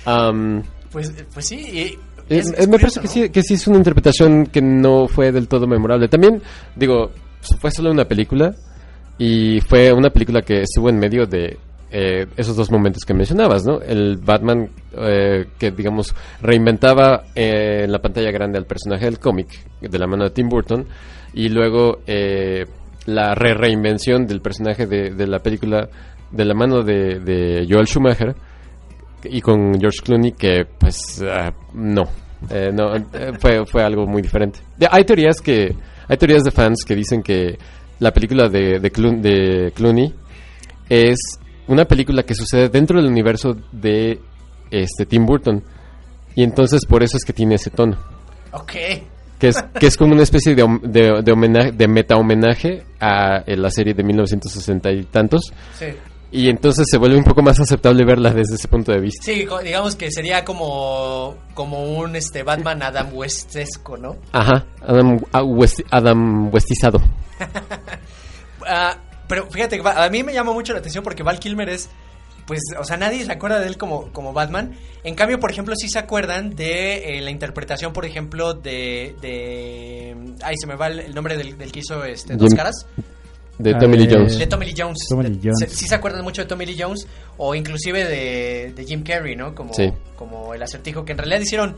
Um, 0.06 0.62
Pues, 0.90 1.12
pues 1.32 1.46
sí. 1.46 1.56
y- 1.60 1.78
eh, 1.80 1.98
es- 2.28 2.48
eh, 2.50 2.54
es 2.58 2.68
me 2.68 2.72
curioso, 2.78 3.00
parece 3.00 3.00
que 3.00 3.06
¿no? 3.20 3.26
sí, 3.26 3.30
que 3.30 3.42
sí 3.42 3.54
es 3.54 3.66
una 3.68 3.76
interpretación 3.78 4.46
que 4.46 4.60
no 4.62 5.06
fue 5.06 5.30
del 5.30 5.46
todo 5.46 5.66
memorable. 5.68 6.08
También, 6.08 6.42
digo, 6.74 7.12
fue 7.60 7.70
solo 7.70 7.90
una 7.92 8.04
película 8.06 8.52
y 9.18 9.60
fue 9.60 9.92
una 9.92 10.10
película 10.10 10.42
que 10.42 10.62
estuvo 10.62 10.88
en 10.88 10.98
medio 10.98 11.26
de 11.26 11.56
eh, 11.92 12.26
esos 12.36 12.56
dos 12.56 12.70
momentos 12.70 13.04
que 13.04 13.12
mencionabas, 13.12 13.64
¿no? 13.66 13.80
El 13.82 14.16
Batman 14.16 14.70
eh, 14.96 15.46
que, 15.58 15.70
digamos, 15.70 16.14
reinventaba 16.40 17.24
eh, 17.34 17.82
en 17.84 17.92
la 17.92 18.00
pantalla 18.00 18.30
grande 18.30 18.58
al 18.58 18.64
personaje 18.64 19.04
del 19.04 19.18
cómic 19.18 19.48
de 19.80 19.98
la 19.98 20.06
mano 20.06 20.24
de 20.24 20.30
Tim 20.30 20.48
Burton 20.48 20.86
y 21.34 21.50
luego 21.50 21.98
eh, 22.06 22.64
la 23.06 23.34
re 23.34 23.54
reinvención 23.54 24.26
del 24.26 24.40
personaje 24.40 24.86
de, 24.86 25.26
la 25.26 25.40
película 25.40 25.88
de 26.30 26.44
la 26.44 26.54
mano 26.54 26.82
de, 26.82 27.20
de 27.20 27.66
Joel 27.68 27.86
Schumacher 27.86 28.34
y 29.24 29.40
con 29.40 29.78
George 29.78 29.98
Clooney 30.02 30.32
que 30.32 30.64
pues 30.78 31.22
ah, 31.22 31.52
no 31.74 32.04
Eh, 32.50 32.72
no 32.72 32.96
eh, 32.96 33.32
fue 33.38 33.64
fue 33.66 33.84
algo 33.84 34.04
muy 34.04 34.20
diferente 34.20 34.58
hay 34.90 35.04
teorías 35.04 35.40
que 35.40 35.72
hay 36.08 36.16
teorías 36.16 36.42
de 36.42 36.50
fans 36.50 36.82
que 36.84 36.96
dicen 36.96 37.22
que 37.22 37.56
la 38.00 38.10
película 38.10 38.48
de 38.48 38.80
de, 38.80 38.90
de 38.90 39.70
Clooney 39.70 40.12
es 40.88 41.38
una 41.68 41.84
película 41.84 42.22
que 42.24 42.34
sucede 42.34 42.68
dentro 42.68 43.00
del 43.00 43.10
universo 43.10 43.56
de 43.72 44.20
este 44.70 45.06
Tim 45.06 45.26
Burton 45.26 45.62
y 46.34 46.42
entonces 46.42 46.84
por 46.86 47.02
eso 47.02 47.16
es 47.16 47.24
que 47.24 47.32
tiene 47.32 47.54
ese 47.56 47.70
tono 47.70 47.96
Ok. 48.52 48.72
que 49.38 49.48
es, 49.48 49.62
que 49.78 49.86
es 49.86 49.96
como 49.96 50.12
una 50.14 50.22
especie 50.22 50.54
de, 50.54 50.66
de, 50.82 51.22
de 51.22 51.32
homenaje, 51.32 51.72
de 51.72 51.88
meta 51.88 52.16
homenaje 52.16 52.84
a 53.00 53.42
eh, 53.46 53.56
la 53.56 53.70
serie 53.70 53.94
de 53.94 54.02
1960 54.02 54.90
y 54.92 55.04
tantos 55.04 55.52
Sí. 55.78 55.86
y 56.30 56.48
entonces 56.48 56.86
se 56.90 56.96
vuelve 56.98 57.16
un 57.18 57.24
poco 57.24 57.42
más 57.42 57.60
aceptable 57.60 58.04
verla 58.04 58.30
desde 58.32 58.54
ese 58.54 58.68
punto 58.68 58.92
de 58.92 59.00
vista 59.00 59.22
Sí, 59.24 59.46
digamos 59.64 59.94
que 59.96 60.10
sería 60.10 60.44
como, 60.44 61.36
como 61.54 61.84
un 61.98 62.16
este 62.16 62.42
Batman 62.42 62.82
Adam 62.82 63.08
Westesco, 63.12 63.96
¿no? 63.98 64.16
Ajá, 64.32 64.64
Adam, 64.86 65.18
ah, 65.32 65.42
West- 65.42 65.82
Adam 65.90 66.52
Westizado. 66.52 67.00
Ah, 68.66 68.96
pero 69.32 69.50
fíjate, 69.50 69.76
que 69.76 69.82
va- 69.82 70.04
a 70.04 70.10
mí 70.10 70.22
me 70.22 70.34
llama 70.34 70.52
mucho 70.52 70.74
la 70.74 70.80
atención 70.80 71.02
porque 71.02 71.22
Val 71.22 71.38
Kilmer 71.38 71.70
es, 71.70 71.88
pues, 72.46 72.60
o 72.78 72.84
sea, 72.84 72.98
nadie 72.98 73.24
se 73.24 73.32
acuerda 73.32 73.60
de 73.60 73.66
él 73.66 73.78
como, 73.78 74.12
como 74.12 74.34
Batman. 74.34 74.76
En 75.04 75.14
cambio, 75.14 75.40
por 75.40 75.50
ejemplo, 75.50 75.74
sí 75.74 75.88
se 75.88 75.98
acuerdan 75.98 76.54
de 76.54 77.16
eh, 77.16 77.20
la 77.22 77.30
interpretación, 77.30 77.94
por 77.94 78.04
ejemplo, 78.04 78.52
de, 78.52 79.16
de... 79.22 80.16
Ay, 80.42 80.56
se 80.58 80.66
me 80.66 80.74
va 80.74 80.88
el, 80.88 80.98
el 81.00 81.14
nombre 81.14 81.38
del, 81.38 81.56
del 81.56 81.72
que 81.72 81.80
hizo 81.80 82.04
este, 82.04 82.36
Dos 82.36 82.52
Caras. 82.54 82.84
De 83.58 83.74
Ah, 83.74 83.78
Tommy 83.78 83.96
Lee 83.96 84.06
de- 84.06 84.14
Jones. 84.16 84.38
De 84.38 84.46
Tommy 84.46 84.66
Lee 84.66 84.74
Jones. 84.76 84.98
Tommy 85.08 85.22
De- 85.24 85.30
Lee 85.30 85.40
Jones. 85.44 85.58
se- 85.60 85.68
sí 85.70 85.86
se 85.86 85.94
acuerdan 85.94 86.22
mucho 86.24 86.42
de 86.42 86.48
Tommy 86.48 86.66
Lee 86.66 86.76
Jones 86.78 87.06
o 87.38 87.54
inclusive 87.54 88.04
de, 88.04 88.72
de 88.74 88.84
Jim 88.84 89.02
Carrey, 89.02 89.34
¿no? 89.36 89.54
Como, 89.54 89.72
Sí. 89.72 89.90
como 90.16 90.52
el 90.52 90.62
acertijo, 90.62 91.04
que 91.04 91.12
en 91.12 91.18
realidad 91.18 91.40
hicieron, 91.40 91.76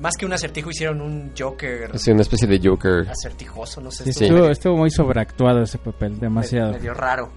más 0.00 0.14
que 0.16 0.26
un 0.26 0.32
acertijo, 0.32 0.70
hicieron 0.70 1.00
un 1.00 1.32
Joker 1.38 1.90
Es 1.94 2.06
una 2.08 2.22
especie 2.22 2.46
de 2.48 2.60
Joker. 2.62 3.06
acertijoso, 3.10 3.80
no 3.80 3.90
sé. 3.90 4.12
Sí, 4.12 4.26
estuvo 4.50 4.76
muy 4.76 4.90
sobreactuado 4.90 5.62
ese 5.62 5.78
papel, 5.78 6.18
demasiado. 6.18 6.72
medio 6.72 6.94
raro. 6.94 7.30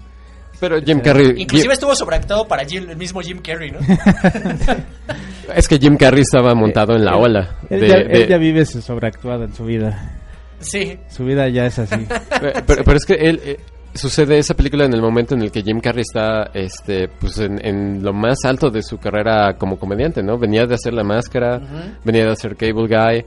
Pero 0.59 0.79
Jim 0.81 0.99
Carrey. 0.99 1.29
Inclusive 1.37 1.63
Jim- 1.63 1.71
estuvo 1.71 1.95
sobreactuado 1.95 2.47
para 2.47 2.63
Jim- 2.65 2.87
el 2.89 2.95
mismo 2.97 3.19
Jim 3.21 3.39
Carrey, 3.41 3.71
¿no? 3.71 3.79
es 5.55 5.67
que 5.67 5.77
Jim 5.79 5.97
Carrey 5.97 6.21
estaba 6.21 6.53
montado 6.53 6.95
en 6.95 7.03
la 7.05 7.15
ola. 7.17 7.57
Él, 7.69 7.81
de- 7.81 7.87
ya, 7.87 7.95
de- 7.97 8.03
él 8.23 8.27
ya 8.27 8.37
vive 8.37 8.65
sobreactuado 8.65 9.43
en 9.45 9.53
su 9.55 9.63
vida. 9.65 10.17
Sí. 10.59 10.99
Su 11.09 11.25
vida 11.25 11.47
ya 11.49 11.65
es 11.65 11.79
así. 11.79 12.05
Eh, 12.43 12.53
pero, 12.65 12.83
pero 12.83 12.97
es 12.97 13.05
que 13.05 13.13
él. 13.13 13.59
Sucede 13.93 14.37
esa 14.37 14.53
película 14.53 14.85
en 14.85 14.93
el 14.93 15.01
momento 15.01 15.35
en 15.35 15.41
el 15.41 15.51
que 15.51 15.61
Jim 15.61 15.79
Carrey 15.79 16.01
está 16.01 16.51
este 16.53 17.07
pues 17.07 17.37
en, 17.39 17.65
en 17.65 18.03
lo 18.03 18.13
más 18.13 18.39
alto 18.45 18.69
de 18.69 18.81
su 18.83 18.97
carrera 18.97 19.57
como 19.57 19.77
comediante, 19.77 20.23
¿no? 20.23 20.37
Venía 20.37 20.65
de 20.65 20.75
hacer 20.75 20.93
La 20.93 21.03
Máscara, 21.03 21.59
venía 22.03 22.25
de 22.25 22.31
hacer 22.31 22.55
Cable 22.55 22.87
Guy. 22.87 23.25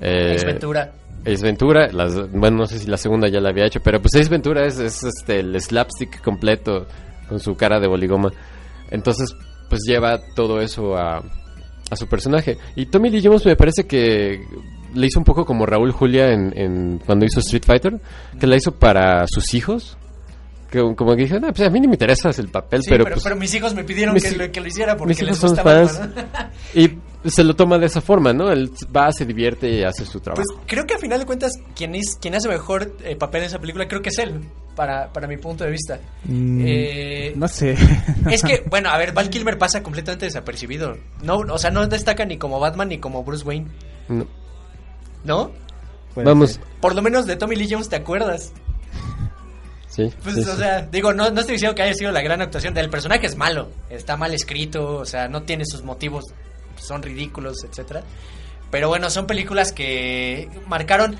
Eh, 0.00 0.32
Ex 0.32 0.44
Ventura. 0.44 0.92
Ace 1.26 1.42
Ventura, 1.42 1.88
las, 1.90 2.30
bueno, 2.30 2.58
no 2.58 2.66
sé 2.66 2.78
si 2.78 2.86
la 2.86 2.96
segunda 2.96 3.28
ya 3.28 3.40
la 3.40 3.48
había 3.48 3.66
hecho, 3.66 3.80
pero 3.82 4.00
pues 4.00 4.14
Ace 4.14 4.30
Ventura 4.30 4.64
es, 4.64 4.78
es, 4.78 5.02
este, 5.02 5.40
el 5.40 5.60
slapstick 5.60 6.22
completo 6.22 6.86
con 7.28 7.40
su 7.40 7.56
cara 7.56 7.80
de 7.80 7.88
boligoma. 7.88 8.30
Entonces, 8.90 9.34
pues 9.68 9.80
lleva 9.84 10.20
todo 10.36 10.60
eso 10.60 10.96
a, 10.96 11.18
a 11.90 11.96
su 11.96 12.06
personaje. 12.06 12.58
Y 12.76 12.86
Tommy 12.86 13.10
Lee 13.10 13.22
Jones 13.24 13.44
me 13.44 13.56
parece 13.56 13.88
que 13.88 14.40
le 14.94 15.06
hizo 15.06 15.18
un 15.18 15.24
poco 15.24 15.44
como 15.44 15.66
Raúl 15.66 15.90
Julia 15.90 16.32
en, 16.32 16.56
en 16.56 16.98
cuando 17.04 17.26
hizo 17.26 17.40
Street 17.40 17.64
Fighter, 17.66 18.00
que 18.38 18.46
la 18.46 18.54
hizo 18.54 18.72
para 18.72 19.26
sus 19.26 19.52
hijos. 19.54 19.98
Que 20.70 20.80
como 20.96 21.14
que 21.14 21.22
dije, 21.22 21.38
no, 21.38 21.52
pues 21.52 21.60
a 21.68 21.70
mí 21.70 21.80
ni 21.80 21.86
me 21.86 21.94
interesa 21.94 22.30
el 22.36 22.48
papel, 22.48 22.82
Sí, 22.82 22.90
pero, 22.90 23.04
pero, 23.04 23.14
pues, 23.16 23.24
pero 23.24 23.36
mis 23.36 23.54
hijos 23.54 23.74
me 23.74 23.84
pidieron 23.84 24.14
mis 24.14 24.24
que, 24.24 24.36
lo, 24.36 24.50
que 24.50 24.60
lo 24.60 24.66
hiciera 24.66 24.96
porque 24.96 25.10
mis 25.10 25.22
les 25.22 25.28
hijos 25.28 25.38
son 25.38 25.50
gusta 25.50 25.62
fans. 25.62 25.98
Batman, 26.00 26.28
¿no? 26.74 26.80
y 26.80 27.30
se 27.30 27.44
lo 27.44 27.54
toma 27.54 27.78
de 27.78 27.86
esa 27.86 28.00
forma, 28.00 28.32
¿no? 28.32 28.50
Él 28.50 28.70
va, 28.94 29.12
se 29.12 29.24
divierte 29.24 29.68
y 29.70 29.84
hace 29.84 30.04
su 30.04 30.18
trabajo. 30.20 30.42
Pues 30.44 30.60
creo 30.66 30.84
que 30.86 30.94
a 30.94 30.98
final 30.98 31.20
de 31.20 31.26
cuentas 31.26 31.52
quien, 31.74 31.94
es, 31.94 32.16
quien 32.20 32.34
hace 32.34 32.48
mejor 32.48 32.96
eh, 33.04 33.14
papel 33.16 33.42
en 33.42 33.46
esa 33.46 33.58
película 33.60 33.86
creo 33.86 34.02
que 34.02 34.08
es 34.10 34.18
él, 34.18 34.40
para, 34.74 35.12
para 35.12 35.26
mi 35.28 35.36
punto 35.36 35.62
de 35.64 35.70
vista. 35.70 36.00
Mm, 36.24 36.62
Eh, 36.66 37.32
no 37.36 37.46
sé. 37.48 37.76
Es 38.30 38.42
que, 38.42 38.64
bueno, 38.68 38.90
a 38.90 38.98
ver, 38.98 39.12
Val 39.12 39.30
Kilmer 39.30 39.58
pasa 39.58 39.82
completamente 39.84 40.26
desapercibido. 40.26 40.96
No, 41.22 41.36
o 41.38 41.58
sea, 41.58 41.70
no 41.70 41.86
destaca 41.86 42.24
ni 42.24 42.38
como 42.38 42.58
Batman 42.58 42.88
ni 42.88 42.98
como 42.98 43.22
Bruce 43.22 43.44
Wayne, 43.44 43.68
No. 44.08 44.26
¿no? 45.24 45.50
Puede 46.14 46.26
Vamos, 46.28 46.52
ser. 46.52 46.62
Por 46.80 46.94
lo 46.94 47.02
menos 47.02 47.26
de 47.26 47.36
Tommy 47.36 47.56
Lee 47.56 47.68
Jones 47.70 47.88
te 47.88 47.96
acuerdas. 47.96 48.52
Sí. 49.96 50.12
Pues, 50.22 50.34
sí, 50.36 50.40
o 50.42 50.52
sí. 50.52 50.58
sea, 50.58 50.82
digo, 50.82 51.12
no, 51.12 51.30
no 51.30 51.40
estoy 51.40 51.54
diciendo 51.54 51.74
que 51.74 51.82
haya 51.82 51.94
sido 51.94 52.12
la 52.12 52.20
gran 52.22 52.40
actuación 52.42 52.74
del 52.74 52.90
personaje, 52.90 53.26
es 53.26 53.36
malo, 53.36 53.70
está 53.90 54.16
mal 54.16 54.32
escrito, 54.34 54.96
o 54.98 55.04
sea, 55.06 55.26
no 55.28 55.42
tiene 55.42 55.64
sus 55.66 55.82
motivos, 55.82 56.24
son 56.76 57.02
ridículos, 57.02 57.64
etcétera. 57.64 58.02
Pero 58.70 58.88
bueno, 58.88 59.08
son 59.10 59.26
películas 59.26 59.72
que 59.72 60.48
marcaron. 60.66 61.16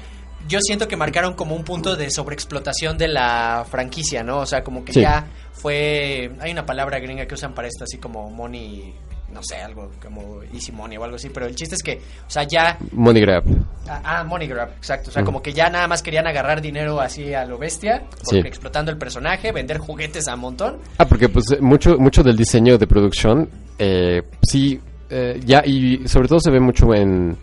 yo 0.49 0.61
siento 0.61 0.87
que 0.87 0.97
marcaron 0.97 1.35
como 1.35 1.57
un 1.57 1.64
punto 1.64 1.97
de 1.97 2.11
sobreexplotación 2.11 2.99
de 2.99 3.09
la 3.09 3.66
franquicia, 3.68 4.22
¿no? 4.22 4.39
O 4.39 4.47
sea, 4.47 4.62
como 4.62 4.85
que 4.85 4.93
Sí. 4.93 5.01
ya 5.01 5.27
fue... 5.53 6.31
Hay 6.41 6.53
una 6.53 6.64
palabra 6.66 7.01
gringa 7.01 7.27
que 7.27 7.35
usan 7.35 7.53
para 7.55 7.66
esto, 7.68 7.83
así 7.85 7.99
como 7.99 8.31
money... 8.31 8.95
No 9.37 9.43
sé, 9.43 9.57
algo 9.57 9.91
como 10.03 10.43
easy 10.45 10.72
money 10.72 10.97
o 10.97 11.05
algo 11.05 11.16
así, 11.16 11.28
pero 11.28 11.45
el 11.45 11.55
chiste 11.55 11.74
es 11.74 11.82
que, 11.82 12.01
o 12.26 12.30
sea, 12.30 12.45
ya... 12.45 12.78
Money 12.93 13.20
Grab. 13.20 13.45
Ah, 13.87 14.01
ah, 14.03 14.24
money 14.24 14.49
grab, 14.49 14.70
exacto. 14.78 15.11
O 15.11 15.12
sea, 15.12 15.20
Ujú. 15.22 15.26
como 15.26 15.43
que 15.43 15.53
ya 15.53 15.68
nada 15.68 15.87
más 15.87 16.03
querían 16.03 16.26
agarrar 16.26 16.62
dinero 16.62 16.99
así 17.03 17.34
a 17.34 17.45
lo 17.45 17.59
bestia, 17.59 18.05
Sí. 18.22 18.39
explotando 18.39 18.91
el 18.91 18.97
personaje, 18.97 19.53
vender 19.53 19.76
juguetes 19.76 20.26
a 20.26 20.37
montón. 20.37 20.78
Ah, 20.97 21.05
porque 21.05 21.28
pues 21.28 21.45
eh, 21.53 21.59
mucho, 21.61 21.99
mucho 21.99 22.22
del 22.22 22.34
diseño 22.37 22.78
de 22.78 22.87
producción, 22.87 23.49
eh, 23.78 24.22
sí, 24.43 24.80
eh, 25.11 25.39
ya, 25.45 25.62
y 25.66 26.09
sobre 26.09 26.28
todo 26.28 26.41
se 26.41 26.51
ve 26.51 26.59
mucho 26.61 26.95
en 26.95 27.37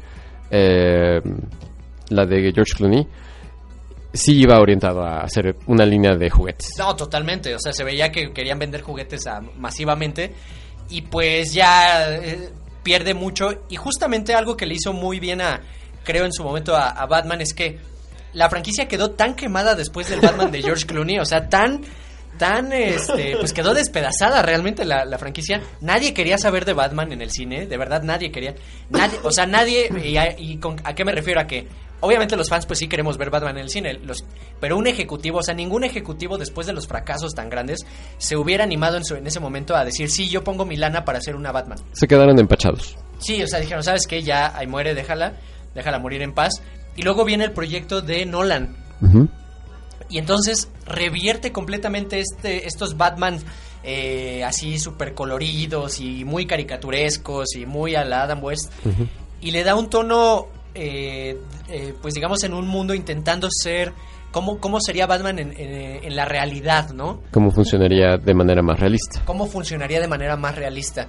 eh, 0.49 1.21
la 2.09 2.25
de 2.25 2.51
George 2.53 2.73
Clooney, 2.75 3.07
sí 4.13 4.39
iba 4.41 4.59
orientado 4.59 5.03
a 5.03 5.21
hacer 5.21 5.55
una 5.67 5.85
línea 5.85 6.15
de 6.15 6.29
juguetes. 6.29 6.69
No, 6.77 6.95
totalmente. 6.95 7.53
O 7.55 7.59
sea, 7.59 7.71
se 7.73 7.83
veía 7.83 8.11
que 8.11 8.31
querían 8.33 8.59
vender 8.59 8.81
juguetes 8.81 9.25
a- 9.27 9.41
masivamente. 9.57 10.33
Y 10.89 11.01
pues 11.03 11.53
ya 11.53 12.15
eh, 12.15 12.49
pierde 12.84 13.13
mucho. 13.13 13.63
Y 13.69 13.75
justamente 13.75 14.34
algo 14.34 14.57
que 14.57 14.65
le 14.65 14.75
hizo 14.75 14.93
muy 14.93 15.19
bien 15.19 15.41
a, 15.41 15.61
creo 16.03 16.25
en 16.25 16.34
su 16.34 16.43
momento, 16.43 16.75
a, 16.75 17.05
Batman 17.05 17.41
es 17.41 17.53
que 17.53 17.79
la 18.34 18.49
franquicia 18.49 18.88
quedó 18.88 19.11
tan 19.11 19.36
quemada 19.36 19.75
después 19.75 20.09
del 20.09 20.21
Batman 20.21 20.51
de 20.51 20.61
George 20.61 20.86
Clooney. 20.86 21.19
O 21.19 21.25
sea, 21.25 21.49
tan. 21.49 21.81
Tan, 22.38 22.73
este, 22.73 23.38
pues 23.39 23.53
quedó 23.53 23.75
despedazada 23.75 24.41
realmente 24.41 24.86
la, 24.86 25.05
la 25.05 25.19
franquicia. 25.19 25.61
Nadie 25.81 26.15
quería 26.15 26.39
saber 26.39 26.65
de 26.65 26.73
Batman 26.73 27.11
en 27.11 27.21
el 27.21 27.29
cine, 27.29 27.67
de 27.67 27.77
verdad 27.77 28.01
nadie 28.01 28.31
quería. 28.31 28.55
Nadie, 28.89 29.19
o 29.21 29.31
sea, 29.31 29.45
nadie, 29.45 29.88
y, 30.03 30.17
a 30.17 30.95
qué 30.95 31.05
me 31.05 31.11
refiero 31.11 31.39
a 31.39 31.45
que, 31.45 31.67
obviamente 32.04 32.36
los 32.36 32.49
fans 32.49 32.66
pues 32.66 32.80
sí 32.80 32.88
queremos 32.88 33.18
ver 33.18 33.30
Batman 33.30 33.58
en 33.58 33.64
el 33.64 33.70
cine, 33.70 33.93
los, 33.93 34.24
pero 34.60 34.78
un 34.78 34.88
ejecutivo, 34.88 35.39
o 35.39 35.43
sea, 35.43 35.54
ningún 35.54 35.84
ejecutivo 35.84 36.38
después 36.38 36.68
de 36.68 36.74
los 36.74 36.88
fracasos 36.88 37.34
tan 37.34 37.49
grandes 37.49 37.80
se 38.18 38.38
hubiera 38.38 38.64
animado 38.64 38.97
en, 38.97 39.06
su- 39.06 39.16
en 39.16 39.26
ese 39.28 39.39
momento 39.39 39.76
a 39.76 39.84
decir, 39.86 40.10
sí, 40.12 40.30
yo 40.30 40.43
pongo 40.43 40.66
mi 40.66 40.76
lana 40.76 41.04
para 41.06 41.18
hacer 41.18 41.36
una 41.36 41.51
Batman. 41.51 41.80
Se 41.93 42.08
quedaron 42.08 42.38
empachados. 42.39 42.95
Sí, 43.20 43.41
o 43.41 43.47
sea, 43.47 43.60
dijeron, 43.60 43.84
¿sabes 43.84 44.06
qué? 44.08 44.22
Ya 44.22 44.56
ahí 44.58 44.68
muere, 44.68 44.93
déjala, 44.93 45.34
déjala 45.76 45.97
morir 45.99 46.22
en 46.22 46.34
paz. 46.34 46.62
Y 46.95 47.01
luego 47.04 47.26
viene 47.26 47.45
el 47.45 47.51
proyecto 47.51 48.01
de 48.01 48.26
Nolan. 48.26 48.76
Y 50.10 50.18
entonces 50.20 50.70
revierte 50.86 51.51
completamente 51.51 52.20
este, 52.20 52.68
estos 52.68 52.97
Batman 52.97 53.39
eh, 53.84 54.43
así 54.45 54.78
súper 54.80 55.14
coloridos 55.14 55.99
y 55.99 56.24
muy 56.24 56.45
caricaturescos 56.45 57.56
y 57.56 57.66
muy 57.66 57.95
a 57.95 58.06
la 58.06 58.24
Adam 58.24 58.43
West. 58.43 58.72
Y 59.41 59.51
le 59.51 59.64
da 59.64 59.76
un 59.76 59.89
tono, 59.89 60.47
eh, 60.76 61.38
eh, 61.69 61.93
pues 62.01 62.13
digamos, 62.13 62.43
en 62.43 62.53
un 62.53 62.67
mundo 62.67 62.93
intentando 62.93 63.47
ser... 63.51 63.93
¿Cómo, 64.32 64.59
cómo 64.59 64.80
sería 64.82 65.05
Batman 65.05 65.38
en, 65.38 65.51
en- 65.55 66.03
en 66.03 66.15
la 66.15 66.26
realidad, 66.26 66.89
no? 66.89 67.21
¿Cómo 67.30 67.51
funcionaría 67.51 68.17
de 68.17 68.34
manera 68.34 68.63
más 68.63 68.80
realista? 68.80 69.21
cómo 69.26 69.45
funcionaría 69.45 70.01
de 70.01 70.07
manera 70.07 70.36
más 70.38 70.55
realista. 70.55 71.07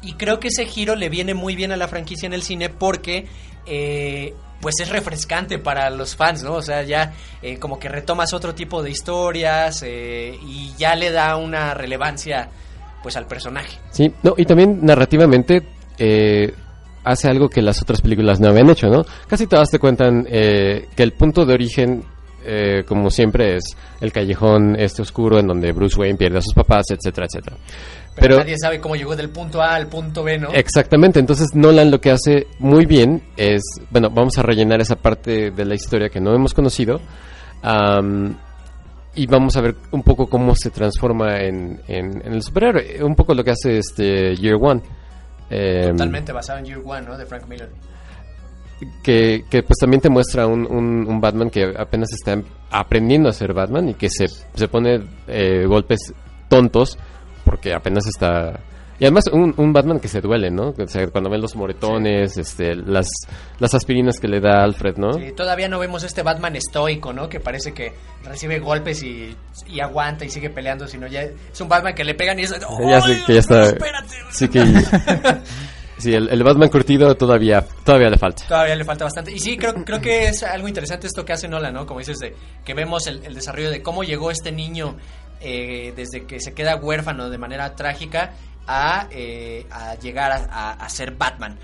Y 0.00 0.12
creo 0.12 0.38
que 0.38 0.46
ese 0.46 0.64
giro 0.66 0.94
le 0.94 1.08
viene 1.08 1.34
muy 1.34 1.56
bien 1.56 1.72
a 1.72 1.76
la 1.76 1.88
franquicia 1.88 2.28
en 2.28 2.32
el 2.34 2.42
cine 2.44 2.68
porque 2.68 3.26
eh, 3.66 4.32
pues 4.60 4.76
es 4.80 4.90
refrescante 4.90 5.58
para 5.58 5.90
los 5.90 6.14
fans, 6.14 6.44
¿no? 6.44 6.52
O 6.54 6.62
sea, 6.62 6.82
ya 6.84 7.12
eh, 7.42 7.58
como 7.58 7.80
que 7.80 7.88
retomas 7.88 8.32
otro 8.32 8.54
tipo 8.54 8.80
de 8.80 8.90
historias 8.90 9.82
eh, 9.84 10.38
y 10.46 10.72
ya 10.78 10.94
le 10.94 11.10
da 11.10 11.34
una 11.34 11.74
relevancia 11.74 12.48
pues 13.02 13.16
al 13.16 13.26
personaje. 13.26 13.76
Sí, 13.90 14.12
no, 14.22 14.34
y 14.36 14.44
también 14.44 14.78
narrativamente 14.86 15.62
eh, 15.98 16.54
hace 17.04 17.28
algo 17.28 17.48
que 17.48 17.62
las 17.62 17.80
otras 17.82 18.00
películas 18.00 18.40
no 18.40 18.48
habían 18.48 18.70
hecho, 18.70 18.88
¿no? 18.88 19.04
Casi 19.28 19.46
todas 19.46 19.70
te 19.70 19.78
cuentan 19.78 20.26
eh, 20.28 20.86
que 20.94 21.02
el 21.02 21.12
punto 21.12 21.44
de 21.44 21.54
origen, 21.54 22.04
eh, 22.44 22.84
como 22.86 23.10
siempre, 23.10 23.56
es 23.56 23.64
el 24.00 24.12
callejón 24.12 24.76
este 24.78 25.02
oscuro 25.02 25.38
en 25.38 25.46
donde 25.46 25.72
Bruce 25.72 25.98
Wayne 26.00 26.16
pierde 26.18 26.38
a 26.38 26.42
sus 26.42 26.54
papás, 26.54 26.86
etcétera, 26.90 27.26
etcétera. 27.30 27.56
Pero, 28.14 28.28
Pero, 28.28 28.36
nadie 28.38 28.56
sabe 28.58 28.78
cómo 28.78 28.94
llegó 28.94 29.16
del 29.16 29.30
punto 29.30 29.62
A 29.62 29.74
al 29.74 29.86
punto 29.88 30.22
B, 30.22 30.38
¿no? 30.38 30.50
exactamente, 30.52 31.18
entonces 31.18 31.48
Nolan 31.54 31.90
lo 31.90 31.98
que 32.00 32.10
hace 32.10 32.46
muy 32.58 32.84
bien 32.84 33.22
es, 33.38 33.62
bueno, 33.90 34.10
vamos 34.10 34.36
a 34.36 34.42
rellenar 34.42 34.80
esa 34.82 34.96
parte 34.96 35.50
de 35.50 35.64
la 35.64 35.74
historia 35.74 36.10
que 36.10 36.20
no 36.20 36.34
hemos 36.34 36.52
conocido. 36.52 37.00
y 39.14 39.26
vamos 39.26 39.56
a 39.56 39.60
ver 39.60 39.74
un 39.90 40.02
poco 40.02 40.26
cómo 40.26 40.54
se 40.56 40.70
transforma 40.70 41.38
en, 41.40 41.80
en- 41.86 42.22
en 42.26 42.32
el 42.32 42.42
superhéroe. 42.42 43.02
Un 43.02 43.14
poco 43.14 43.34
lo 43.34 43.44
que 43.44 43.50
hace 43.50 43.78
este 43.78 44.34
Year 44.36 44.56
One. 44.60 44.80
Em, 45.50 45.90
Totalmente 45.92 46.32
basado 46.32 46.58
en 46.60 46.64
Year 46.66 46.80
One, 46.84 47.02
¿no? 47.06 47.16
De 47.18 47.26
Frank 47.26 47.46
Miller. 47.48 47.68
que, 49.02 49.44
que 49.48 49.62
pues 49.62 49.78
también 49.80 50.00
te 50.00 50.08
muestra 50.08 50.46
un, 50.46 50.66
un- 50.70 51.06
un 51.08 51.20
Batman 51.20 51.50
que 51.50 51.72
apenas 51.76 52.08
está 52.12 52.40
aprendiendo 52.70 53.28
a 53.28 53.32
ser 53.32 53.52
Batman 53.52 53.90
y 53.90 53.94
que 53.94 54.08
se, 54.10 54.26
se 54.28 54.68
pone 54.68 55.00
eh, 55.28 55.64
golpes 55.66 56.12
tontos 56.48 56.98
porque 57.44 57.72
apenas 57.74 58.04
está... 58.06 58.60
Y 59.02 59.04
además 59.04 59.24
un, 59.32 59.52
un 59.56 59.72
Batman 59.72 59.98
que 59.98 60.06
se 60.06 60.20
duele, 60.20 60.48
¿no? 60.48 60.68
O 60.78 60.86
sea, 60.86 61.08
cuando 61.08 61.28
ven 61.28 61.40
los 61.40 61.56
moretones, 61.56 62.36
este, 62.36 62.76
las, 62.76 63.08
las 63.58 63.74
aspirinas 63.74 64.20
que 64.20 64.28
le 64.28 64.38
da 64.38 64.62
Alfred, 64.62 64.96
¿no? 64.96 65.14
Sí, 65.14 65.32
todavía 65.32 65.66
no 65.66 65.80
vemos 65.80 66.04
este 66.04 66.22
Batman 66.22 66.54
estoico, 66.54 67.12
¿no? 67.12 67.28
Que 67.28 67.40
parece 67.40 67.74
que 67.74 67.94
recibe 68.22 68.60
golpes 68.60 69.02
y, 69.02 69.36
y 69.66 69.80
aguanta 69.80 70.24
y 70.24 70.28
sigue 70.28 70.50
peleando, 70.50 70.86
sino 70.86 71.08
ya 71.08 71.22
es 71.22 71.60
un 71.60 71.68
Batman 71.68 71.96
que 71.96 72.04
le 72.04 72.14
pegan 72.14 72.38
y 72.38 72.42
es... 72.42 72.54
¡Oh, 72.64 72.88
Ya 72.88 73.00
que 73.26 73.34
ya 73.34 73.40
está... 73.40 73.64
espérate! 73.64 74.14
Sí 74.30 74.46
que... 74.46 74.62
sí, 75.98 76.14
el, 76.14 76.28
el 76.28 76.44
Batman 76.44 76.68
curtido 76.68 77.12
todavía, 77.16 77.66
todavía 77.84 78.08
le 78.08 78.18
falta. 78.18 78.44
Todavía 78.46 78.76
le 78.76 78.84
falta 78.84 79.02
bastante. 79.06 79.32
Y 79.32 79.40
sí, 79.40 79.56
creo, 79.56 79.74
creo 79.84 80.00
que 80.00 80.28
es 80.28 80.44
algo 80.44 80.68
interesante 80.68 81.08
esto 81.08 81.24
que 81.24 81.32
hace 81.32 81.48
Nolan, 81.48 81.74
¿no? 81.74 81.86
Como 81.86 81.98
dices, 81.98 82.18
de 82.20 82.36
que 82.64 82.72
vemos 82.72 83.08
el, 83.08 83.24
el 83.24 83.34
desarrollo 83.34 83.72
de 83.72 83.82
cómo 83.82 84.04
llegó 84.04 84.30
este 84.30 84.52
niño 84.52 84.94
eh, 85.40 85.92
desde 85.96 86.24
que 86.24 86.38
se 86.38 86.54
queda 86.54 86.76
huérfano 86.76 87.28
de 87.28 87.36
manera 87.36 87.74
trágica 87.74 88.34
a, 88.66 89.08
eh, 89.10 89.66
a 89.70 89.94
llegar 89.96 90.32
a, 90.32 90.44
a- 90.50 90.72
a 90.72 90.88
ser 90.88 91.12
Batman. 91.16 91.58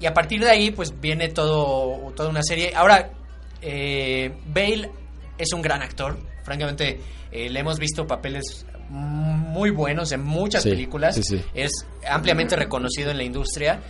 Y 0.00 0.06
a 0.06 0.14
partir 0.14 0.40
de 0.40 0.50
ahí, 0.50 0.70
pues 0.70 0.98
viene 1.00 1.28
todo, 1.28 2.12
toda 2.16 2.28
una 2.30 2.42
serie. 2.42 2.72
Ahora, 2.74 3.10
eh, 3.62 4.32
Bale 4.46 4.90
es 5.36 5.52
un 5.52 5.62
gran 5.62 5.82
actor. 5.82 6.18
Francamente, 6.42 7.00
eh, 7.30 7.50
le 7.50 7.60
hemos 7.60 7.78
visto 7.78 8.06
papeles 8.06 8.64
muy 8.88 9.70
buenos 9.70 10.10
en 10.12 10.22
muchas 10.24 10.62
Sí, 10.64 10.70
películas. 10.70 11.14
sí, 11.14 11.22
sí. 11.22 11.44
Es 11.54 11.70
ampliamente 12.08 12.56
reconocido 12.56 13.10
en 13.10 13.18
la 13.18 13.24
industria. 13.24 13.80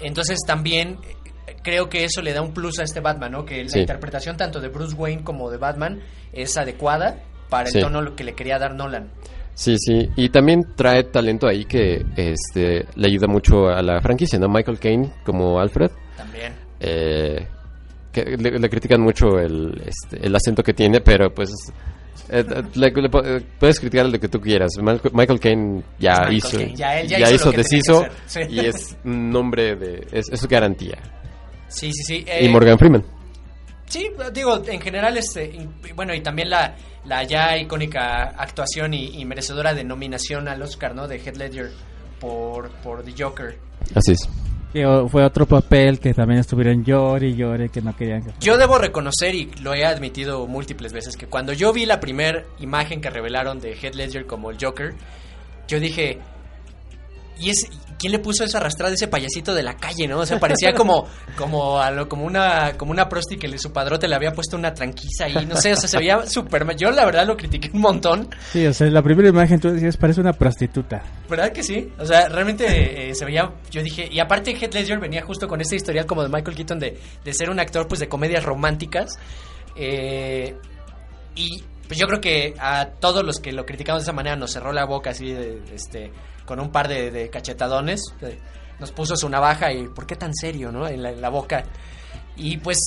Entonces 0.00 0.38
también 0.46 0.98
eh, 1.46 1.56
creo 1.62 1.88
que 1.88 2.04
eso 2.04 2.22
le 2.22 2.32
da 2.32 2.40
un 2.40 2.52
plus 2.54 2.78
a 2.78 2.84
este 2.84 3.00
Batman, 3.00 3.32
¿no? 3.32 3.44
Que 3.44 3.64
la 3.64 3.78
interpretación 3.78 4.36
tanto 4.36 4.60
de 4.60 4.68
Bruce 4.68 4.94
Wayne 4.94 5.24
como 5.24 5.50
de 5.50 5.58
Batman 5.58 6.00
es 6.32 6.56
adecuada 6.56 7.18
para 7.48 7.68
el 7.68 7.80
tono 7.80 8.14
que 8.16 8.24
le 8.24 8.34
quería 8.34 8.58
dar 8.58 8.74
Nolan. 8.74 9.10
Sí, 9.54 9.76
sí, 9.78 10.10
y 10.16 10.28
también 10.30 10.66
trae 10.74 11.04
talento 11.04 11.46
ahí 11.46 11.64
que 11.64 12.04
este, 12.16 12.86
le 12.96 13.06
ayuda 13.06 13.28
mucho 13.28 13.68
a 13.68 13.80
la 13.82 14.00
franquicia, 14.00 14.38
¿no? 14.38 14.48
Michael 14.48 14.78
Caine 14.80 15.10
como 15.24 15.60
Alfred, 15.60 15.90
También. 16.16 16.52
eh, 16.80 17.46
que 18.12 18.36
le, 18.36 18.58
le 18.58 18.68
critican 18.68 19.00
mucho 19.00 19.38
el, 19.38 19.80
este, 19.86 20.26
el 20.26 20.34
acento 20.34 20.62
que 20.62 20.72
tiene, 20.74 21.00
pero 21.00 21.32
pues 21.32 21.50
eh, 22.30 22.44
le- 22.74 22.90
le 22.90 23.06
eh, 23.36 23.40
puedes 23.58 23.78
criticar 23.78 24.06
lo 24.06 24.18
que 24.18 24.28
tú 24.28 24.40
quieras. 24.40 24.72
Michael 25.12 25.38
Caine 25.40 25.82
ya 26.00 26.14
Michael 26.20 26.34
hizo, 26.36 26.56
Caine, 26.58 26.74
ya 26.76 27.00
él 27.00 27.08
ya 27.08 27.30
hizo 27.30 27.52
deshizo 27.52 28.04
sí. 28.26 28.40
y 28.48 28.58
es 28.60 28.96
un 29.04 29.30
nombre 29.30 29.76
de, 29.76 30.06
es, 30.10 30.30
es 30.32 30.40
su 30.40 30.48
garantía. 30.48 30.98
Sí, 31.68 31.90
sí, 31.92 32.02
sí. 32.22 32.26
y 32.40 32.48
Morgan 32.48 32.76
Freeman. 32.78 33.04
Sí, 33.94 34.10
digo, 34.32 34.60
en 34.66 34.80
general, 34.80 35.16
este, 35.16 35.44
y- 35.44 35.92
bueno, 35.92 36.12
y 36.14 36.20
también 36.20 36.50
la, 36.50 36.74
la 37.04 37.22
ya 37.22 37.56
icónica 37.56 38.24
actuación 38.36 38.92
y, 38.92 39.20
y 39.20 39.24
merecedora 39.24 39.72
de 39.72 39.84
nominación 39.84 40.48
al 40.48 40.60
Oscar, 40.62 40.96
¿no? 40.96 41.06
De 41.06 41.20
Heath 41.20 41.36
Ledger 41.36 41.70
por, 42.18 42.70
por 42.82 43.04
The 43.04 43.14
Joker. 43.16 43.56
Así 43.94 44.12
es. 44.12 44.28
Fue 45.08 45.22
otro 45.24 45.46
papel 45.46 46.00
que 46.00 46.12
también 46.12 46.40
estuvieron 46.40 46.82
llore 46.84 47.28
y 47.28 47.36
llore 47.36 47.68
que 47.68 47.80
no 47.80 47.94
querían 47.96 48.24
que 48.24 48.32
Yo 48.40 48.58
debo 48.58 48.78
reconocer, 48.78 49.32
y 49.32 49.48
lo 49.62 49.72
he 49.72 49.84
admitido 49.84 50.44
múltiples 50.48 50.92
veces, 50.92 51.16
que 51.16 51.28
cuando 51.28 51.52
yo 51.52 51.72
vi 51.72 51.86
la 51.86 52.00
primera 52.00 52.42
imagen 52.58 53.00
que 53.00 53.08
revelaron 53.08 53.60
de 53.60 53.74
Heath 53.76 53.94
Ledger 53.94 54.26
como 54.26 54.50
el 54.50 54.56
Joker, 54.60 54.94
yo 55.68 55.78
dije, 55.78 56.18
¿y 57.38 57.50
es, 57.50 57.66
quién 57.98 58.12
le 58.12 58.18
puso 58.18 58.44
esa 58.44 58.58
arrastrada 58.58 58.90
de 58.90 58.96
ese 58.96 59.08
payasito 59.08 59.54
de 59.54 59.62
la 59.62 59.76
calle, 59.76 60.06
no? 60.08 60.18
O 60.20 60.26
sea, 60.26 60.38
parecía 60.38 60.72
como, 60.74 61.06
como, 61.36 61.78
a 61.80 61.90
lo- 61.90 62.08
como 62.08 62.24
una, 62.24 62.72
como 62.76 62.90
una 62.92 63.08
prosti 63.08 63.36
que 63.36 63.48
le, 63.48 63.58
su 63.58 63.72
padrote 63.72 64.06
le 64.08 64.14
había 64.14 64.32
puesto 64.32 64.56
una 64.56 64.72
tranquisa 64.74 65.24
ahí, 65.26 65.46
no 65.46 65.56
sé, 65.56 65.72
o 65.72 65.76
sea, 65.76 65.88
se 65.88 65.98
veía 65.98 66.26
súper. 66.26 66.64
Yo 66.76 66.90
la 66.90 67.04
verdad 67.04 67.26
lo 67.26 67.36
critiqué 67.36 67.70
un 67.72 67.80
montón, 67.80 68.28
Sí, 68.52 68.66
o 68.66 68.72
sea, 68.74 68.86
la 68.88 69.02
primera 69.02 69.28
imagen 69.28 69.58
tú 69.60 69.70
decías 69.70 69.96
parece 69.96 70.20
una 70.20 70.32
prostituta. 70.32 71.02
¿verdad 71.28 71.52
que 71.52 71.62
sí? 71.62 71.92
O 71.98 72.04
sea, 72.06 72.28
realmente 72.28 73.10
eh, 73.10 73.14
se 73.14 73.24
veía, 73.24 73.50
yo 73.70 73.82
dije, 73.82 74.08
y 74.10 74.20
aparte 74.20 74.52
Heath 74.52 74.74
Ledger 74.74 74.98
venía 75.00 75.22
justo 75.22 75.48
con 75.48 75.60
esta 75.60 75.74
historial 75.76 76.06
como 76.06 76.22
de 76.22 76.28
Michael 76.28 76.56
Keaton 76.56 76.78
de, 76.78 76.98
de 77.24 77.32
ser 77.34 77.50
un 77.50 77.58
actor 77.60 77.88
pues 77.88 78.00
de 78.00 78.08
comedias 78.08 78.44
románticas. 78.44 79.18
eh, 79.76 80.54
y 81.34 81.62
pues 81.88 81.98
yo 81.98 82.06
creo 82.06 82.20
que 82.20 82.54
a 82.58 82.86
todos 83.00 83.24
los 83.24 83.40
que 83.40 83.52
lo 83.52 83.66
criticamos 83.66 84.02
de 84.02 84.04
esa 84.04 84.12
manera 84.12 84.36
nos 84.36 84.52
cerró 84.52 84.72
la 84.72 84.86
boca 84.86 85.10
así, 85.10 85.32
de, 85.32 85.60
de, 85.60 85.74
este, 85.74 86.10
con 86.44 86.60
un 86.60 86.70
par 86.70 86.88
de, 86.88 87.10
de 87.10 87.30
cachetadones. 87.30 88.02
nos 88.80 88.92
puso 88.92 89.16
su 89.16 89.28
navaja 89.28 89.72
y 89.72 89.86
¿por 89.88 90.06
qué 90.06 90.16
tan 90.16 90.34
serio, 90.34 90.70
no? 90.72 90.86
En 90.88 91.02
la, 91.02 91.10
en 91.10 91.20
la 91.20 91.28
boca. 91.30 91.64
Y 92.36 92.56
pues 92.58 92.78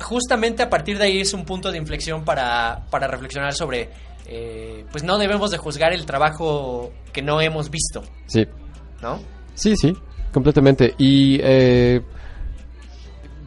justamente 0.00 0.62
a 0.62 0.70
partir 0.70 0.98
de 0.98 1.04
ahí 1.04 1.20
es 1.20 1.34
un 1.34 1.44
punto 1.44 1.70
de 1.70 1.78
inflexión 1.78 2.24
para, 2.24 2.86
para 2.90 3.06
reflexionar 3.06 3.52
sobre, 3.52 3.90
eh, 4.26 4.84
pues 4.90 5.04
no 5.04 5.18
debemos 5.18 5.50
de 5.50 5.58
juzgar 5.58 5.92
el 5.92 6.06
trabajo 6.06 6.90
que 7.12 7.20
no 7.22 7.40
hemos 7.40 7.70
visto, 7.70 8.02
Sí, 8.26 8.46
¿no? 9.02 9.20
sí, 9.54 9.76
sí, 9.76 9.92
completamente. 10.32 10.94
Y 10.96 11.38
eh, 11.42 12.00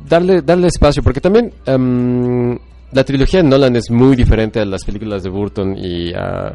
darle, 0.07 0.41
darle 0.43 0.67
espacio, 0.67 1.01
porque 1.01 1.21
también 1.21 1.51
em, 1.65 2.57
la 2.91 3.03
trilogía 3.03 3.41
de 3.41 3.49
Nolan 3.49 3.75
es 3.75 3.89
muy 3.89 4.15
diferente 4.15 4.59
a 4.59 4.65
las 4.65 4.83
películas 4.83 5.23
de 5.23 5.29
Burton 5.29 5.75
y 5.75 6.13
a, 6.13 6.53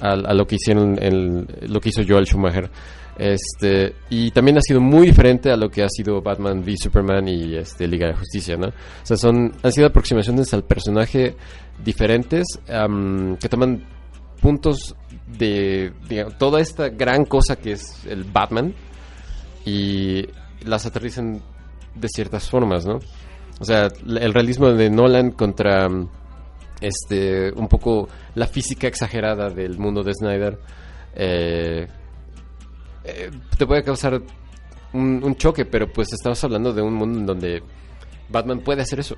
a- 0.00 0.12
a 0.12 0.34
lo 0.34 0.46
que 0.46 0.56
hicieron 0.56 0.98
el- 1.00 1.46
lo 1.68 1.80
que 1.80 1.90
hizo 1.90 2.02
Joel 2.06 2.26
Schumacher. 2.26 2.70
Este, 3.18 3.94
y 4.08 4.30
también 4.30 4.56
ha 4.56 4.62
sido 4.62 4.80
muy 4.80 5.08
diferente 5.08 5.50
a 5.50 5.56
lo 5.56 5.68
que 5.68 5.82
ha 5.82 5.88
sido 5.90 6.22
Batman 6.22 6.60
v 6.64 6.74
Superman 6.78 7.28
y 7.28 7.54
este, 7.54 7.86
Liga 7.86 8.06
de 8.06 8.14
Justicia, 8.14 8.56
¿no? 8.56 8.68
O 8.68 8.72
sea, 9.04 9.16
son, 9.18 9.52
han 9.62 9.72
sido 9.72 9.88
aproximaciones 9.88 10.54
al 10.54 10.64
personaje 10.64 11.36
diferentes 11.84 12.46
que 12.66 13.48
toman 13.48 13.84
puntos 14.40 14.94
de 15.38 15.92
toda 16.38 16.60
esta 16.60 16.88
gran 16.88 17.26
cosa 17.26 17.56
que 17.56 17.72
es 17.72 18.06
el 18.06 18.24
Batman 18.24 18.72
y 19.66 20.24
las 20.64 20.86
aterrizan 20.86 21.42
de 21.94 22.08
ciertas 22.08 22.48
formas, 22.48 22.86
¿no? 22.86 23.00
O 23.60 23.64
sea, 23.64 23.88
el 24.06 24.32
realismo 24.32 24.70
de 24.72 24.88
Nolan 24.88 25.32
contra 25.32 25.88
este 26.80 27.52
un 27.52 27.68
poco 27.68 28.08
la 28.34 28.46
física 28.46 28.86
exagerada 28.86 29.50
del 29.50 29.78
mundo 29.78 30.02
de 30.02 30.14
Snyder 30.14 30.58
eh, 31.14 31.86
eh, 33.04 33.30
te 33.58 33.66
puede 33.66 33.82
causar 33.82 34.20
un, 34.92 35.20
un 35.22 35.36
choque, 35.36 35.64
pero 35.64 35.92
pues 35.92 36.12
estamos 36.12 36.42
hablando 36.44 36.72
de 36.72 36.82
un 36.82 36.94
mundo 36.94 37.18
en 37.20 37.26
donde 37.26 37.62
Batman 38.28 38.60
puede 38.60 38.82
hacer 38.82 39.00
eso. 39.00 39.16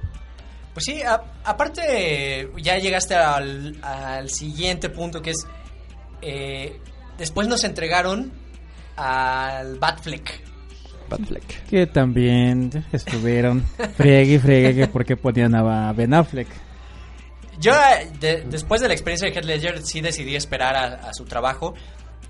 Pues 0.74 0.84
sí, 0.86 1.02
a- 1.02 1.22
aparte 1.44 2.50
ya 2.62 2.78
llegaste 2.78 3.14
al, 3.14 3.76
al 3.82 4.28
siguiente 4.30 4.88
punto 4.88 5.20
que 5.20 5.30
es, 5.30 5.46
eh, 6.22 6.78
después 7.18 7.46
nos 7.48 7.64
entregaron 7.64 8.32
al 8.96 9.78
Batfleck. 9.78 10.40
Batfleck. 11.10 11.64
Que 11.66 11.86
también 11.86 12.70
estuvieron 12.92 13.62
friegue 13.96 14.34
y 14.34 14.38
friegue 14.38 14.74
que 14.74 14.86
porque 14.86 15.16
ponían 15.16 15.54
a 15.54 15.92
Ben 15.92 16.14
Affleck. 16.14 16.48
Yo, 17.62 17.72
de- 18.20 18.42
después 18.50 18.80
de 18.82 18.88
la 18.88 18.94
experiencia 18.94 19.28
de 19.28 19.34
Heath 19.34 19.44
Ledger, 19.46 19.82
sí 19.82 20.00
decidí 20.02 20.36
esperar 20.36 20.76
a, 20.76 21.08
a 21.08 21.14
su 21.14 21.24
trabajo. 21.24 21.74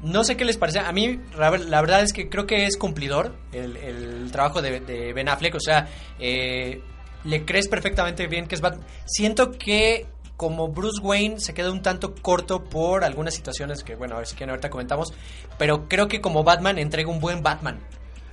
No 0.02 0.24
sé 0.24 0.36
qué 0.36 0.44
les 0.44 0.56
parece. 0.56 0.78
A 0.80 0.92
mí, 0.92 1.18
la, 1.38 1.50
ver- 1.50 1.64
la 1.68 1.80
verdad 1.80 2.02
es 2.02 2.12
que 2.12 2.28
creo 2.28 2.46
que 2.46 2.66
es 2.66 2.76
cumplidor 2.76 3.34
el, 3.52 3.76
el 3.76 4.30
trabajo 4.32 4.60
de, 4.62 4.80
de 4.80 5.12
Ben 5.12 5.28
Affleck. 5.28 5.54
O 5.54 5.60
sea, 5.60 5.88
eh, 6.18 6.80
le 7.24 7.44
crees 7.44 7.66
perfectamente 7.68 8.26
bien 8.26 8.46
que 8.46 8.54
es 8.56 8.60
Batman. 8.60 8.84
Siento 9.06 9.52
que 9.52 10.06
como 10.36 10.68
Bruce 10.68 11.00
Wayne 11.00 11.38
se 11.40 11.54
queda 11.54 11.70
un 11.70 11.82
tanto 11.82 12.14
corto 12.20 12.64
por 12.64 13.04
algunas 13.04 13.32
situaciones 13.32 13.84
que, 13.84 13.94
bueno, 13.94 14.16
a 14.16 14.18
ver 14.18 14.26
si 14.26 14.34
quieren 14.34 14.50
ahorita 14.50 14.70
comentamos. 14.70 15.12
Pero 15.56 15.88
creo 15.88 16.08
que 16.08 16.20
como 16.20 16.42
Batman 16.42 16.78
entrega 16.78 17.08
un 17.10 17.20
buen 17.20 17.42
Batman. 17.42 17.78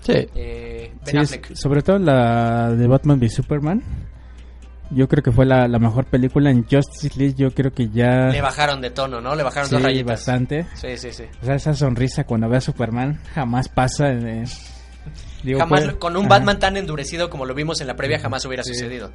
Sí. 0.02 0.14
eh, 0.34 0.91
Ben 1.06 1.12
Sí, 1.28 1.36
Affleck. 1.36 1.56
sobre 1.56 1.84
todo 1.84 2.00
la 2.00 2.72
de 2.72 2.88
Batman 2.88 3.20
v 3.20 3.30
Superman. 3.30 3.84
Yo 4.92 5.08
creo 5.08 5.22
que 5.22 5.32
fue 5.32 5.46
la, 5.46 5.68
la 5.68 5.78
mejor 5.78 6.06
película 6.06 6.50
en 6.50 6.64
Justice 6.64 7.12
League. 7.18 7.36
Yo 7.38 7.52
creo 7.52 7.72
que 7.72 7.90
ya. 7.90 8.28
Le 8.30 8.42
bajaron 8.42 8.82
de 8.82 8.90
tono, 8.90 9.22
¿no? 9.22 9.36
Le 9.36 9.44
bajaron 9.44 9.70
Sí, 9.70 9.76
dos 9.76 9.84
rayitas. 9.84 10.06
bastante. 10.20 10.66
Sí, 10.76 10.98
sí, 10.98 11.12
sí. 11.14 11.24
O 11.42 11.46
sea, 11.46 11.56
esa 11.56 11.74
sonrisa 11.76 12.24
cuando 12.24 12.50
ve 12.50 12.58
a 12.58 12.62
Superman 12.62 13.20
jamás 13.34 13.70
pasa. 13.70 14.10
eh, 14.12 14.46
digo, 15.44 15.60
jamás 15.60 15.94
con 16.00 16.16
un 16.18 16.26
Ajá. 16.26 16.30
Batman 16.40 16.58
tan 16.60 16.76
endurecido 16.78 17.30
como 17.30 17.46
lo 17.46 17.54
vimos 17.54 17.82
en 17.82 17.88
la 17.88 17.96
previa 17.96 18.20
jamás 18.20 18.44
hubiera 18.46 18.64
sucedido. 18.64 19.12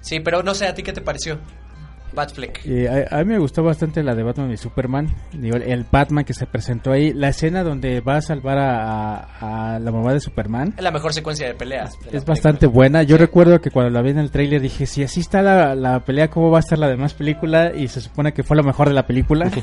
Sí, 0.00 0.18
pero 0.20 0.42
no 0.42 0.54
sé, 0.54 0.66
¿a 0.66 0.74
ti 0.74 0.82
qué 0.82 0.92
te 0.92 1.00
pareció? 1.00 1.38
Batfleck. 2.12 2.60
Eh, 2.66 3.06
a, 3.10 3.18
a 3.18 3.24
mí 3.24 3.32
me 3.32 3.38
gustó 3.38 3.62
bastante 3.62 4.02
la 4.02 4.14
de 4.14 4.22
Batman 4.22 4.50
y 4.52 4.56
Superman. 4.56 5.08
Digo, 5.32 5.56
el, 5.56 5.86
Batman 5.90 6.24
que 6.24 6.34
se 6.34 6.46
presentó 6.46 6.92
ahí. 6.92 7.12
La 7.12 7.28
escena 7.28 7.62
donde 7.62 8.00
va 8.00 8.16
a 8.16 8.22
salvar 8.22 8.58
a, 8.58 9.16
a- 9.18 9.74
a 9.74 9.78
la 9.78 9.90
mamá 9.92 10.12
de 10.12 10.20
Superman. 10.20 10.74
Es 10.76 10.82
la 10.82 10.90
mejor 10.90 11.12
secuencia 11.12 11.46
de 11.46 11.54
peleas. 11.54 11.92
de 12.10 12.16
Es 12.16 12.24
bastante 12.24 12.66
buena. 12.66 13.02
Yo 13.02 13.16
recuerdo 13.16 13.60
que 13.60 13.70
cuando 13.70 13.90
la 13.90 14.02
vi 14.02 14.10
en 14.10 14.18
el 14.18 14.30
trailer 14.30 14.60
dije, 14.60 14.86
si 14.86 15.02
así 15.02 15.20
está 15.20 15.42
la, 15.42 15.74
la 15.74 16.00
pelea, 16.04 16.28
¿cómo 16.28 16.50
va 16.50 16.58
a 16.58 16.60
estar 16.60 16.78
la 16.78 16.88
demás 16.88 17.14
película? 17.14 17.72
Y 17.74 17.88
se 17.88 18.00
supone 18.00 18.32
que 18.32 18.42
fue 18.42 18.56
lo 18.56 18.62
mejor 18.64 18.88
de 18.88 18.94
la 18.94 19.06
película. 19.06 19.50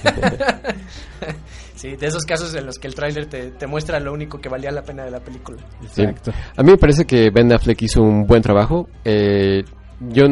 Sí, 1.75 1.95
de 1.95 2.07
esos 2.07 2.23
casos 2.25 2.55
en 2.55 2.65
los 2.65 2.79
que 2.79 2.87
el 2.87 2.95
tráiler 2.95 3.27
te, 3.27 3.51
te 3.51 3.67
muestra 3.67 3.99
lo 3.99 4.11
único 4.11 4.39
que 4.39 4.49
valía 4.49 4.71
la 4.71 4.81
pena 4.81 5.03
de 5.05 5.11
la 5.11 5.19
película. 5.19 5.59
Sí. 5.91 6.01
Exacto. 6.01 6.31
A 6.55 6.63
mí 6.63 6.71
me 6.71 6.77
parece 6.77 7.05
que 7.05 7.29
Ben 7.29 7.53
Affleck 7.53 7.79
hizo 7.83 8.01
un 8.01 8.25
buen 8.25 8.41
trabajo. 8.41 8.89
Eh, 9.05 9.63
yo 9.99 10.25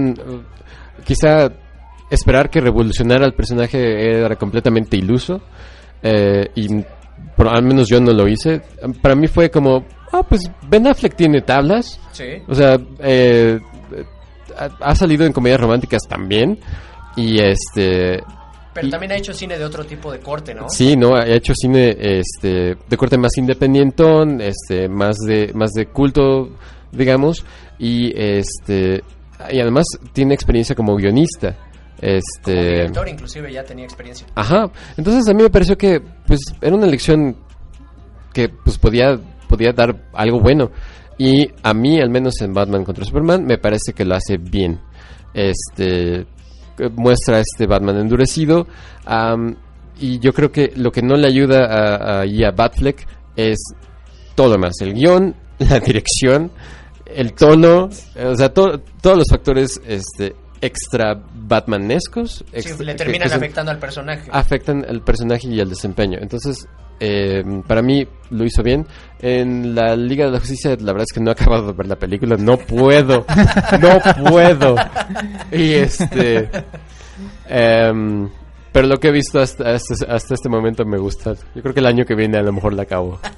quizá 1.03 1.49
esperar 2.09 2.49
que 2.49 2.61
revolucionara 2.61 3.25
el 3.25 3.33
personaje 3.33 4.17
era 4.19 4.35
completamente 4.35 4.97
iluso. 4.97 5.41
eh, 6.03 6.49
y 6.55 6.67
al 7.37 7.63
menos 7.63 7.87
yo 7.89 7.99
no 7.99 8.11
lo 8.13 8.27
hice. 8.27 8.61
Para 9.01 9.15
mí 9.15 9.27
fue 9.27 9.49
como, 9.49 9.85
ah, 10.11 10.23
pues 10.23 10.41
Ben 10.69 10.87
Affleck 10.87 11.15
tiene 11.15 11.41
tablas. 11.41 11.99
Sí. 12.11 12.25
O 12.47 12.53
sea, 12.55 12.77
eh, 12.99 13.59
ha, 14.57 14.69
ha 14.81 14.95
salido 14.95 15.25
en 15.25 15.33
comedias 15.33 15.59
románticas 15.59 16.01
también. 16.07 16.59
Y 17.15 17.41
este, 17.41 18.21
Pero 18.73 18.87
Y- 18.87 18.89
también 18.91 19.13
ha 19.13 19.15
hecho 19.15 19.33
cine 19.33 19.57
de 19.57 19.63
otro 19.65 19.85
tipo 19.85 20.11
de 20.11 20.19
corte, 20.19 20.53
¿no? 20.53 20.69
Sí, 20.69 20.95
no, 20.97 21.15
ha 21.15 21.25
hecho 21.25 21.53
cine 21.55 21.95
este 21.99 22.75
de 22.89 22.97
corte 22.97 23.17
más 23.17 23.37
independientón, 23.37 24.41
este 24.41 24.89
más 24.89 25.15
de 25.25 25.51
más 25.53 25.71
de 25.71 25.85
culto, 25.87 26.49
digamos, 26.91 27.45
y 27.79 28.11
este 28.17 29.01
y 29.51 29.59
además 29.59 29.85
tiene 30.13 30.33
experiencia 30.33 30.75
como 30.75 30.95
guionista. 30.97 31.55
Como 31.99 32.11
Este, 32.17 32.53
director 32.53 33.07
inclusive 33.07 33.51
ya 33.53 33.63
tenía 33.63 33.85
experiencia. 33.85 34.27
ajá. 34.35 34.69
Entonces 34.97 35.27
a 35.29 35.33
mí 35.33 35.43
me 35.43 35.49
pareció 35.49 35.77
que 35.77 36.01
pues 36.27 36.39
era 36.61 36.75
una 36.75 36.85
elección 36.87 37.35
que 38.33 38.49
pues 38.49 38.77
podía 38.77 39.17
podía 39.47 39.71
dar 39.71 39.95
algo 40.13 40.39
bueno 40.39 40.71
y 41.17 41.47
a 41.63 41.73
mí 41.73 41.99
al 42.01 42.09
menos 42.09 42.41
en 42.41 42.53
Batman 42.53 42.83
contra 42.83 43.05
Superman 43.05 43.45
me 43.45 43.57
parece 43.57 43.93
que 43.93 44.03
lo 44.05 44.15
hace 44.15 44.37
bien. 44.37 44.79
Este 45.33 46.25
que 46.77 46.89
muestra 46.89 47.39
este 47.39 47.67
Batman 47.67 47.97
endurecido 47.97 48.67
y 49.97 50.19
yo 50.19 50.33
creo 50.33 50.51
que 50.51 50.73
lo 50.75 50.91
que 50.91 51.01
no 51.01 51.15
le 51.15 51.27
ayuda 51.27 51.65
a, 51.65 52.21
a, 52.23 52.51
Batfleck 52.51 53.07
es 53.37 53.57
todo 54.35 54.47
lo 54.47 54.53
demás, 54.53 54.73
el 54.81 54.93
guion, 54.93 55.33
la 55.59 55.79
dirección, 55.79 56.51
el 57.05 57.31
tono, 57.33 57.89
eh, 58.15 58.25
o 58.25 58.35
sea, 58.35 58.53
to- 58.53 58.81
todos 59.01 59.17
los 59.19 59.27
factores 59.29 59.79
este 59.87 60.35
extra 60.61 61.21
batmanescos 61.33 62.43
Sí, 62.53 62.83
le 62.83 62.95
terminan 62.95 63.23
que 63.23 63.29
son- 63.29 63.37
afectando 63.37 63.71
al 63.71 63.79
personaje. 63.79 64.29
afectan 64.31 64.85
al 64.87 65.01
personaje 65.01 65.47
y 65.47 65.59
al 65.59 65.69
desempeño. 65.69 66.17
Entonces, 66.21 66.67
eh, 66.99 67.43
para 67.67 67.81
mí 67.81 68.07
lo 68.29 68.45
hizo 68.45 68.63
bien. 68.63 68.87
En 69.19 69.75
la 69.75 69.95
Liga 69.95 70.25
de 70.25 70.31
la 70.31 70.39
Justicia, 70.39 70.71
la 70.79 70.93
verdad 70.93 71.05
es 71.09 71.13
que 71.13 71.19
no 71.19 71.29
he 71.29 71.33
acabado 71.33 71.67
de 71.67 71.73
ver 71.73 71.87
la 71.87 71.95
película. 71.97 72.35
No 72.37 72.57
puedo. 72.57 73.25
no 73.81 74.29
puedo. 74.29 74.75
Y 75.51 75.73
este. 75.73 76.49
em, 77.47 78.29
pero 78.71 78.87
lo 78.87 78.97
que 78.99 79.07
he 79.07 79.11
visto 79.11 79.39
hasta, 79.39 79.71
hasta, 79.73 79.93
hasta 80.13 80.33
este 80.33 80.49
momento 80.49 80.85
me 80.85 80.97
gusta. 80.97 81.33
Yo 81.53 81.61
creo 81.61 81.73
que 81.73 81.79
el 81.79 81.85
año 81.85 82.05
que 82.05 82.15
viene 82.15 82.37
a 82.37 82.41
lo 82.41 82.51
mejor 82.53 82.73
la 82.73 82.83
acabo. 82.83 83.19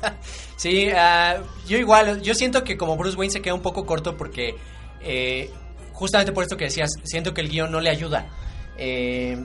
Sí, 0.57 0.89
ah, 0.89 1.35
yo 1.67 1.77
igual, 1.77 2.19
yo 2.23 2.33
siento 2.33 2.63
que 2.63 2.77
como 2.77 2.97
Bruce 2.97 3.15
Wayne 3.15 3.31
se 3.31 3.43
queda 3.43 3.53
un 3.53 3.61
poco 3.61 3.85
corto 3.85 4.17
porque 4.17 4.55
eh, 5.01 5.51
justamente 5.97 6.31
por 6.31 6.43
esto 6.43 6.55
que 6.57 6.65
decías, 6.65 6.91
siento 7.03 7.33
que 7.33 7.41
el 7.41 7.49
guion 7.49 7.71
no 7.71 7.79
le 7.81 7.89
ayuda. 7.89 8.27
Eh, 8.77 9.37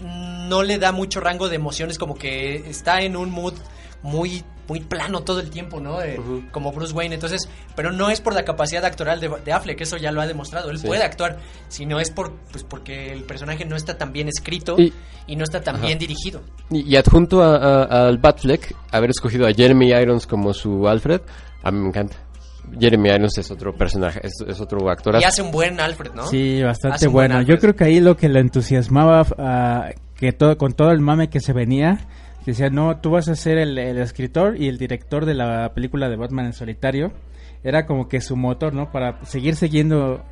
no 0.00 0.62
le 0.62 0.78
da 0.78 0.92
mucho 0.92 1.20
rango 1.20 1.48
de 1.48 1.56
emociones, 1.56 1.98
como 1.98 2.14
que 2.16 2.56
está 2.68 3.02
en 3.02 3.16
un 3.16 3.30
mood 3.30 3.54
muy 4.02 4.42
muy 4.66 4.78
plano 4.78 5.22
todo 5.24 5.40
el 5.40 5.50
tiempo, 5.50 5.80
¿no? 5.80 6.00
Eh, 6.00 6.16
Como 6.52 6.70
Bruce 6.70 6.92
Wayne, 6.94 7.16
entonces, 7.16 7.48
pero 7.74 7.90
no 7.90 8.08
es 8.08 8.20
por 8.20 8.34
la 8.34 8.44
capacidad 8.44 8.84
actoral 8.84 9.18
de, 9.18 9.28
de 9.44 9.52
Affleck, 9.52 9.80
eso 9.80 9.96
ya 9.96 10.12
lo 10.12 10.20
ha 10.20 10.28
demostrado, 10.28 10.70
él 10.70 10.78
Sí. 10.78 10.86
puede 10.86 11.02
actuar, 11.02 11.38
sino 11.66 11.98
es 11.98 12.12
por 12.12 12.36
pues 12.52 12.62
porque 12.62 13.12
el 13.12 13.24
personaje 13.24 13.64
no 13.64 13.74
está 13.74 13.98
tan 13.98 14.12
bien 14.12 14.28
escrito 14.28 14.76
y, 14.78 14.92
Y- 15.26 15.34
no 15.34 15.42
está 15.42 15.60
tan 15.60 15.74
Ajá. 15.76 15.86
bien 15.86 15.98
dirigido. 15.98 16.40
Y, 16.70 16.82
y 16.88 16.94
adjunto 16.96 17.42
a- 17.42 17.56
a- 17.56 18.06
al 18.06 18.18
Batfleck, 18.18 18.76
haber 18.92 19.10
escogido 19.10 19.48
a 19.48 19.52
Jeremy 19.52 19.88
Irons 19.92 20.24
como 20.28 20.54
su 20.54 20.86
Alfred, 20.88 21.20
a 21.64 21.70
mí 21.72 21.78
me 21.80 21.88
encanta. 21.88 22.16
Jeremy 22.78 23.10
Irons 23.10 23.38
es 23.38 23.50
otro 23.50 23.74
personaje, 23.74 24.20
es, 24.22 24.32
es 24.46 24.60
otro 24.60 24.88
actor. 24.90 25.16
Y 25.20 25.24
hace 25.24 25.42
un 25.42 25.50
buen 25.50 25.80
Alfred, 25.80 26.12
¿no? 26.12 26.26
Sí, 26.26 26.62
bastante 26.62 27.08
buen 27.08 27.30
bueno. 27.30 27.42
Yo 27.42 27.58
creo 27.58 27.74
que 27.74 27.84
ahí 27.84 28.00
lo 28.00 28.16
que 28.16 28.28
le 28.28 28.40
entusiasmaba, 28.40 29.26
ah, 29.38 29.90
que 30.14 30.32
todo, 30.32 30.56
con 30.58 30.72
todo 30.72 30.90
el 30.90 31.00
mame 31.00 31.28
que 31.30 31.40
se 31.40 31.52
venía, 31.52 32.06
decía, 32.46 32.70
no, 32.70 32.98
tú 32.98 33.10
vas 33.10 33.28
a 33.28 33.34
ser 33.34 33.58
el, 33.58 33.78
el 33.78 33.98
escritor 33.98 34.56
y 34.60 34.68
el 34.68 34.78
director 34.78 35.26
de 35.26 35.34
la 35.34 35.72
película 35.74 36.08
de 36.08 36.16
Batman 36.16 36.46
en 36.46 36.52
solitario. 36.52 37.12
Era 37.62 37.84
como 37.84 38.08
que 38.08 38.20
su 38.20 38.36
motor, 38.36 38.72
¿no? 38.72 38.90
Para 38.90 39.24
seguir 39.24 39.54
siguiendo 39.56 40.24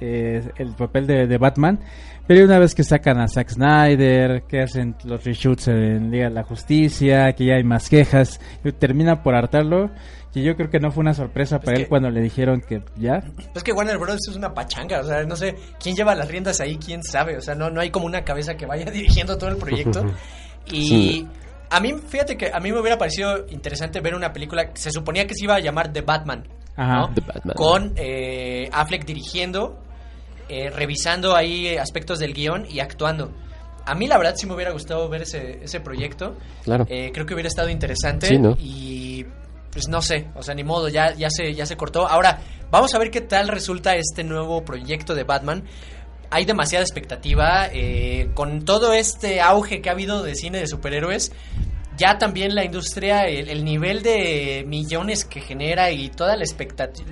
eh, 0.00 0.50
el 0.56 0.74
papel 0.74 1.06
de, 1.06 1.26
de 1.26 1.38
Batman. 1.38 1.78
Pero 2.26 2.44
una 2.44 2.58
vez 2.58 2.74
que 2.74 2.84
sacan 2.84 3.18
a 3.20 3.26
Zack 3.28 3.48
Snyder, 3.50 4.42
que 4.42 4.60
hacen 4.62 4.94
los 5.04 5.24
reshoots 5.24 5.68
en 5.68 6.10
Liga 6.10 6.28
de 6.28 6.34
la 6.34 6.42
Justicia, 6.42 7.32
que 7.32 7.46
ya 7.46 7.54
hay 7.54 7.64
más 7.64 7.88
quejas, 7.88 8.38
y 8.64 8.72
termina 8.72 9.22
por 9.22 9.34
hartarlo. 9.34 9.90
Y 10.34 10.42
yo 10.42 10.54
creo 10.54 10.68
que 10.68 10.78
no 10.78 10.90
fue 10.92 11.00
una 11.00 11.14
sorpresa 11.14 11.58
para 11.58 11.76
que- 11.76 11.82
él 11.84 11.88
cuando 11.88 12.10
le 12.10 12.20
dijeron 12.20 12.60
que 12.60 12.82
ya. 12.96 13.22
Es 13.54 13.62
que 13.64 13.72
Warner 13.72 13.96
Bros. 13.98 14.18
es 14.28 14.36
una 14.36 14.52
pachanga, 14.52 15.00
o 15.00 15.04
sea, 15.04 15.24
no 15.24 15.34
sé 15.36 15.56
quién 15.82 15.96
lleva 15.96 16.14
las 16.14 16.28
riendas 16.28 16.60
ahí, 16.60 16.76
quién 16.76 17.02
sabe, 17.02 17.36
o 17.38 17.40
sea, 17.40 17.54
no, 17.54 17.70
no 17.70 17.80
hay 17.80 17.90
como 17.90 18.04
una 18.06 18.22
cabeza 18.24 18.54
que 18.56 18.66
vaya 18.66 18.84
dirigiendo 18.90 19.38
todo 19.38 19.50
el 19.50 19.56
proyecto. 19.56 20.04
Y 20.70 20.86
Sí. 20.86 21.28
a 21.70 21.80
mí, 21.80 21.94
fíjate 22.06 22.36
que 22.36 22.50
a 22.52 22.60
mí 22.60 22.70
me 22.70 22.78
hubiera 22.78 22.98
parecido 22.98 23.46
interesante 23.48 24.00
ver 24.02 24.14
una 24.14 24.34
película 24.34 24.66
que 24.70 24.78
se 24.78 24.90
suponía 24.90 25.26
que 25.26 25.32
se 25.34 25.44
iba 25.44 25.54
a 25.54 25.60
llamar 25.60 25.90
The 25.94 26.02
Batman, 26.02 26.44
Ajá. 26.78 27.10
¿no? 27.44 27.54
Con 27.54 27.92
eh, 27.96 28.70
Affleck 28.72 29.04
dirigiendo, 29.04 29.78
eh, 30.48 30.70
revisando 30.70 31.34
ahí 31.36 31.76
aspectos 31.76 32.20
del 32.20 32.32
guion 32.32 32.66
y 32.70 32.80
actuando. 32.80 33.32
A 33.84 33.94
mí 33.94 34.06
la 34.06 34.16
verdad 34.16 34.34
sí 34.36 34.46
me 34.46 34.54
hubiera 34.54 34.70
gustado 34.70 35.08
ver 35.08 35.22
ese, 35.22 35.64
ese 35.64 35.80
proyecto. 35.80 36.36
Claro. 36.62 36.86
Eh, 36.88 37.10
creo 37.12 37.26
que 37.26 37.34
hubiera 37.34 37.48
estado 37.48 37.68
interesante. 37.68 38.26
Sí, 38.28 38.38
¿no? 38.38 38.56
Y 38.60 39.26
pues 39.72 39.88
no 39.88 40.00
sé, 40.00 40.28
o 40.34 40.42
sea, 40.42 40.54
ni 40.54 40.62
modo, 40.64 40.88
ya, 40.88 41.14
ya, 41.14 41.28
se, 41.30 41.52
ya 41.54 41.66
se 41.66 41.76
cortó. 41.76 42.06
Ahora, 42.06 42.38
vamos 42.70 42.94
a 42.94 42.98
ver 42.98 43.10
qué 43.10 43.20
tal 43.20 43.48
resulta 43.48 43.96
este 43.96 44.24
nuevo 44.24 44.64
proyecto 44.64 45.14
de 45.14 45.24
Batman. 45.24 45.64
Hay 46.30 46.44
demasiada 46.44 46.84
expectativa. 46.84 47.68
eh, 47.72 48.30
con 48.34 48.64
todo 48.64 48.92
este 48.92 49.40
auge 49.40 49.80
que 49.80 49.88
ha 49.88 49.92
habido 49.92 50.22
de 50.22 50.34
cine 50.34 50.58
de 50.58 50.66
superhéroes, 50.66 51.32
ya 51.98 52.16
también 52.16 52.54
la 52.54 52.64
industria, 52.64 53.26
el, 53.26 53.48
el 53.50 53.64
nivel 53.64 54.02
de 54.02 54.64
millones 54.66 55.24
que 55.24 55.40
genera 55.40 55.90
y 55.90 56.08
toda 56.08 56.36
la, 56.36 56.44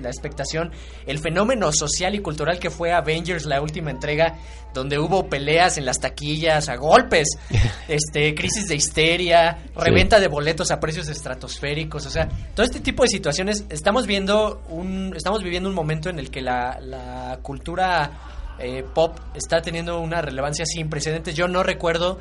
la 0.01 0.09
expectación, 0.09 0.71
el 1.05 1.19
fenómeno 1.19 1.71
social 1.73 2.15
y 2.15 2.19
cultural 2.19 2.57
que 2.57 2.69
fue 2.69 2.93
Avengers, 2.93 3.45
la 3.45 3.61
última 3.61 3.91
entrega, 3.91 4.39
donde 4.73 4.97
hubo 4.97 5.27
peleas 5.27 5.77
en 5.77 5.85
las 5.85 5.99
taquillas, 5.99 6.69
a 6.69 6.77
golpes, 6.77 7.27
este, 7.87 8.33
crisis 8.33 8.67
de 8.67 8.75
histeria, 8.75 9.57
reventa 9.75 10.19
de 10.19 10.29
boletos 10.29 10.71
a 10.71 10.79
precios 10.79 11.09
estratosféricos, 11.09 12.05
o 12.05 12.09
sea, 12.09 12.29
todo 12.55 12.65
este 12.65 12.79
tipo 12.79 13.03
de 13.03 13.09
situaciones, 13.09 13.65
estamos 13.69 14.07
viendo 14.07 14.63
un, 14.69 15.13
estamos 15.15 15.43
viviendo 15.43 15.67
un 15.67 15.75
momento 15.75 16.09
en 16.09 16.17
el 16.17 16.31
que 16.31 16.41
la, 16.41 16.79
la 16.81 17.39
cultura 17.41 18.11
eh, 18.59 18.83
pop 18.93 19.17
está 19.35 19.61
teniendo 19.61 19.99
una 19.99 20.21
relevancia 20.21 20.65
sin 20.65 20.89
precedentes. 20.89 21.35
Yo 21.35 21.47
no 21.47 21.61
recuerdo 21.61 22.17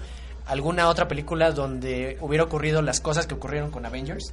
alguna 0.47 0.89
otra 0.89 1.09
película 1.09 1.51
donde 1.51 2.17
hubiera 2.21 2.45
ocurrido 2.45 2.83
las 2.83 3.01
cosas 3.01 3.27
que 3.27 3.35
ocurrieron 3.35 3.71
con 3.71 3.85
Avengers. 3.85 4.33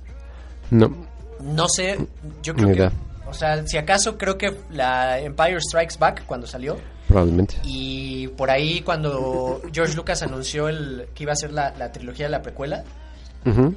No. 0.72 1.08
No 1.42 1.68
sé, 1.68 1.98
yo 2.42 2.54
creo 2.54 2.74
que... 2.74 2.92
O 3.26 3.34
sea, 3.34 3.66
si 3.66 3.78
acaso 3.78 4.18
creo 4.18 4.38
que 4.38 4.56
la 4.70 5.20
Empire 5.20 5.60
Strikes 5.60 5.96
Back 5.98 6.26
cuando 6.26 6.46
salió 6.46 6.78
Probablemente. 7.08 7.56
y 7.64 8.28
por 8.28 8.52
ahí 8.52 8.82
cuando 8.82 9.62
George 9.74 9.96
Lucas 9.96 10.22
anunció 10.22 10.70
el 10.70 11.08
que 11.16 11.24
iba 11.24 11.34
a 11.34 11.36
ser 11.36 11.52
la, 11.52 11.74
la 11.78 11.92
trilogía 11.92 12.26
de 12.26 12.32
la 12.32 12.42
precuela, 12.44 12.84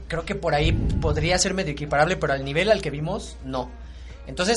creo 0.09 0.25
que 0.25 0.35
por 0.35 0.55
ahí 0.55 0.73
podría 0.73 1.39
ser 1.39 1.55
medio 1.55 1.73
equiparable, 1.73 2.17
pero 2.17 2.35
al 2.35 2.45
nivel 2.45 2.71
al 2.71 2.83
que 2.83 2.91
vimos, 2.91 3.37
no. 3.45 3.71
Entonces, 4.27 4.57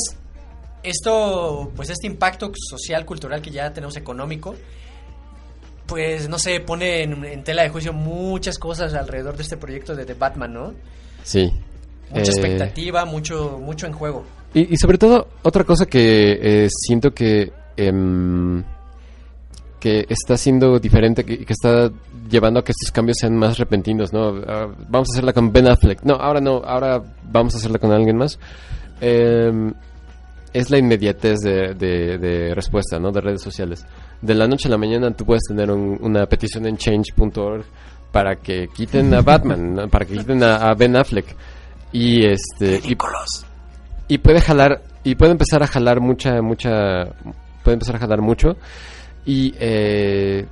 esto, 0.84 1.72
pues 1.76 1.90
este 1.90 2.08
impacto 2.08 2.52
social, 2.56 3.06
cultural 3.06 3.42
que 3.42 3.52
ya 3.52 3.72
tenemos 3.72 3.96
económico, 3.96 4.56
pues 5.90 6.30
no 6.30 6.38
sé, 6.40 6.60
pone 6.62 7.04
en, 7.04 7.26
en 7.26 7.44
tela 7.44 7.64
de 7.64 7.70
juicio 7.70 7.92
muchas 7.92 8.58
cosas 8.60 8.94
alrededor 8.94 9.36
de 9.36 9.44
este 9.44 9.58
proyecto 9.58 9.96
de 9.96 10.14
Batman, 10.14 10.54
¿no? 10.54 10.74
Sí. 11.24 11.52
Mucha 12.12 12.22
Eh, 12.22 12.34
expectativa, 12.34 13.04
mucho, 13.06 13.60
mucho 13.62 13.88
en 13.88 13.94
juego. 13.94 14.24
Y, 14.54 14.74
y 14.74 14.78
sobre 14.78 14.98
todo, 14.98 15.28
otra 15.44 15.64
cosa 15.64 15.86
que 15.86 16.40
eh, 16.42 16.68
siento 16.70 17.12
que, 17.14 17.52
em, 17.78 18.64
que 19.80 20.06
está 20.10 20.38
siendo 20.38 20.80
diferente, 20.80 21.24
que, 21.24 21.46
que 21.46 21.54
está 21.54 21.90
llevando 22.30 22.60
a 22.60 22.64
que 22.64 22.72
estos 22.72 22.92
cambios 22.92 23.18
sean 23.20 23.36
más 23.36 23.58
repentinos, 23.58 24.12
¿no? 24.12 24.42
Ah, 24.48 24.68
vamos 24.90 25.10
a 25.10 25.14
hacerla 25.14 25.34
con 25.34 25.52
Ben 25.52 25.68
Affleck. 25.68 26.02
No, 26.04 26.16
ahora 26.16 26.42
no, 26.42 26.62
ahora 26.66 27.02
vamos 27.32 27.54
a 27.54 27.58
hacerla 27.58 27.80
con 27.80 27.92
alguien 27.92 28.18
más. 28.18 28.40
Em, 29.02 29.74
es 30.52 30.70
la 30.72 30.78
inmediatez 30.80 31.40
de, 31.42 31.74
de- 31.76 32.18
de 32.18 32.56
respuesta, 32.56 33.00
¿no? 33.00 33.12
De 33.12 33.22
redes 33.22 33.42
sociales. 33.42 33.86
De 34.22 34.34
la 34.36 34.48
noche 34.48 34.68
a 34.68 34.72
la 34.72 34.78
mañana 34.78 35.12
tú 35.12 35.26
puedes 35.26 35.44
tener 35.48 35.72
un- 35.72 35.98
una 36.02 36.26
petición 36.26 36.66
en 36.66 36.78
change.org 36.78 37.64
para 38.12 38.36
que 38.38 38.68
quiten 38.68 39.14
a 39.14 39.22
Batman, 39.22 39.88
para 39.90 40.06
que 40.06 40.18
quiten 40.18 40.44
a, 40.44 40.56
a 40.58 40.74
Ben 40.74 40.96
Affleck. 40.96 41.36
Y 41.92 42.26
este... 42.26 42.82
y- 42.86 42.96
y 44.08 44.18
puede 44.18 44.42
jalar 44.42 44.82
y 45.04 45.16
puede 45.16 45.32
empezar 45.32 45.62
a 45.64 45.68
jalar 45.68 46.00
mucha 46.02 46.42
mucha 46.42 47.04
puede 47.64 47.76
empezar 47.76 47.96
a 47.96 48.00
jalar 48.00 48.22
mucho 48.22 48.58
y 49.26 49.54
eh, 49.60 50.46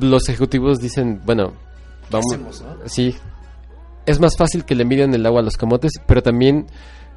los 0.00 0.28
ejecutivos 0.28 0.78
dicen 0.78 1.20
bueno 1.26 1.52
vamos 2.10 2.26
hacemos, 2.32 2.62
no? 2.62 2.76
sí 2.88 3.14
es 4.06 4.20
más 4.20 4.36
fácil 4.36 4.64
que 4.64 4.74
le 4.76 4.84
midan 4.84 5.12
el 5.14 5.26
agua 5.26 5.40
a 5.40 5.44
los 5.44 5.56
camotes 5.56 5.92
pero 6.06 6.22
también 6.22 6.66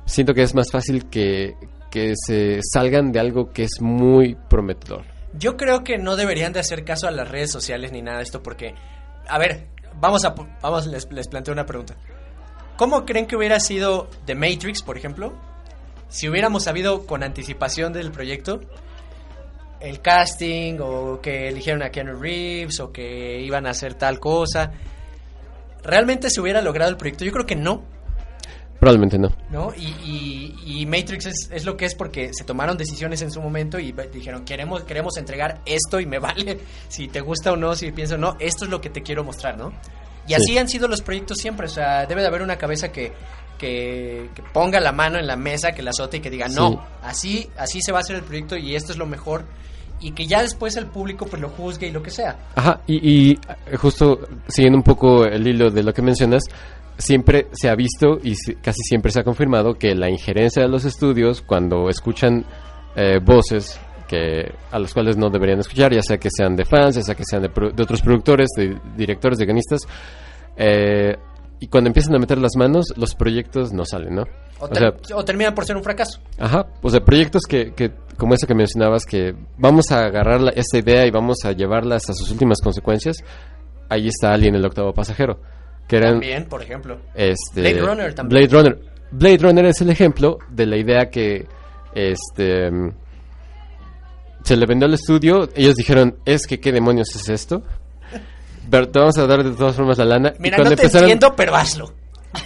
siento 0.06 0.34
que 0.34 0.42
es 0.42 0.56
más 0.56 0.72
fácil 0.72 1.06
que 1.06 1.54
que 1.92 2.14
se 2.28 2.60
salgan 2.74 3.12
de 3.12 3.20
algo 3.20 3.52
que 3.52 3.64
es 3.64 3.80
muy 3.80 4.36
prometedor 4.50 5.04
Yo 5.38 5.58
creo 5.58 5.84
que 5.84 5.98
no 5.98 6.16
deberían 6.16 6.54
de 6.54 6.60
hacer 6.60 6.86
caso 6.86 7.08
a 7.08 7.12
las 7.12 7.28
redes 7.28 7.52
sociales 7.52 7.92
ni 7.92 8.02
nada 8.02 8.18
de 8.18 8.24
esto 8.24 8.44
porque, 8.44 8.76
a 9.28 9.38
ver, 9.38 9.68
vamos 10.00 10.26
a, 10.26 10.36
vamos, 10.62 10.86
les, 10.88 11.12
les 11.12 11.28
planteo 11.28 11.54
una 11.54 11.66
pregunta. 11.66 11.96
¿Cómo 12.78 13.06
creen 13.06 13.28
que 13.28 13.36
hubiera 13.36 13.60
sido 13.60 14.10
The 14.26 14.36
Matrix, 14.36 14.82
por 14.82 14.98
ejemplo, 14.98 15.34
si 16.10 16.30
hubiéramos 16.30 16.64
sabido 16.64 17.06
con 17.06 17.24
anticipación 17.24 17.94
del 17.94 18.12
proyecto 18.12 18.62
el 19.84 20.00
casting 20.02 20.78
o 20.80 21.20
que 21.22 21.50
eligieron 21.50 21.84
a 21.84 21.90
Keanu 21.90 22.18
Reeves 22.18 22.80
o 22.80 22.92
que 22.92 23.42
iban 23.42 23.68
a 23.68 23.72
hacer 23.72 23.96
tal 23.96 24.20
cosa? 24.20 24.72
¿Realmente 25.84 26.30
se 26.30 26.40
hubiera 26.40 26.62
logrado 26.62 26.90
el 26.90 26.96
proyecto? 26.98 27.26
Yo 27.26 27.34
creo 27.34 27.46
que 27.46 27.58
no. 27.58 27.84
Probablemente 28.84 29.18
no 29.18 29.32
¿no? 29.50 29.74
Y, 29.76 29.88
y- 30.06 30.82
y 30.82 30.86
Matrix 30.86 31.26
es, 31.28 31.50
es 31.52 31.66
lo 31.66 31.76
que 31.78 31.86
es 31.86 31.96
porque 31.96 32.32
se 32.34 32.44
tomaron 32.44 32.78
decisiones 32.78 33.22
en 33.22 33.32
su 33.32 33.42
momento 33.42 33.80
y 33.80 33.94
dijeron, 34.12 34.44
queremos, 34.46 34.84
queremos 34.84 35.18
entregar 35.18 35.62
esto 35.66 36.00
y 36.00 36.06
me 36.06 36.20
vale 36.28 36.60
si 36.88 37.08
te 37.08 37.22
gusta 37.22 37.52
o 37.52 37.56
no, 37.56 37.76
si 37.76 37.92
pienso 37.92 38.18
no, 38.18 38.36
esto 38.40 38.66
es 38.66 38.72
lo 38.72 38.82
que 38.82 38.90
te 38.90 39.02
quiero 39.02 39.24
mostrar, 39.24 39.58
¿no? 39.58 39.72
Y 40.28 40.34
así 40.34 40.52
Sí. 40.54 40.58
han 40.58 40.70
sido 40.70 40.88
los 40.88 41.02
proyectos 41.02 41.38
siempre, 41.38 41.66
o 41.68 41.70
sea, 41.70 42.06
debe 42.06 42.22
de 42.22 42.28
haber 42.28 42.42
una 42.42 42.58
cabeza 42.58 42.92
que, 42.92 43.12
que, 43.58 44.30
que 44.34 44.42
ponga 44.54 44.80
la 44.80 44.92
mano 44.92 45.18
en 45.20 45.28
la 45.28 45.36
mesa, 45.36 45.74
que 45.74 45.82
la 45.84 45.90
azote 45.92 46.18
y 46.18 46.20
que 46.22 46.30
diga, 46.30 46.48
Sí. 46.50 46.56
no, 46.56 46.84
así, 47.02 47.50
así 47.58 47.82
se 47.82 47.92
va 47.92 48.00
a 48.00 48.02
hacer 48.02 48.16
el 48.18 48.24
proyecto 48.24 48.56
y 48.58 48.76
esto 48.76 48.92
es 48.92 48.98
lo 48.98 49.06
mejor. 49.06 49.46
Y 50.00 50.12
que 50.12 50.26
ya 50.28 50.42
después 50.42 50.76
el 50.76 50.88
público 50.88 51.26
pues 51.28 51.42
lo 51.42 51.50
juzgue 51.50 51.88
y 51.88 51.92
lo 51.92 52.04
que 52.04 52.10
sea. 52.12 52.38
Ajá, 52.56 52.82
y, 52.88 52.96
y, 53.10 53.32
eh, 53.72 53.78
justo 53.78 54.20
siguiendo 54.50 54.78
un 54.78 54.84
poco 54.84 55.24
el 55.26 55.48
hilo 55.48 55.70
de 55.72 55.82
lo 55.84 55.94
que 55.94 56.02
mencionas, 56.02 56.44
siempre 56.98 57.48
se 57.52 57.70
ha 57.70 57.76
visto 57.76 58.18
y 58.24 58.36
si- 58.36 58.56
casi 58.56 58.82
siempre 58.84 59.12
se 59.12 59.20
ha 59.20 59.24
confirmado 59.24 59.74
que 59.74 59.96
la 59.96 60.10
injerencia 60.10 60.62
de 60.64 60.70
los 60.70 60.86
estudios 60.86 61.42
cuando 61.42 61.90
escuchan 61.90 62.46
eh, 62.96 63.20
voces 63.24 63.80
que 64.08 64.52
a 64.72 64.78
los 64.80 64.94
cuales 64.94 65.18
no 65.18 65.30
deberían 65.30 65.60
escuchar, 65.60 65.94
ya 65.94 66.02
sea 66.04 66.18
que 66.18 66.30
sean 66.32 66.56
de 66.56 66.66
fans, 66.66 66.96
ya 66.96 67.02
sea 67.02 67.16
que 67.16 67.24
sean 67.26 67.42
de, 67.42 67.50
pro- 67.50 67.72
de 67.72 67.82
otros 67.84 68.02
productores, 68.02 68.50
de 68.56 68.78
directores, 68.96 69.40
de 69.40 69.46
guionistas, 69.46 69.82
eh, 70.56 71.16
y 71.60 71.68
cuando 71.68 71.88
empiezan 71.88 72.14
a 72.16 72.20
meter 72.20 72.38
las 72.38 72.56
manos, 72.58 72.94
los 72.98 73.16
proyectos 73.16 73.72
no 73.72 73.86
salen, 73.86 74.16
¿no? 74.16 74.24
O, 74.60 74.66
O 74.66 74.70
ter- 74.70 74.94
sea, 75.04 75.16
o 75.18 75.24
termina 75.26 75.56
por 75.56 75.66
ser 75.66 75.78
un 75.78 75.84
fracaso. 75.84 76.20
Ajá, 76.38 76.68
o 76.82 76.90
sea, 76.90 77.00
proyectos 77.00 77.44
que, 77.48 77.74
que 77.74 77.92
como 78.18 78.34
ese 78.34 78.46
que 78.46 78.54
mencionabas, 78.54 79.06
que 79.06 79.34
vamos 79.58 79.90
a 79.92 80.06
agarrar 80.06 80.42
la- 80.42 80.52
esta 80.52 80.78
idea 80.78 81.08
y 81.08 81.12
vamos 81.12 81.38
a 81.46 81.54
llevarla 81.54 81.96
hasta 81.96 82.14
sus 82.14 82.30
últimas 82.32 82.60
consecuencias. 82.62 83.18
Ahí 83.90 84.08
está 84.10 84.34
Alien, 84.34 84.56
el 84.56 84.66
octavo 84.66 84.94
pasajero. 84.94 85.40
Que 85.88 85.98
eran, 85.98 86.14
También, 86.14 86.46
por 86.46 86.62
ejemplo. 86.62 86.98
este, 87.14 87.62
Blade 87.62 87.82
Runner 87.82 88.14
también. 88.14 88.48
Blade 88.48 88.62
Runner. 88.64 88.80
Blade 89.12 89.38
Runner 89.38 89.66
es 89.66 89.82
el 89.82 89.90
ejemplo 89.90 90.40
de 90.50 90.66
la 90.66 90.78
idea 90.78 91.10
que 91.10 91.46
este 91.94 92.70
se 94.44 94.58
le 94.58 94.66
vendió 94.66 94.88
al 94.88 94.94
estudio. 94.94 95.50
Ellos 95.56 95.76
dijeron, 95.76 96.18
es 96.26 96.46
que 96.48 96.60
qué 96.60 96.72
demonios 96.72 97.16
es 97.16 97.30
esto. 97.30 97.62
Pero 98.70 98.90
te 98.90 99.00
vamos 99.00 99.18
a 99.18 99.28
dar 99.28 99.44
de 99.44 99.52
todas 99.52 99.76
formas 99.76 99.98
la 99.98 100.06
lana. 100.06 100.34
Mira, 100.40 100.56
y 100.56 100.60
cuando 100.60 100.70
no 100.72 100.76
te 100.76 100.82
empezaron, 100.84 101.10
entiendo, 101.10 101.36
pero 101.36 101.56
hazlo. 101.56 101.94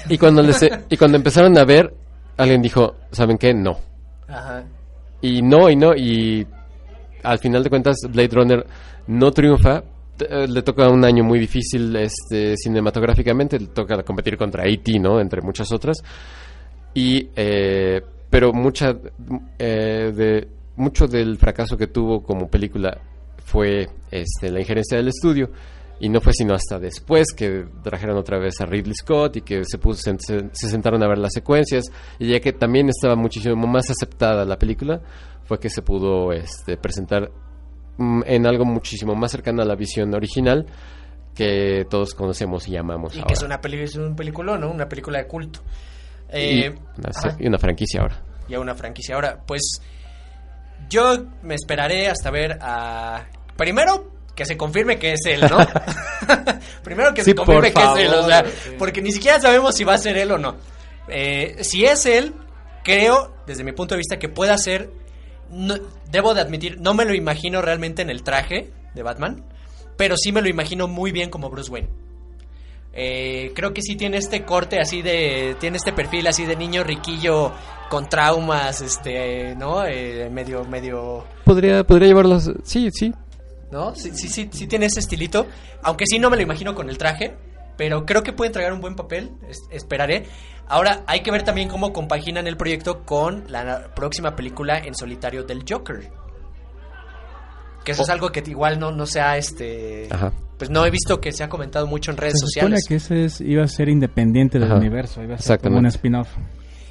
y 0.10 0.18
cuando 0.18 0.42
les- 0.42 0.68
y 0.90 0.98
cuando 0.98 1.18
empezaron 1.18 1.58
a 1.58 1.64
ver, 1.64 1.94
alguien 2.38 2.62
dijo, 2.62 2.96
¿saben 3.12 3.38
qué? 3.38 3.54
No. 3.54 3.78
Ajá. 4.28 4.64
Y 5.22 5.42
no, 5.42 5.70
y 5.70 5.76
no, 5.76 5.96
y 5.96 6.46
al 7.24 7.40
final 7.40 7.64
de 7.64 7.70
cuentas 7.70 7.98
Blade 8.10 8.30
Runner 8.34 8.68
no 9.08 9.32
triunfa. 9.32 9.84
Eh, 10.20 10.48
Le 10.48 10.62
toca 10.62 10.90
un 10.90 11.04
año 11.06 11.24
muy 11.24 11.40
difícil 11.40 11.96
este, 11.96 12.56
cinematográficamente, 12.58 13.60
le 13.60 13.68
toca 13.68 14.02
competir 14.04 14.38
contra 14.38 14.64
E.T., 14.66 15.00
¿no? 15.00 15.20
Entre 15.20 15.42
muchas 15.42 15.72
otras. 15.72 15.98
Y, 16.94 17.30
eh, 17.36 18.02
pero 18.30 18.54
mucha, 18.54 18.96
eh, 19.60 20.12
de, 20.16 20.48
mucho 20.76 21.08
del 21.08 21.38
fracaso 21.38 21.78
que 21.78 21.88
tuvo 21.88 22.24
como 22.24 22.48
película 22.50 22.98
fue 23.46 23.88
este, 24.12 24.52
la 24.52 24.60
injerencia 24.60 24.98
del 24.98 25.10
estudio. 25.10 25.50
Y 26.00 26.10
no 26.10 26.22
fue 26.22 26.32
sino 26.34 26.54
hasta 26.54 26.78
después 26.78 27.34
que 27.36 27.66
trajeron 27.84 28.18
otra 28.18 28.38
vez 28.38 28.62
a 28.62 28.68
Ridley 28.68 28.94
Scott 28.94 29.38
y 29.38 29.42
que 29.42 29.64
se, 29.66 29.80
puso, 29.80 30.00
se, 30.04 30.16
se- 30.20 30.50
se 30.54 30.70
sentaron 30.70 31.02
a 31.02 31.08
ver 31.08 31.18
las 31.18 31.34
secuencias. 31.34 31.86
Y 32.20 32.28
ya 32.30 32.40
que 32.40 32.54
también 32.54 32.88
estaba 32.90 33.16
muchísimo 33.16 33.56
más 33.66 33.90
aceptada 33.90 34.46
la 34.46 34.60
película, 34.60 35.02
fue 35.46 35.60
que 35.60 35.70
se 35.72 35.82
pudo 35.82 36.32
este, 36.34 36.78
presentar 36.78 37.32
en 37.98 38.46
algo 38.48 38.66
muchísimo 38.66 39.16
más 39.16 39.32
cercano 39.32 39.62
a 39.62 39.66
la 39.66 39.76
visión 39.76 40.14
original 40.14 40.66
que 41.36 41.86
todos 41.90 42.14
conocemos 42.16 42.68
y 42.68 42.76
amamos 42.78 43.14
Y 43.16 43.20
ahora. 43.20 43.28
que 43.28 43.34
es 43.34 43.44
una 43.44 43.62
peli 43.62 43.82
es 43.82 43.96
un 43.96 44.16
peliculón, 44.16 44.62
¿no? 44.62 44.72
Una 44.72 44.88
película 44.90 45.20
de 45.20 45.28
culto. 45.28 45.62
y, 46.34 46.62
Eh, 46.64 46.76
una, 46.98 47.36
y 47.40 47.48
una 47.48 47.58
franquicia 47.60 48.02
ahora. 48.02 48.22
y 48.48 48.56
una 48.56 48.74
franquicia. 48.76 49.16
Ahora, 49.16 49.40
pues 49.46 49.80
yo 50.90 51.26
me 51.44 51.56
esperaré 51.56 52.08
hasta 52.10 52.32
ver 52.32 52.58
a... 52.62 53.26
Primero, 53.56 54.12
que 54.36 54.46
se 54.46 54.56
confirme 54.58 54.98
que 55.00 55.14
es 55.14 55.20
él, 55.26 55.42
¿no? 55.42 55.58
Primero 56.84 57.14
que 57.14 57.24
Sí, 57.24 57.32
se 57.32 57.36
confirme 57.36 57.72
que 57.74 57.82
es 57.84 57.98
él, 57.98 58.14
o 58.14 58.26
sea, 58.28 58.46
sí. 58.46 58.72
porque 58.78 59.02
ni 59.02 59.12
siquiera 59.12 59.40
sabemos 59.40 59.76
si 59.76 59.84
va 59.84 59.94
a 59.96 59.98
ser 59.98 60.18
él 60.18 60.32
o 60.32 60.38
no. 60.38 60.56
Eh, 61.08 61.58
si 61.62 61.86
es 61.86 62.06
él, 62.06 62.34
creo, 62.84 63.34
desde 63.46 63.64
mi 63.64 63.72
punto 63.74 63.96
de 63.96 64.00
vista, 64.00 64.18
que 64.18 64.30
pueda 64.30 64.58
ser... 64.58 64.90
no- 65.52 65.78
debo 66.12 66.34
de 66.34 66.42
admitir, 66.42 66.80
no 66.82 66.94
me 66.94 67.06
lo 67.06 67.14
imagino 67.14 67.62
realmente 67.62 68.02
en 68.02 68.10
el 68.10 68.24
traje 68.24 68.72
de 68.94 69.04
Batman, 69.04 69.44
pero 69.98 70.16
sí 70.18 70.32
me 70.32 70.42
lo 70.42 70.50
imagino 70.50 70.88
muy 70.88 71.12
bien 71.12 71.30
como 71.30 71.50
Bruce 71.50 71.72
Wayne. 71.72 71.90
Eh, 72.94 73.52
creo 73.56 73.74
que 73.74 73.82
sí 73.84 73.96
tiene 73.96 74.18
este 74.18 74.44
corte 74.44 74.80
así 74.80 75.02
de. 75.04 75.56
Tiene 75.60 75.78
este 75.78 75.94
perfil 75.94 76.26
así 76.28 76.46
de 76.46 76.56
niño 76.56 76.84
riquillo 76.84 77.52
con 77.90 78.10
traumas, 78.10 78.82
este, 78.82 79.56
¿no? 79.56 79.86
Eh, 79.86 80.30
medio, 80.32 80.66
medio. 80.66 81.24
Podría, 81.46 81.84
podría 81.86 82.08
llevarlos. 82.08 82.50
Sí, 82.64 82.90
sí. 82.92 83.14
¿No? 83.72 83.94
Sí, 83.94 84.12
sí, 84.16 84.28
sí, 84.30 84.50
sí 84.52 84.66
tiene 84.66 84.88
ese 84.88 85.00
estilito. 85.00 85.46
Aunque 85.84 86.06
sí 86.08 86.18
no 86.18 86.30
me 86.32 86.38
lo 86.38 86.42
imagino 86.42 86.74
con 86.74 86.90
el 86.90 86.98
traje. 86.98 87.36
Pero 87.78 88.06
creo 88.06 88.24
que 88.24 88.34
puede 88.34 88.48
entregar 88.48 88.74
un 88.74 88.82
buen 88.82 88.96
papel. 88.96 89.32
es- 89.50 89.68
esperaré. 89.72 90.26
Ahora, 90.68 91.04
hay 91.08 91.22
que 91.22 91.32
ver 91.32 91.44
también 91.44 91.70
cómo 91.70 91.94
compaginan 91.94 92.48
el 92.48 92.58
proyecto 92.58 93.04
con 93.06 93.46
la 93.48 93.94
próxima 93.96 94.36
película 94.36 94.78
en 94.80 94.96
solitario 94.96 95.44
del 95.44 95.64
Joker. 95.68 96.10
Que 97.86 97.92
eso 97.94 98.02
es 98.04 98.10
algo 98.10 98.32
que 98.32 98.44
igual 98.48 98.80
no, 98.80 98.92
no 98.92 99.06
se 99.06 99.22
ha, 99.22 99.38
este... 99.38 100.08
Ajá. 100.12 100.34
Pues 100.58 100.70
no 100.72 100.86
he 100.86 100.90
visto 100.90 101.22
que 101.22 101.32
se 101.32 101.44
ha 101.44 101.50
comentado 101.50 101.86
mucho 101.88 102.12
en 102.12 102.18
redes 102.18 102.34
Se 102.40 102.48
supone 102.48 102.78
sociales. 102.80 102.86
que 102.88 102.96
ese 102.96 103.26
es- 103.26 103.42
iba 103.42 103.64
a 103.64 103.68
ser 103.68 103.88
independiente 103.90 104.58
del 104.60 104.70
Ajá. 104.72 104.80
universo, 104.80 105.22
iba 105.24 105.36
a 105.36 105.38
ser 105.38 105.60
como 105.60 105.78
un 105.78 105.86
spin-off. 105.86 106.28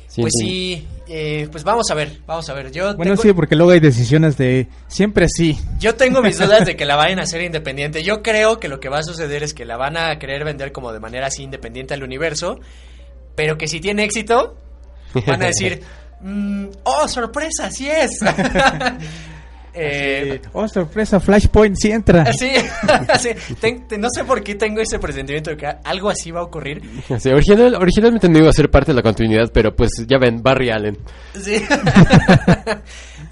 Sí 0.08 0.22
pues 0.22 0.32
sí, 0.38 0.88
eh, 1.08 1.48
pues 1.50 1.64
vamos 1.64 1.90
a 1.90 1.94
ver, 1.94 2.20
vamos 2.26 2.48
a 2.48 2.54
ver. 2.54 2.72
Yo 2.72 2.96
Bueno, 2.96 3.12
tengo, 3.12 3.22
sí, 3.22 3.32
porque 3.32 3.54
luego 3.56 3.72
hay 3.72 3.80
decisiones 3.80 4.36
de 4.36 4.68
siempre 4.88 5.26
sí. 5.28 5.58
yo 5.78 5.94
tengo 5.94 6.22
mis 6.22 6.38
dudas 6.38 6.64
de 6.64 6.76
que 6.76 6.84
la 6.84 6.96
vayan 6.96 7.18
a 7.18 7.22
hacer 7.22 7.42
independiente. 7.42 8.02
Yo 8.02 8.22
creo 8.22 8.58
que 8.58 8.68
lo 8.68 8.80
que 8.80 8.88
va 8.88 8.98
a 8.98 9.02
suceder 9.02 9.42
es 9.42 9.54
que 9.54 9.64
la 9.64 9.76
van 9.76 9.96
a 9.96 10.18
querer 10.18 10.44
vender 10.44 10.72
como 10.72 10.92
de 10.92 11.00
manera 11.00 11.26
así 11.26 11.42
independiente 11.42 11.94
al 11.94 12.02
universo, 12.02 12.58
pero 13.34 13.56
que 13.56 13.68
si 13.68 13.80
tiene 13.80 14.04
éxito, 14.04 14.56
van 15.26 15.42
a 15.42 15.46
decir, 15.46 15.82
mm, 16.20 16.66
oh, 16.84 17.08
sorpresa, 17.08 17.70
sí 17.70 17.88
es. 17.88 18.10
Eh, 19.78 20.40
oh, 20.54 20.66
sorpresa, 20.68 21.20
Flashpoint 21.20 21.76
sí 21.78 21.90
entra. 21.90 22.24
Sí, 22.32 22.50
sí, 23.20 23.28
ten- 23.60 23.84
no 23.98 24.08
sé 24.10 24.24
por 24.24 24.42
qué 24.42 24.54
tengo 24.54 24.80
ese 24.80 24.98
presentimiento 24.98 25.50
de 25.50 25.56
que 25.56 25.66
algo 25.84 26.08
así 26.08 26.30
va 26.30 26.40
a 26.40 26.44
ocurrir. 26.44 26.80
Sí, 27.18 27.28
original- 27.30 27.74
originalmente 27.74 28.28
no 28.28 28.38
iba 28.38 28.48
a 28.48 28.52
ser 28.52 28.70
parte 28.70 28.92
de 28.92 28.96
la 28.96 29.02
continuidad, 29.02 29.50
pero 29.52 29.74
pues 29.76 29.90
ya 30.06 30.18
ven, 30.18 30.42
Barry 30.42 30.70
Allen. 30.70 30.96
Sí. 31.34 31.62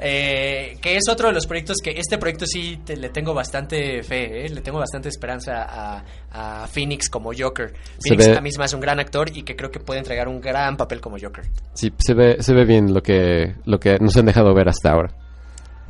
Eh, 0.06 0.76
que 0.82 0.96
es 0.96 1.04
otro 1.08 1.28
de 1.28 1.34
los 1.34 1.46
proyectos 1.46 1.76
que 1.82 1.92
este 1.92 2.18
proyecto 2.18 2.44
sí 2.46 2.80
te- 2.84 2.96
le 2.96 3.08
tengo 3.10 3.32
bastante 3.32 4.02
fe, 4.02 4.44
¿eh? 4.44 4.48
le 4.50 4.60
tengo 4.60 4.78
bastante 4.78 5.08
esperanza 5.08 5.62
a, 5.62 6.04
a 6.32 6.66
Phoenix 6.66 7.08
como 7.08 7.30
Joker. 7.36 7.72
Phoenix 8.02 8.26
ve- 8.28 8.36
a 8.36 8.40
mí 8.40 8.50
hace 8.58 8.74
un 8.74 8.82
gran 8.82 8.98
actor 9.00 9.30
y 9.34 9.42
que 9.44 9.54
creo 9.56 9.70
que 9.70 9.80
puede 9.80 10.00
entregar 10.00 10.28
un 10.28 10.40
gran 10.40 10.76
papel 10.76 11.00
como 11.00 11.16
Joker. 11.18 11.44
Sí, 11.74 11.92
se 11.98 12.12
ve, 12.12 12.36
se 12.40 12.52
ve 12.52 12.64
bien 12.64 12.92
lo 12.92 13.02
que, 13.02 13.54
lo 13.64 13.78
que 13.78 13.96
nos 13.98 14.16
han 14.16 14.26
dejado 14.26 14.52
ver 14.54 14.68
hasta 14.68 14.90
ahora. 14.90 15.14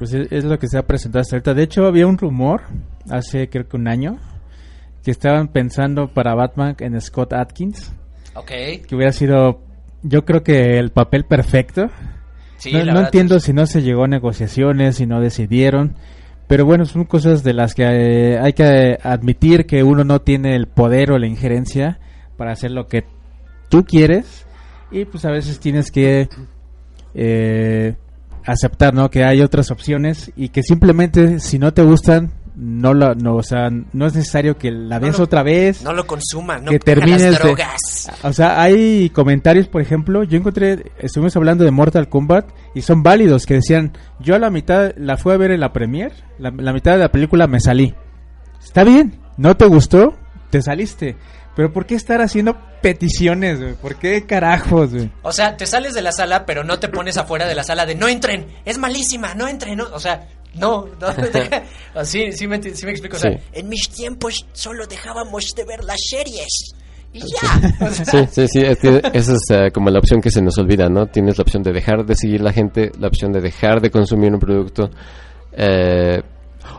Pues 0.04 0.12
es, 0.12 0.30
es 0.32 0.44
lo 0.44 0.58
que 0.58 0.68
se 0.68 0.76
ha 0.76 0.82
presentado 0.86 1.22
hasta 1.22 1.36
ahorita. 1.36 1.54
De 1.54 1.62
hecho, 1.62 1.86
había 1.86 2.06
un 2.06 2.18
rumor 2.18 2.60
hace 3.08 3.48
creo 3.48 3.66
que 3.66 3.78
un 3.78 3.88
año 3.88 4.18
que 5.02 5.10
estaban 5.10 5.48
pensando 5.48 6.08
para 6.08 6.34
Batman 6.34 6.76
en 6.80 7.00
Scott 7.00 7.32
Atkins, 7.32 7.90
Ok. 8.34 8.48
que 8.86 8.94
hubiera 8.94 9.12
sido, 9.12 9.62
yo 10.02 10.26
creo 10.26 10.42
que 10.42 10.78
el 10.78 10.90
papel 10.90 11.24
perfecto. 11.24 11.86
Sí, 12.58 12.70
no 12.74 12.84
no 12.92 13.00
entiendo 13.00 13.36
es- 13.36 13.44
si 13.44 13.54
no 13.54 13.64
se 13.64 13.80
llegó 13.80 14.04
a 14.04 14.08
negociaciones, 14.08 14.96
si 14.96 15.06
no 15.06 15.22
decidieron. 15.22 15.94
Pero 16.48 16.66
bueno, 16.66 16.84
son 16.84 17.04
cosas 17.04 17.42
de 17.42 17.54
las 17.54 17.74
que 17.74 17.84
eh, 17.84 18.38
hay 18.38 18.52
que 18.52 18.98
admitir 19.02 19.64
que 19.64 19.82
uno 19.84 20.04
no 20.04 20.20
tiene 20.20 20.54
el 20.54 20.66
poder 20.66 21.12
o 21.12 21.18
la 21.18 21.26
injerencia 21.28 21.98
para 22.36 22.52
hacer 22.52 22.72
lo 22.72 22.88
que 22.88 23.04
tú 23.70 23.84
quieres. 23.86 24.44
Y 24.90 25.06
pues 25.06 25.24
a 25.24 25.30
veces 25.30 25.58
tienes 25.60 25.90
que 25.90 26.28
eh, 27.14 27.94
aceptar, 28.46 28.94
¿no? 28.94 29.10
Que 29.10 29.24
hay 29.24 29.40
otras 29.40 29.70
opciones 29.70 30.32
y 30.36 30.48
que 30.50 30.62
simplemente 30.62 31.40
si 31.40 31.58
no 31.58 31.72
te 31.72 31.82
gustan, 31.82 32.32
no 32.56 32.94
lo, 32.94 33.14
no, 33.16 33.34
o 33.34 33.42
sea, 33.42 33.68
no 33.70 34.06
es 34.06 34.14
necesario 34.14 34.56
que 34.56 34.70
la 34.70 34.96
No 34.96 35.02
veas 35.06 35.18
lo- 35.18 35.24
otra 35.24 35.42
vez. 35.42 35.82
No 35.82 35.92
lo 35.92 36.06
consuma, 36.06 36.58
no 36.58 36.70
que 36.70 36.78
termines 36.78 37.22
las 37.22 37.32
de- 37.32 37.38
drogas. 37.38 38.10
O 38.22 38.32
sea, 38.32 38.60
hay 38.62 39.10
comentarios, 39.10 39.66
por 39.66 39.82
ejemplo, 39.82 40.22
yo 40.22 40.38
encontré, 40.38 40.92
estuvimos 41.00 41.34
hablando 41.36 41.64
de 41.64 41.72
Mortal 41.72 42.08
Kombat 42.08 42.46
y 42.74 42.82
son 42.82 43.02
válidos 43.02 43.44
que 43.46 43.54
decían, 43.54 43.92
yo 44.20 44.36
a 44.36 44.38
la 44.38 44.50
mitad 44.50 44.92
la 44.96 45.16
fui 45.16 45.32
a 45.32 45.36
ver 45.36 45.50
en 45.50 45.60
la 45.60 45.72
premier, 45.72 46.12
la, 46.38 46.52
la 46.56 46.72
mitad 46.72 46.92
de 46.92 46.98
la 46.98 47.10
película 47.10 47.46
me 47.48 47.58
salí. 47.58 47.92
Está 48.62 48.84
bien, 48.84 49.18
no 49.36 49.56
te 49.56 49.66
gustó, 49.66 50.14
te 50.50 50.62
saliste. 50.62 51.16
Pero 51.56 51.72
¿por 51.72 51.86
qué 51.86 51.94
estar 51.94 52.20
haciendo 52.20 52.56
peticiones, 52.82 53.60
güey? 53.60 53.74
¿Por 53.74 53.96
qué 53.96 54.26
carajos, 54.26 54.92
güey? 54.92 55.10
O 55.22 55.32
sea, 55.32 55.56
te 55.56 55.66
sales 55.66 55.94
de 55.94 56.02
la 56.02 56.12
sala, 56.12 56.44
pero 56.46 56.64
no 56.64 56.78
te 56.78 56.88
pones 56.88 57.16
afuera 57.16 57.46
de 57.46 57.54
la 57.54 57.62
sala 57.64 57.86
de 57.86 57.94
no 57.94 58.08
entren, 58.08 58.46
es 58.64 58.76
malísima, 58.78 59.34
no 59.34 59.46
entren. 59.46 59.76
no". 59.78 59.84
O 59.92 60.00
sea, 60.00 60.28
no, 60.54 60.86
no 61.00 61.08
sí, 62.04 62.32
sí, 62.32 62.46
me, 62.48 62.60
sí 62.62 62.84
me 62.86 62.92
explico. 62.92 63.16
O 63.16 63.20
sea, 63.20 63.30
Sí. 63.32 63.38
en 63.52 63.68
mis 63.68 63.88
tiempos 63.88 64.46
solo 64.52 64.86
dejábamos 64.86 65.44
de 65.56 65.64
ver 65.64 65.84
las 65.84 65.98
series. 66.08 66.74
Y 67.12 67.20
ya. 67.20 67.86
O 67.86 67.90
sea, 67.90 68.04
Sí, 68.04 68.18
sí, 68.32 68.48
sí, 68.48 68.60
es 68.60 68.78
que 68.78 69.00
esa 69.12 69.32
es 69.34 69.50
eh, 69.50 69.70
como 69.72 69.88
la 69.90 70.00
opción 70.00 70.20
que 70.20 70.30
se 70.30 70.42
nos 70.42 70.58
olvida, 70.58 70.88
¿no? 70.88 71.06
Tienes 71.06 71.38
la 71.38 71.42
opción 71.42 71.62
de 71.62 71.72
dejar 71.72 72.04
de 72.04 72.16
seguir 72.16 72.40
la 72.40 72.52
gente, 72.52 72.90
la 72.98 73.06
opción 73.06 73.30
de 73.32 73.40
dejar 73.40 73.80
de 73.80 73.90
consumir 73.92 74.32
un 74.32 74.40
producto, 74.40 74.90
eh, 75.52 76.20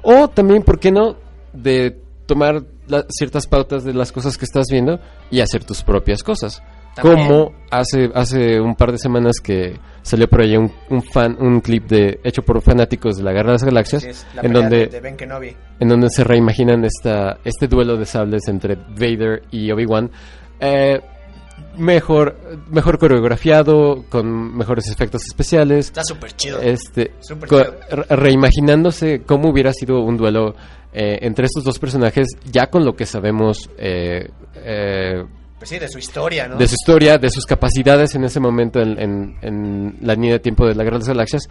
o 0.03 0.28
también, 0.30 0.63
¿por 0.63 0.78
qué 0.80 0.91
no?, 0.91 1.15
de 1.53 1.97
tomar 2.26 2.61
la- 2.88 3.05
ciertas 3.09 3.47
pautas 3.47 3.83
de 3.83 3.93
las 3.93 4.11
cosas 4.11 4.38
que 4.38 4.45
estás 4.45 4.67
viendo 4.69 4.99
y 5.31 5.39
hacer 5.41 5.63
tus 5.63 5.81
propias 5.83 6.23
cosas. 6.23 6.61
También. 6.95 7.27
Como 7.27 7.53
hace, 7.71 8.09
hace 8.15 8.61
un 8.61 8.73
par 8.75 8.93
de 8.93 8.97
semanas 8.97 9.36
que 9.43 9.77
salió 10.01 10.29
por 10.29 10.39
ahí 10.41 10.55
un, 10.55 10.71
un 10.89 11.03
fan, 11.03 11.36
un 11.41 11.59
clip 11.59 11.88
de 11.88 12.21
hecho 12.23 12.41
por 12.41 12.61
fanáticos 12.61 13.17
de 13.17 13.23
la 13.23 13.33
Guerra 13.33 13.47
de 13.47 13.53
las 13.55 13.63
Galaxias, 13.65 14.03
sí, 14.03 14.09
es 14.11 14.25
la 14.33 14.41
en 14.43 14.53
donde 14.53 14.88
de, 14.88 14.99
Ben 15.01 15.17
en 15.81 15.89
donde 15.89 16.09
se 16.09 16.23
reimaginan 16.23 16.86
esta, 16.86 17.39
este 17.43 17.67
duelo 17.67 17.97
de 17.97 18.05
sables 18.05 18.47
entre 18.47 18.75
Vader 18.75 19.43
y 19.51 19.69
Obi-Wan. 19.71 20.09
Eh, 20.61 21.01
mejor, 21.77 22.38
mejor 22.69 22.97
coreografiado, 22.97 24.05
con 24.09 24.55
mejores 24.55 24.88
efectos 24.89 25.23
especiales. 25.25 25.88
Está 25.88 26.03
súper 26.03 26.31
chido. 26.33 26.61
Este, 26.61 27.11
chido. 27.19 27.39
re- 27.89 28.03
reimaginándose 28.15 29.23
cómo 29.25 29.49
hubiera 29.49 29.73
sido 29.73 29.99
un 30.01 30.15
duelo 30.17 30.55
eh, 30.96 31.20
entre 31.22 31.46
estos 31.46 31.64
dos 31.64 31.78
personajes, 31.78 32.28
ya 32.52 32.68
con 32.68 32.86
lo 32.86 32.96
que 32.96 33.06
sabemos 33.06 33.70
eh, 33.78 34.30
eh, 34.56 35.24
Pues 35.60 35.70
sí, 35.70 35.78
de 35.80 35.89
su 35.89 36.00
historia, 36.00 36.48
¿no? 36.48 36.56
de 36.58 36.68
su 36.68 36.76
historia, 36.76 37.18
de 37.18 37.30
sus 37.30 37.46
capacidades 37.46 38.16
en 38.16 38.24
ese 38.24 38.39
momento 38.39 38.80
en, 38.80 38.98
en- 39.00 39.36
en 39.41 39.98
la 40.02 40.14
línea 40.14 40.34
de 40.34 40.39
tiempo 40.39 40.66
de 40.66 40.74
las 40.76 41.08
Galaxias 41.08 41.43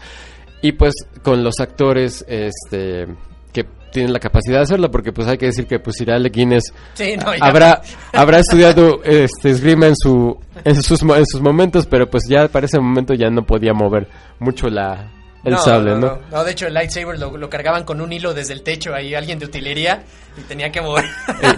y 0.63 0.73
pues 0.73 0.95
con 1.23 1.45
los 1.45 1.61
actores 1.61 2.25
este 2.27 3.07
que 3.53 3.65
tienen 3.93 4.13
la 4.13 4.19
capacidad 4.19 4.57
de 4.57 4.63
hacerlo 4.63 4.91
porque 4.91 5.13
pues 5.13 5.29
hay 5.29 5.37
que 5.39 5.47
decir 5.47 5.67
que 5.67 5.79
pues 5.79 6.01
Irale 6.01 6.31
Guinness 6.31 6.73
Sí, 6.95 7.15
no, 7.17 7.35
ya. 7.35 7.45
habrá 7.45 7.83
habrá 8.13 8.39
estudiado 8.39 9.01
este 9.05 9.51
esgrima 9.51 9.87
en 9.89 9.95
su 9.97 10.37
en 10.65 10.83
sus 10.83 11.03
en 11.03 11.27
sus 11.27 11.41
momentos 11.43 11.87
pero 11.87 12.09
pues 12.11 12.25
ya 12.29 12.49
para 12.49 12.67
ese 12.67 12.81
momento 12.81 13.13
ya 13.15 13.29
no 13.31 13.45
podía 13.45 13.73
mover 13.75 14.09
mucho 14.41 14.69
la 14.69 15.13
el 15.45 15.53
No, 15.53 15.59
sable 15.59 15.91
no, 15.93 15.99
no, 15.99 16.07
no. 16.07 16.19
No, 16.31 16.45
de 16.45 16.53
hecho, 16.53 16.67
el 16.67 16.75
lightsaber 16.75 17.19
lo, 17.19 17.37
lo 17.37 17.51
cargaban 17.51 17.85
con 17.85 18.01
un 18.01 18.13
hilo 18.13 18.33
desde 18.35 18.53
el 18.55 18.63
techo 18.63 18.95
ahí, 18.95 19.15
alguien 19.15 19.39
de 19.39 19.47
utilería, 19.47 20.03
y 20.37 20.41
tenía 20.43 20.71
que 20.73 20.81
mover. 20.81 21.05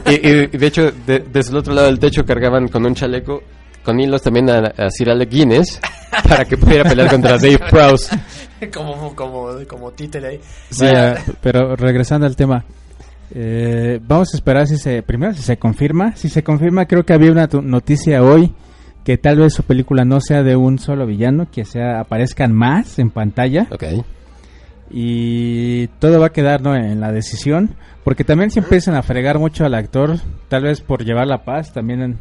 y, 0.07 0.12
y- 0.14 0.49
y 0.53 0.59
de 0.59 0.66
hecho 0.66 0.91
de- 1.07 1.20
desde 1.20 1.51
el 1.51 1.57
otro 1.57 1.72
lado 1.74 1.87
del 1.87 1.99
techo 1.99 2.24
cargaban 2.24 2.68
con 2.68 2.84
un 2.84 2.95
chaleco 2.95 3.43
con 3.84 4.01
hilos 4.01 4.20
también 4.22 4.51
a, 4.51 4.59
a 4.76 4.91
Sir 4.91 5.11
Alec 5.11 5.30
Guinness 5.30 5.80
para 6.28 6.45
que 6.45 6.57
pudiera 6.57 6.82
pelear 6.89 7.09
contra 7.09 7.39
Dave 7.39 7.61
Prowse 7.70 8.18
como, 8.74 9.14
como, 9.14 9.51
como 9.68 9.93
títere 9.93 10.26
ahí. 10.28 10.41
Vaya, 10.80 11.22
pero 11.41 11.76
regresando 11.76 12.26
al 12.26 12.34
tema, 12.34 12.64
eh, 13.34 14.01
vamos 14.03 14.32
a 14.34 14.37
esperar 14.37 14.66
si 14.66 14.76
se, 14.78 15.03
primero 15.03 15.34
si 15.34 15.43
se 15.43 15.57
confirma, 15.57 16.16
si 16.16 16.28
se 16.28 16.43
confirma 16.43 16.87
creo 16.87 17.05
que 17.05 17.12
había 17.12 17.30
una 17.30 17.49
tu- 17.49 17.62
noticia 17.62 18.22
hoy 18.22 18.53
que 19.07 19.16
tal 19.16 19.38
vez 19.38 19.54
su 19.54 19.62
película 19.62 20.04
no 20.04 20.20
sea 20.20 20.42
de 20.42 20.57
un 20.57 20.78
solo 20.78 21.07
villano, 21.07 21.46
que 21.50 21.64
sea 21.64 22.00
aparezcan 22.00 22.52
más 22.52 22.98
en 22.98 23.11
pantalla 23.11 23.66
Ok. 23.70 23.84
y 24.90 25.88
todo 25.98 26.20
va 26.20 26.26
a 26.26 26.32
quedar 26.32 26.61
¿no? 26.61 26.74
en 26.74 27.00
la 27.00 27.12
decisión, 27.12 27.74
porque 28.04 28.24
también 28.24 28.50
si 28.50 28.59
empiezan 28.59 28.94
a 28.94 29.02
fregar 29.02 29.38
mucho 29.38 29.64
al 29.64 29.74
actor, 29.74 30.18
tal 30.48 30.64
vez 30.64 30.80
por 30.80 31.04
llevar 31.04 31.26
la 31.26 31.44
paz, 31.44 31.72
también 31.72 32.02
en- 32.02 32.18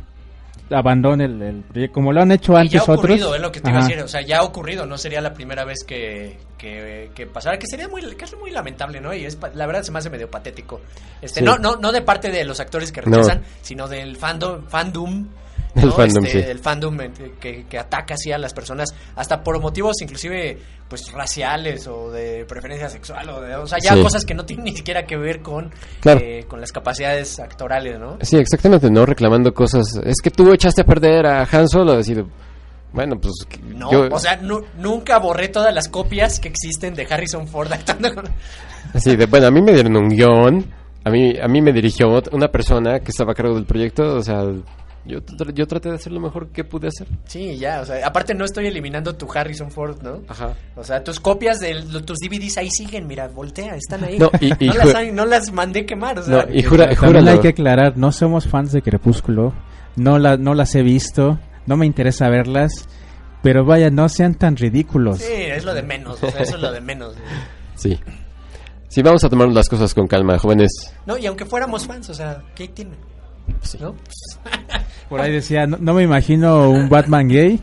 abandone 0.72 1.26
el, 1.26 1.40
el 1.44 1.62
proyecto, 1.62 1.94
como 1.94 2.12
lo 2.12 2.22
han 2.24 2.32
hecho 2.32 2.54
Y 2.54 2.58
antes 2.58 2.72
ya 2.72 2.80
ha 2.80 2.84
ocurrido, 2.96 3.28
otros. 3.28 3.36
es 3.36 3.42
lo 3.44 3.52
que 3.52 3.60
te 3.62 3.70
iba 3.70 3.80
a 3.80 3.84
decir. 3.84 4.02
O 4.04 4.08
sea, 4.08 4.22
ya 4.22 4.40
ha 4.40 4.44
ocurrido, 4.44 4.88
no 4.88 4.98
sería 4.98 5.22
la 5.22 5.34
primera 5.36 5.64
vez 5.64 5.84
que, 5.84 6.38
que, 6.58 7.12
que 7.14 7.28
pasara, 7.28 7.60
que 7.60 7.68
sería 7.68 7.88
muy, 7.88 8.02
que 8.16 8.26
es 8.26 8.36
muy 8.40 8.50
lamentable, 8.50 9.00
¿no? 9.00 9.14
Y 9.14 9.26
es, 9.26 9.36
pa- 9.36 9.52
la 9.54 9.68
verdad 9.68 9.84
se 9.84 9.92
me 9.92 10.00
hace 10.00 10.10
medio 10.10 10.30
patético. 10.32 10.82
Este, 11.22 11.42
Sí. 11.42 11.46
no, 11.46 11.60
no, 11.60 11.76
no 11.76 11.92
de 11.92 12.02
parte 12.02 12.32
de 12.32 12.44
los 12.46 12.60
actores 12.60 12.92
que 12.92 13.02
No. 13.02 13.18
rechazan, 13.18 13.44
sino 13.62 13.88
del 13.88 14.16
fandom, 14.18 14.64
fandom. 14.68 15.28
El 15.76 15.88
¿no? 15.88 15.92
fandom, 15.92 16.26
Este, 16.26 16.44
sí. 16.44 16.50
El 16.50 16.60
fandom 16.60 16.98
que, 17.40 17.66
que 17.70 17.78
ataca 17.78 18.14
así 18.14 18.32
a 18.32 18.38
las 18.38 18.54
personas, 18.54 18.90
hasta 19.16 19.44
por 19.44 19.60
motivos 19.62 20.02
inclusive 20.02 20.58
pues 20.88 21.12
raciales 21.12 21.88
o 21.88 22.12
de 22.12 22.46
preferencia 22.46 22.88
sexual, 22.90 23.28
o, 23.30 23.42
de, 23.42 23.56
o 23.56 23.66
sea, 23.68 23.78
ya 23.84 23.94
Sí. 23.96 24.02
cosas 24.02 24.24
que 24.24 24.34
no 24.34 24.46
tienen 24.46 24.66
ni 24.72 24.76
siquiera 24.76 25.06
que 25.06 25.18
ver 25.18 25.42
con, 25.42 25.72
Claro. 26.00 26.20
eh, 26.24 26.46
con 26.48 26.62
las 26.62 26.72
capacidades 26.72 27.40
actorales, 27.40 28.00
¿no? 28.00 28.18
Sí, 28.22 28.38
exactamente, 28.38 28.90
¿no? 28.90 29.06
Reclamando 29.06 29.54
cosas. 29.54 30.00
Es 30.06 30.22
que 30.24 30.30
tú 30.32 30.52
echaste 30.54 30.82
a 30.82 30.86
perder 30.86 31.26
a 31.26 31.48
Han 31.52 31.68
Solo, 31.68 31.98
decir, 31.98 32.24
bueno, 32.94 33.16
pues 33.20 33.34
No, 33.64 33.92
yo... 33.92 34.08
o 34.12 34.20
sea, 34.20 34.38
nu- 34.38 34.64
nunca 34.78 35.18
borré 35.20 35.50
todas 35.50 35.74
las 35.74 35.90
copias 35.90 36.40
que 36.40 36.48
existen 36.48 36.94
de 36.94 37.06
Harrison 37.10 37.48
Ford 37.48 37.70
actuando 37.74 38.14
con... 38.16 38.26
Así 38.94 39.16
de, 39.18 39.26
bueno, 39.26 39.48
a 39.48 39.52
mí 39.52 39.62
me 39.62 39.74
dieron 39.74 39.98
un 39.98 40.08
guion, 40.10 40.66
a 41.04 41.10
mí, 41.10 41.34
a 41.38 41.48
mí 41.48 41.62
me 41.62 41.74
dirigió 41.74 42.08
una 42.32 42.48
persona 42.48 43.00
que 43.00 43.10
estaba 43.12 43.34
a 43.34 43.36
cargo 43.36 43.56
del 43.56 43.66
proyecto, 43.66 44.16
o 44.16 44.22
sea, 44.22 44.44
yo, 45.06 45.20
tr- 45.24 45.54
yo 45.54 45.68
traté 45.68 45.90
de 45.90 45.96
hacer 45.96 46.12
lo 46.12 46.20
mejor 46.20 46.50
que 46.50 46.64
pude 46.64 46.88
hacer. 46.88 47.08
Sí, 47.26 47.58
ya, 47.58 47.82
o 47.82 47.86
sea, 47.86 48.06
aparte 48.06 48.34
no 48.34 48.44
estoy 48.46 48.68
eliminando 48.68 49.16
tu 49.16 49.28
Harrison 49.34 49.72
Ford, 49.72 50.02
¿no? 50.02 50.22
Ajá. 50.28 50.54
O 50.76 50.84
sea, 50.84 51.04
tus 51.04 51.20
copias 51.20 51.60
de 51.60 51.76
lo- 51.84 52.04
tus 52.04 52.18
DVDs 52.20 52.58
ahí 52.58 52.70
siguen, 52.72 53.08
mira, 53.08 53.28
voltea, 53.28 53.76
están 53.76 54.04
ahí. 54.04 54.18
No, 54.18 54.30
y- 54.42 54.52
y 54.66 54.68
no, 54.70 54.74
las, 54.76 54.96
hay- 54.96 55.12
no 55.12 55.26
las 55.26 55.52
mandé 55.52 55.86
quemar, 55.86 56.20
o 56.20 56.24
sea, 56.24 56.46
No, 56.46 56.54
y 56.54 56.64
jura, 56.64 56.86
También 56.90 57.08
júralo. 57.08 57.32
hay 57.32 57.40
que 57.40 57.48
aclarar, 57.50 57.98
no 57.98 58.12
somos 58.12 58.48
fans 58.48 58.72
de 58.72 58.82
Crepúsculo, 58.82 59.54
no, 59.96 60.18
la, 60.20 60.38
no 60.38 60.54
las 60.54 60.74
he 60.76 60.82
visto, 60.82 61.40
no 61.66 61.78
me 61.78 61.86
interesa 61.86 62.28
verlas, 62.30 62.72
pero 63.44 63.64
vaya, 63.64 63.90
no 63.92 64.10
sean 64.10 64.34
tan 64.36 64.56
ridículos. 64.58 65.20
sí, 65.20 65.32
es 65.34 65.64
lo 65.64 65.74
de 65.74 65.84
menos, 65.84 66.22
o 66.24 66.32
sea, 66.32 66.42
eso 66.42 66.56
es 66.56 66.62
lo 66.62 66.72
de 66.72 66.82
menos. 66.82 67.16
Sí. 67.76 68.00
Sí, 68.88 69.02
vamos 69.02 69.24
a 69.26 69.30
tomar 69.30 69.50
las 69.50 69.68
cosas 69.68 69.94
con 69.94 70.08
calma, 70.08 70.40
jóvenes. 70.40 70.72
No, 71.06 71.18
y 71.18 71.26
aunque 71.26 71.44
fuéramos 71.46 71.86
fans, 71.86 72.10
o 72.10 72.14
sea, 72.14 72.42
¿qué 72.56 72.70
tiene? 72.70 72.92
¿No? 73.80 73.96
Por 75.10 75.22
ahí 75.22 75.32
decía, 75.32 75.68
no, 75.68 75.78
no 75.80 75.94
me 75.94 76.04
imagino 76.04 76.70
un 76.70 76.90
Batman 76.90 77.28
gay 77.28 77.60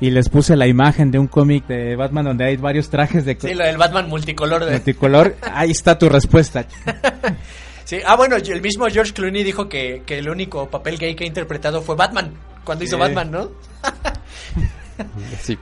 y 0.00 0.10
les 0.10 0.28
puse 0.28 0.56
la 0.56 0.66
imagen 0.66 1.10
de 1.10 1.18
un 1.18 1.26
cómic 1.26 1.66
de 1.66 1.94
Batman 1.94 2.24
donde 2.24 2.44
hay 2.44 2.56
varios 2.56 2.88
trajes 2.90 3.24
de 3.24 3.36
Sí, 3.38 3.54
lo 3.54 3.64
del 3.64 3.76
Batman 3.76 4.08
multicolor 4.08 4.64
de... 4.64 4.72
multicolor. 4.72 5.36
Ahí 5.52 5.70
está 5.70 5.98
tu 5.98 6.08
respuesta. 6.08 6.64
Sí, 7.84 7.98
ah, 8.06 8.14
bueno, 8.14 8.36
el 8.36 8.62
mismo 8.62 8.86
George 8.86 9.12
Clooney 9.12 9.42
dijo 9.42 9.68
que, 9.68 10.04
que 10.06 10.18
el 10.18 10.30
único 10.30 10.70
papel 10.70 10.96
gay 10.96 11.16
que 11.16 11.24
ha 11.24 11.26
interpretado 11.26 11.82
fue 11.82 11.96
Batman, 11.96 12.32
cuando 12.62 12.84
hizo. 12.84 12.96
Batman, 12.96 13.32
¿no? 13.32 13.50
Sí. 15.42 15.58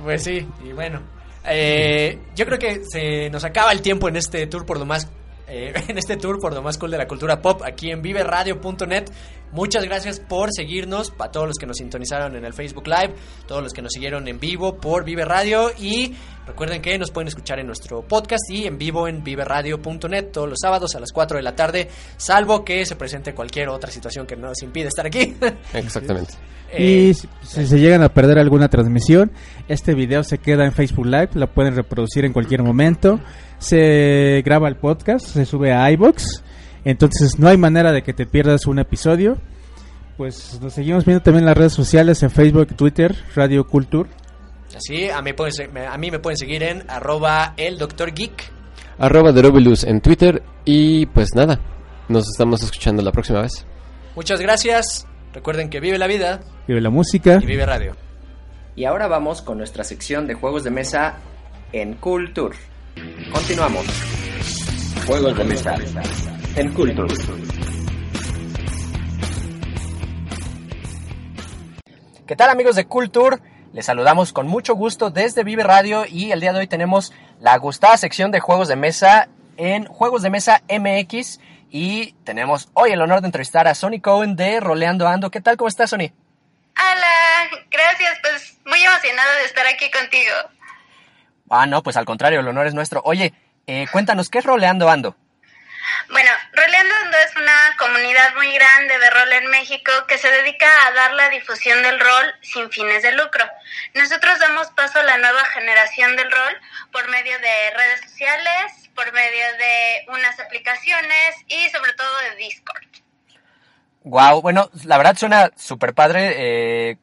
Pues 0.00 0.22
sí, 0.22 0.46
y 0.64 0.72
bueno. 0.72 1.00
eh, 1.44 2.16
yo 2.36 2.46
creo 2.46 2.60
que 2.60 2.82
se 2.84 3.28
nos 3.30 3.42
acaba 3.42 3.72
el 3.72 3.82
tiempo 3.82 4.08
en 4.08 4.14
este 4.14 4.46
tour 4.46 4.64
por 4.64 4.78
lo 4.78 4.86
más. 4.86 5.08
Eh, 5.48 5.72
en 5.88 5.98
este 5.98 6.16
tour 6.16 6.38
por 6.40 6.52
lo 6.54 6.62
más 6.62 6.78
cool 6.78 6.90
de 6.90 6.98
la 6.98 7.06
cultura 7.06 7.40
pop 7.40 7.62
aquí 7.64 7.90
en 7.90 8.02
viveradio.net. 8.02 9.04
Muchas 9.52 9.84
gracias 9.84 10.18
por 10.18 10.48
seguirnos, 10.52 11.12
a 11.18 11.30
todos 11.30 11.46
los 11.46 11.56
que 11.58 11.66
nos 11.66 11.76
sintonizaron 11.76 12.34
en 12.34 12.44
el 12.44 12.52
Facebook 12.54 12.88
Live, 12.88 13.14
todos 13.46 13.62
los 13.62 13.72
que 13.72 13.82
nos 13.82 13.92
siguieron 13.92 14.26
en 14.26 14.40
vivo 14.40 14.76
por 14.78 15.04
Vive 15.04 15.24
Radio 15.24 15.70
y 15.78 16.12
recuerden 16.44 16.82
que 16.82 16.98
nos 16.98 17.12
pueden 17.12 17.28
escuchar 17.28 17.60
en 17.60 17.66
nuestro 17.68 18.02
podcast 18.02 18.42
y 18.50 18.66
en 18.66 18.78
vivo 18.78 19.06
en 19.06 19.22
viveradio.net 19.22 20.32
todos 20.32 20.48
los 20.48 20.58
sábados 20.60 20.96
a 20.96 21.00
las 21.00 21.12
4 21.12 21.36
de 21.36 21.42
la 21.44 21.54
tarde, 21.54 21.88
salvo 22.16 22.64
que 22.64 22.84
se 22.84 22.96
presente 22.96 23.32
cualquier 23.32 23.68
otra 23.68 23.92
situación 23.92 24.26
que 24.26 24.34
nos 24.34 24.60
impide 24.62 24.88
estar 24.88 25.06
aquí. 25.06 25.36
Exactamente. 25.72 26.34
Eh, 26.72 27.10
Y 27.10 27.14
si, 27.14 27.28
si 27.42 27.66
se 27.66 27.78
llegan 27.78 28.02
a 28.02 28.08
perder 28.08 28.40
alguna 28.40 28.68
transmisión, 28.68 29.30
este 29.68 29.94
video 29.94 30.24
se 30.24 30.38
queda 30.38 30.64
en 30.64 30.72
Facebook 30.72 31.06
Live, 31.06 31.30
lo 31.34 31.46
pueden 31.46 31.76
reproducir 31.76 32.24
en 32.24 32.32
cualquier 32.32 32.64
momento. 32.64 33.20
Se 33.64 34.42
graba 34.44 34.68
el 34.68 34.76
podcast, 34.76 35.26
se 35.26 35.46
sube 35.46 35.72
a 35.72 35.90
iBox, 35.92 36.42
entonces 36.84 37.38
no 37.38 37.48
hay 37.48 37.56
manera 37.56 37.92
de 37.92 38.02
que 38.02 38.12
te 38.12 38.26
pierdas 38.26 38.66
un 38.66 38.78
episodio. 38.78 39.38
Pues 40.18 40.60
nos 40.60 40.74
seguimos 40.74 41.04
viendo 41.04 41.22
también 41.22 41.40
en 41.44 41.46
las 41.46 41.56
redes 41.56 41.72
sociales, 41.72 42.22
en 42.22 42.30
Facebook, 42.30 42.76
Twitter, 42.76 43.16
Radio 43.34 43.66
Culture. 43.66 44.08
Así, 44.76 45.08
a 45.08 45.22
mí, 45.22 45.32
pueden 45.32 45.76
a 45.78 45.96
mí 45.96 46.10
me 46.10 46.18
pueden 46.18 46.36
seguir 46.36 46.62
en 46.62 46.84
arroba 46.88 47.54
el 47.56 47.78
doctor 47.78 48.12
geek. 48.12 48.52
Arroba 48.98 49.32
Derobilus 49.32 49.84
en 49.84 50.00
Twitter 50.00 50.42
y 50.64 51.06
pues 51.06 51.34
nada, 51.34 51.58
nos 52.08 52.28
estamos 52.28 52.62
escuchando 52.62 53.02
la 53.02 53.12
próxima 53.12 53.40
vez. 53.40 53.64
Muchas 54.14 54.40
gracias. 54.40 55.06
Recuerden 55.32 55.68
que 55.70 55.80
vive 55.80 55.98
la 55.98 56.06
vida 56.06 56.40
Vive 56.68 56.80
la 56.80 56.90
música. 56.90 57.38
y 57.42 57.46
vive 57.46 57.64
radio. 57.66 57.96
Y 58.76 58.84
ahora 58.84 59.06
vamos 59.08 59.40
con 59.42 59.56
nuestra 59.58 59.84
sección 59.84 60.26
de 60.26 60.34
juegos 60.34 60.64
de 60.64 60.70
mesa 60.70 61.14
en 61.72 61.94
Culture. 61.94 62.56
Continuamos. 63.32 63.86
Juegos 65.06 65.36
de 65.36 65.44
mesa 65.44 65.74
en 66.56 66.72
Culture. 66.72 67.14
¿Qué 72.26 72.36
tal 72.36 72.50
amigos 72.50 72.76
de 72.76 72.86
Culture? 72.86 73.38
Les 73.72 73.86
saludamos 73.86 74.32
con 74.32 74.46
mucho 74.46 74.74
gusto 74.74 75.10
desde 75.10 75.44
Vive 75.44 75.62
Radio 75.62 76.06
y 76.06 76.32
el 76.32 76.40
día 76.40 76.52
de 76.52 76.60
hoy 76.60 76.66
tenemos 76.66 77.12
la 77.40 77.56
gustada 77.58 77.96
sección 77.96 78.30
de 78.30 78.40
juegos 78.40 78.68
de 78.68 78.76
mesa 78.76 79.28
en 79.56 79.84
Juegos 79.86 80.22
de 80.22 80.30
Mesa 80.30 80.62
MX 80.68 81.40
y 81.70 82.12
tenemos 82.24 82.68
hoy 82.74 82.92
el 82.92 83.02
honor 83.02 83.20
de 83.20 83.26
entrevistar 83.26 83.66
a 83.66 83.74
Sony 83.74 84.00
Cohen 84.00 84.36
de 84.36 84.60
Roleando 84.60 85.08
Ando. 85.08 85.30
¿Qué 85.30 85.40
tal? 85.40 85.56
¿Cómo 85.56 85.68
estás, 85.68 85.90
Sony? 85.90 86.12
Hola, 86.76 87.60
gracias, 87.70 88.18
pues 88.22 88.58
muy 88.64 88.82
emocionada 88.82 89.36
de 89.38 89.44
estar 89.44 89.66
aquí 89.66 89.90
contigo. 89.90 90.32
Ah, 91.50 91.66
no, 91.66 91.82
pues 91.82 91.96
al 91.96 92.04
contrario, 92.04 92.40
el 92.40 92.48
honor 92.48 92.66
es 92.66 92.74
nuestro. 92.74 93.02
Oye, 93.04 93.32
eh, 93.66 93.86
cuéntanos, 93.92 94.30
¿qué 94.30 94.38
es 94.38 94.44
Roleando 94.44 94.88
Ando? 94.88 95.16
Bueno, 96.10 96.30
Roleando 96.52 96.94
Ando 97.04 97.16
es 97.18 97.36
una 97.36 97.76
comunidad 97.78 98.34
muy 98.36 98.50
grande 98.52 98.98
de 98.98 99.10
rol 99.10 99.32
en 99.32 99.46
México 99.50 99.92
que 100.08 100.18
se 100.18 100.30
dedica 100.30 100.66
a 100.86 100.92
dar 100.92 101.12
la 101.12 101.28
difusión 101.28 101.82
del 101.82 102.00
rol 102.00 102.34
sin 102.40 102.70
fines 102.70 103.02
de 103.02 103.12
lucro. 103.12 103.44
Nosotros 103.94 104.38
damos 104.38 104.68
paso 104.68 105.00
a 105.00 105.02
la 105.02 105.18
nueva 105.18 105.44
generación 105.46 106.16
del 106.16 106.30
rol 106.30 106.56
por 106.92 107.08
medio 107.10 107.38
de 107.38 107.70
redes 107.76 108.00
sociales, 108.02 108.90
por 108.94 109.12
medio 109.12 109.44
de 109.58 110.04
unas 110.08 110.38
aplicaciones 110.40 111.36
y 111.48 111.68
sobre 111.70 111.92
todo 111.92 112.18
de 112.30 112.36
Discord. 112.36 112.84
Wow, 114.04 114.42
bueno, 114.42 114.70
la 114.84 114.98
verdad 114.98 115.16
suena 115.16 115.50
súper 115.56 115.94
padre. 115.94 116.34
eh, 116.90 116.98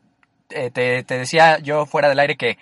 eh, 0.53 0.69
te, 0.71 1.03
te 1.03 1.17
decía 1.17 1.59
yo 1.59 1.85
fuera 1.85 2.09
del 2.09 2.19
aire 2.19 2.37
que, 2.37 2.57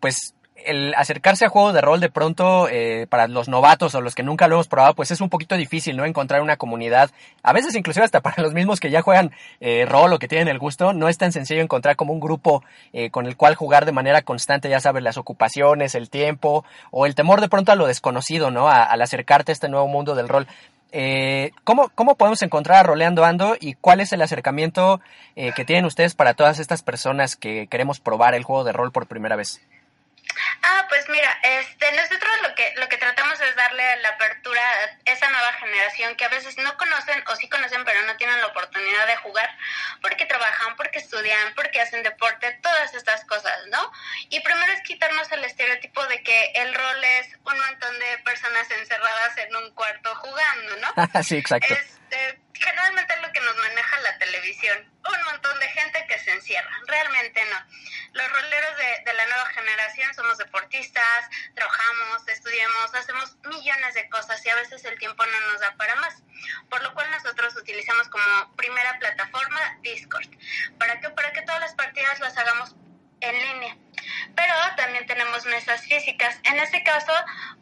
pues, 0.00 0.34
el 0.64 0.94
acercarse 0.96 1.44
a 1.44 1.48
juegos 1.48 1.74
de 1.74 1.80
rol 1.80 2.00
de 2.00 2.10
pronto 2.10 2.68
eh, 2.68 3.06
para 3.08 3.28
los 3.28 3.48
novatos 3.48 3.94
o 3.94 4.00
los 4.00 4.14
que 4.14 4.22
nunca 4.22 4.48
lo 4.48 4.56
hemos 4.56 4.68
probado, 4.68 4.94
pues 4.94 5.10
es 5.10 5.20
un 5.20 5.28
poquito 5.28 5.56
difícil, 5.56 5.96
¿no? 5.96 6.04
Encontrar 6.04 6.42
una 6.42 6.56
comunidad, 6.56 7.10
a 7.42 7.52
veces 7.52 7.74
inclusive 7.74 8.04
hasta 8.04 8.20
para 8.22 8.42
los 8.42 8.54
mismos 8.54 8.80
que 8.80 8.90
ya 8.90 9.02
juegan 9.02 9.32
eh, 9.60 9.86
rol 9.86 10.12
o 10.12 10.18
que 10.18 10.28
tienen 10.28 10.48
el 10.48 10.58
gusto, 10.58 10.92
no 10.92 11.08
es 11.08 11.18
tan 11.18 11.32
sencillo 11.32 11.62
encontrar 11.62 11.96
como 11.96 12.12
un 12.12 12.20
grupo 12.20 12.62
eh, 12.92 13.10
con 13.10 13.26
el 13.26 13.36
cual 13.36 13.54
jugar 13.54 13.86
de 13.86 13.92
manera 13.92 14.22
constante, 14.22 14.68
ya 14.68 14.80
sabes, 14.80 15.02
las 15.02 15.16
ocupaciones, 15.16 15.94
el 15.94 16.10
tiempo 16.10 16.64
o 16.90 17.06
el 17.06 17.14
temor 17.14 17.40
de 17.40 17.48
pronto 17.48 17.72
a 17.72 17.76
lo 17.76 17.86
desconocido, 17.86 18.50
¿no? 18.50 18.68
Al 18.68 19.00
acercarte 19.00 19.52
a 19.52 19.54
este 19.54 19.68
nuevo 19.68 19.88
mundo 19.88 20.14
del 20.14 20.28
rol. 20.28 20.46
Eh, 20.90 21.52
¿cómo, 21.64 21.90
¿Cómo 21.94 22.14
podemos 22.14 22.40
encontrar 22.42 22.78
a 22.78 22.82
Roleando 22.82 23.24
Ando 23.24 23.56
y 23.60 23.74
cuál 23.74 24.00
es 24.00 24.12
el 24.12 24.22
acercamiento 24.22 25.00
eh, 25.36 25.52
que 25.54 25.66
tienen 25.66 25.84
ustedes 25.84 26.14
para 26.14 26.32
todas 26.34 26.58
estas 26.58 26.82
personas 26.82 27.36
que 27.36 27.66
queremos 27.66 28.00
probar 28.00 28.34
el 28.34 28.44
juego 28.44 28.64
de 28.64 28.72
rol 28.72 28.90
por 28.90 29.06
primera 29.06 29.36
vez? 29.36 29.60
Ah, 30.62 30.86
pues 30.88 31.08
mira, 31.08 31.38
este, 31.42 31.92
nosotros 31.92 32.32
lo 32.42 32.54
que 32.54 32.72
lo 32.76 32.88
que 32.88 32.96
tratamos 32.96 33.40
es 33.40 33.56
darle 33.56 33.96
la 33.98 34.10
apertura 34.10 34.60
a 34.60 35.10
esa 35.10 35.28
nueva 35.28 35.52
generación 35.54 36.16
que 36.16 36.24
a 36.24 36.28
veces 36.28 36.56
no 36.58 36.76
conocen 36.76 37.22
o 37.28 37.36
sí 37.36 37.48
conocen 37.48 37.84
pero 37.84 38.02
no 38.02 38.16
tienen 38.16 38.40
la 38.40 38.46
oportunidad 38.46 39.06
de 39.06 39.16
jugar 39.16 39.50
porque 40.02 40.26
trabajan, 40.26 40.76
porque 40.76 40.98
estudian, 40.98 41.54
porque 41.54 41.80
hacen 41.80 42.02
deporte, 42.02 42.58
todas 42.62 42.94
estas 42.94 43.24
cosas, 43.24 43.66
¿no? 43.68 43.92
Y 44.30 44.40
primero 44.40 44.72
es 44.72 44.82
quitarnos 44.82 45.30
el 45.32 45.44
estereotipo 45.44 46.04
de 46.06 46.22
que 46.22 46.52
el 46.54 46.74
rol 46.74 47.04
es 47.04 47.28
un 47.44 47.58
montón 47.58 47.98
de 47.98 48.18
personas 48.18 48.70
encerradas 48.70 49.36
en 49.38 49.56
un 49.56 49.74
cuarto 49.74 50.14
jugando, 50.16 50.76
¿no? 50.76 51.22
sí, 51.22 51.36
exacto. 51.36 51.74
Este, 52.10 52.40
generalmente 52.54 53.14
lo 53.20 53.32
que 53.32 53.40
nos 53.40 53.56
maneja 53.56 54.00
la 54.00 54.18
televisión. 54.18 54.78
Un 54.78 55.24
montón 55.24 55.58
de 55.60 55.68
gente 55.68 56.06
que 56.08 56.18
se 56.18 56.32
encierra. 56.32 56.70
Realmente 56.86 57.44
no. 57.44 57.58
Los 58.12 58.32
roleros 58.32 58.76
de, 58.78 59.02
de 59.04 59.12
la 59.14 59.26
nueva 59.26 59.46
generación 59.46 60.14
somos 60.14 60.38
deportistas, 60.38 61.28
trabajamos, 61.54 62.26
estudiamos, 62.28 62.94
hacemos 62.94 63.36
millones 63.44 63.94
de 63.94 64.08
cosas 64.08 64.44
y 64.44 64.48
a 64.48 64.54
veces 64.54 64.84
el 64.84 64.98
tiempo 64.98 65.24
no 65.24 65.52
nos 65.52 65.60
da 65.60 65.76
para 65.76 65.96
más. 65.96 66.22
Por 66.70 66.82
lo 66.82 66.94
cual 66.94 67.10
nosotros 67.10 67.54
utilizamos 67.56 68.08
como 68.08 68.56
primera 68.56 68.98
plataforma 68.98 69.78
Discord. 69.82 70.28
¿Para 70.78 71.00
qué? 71.00 71.10
Para 71.10 71.32
que 71.32 71.42
todas 71.42 71.60
las 71.60 71.74
partidas 71.74 72.20
las 72.20 72.36
hagamos 72.38 72.74
en 73.20 73.38
línea. 73.38 73.76
Pero 74.34 74.54
también 74.76 75.06
tenemos 75.06 75.44
mesas 75.46 75.82
físicas. 75.82 76.38
En 76.44 76.58
este 76.58 76.82
caso, 76.82 77.12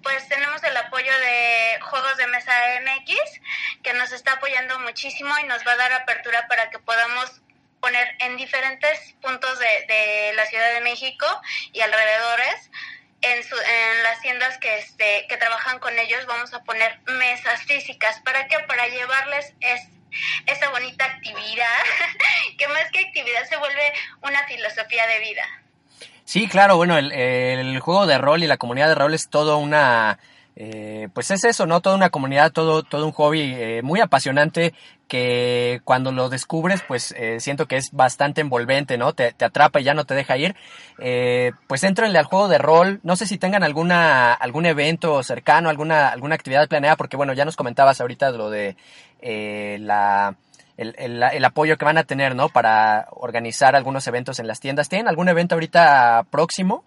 pues 0.03 0.29
tenemos 0.29 0.63
el 0.65 0.77
apoyo 0.77 1.13
de 1.21 1.79
Juegos 1.83 2.17
de 2.17 2.27
Mesa 2.29 2.53
MX, 2.83 3.17
que 3.83 3.95
nos 3.95 4.13
está 4.13 4.33
apoyando 4.33 4.79
muchísimo 4.81 5.37
y 5.39 5.45
nos 5.45 5.67
va 5.67 5.73
a 5.73 5.77
dar 5.77 5.93
apertura 5.93 6.47
para 6.49 6.71
que 6.71 6.79
podamos 6.79 7.41
poner 7.81 8.17
en 8.21 8.37
diferentes 8.37 9.15
puntos 9.23 9.59
de, 9.59 10.33
la 10.35 10.47
Ciudad 10.47 10.73
de 10.75 10.81
México 10.81 11.27
y 11.73 11.81
alrededores 11.81 12.71
en, 13.23 13.45
su, 13.45 13.57
en 13.57 14.03
las 14.03 14.21
tiendas 14.21 14.59
que, 14.59 14.79
este, 14.79 15.27
que 15.29 15.37
trabajan 15.37 15.79
con 15.79 15.99
ellos 15.99 16.27
vamos 16.27 16.53
a 16.53 16.63
poner 16.65 17.01
mesas 17.07 17.63
físicas. 17.63 18.21
¿Para 18.21 18.49
qué? 18.49 18.59
Para 18.61 18.89
llevarles 18.89 19.55
es, 19.61 19.83
esa 20.47 20.69
bonita 20.71 21.05
actividad, 21.05 21.79
que 22.59 22.69
más 22.69 22.91
que 22.91 23.01
actividad 23.01 23.45
se 23.49 23.57
vuelve 23.57 23.93
una 24.23 24.47
filosofía 24.47 25.07
de 25.07 25.19
vida. 25.21 25.63
Sí, 26.27 26.49
claro, 26.49 26.77
bueno, 26.77 26.99
el, 26.99 27.13
el 27.13 27.79
juego 27.79 28.05
de 28.05 28.19
rol 28.19 28.43
y 28.43 28.49
la 28.49 28.57
comunidad 28.57 28.89
de 28.89 28.97
rol 28.97 29.15
es 29.15 29.29
todo 29.29 29.59
una... 29.59 30.19
Eh, 30.57 31.09
pues 31.15 31.31
es 31.31 31.45
eso, 31.45 31.67
¿no? 31.67 31.81
Toda 31.81 31.95
una 31.95 32.11
comunidad, 32.11 32.51
todo, 32.51 32.83
todo 32.83 33.07
un 33.07 33.13
hobby 33.13 33.43
eh, 33.43 33.83
muy 33.83 34.01
apasionante 34.01 34.73
que 35.07 35.81
cuando 35.85 36.11
lo 36.11 36.29
descubres, 36.29 36.83
pues 36.83 37.15
eh, 37.17 37.39
siento 37.41 37.67
que 37.67 37.77
es 37.77 37.93
bastante 37.93 38.41
envolvente, 38.41 38.99
¿no? 38.99 39.13
Te, 39.13 39.33
te, 39.35 39.45
atrapa 39.45 39.81
y 39.81 39.85
ya 39.85 39.95
no 39.95 40.05
te 40.05 40.15
deja 40.15 40.37
ir. 40.37 40.57
Eh, 40.99 41.53
pues 41.69 41.85
entrenle 41.85 42.19
al 42.19 42.25
juego 42.25 42.49
de 42.49 42.59
rol. 42.59 42.99
No 43.05 43.15
sé 43.15 43.27
si 43.27 43.39
tengan 43.39 43.63
alguna, 43.63 44.33
algún 44.33 44.67
evento 44.67 45.23
cercano, 45.23 45.69
alguna, 45.69 46.09
alguna 46.09 46.35
actividad 46.35 46.69
planeada, 46.69 46.97
porque 46.97 47.17
bueno, 47.17 47.35
ya 47.35 47.45
nos 47.45 47.55
comentabas 47.55 48.01
ahorita 48.01 48.31
lo 48.33 48.51
de 48.51 48.77
eh, 49.21 49.79
la, 49.81 50.35
el, 50.77 50.95
el, 50.99 51.23
el, 51.23 51.45
apoyo 51.45 51.77
que 51.77 51.85
van 51.85 51.99
a 51.99 52.05
tener, 52.05 52.35
¿no? 52.35 52.49
Para 52.49 53.07
organizar 53.11 53.77
algunos 53.77 54.07
eventos 54.07 54.39
en 54.39 54.47
las 54.47 54.61
tiendas. 54.61 54.89
¿Tienen 54.89 55.09
algún 55.09 55.29
evento 55.29 55.55
ahorita 55.55 56.25
próximo? 56.31 56.85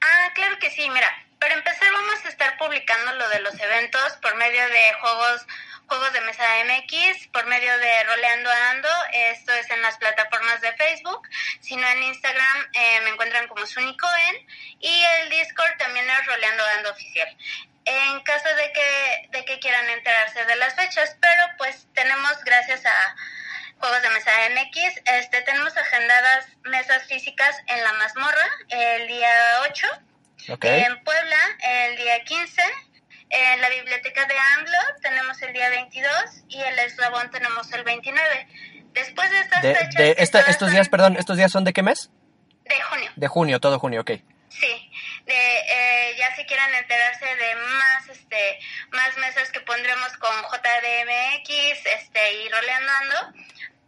Ah, 0.00 0.30
claro 0.34 0.56
que 0.60 0.70
sí, 0.70 0.88
mira. 0.90 1.08
Para 1.38 1.54
empezar 1.54 1.88
vamos 1.92 2.24
a 2.24 2.28
estar 2.28 2.58
publicando 2.58 3.12
lo 3.12 3.28
de 3.28 3.40
los 3.40 3.58
eventos 3.60 4.18
por 4.20 4.36
medio 4.36 4.62
de 4.62 4.92
juegos 5.00 5.46
juegos 5.88 6.12
de 6.12 6.20
mesa 6.20 6.44
MX 6.64 7.28
por 7.28 7.46
medio 7.46 7.76
de 7.78 8.04
Roleando 8.04 8.50
Ando. 8.70 8.88
Esto 9.32 9.52
es 9.54 9.70
en 9.70 9.80
las 9.80 9.96
plataformas 9.96 10.60
de 10.60 10.72
Facebook. 10.74 11.26
Si 11.60 11.76
no 11.76 11.86
en 11.86 12.02
Instagram 12.02 12.58
eh, 12.74 13.00
me 13.04 13.10
encuentran 13.10 13.48
como 13.48 13.64
Sunicoen. 13.64 14.46
Y 14.80 15.02
el 15.20 15.30
Discord 15.30 15.76
también 15.78 16.04
es 16.10 16.26
Roleando 16.26 16.62
Ando 16.76 16.90
Oficial. 16.90 17.28
En 17.88 18.20
caso 18.20 18.48
de 18.54 18.72
que, 18.72 19.38
de 19.38 19.44
que 19.46 19.58
quieran 19.60 19.88
enterarse 19.88 20.44
de 20.44 20.56
las 20.56 20.74
fechas, 20.74 21.16
pero 21.20 21.42
pues 21.56 21.86
tenemos 21.94 22.44
gracias 22.44 22.84
a 22.84 23.16
Juegos 23.78 24.02
de 24.02 24.10
Mesa 24.10 24.30
MX, 24.50 25.00
este, 25.06 25.40
tenemos 25.42 25.74
agendadas 25.74 26.48
mesas 26.64 27.06
físicas 27.06 27.56
en 27.66 27.82
la 27.82 27.92
mazmorra 27.94 28.46
el 28.68 29.08
día 29.08 29.30
8, 29.70 29.86
okay. 30.50 30.82
en 30.82 31.02
Puebla 31.02 31.38
el 31.60 31.96
día 31.96 32.24
15, 32.24 32.62
en 33.30 33.60
la 33.62 33.70
biblioteca 33.70 34.26
de 34.26 34.34
AMLO 34.36 35.00
tenemos 35.00 35.40
el 35.40 35.54
día 35.54 35.70
22 35.70 36.12
y 36.48 36.60
el 36.60 36.78
eslabón 36.80 37.30
tenemos 37.30 37.72
el 37.72 37.84
29. 37.84 38.48
Después 38.92 39.30
de 39.30 39.40
estas 39.40 39.62
de, 39.62 39.74
fechas... 39.74 39.94
De 39.94 40.14
esta, 40.18 40.40
estos 40.42 40.70
días, 40.72 40.90
perdón, 40.90 41.16
¿estos 41.16 41.38
días 41.38 41.50
son 41.50 41.64
de 41.64 41.72
qué 41.72 41.82
mes? 41.82 42.10
De 42.64 42.82
junio. 42.82 43.10
De 43.16 43.28
junio, 43.28 43.60
todo 43.60 43.78
junio, 43.78 44.02
ok. 44.02 44.10
Sí, 44.50 44.90
de, 45.26 45.34
eh, 45.34 46.16
ya 46.18 46.34
si 46.34 46.44
quieren 46.46 46.74
enterarse 46.74 47.26
de 47.26 47.54
más 47.54 48.08
este 48.08 48.58
más 48.90 49.16
mesas 49.18 49.50
que 49.50 49.60
pondremos 49.60 50.16
con 50.16 50.32
JDMX 50.32 51.86
este, 51.86 52.32
y 52.32 52.48
Roleando 52.48 52.92
Ando, 52.92 53.38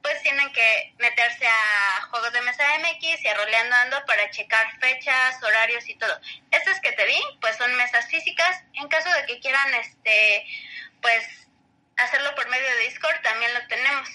pues 0.03 0.23
tienen 0.23 0.53
que 0.53 0.95
meterse 0.99 1.47
a 1.47 2.03
Juegos 2.11 2.33
de 2.33 2.43
Mesa 2.43 2.65
MX 2.79 3.25
y 3.25 3.29
a 3.29 3.35
Roleando 3.35 3.75
Ando 3.77 4.05
para 4.07 4.31
checar 4.31 4.67
fechas, 4.81 5.43
horarios 5.43 5.89
y 5.89 5.95
todo. 5.95 6.13
Estas 6.51 6.81
que 6.81 6.93
te 6.93 7.07
di, 7.07 7.21
pues 7.41 7.57
son 7.57 7.75
mesas 7.77 8.07
físicas. 8.07 8.63
En 8.75 8.89
caso 8.89 9.09
de 9.11 9.27
que 9.27 9.41
quieran, 9.41 9.75
este, 9.75 10.47
pues, 11.03 11.49
hacerlo 11.97 12.35
por 12.35 12.49
medio 12.49 12.69
de 12.77 12.83
Discord, 12.85 13.21
también 13.23 13.53
lo 13.55 13.67
tenemos. 13.67 14.09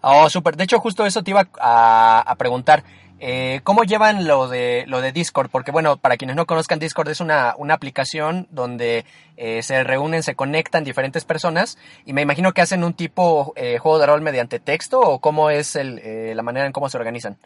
Oh, 0.00 0.28
súper. 0.30 0.56
De 0.56 0.64
hecho, 0.64 0.78
justo 0.80 1.06
eso 1.06 1.22
te 1.22 1.30
iba 1.30 1.48
a, 1.58 2.24
a 2.26 2.34
preguntar. 2.36 2.82
Eh, 3.18 3.60
¿Cómo 3.64 3.84
llevan 3.84 4.26
lo 4.26 4.48
de, 4.48 4.84
lo 4.86 5.00
de 5.00 5.12
Discord? 5.12 5.48
Porque 5.50 5.70
bueno, 5.70 5.96
para 5.96 6.16
quienes 6.16 6.36
no 6.36 6.46
conozcan, 6.46 6.78
Discord 6.78 7.08
es 7.08 7.20
una, 7.20 7.54
una 7.56 7.74
aplicación 7.74 8.46
donde 8.50 9.06
eh, 9.36 9.62
se 9.62 9.84
reúnen, 9.84 10.22
se 10.22 10.34
conectan 10.34 10.84
diferentes 10.84 11.24
personas 11.24 11.78
y 12.04 12.12
me 12.12 12.22
imagino 12.22 12.52
que 12.52 12.60
hacen 12.60 12.84
un 12.84 12.94
tipo 12.94 13.54
eh, 13.56 13.78
juego 13.78 13.98
de 13.98 14.06
rol 14.06 14.20
mediante 14.20 14.60
texto 14.60 15.00
o 15.00 15.20
cómo 15.20 15.50
es 15.50 15.76
el, 15.76 15.98
eh, 16.00 16.34
la 16.34 16.42
manera 16.42 16.66
en 16.66 16.72
cómo 16.72 16.90
se 16.90 16.98
organizan. 16.98 17.38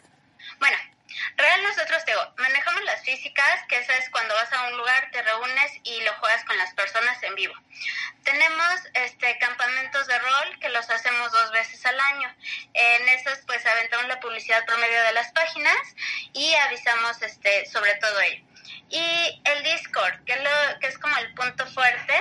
Bueno, 0.58 0.76
real 1.36 1.62
nosotros 1.62 2.04
te 2.04 2.12
manejamos 2.38 2.82
las 2.84 3.02
físicas, 3.02 3.62
que 3.68 3.78
eso 3.78 3.92
es 3.92 4.10
cuando 4.10 4.34
vas 4.34 4.52
a 4.52 4.68
un 4.68 4.76
lugar, 4.78 5.08
te 5.12 5.22
reúnes 5.22 5.72
y 5.84 6.02
lo 6.02 6.12
juegas 6.14 6.44
con 6.44 6.58
las 6.58 6.74
personas 6.74 7.22
en 7.22 7.34
vivo. 7.34 7.54
Tenemos 8.24 8.80
este 8.94 9.38
campamentos 9.38 10.06
de 10.06 10.18
rol 10.18 10.58
que 10.60 10.68
los 10.68 10.88
hacemos 10.90 11.32
dos 11.32 11.50
veces 11.52 11.84
al 11.86 11.98
año. 11.98 12.34
En 12.74 13.08
esos 13.08 13.38
pues 13.46 13.64
aventamos 13.66 14.08
la 14.08 14.20
publicidad 14.20 14.64
por 14.66 14.78
medio 14.78 15.02
de 15.02 15.12
las 15.12 15.32
páginas 15.32 15.78
y 16.32 16.54
avisamos 16.54 17.20
este 17.22 17.66
sobre 17.66 17.94
todo 17.96 18.20
ello. 18.20 18.44
Y 18.88 19.42
el 19.44 19.62
Discord, 19.62 20.24
que, 20.24 20.36
lo, 20.36 20.80
que 20.80 20.88
es 20.88 20.98
como 20.98 21.16
el 21.18 21.32
punto 21.34 21.66
fuerte, 21.66 22.14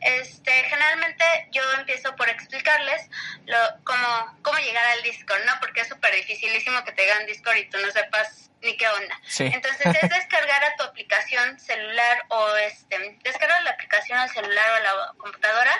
este, 0.00 0.52
generalmente 0.64 1.24
yo 1.50 1.62
empiezo 1.78 2.14
por 2.16 2.28
explicarles 2.28 3.08
lo, 3.46 3.58
cómo, 3.84 4.38
cómo 4.42 4.58
llegar 4.58 4.84
al 4.86 5.02
Discord, 5.02 5.44
¿no? 5.44 5.52
Porque 5.60 5.80
es 5.80 5.88
súper 5.88 6.14
dificilísimo 6.14 6.84
que 6.84 6.92
te 6.92 7.02
digan 7.02 7.26
Discord 7.26 7.56
y 7.56 7.68
tú 7.68 7.78
no 7.78 7.90
sepas 7.90 8.50
ni 8.64 8.76
qué 8.76 8.88
onda. 8.88 9.20
Sí. 9.26 9.44
Entonces 9.52 9.86
es 10.02 10.10
descargar 10.10 10.64
a 10.64 10.76
tu 10.76 10.84
aplicación 10.84 11.58
celular 11.60 12.24
o 12.28 12.56
este, 12.56 13.18
descargar 13.22 13.62
la 13.62 13.70
aplicación 13.70 14.18
al 14.18 14.30
celular 14.30 14.70
o 14.72 14.74
a 14.74 14.80
la 14.80 15.12
computadora 15.18 15.72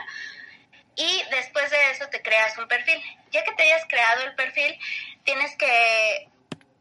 y 0.97 1.23
después 1.31 1.71
de 1.71 1.91
eso 1.91 2.09
te 2.09 2.23
creas 2.23 2.57
un 2.59 2.69
perfil. 2.69 3.03
Ya 3.31 3.43
que 3.45 3.53
te 3.53 3.65
hayas 3.65 3.85
creado 3.89 4.23
el 4.23 4.35
perfil, 4.35 4.79
tienes 5.25 5.57
que 5.57 6.29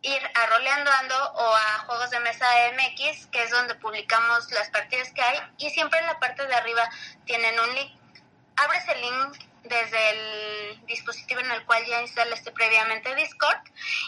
ir 0.04 0.22
a 0.36 0.46
Roleando 0.48 0.92
Ando 0.92 1.32
o 1.34 1.56
a 1.56 1.80
Juegos 1.86 2.10
de 2.12 2.20
Mesa 2.20 2.46
MX, 2.74 3.28
que 3.28 3.44
es 3.44 3.50
donde 3.50 3.76
publicamos 3.76 4.52
las 4.52 4.70
partidas 4.70 5.12
que 5.14 5.22
hay, 5.22 5.40
y 5.58 5.70
siempre 5.72 6.00
en 6.00 6.06
la 6.06 6.20
parte 6.20 6.46
de 6.46 6.54
arriba 6.54 6.88
tienen 7.26 7.60
un 7.60 7.76
link. 7.76 7.92
Abres 8.58 8.88
el 8.90 9.02
link 9.02 9.38
desde 9.64 10.10
el 10.10 10.86
dispositivo 10.86 11.40
en 11.40 11.52
el 11.52 11.66
cual 11.66 11.84
ya 11.86 12.02
instalaste 12.02 12.52
previamente 12.52 13.16
Discord 13.16 13.58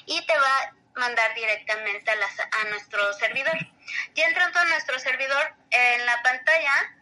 y 0.05 0.23
te 0.25 0.37
va 0.37 0.73
mandar 0.95 1.33
directamente 1.33 2.11
a, 2.11 2.15
las, 2.15 2.39
a 2.39 2.63
nuestro 2.69 3.13
servidor. 3.13 3.57
Ya 4.15 4.27
entrando 4.27 4.59
a 4.59 4.65
nuestro 4.65 4.99
servidor, 4.99 5.53
en 5.71 6.05
la 6.05 6.21
pantalla 6.23 6.95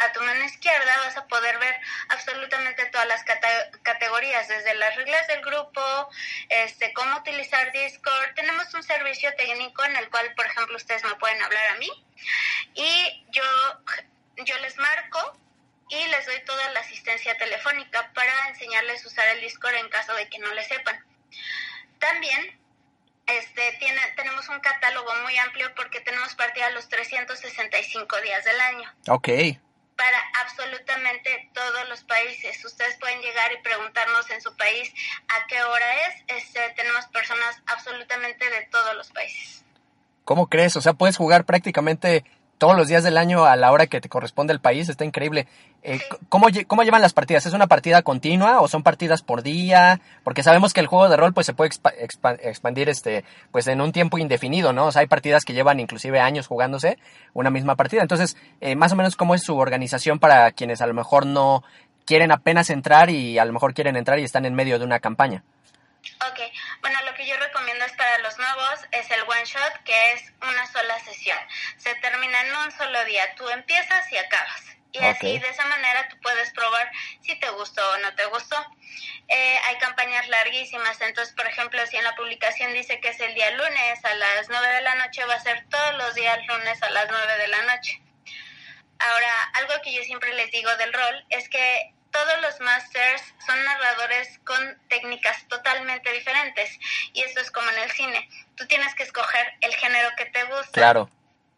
a 0.00 0.12
tu 0.12 0.20
mano 0.22 0.44
izquierda 0.44 0.96
vas 1.04 1.16
a 1.16 1.26
poder 1.26 1.58
ver 1.58 1.76
absolutamente 2.08 2.86
todas 2.86 3.06
las 3.06 3.22
cate 3.22 3.48
categorías, 3.82 4.48
desde 4.48 4.74
las 4.74 4.96
reglas 4.96 5.26
del 5.28 5.42
grupo, 5.42 5.82
este, 6.48 6.92
cómo 6.94 7.18
utilizar 7.18 7.70
Discord. 7.70 8.34
Tenemos 8.34 8.72
un 8.74 8.82
servicio 8.82 9.34
técnico 9.36 9.84
en 9.84 9.96
el 9.96 10.08
cual, 10.08 10.32
por 10.34 10.46
ejemplo, 10.46 10.76
ustedes 10.76 11.04
me 11.04 11.14
pueden 11.16 11.40
hablar 11.42 11.68
a 11.68 11.74
mí 11.76 11.90
y 12.74 13.26
yo, 13.30 13.44
yo 14.44 14.58
les 14.60 14.76
marco 14.78 15.38
y 15.90 16.06
les 16.06 16.24
doy 16.24 16.40
toda 16.44 16.70
la 16.70 16.80
asistencia 16.80 17.36
telefónica 17.36 18.10
para 18.14 18.48
enseñarles 18.48 19.04
a 19.04 19.08
usar 19.08 19.28
el 19.28 19.40
Discord 19.42 19.74
en 19.74 19.88
caso 19.90 20.14
de 20.14 20.28
que 20.28 20.38
no 20.38 20.52
le 20.54 20.64
sepan. 20.64 21.04
También 21.98 22.59
este, 23.38 23.76
tiene, 23.78 24.00
tenemos 24.16 24.48
un 24.48 24.60
catálogo 24.60 25.10
muy 25.22 25.36
amplio 25.38 25.72
porque 25.74 26.00
tenemos 26.00 26.34
partida 26.34 26.70
los 26.70 26.88
365 26.88 28.20
días 28.20 28.44
del 28.44 28.60
año. 28.60 28.94
Ok 29.08 29.28
para 30.00 30.16
absolutamente 30.42 31.50
todos 31.52 31.86
los 31.90 32.02
países. 32.04 32.64
Ustedes 32.64 32.96
pueden 32.98 33.20
llegar 33.20 33.52
y 33.52 33.62
preguntarnos 33.62 34.30
en 34.30 34.40
su 34.40 34.56
país 34.56 34.90
a 35.28 35.46
qué 35.46 35.62
hora 35.62 35.84
es. 36.08 36.38
Este, 36.42 36.60
tenemos 36.74 37.04
personas 37.08 37.62
absolutamente 37.66 38.48
de 38.48 38.62
todos 38.72 38.96
los 38.96 39.10
países. 39.10 39.62
¿Cómo 40.24 40.48
crees? 40.48 40.74
O 40.76 40.80
sea, 40.80 40.94
puedes 40.94 41.18
jugar 41.18 41.44
prácticamente 41.44 42.24
todos 42.56 42.78
los 42.78 42.88
días 42.88 43.04
del 43.04 43.18
año 43.18 43.44
a 43.44 43.56
la 43.56 43.72
hora 43.72 43.88
que 43.88 44.00
te 44.00 44.08
corresponde 44.08 44.54
el 44.54 44.60
país. 44.60 44.88
Está 44.88 45.04
increíble. 45.04 45.46
Eh. 45.82 45.98
¿cómo, 46.28 46.48
¿Cómo 46.66 46.82
llevan 46.82 47.00
las 47.00 47.14
partidas? 47.14 47.46
¿Es 47.46 47.54
una 47.54 47.66
partida 47.66 48.02
continua 48.02 48.60
o 48.60 48.68
son 48.68 48.82
partidas 48.82 49.22
por 49.22 49.42
día? 49.42 50.00
Porque 50.24 50.42
sabemos 50.42 50.74
que 50.74 50.80
el 50.80 50.86
juego 50.86 51.08
de 51.08 51.16
rol 51.16 51.32
pues 51.32 51.46
se 51.46 51.54
puede 51.54 51.68
expa 51.68 51.90
expa 51.96 52.32
expandir 52.32 52.88
este 52.88 53.24
pues 53.50 53.66
en 53.66 53.80
un 53.80 53.92
tiempo 53.92 54.18
indefinido, 54.18 54.72
¿no? 54.72 54.86
O 54.86 54.92
sea, 54.92 55.00
hay 55.00 55.06
partidas 55.06 55.44
que 55.44 55.54
llevan 55.54 55.80
inclusive 55.80 56.20
años 56.20 56.46
jugándose 56.46 56.98
una 57.32 57.50
misma 57.50 57.76
partida. 57.76 58.02
Entonces, 58.02 58.36
eh, 58.60 58.76
más 58.76 58.92
o 58.92 58.96
menos 58.96 59.16
cómo 59.16 59.34
es 59.34 59.42
su 59.42 59.56
organización 59.56 60.18
para 60.18 60.52
quienes 60.52 60.82
a 60.82 60.86
lo 60.86 60.94
mejor 60.94 61.24
no 61.24 61.64
quieren 62.04 62.32
apenas 62.32 62.70
entrar 62.70 63.08
y 63.08 63.38
a 63.38 63.44
lo 63.44 63.52
mejor 63.52 63.72
quieren 63.72 63.96
entrar 63.96 64.18
y 64.18 64.24
están 64.24 64.44
en 64.44 64.54
medio 64.54 64.78
de 64.78 64.84
una 64.84 65.00
campaña. 65.00 65.44
Ok, 66.26 66.40
bueno, 66.80 66.98
lo 67.04 67.14
que 67.14 67.26
yo 67.26 67.36
recomiendo 67.36 67.84
es 67.84 67.92
para 67.92 68.18
los 68.18 68.36
nuevos 68.38 68.80
es 68.92 69.10
el 69.10 69.20
one 69.22 69.44
shot, 69.44 69.82
que 69.84 70.12
es 70.12 70.32
una 70.42 70.66
sola 70.66 70.98
sesión. 71.00 71.38
Se 71.76 71.94
termina 71.96 72.40
en 72.42 72.56
un 72.64 72.72
solo 72.72 73.04
día, 73.04 73.22
tú 73.36 73.48
empiezas 73.50 74.10
y 74.12 74.16
acabas. 74.16 74.79
Y 74.92 74.98
así 74.98 75.38
de 75.38 75.48
esa 75.48 75.64
manera 75.66 76.08
tú 76.08 76.18
puedes 76.20 76.50
probar 76.50 76.90
si 77.20 77.38
te 77.38 77.48
gustó 77.50 77.88
o 77.92 77.98
no 77.98 78.14
te 78.14 78.24
gustó. 78.26 78.56
Eh, 79.28 79.58
hay 79.64 79.76
campañas 79.78 80.28
larguísimas, 80.28 81.00
entonces 81.00 81.34
por 81.34 81.46
ejemplo 81.46 81.84
si 81.86 81.96
en 81.96 82.04
la 82.04 82.16
publicación 82.16 82.72
dice 82.72 83.00
que 83.00 83.10
es 83.10 83.20
el 83.20 83.34
día 83.34 83.50
lunes 83.52 84.04
a 84.04 84.14
las 84.14 84.48
9 84.48 84.68
de 84.74 84.82
la 84.82 84.94
noche, 84.96 85.24
va 85.24 85.34
a 85.34 85.40
ser 85.40 85.64
todos 85.68 85.96
los 85.96 86.14
días 86.14 86.38
lunes 86.46 86.82
a 86.82 86.90
las 86.90 87.08
9 87.08 87.38
de 87.38 87.48
la 87.48 87.62
noche. 87.62 88.02
Ahora, 88.98 89.44
algo 89.54 89.74
que 89.82 89.94
yo 89.94 90.02
siempre 90.02 90.34
les 90.34 90.50
digo 90.50 90.74
del 90.76 90.92
rol 90.92 91.24
es 91.30 91.48
que 91.48 91.94
todos 92.10 92.40
los 92.42 92.60
masters 92.60 93.22
son 93.46 93.64
narradores 93.64 94.38
con 94.44 94.78
técnicas 94.88 95.46
totalmente 95.48 96.12
diferentes 96.12 96.78
y 97.12 97.22
esto 97.22 97.40
es 97.40 97.50
como 97.50 97.70
en 97.70 97.78
el 97.78 97.90
cine. 97.92 98.28
Tú 98.56 98.66
tienes 98.66 98.94
que 98.94 99.04
escoger 99.04 99.54
el 99.60 99.74
género 99.74 100.08
que 100.16 100.26
te 100.26 100.44
gusta. 100.44 100.72
Claro. 100.72 101.10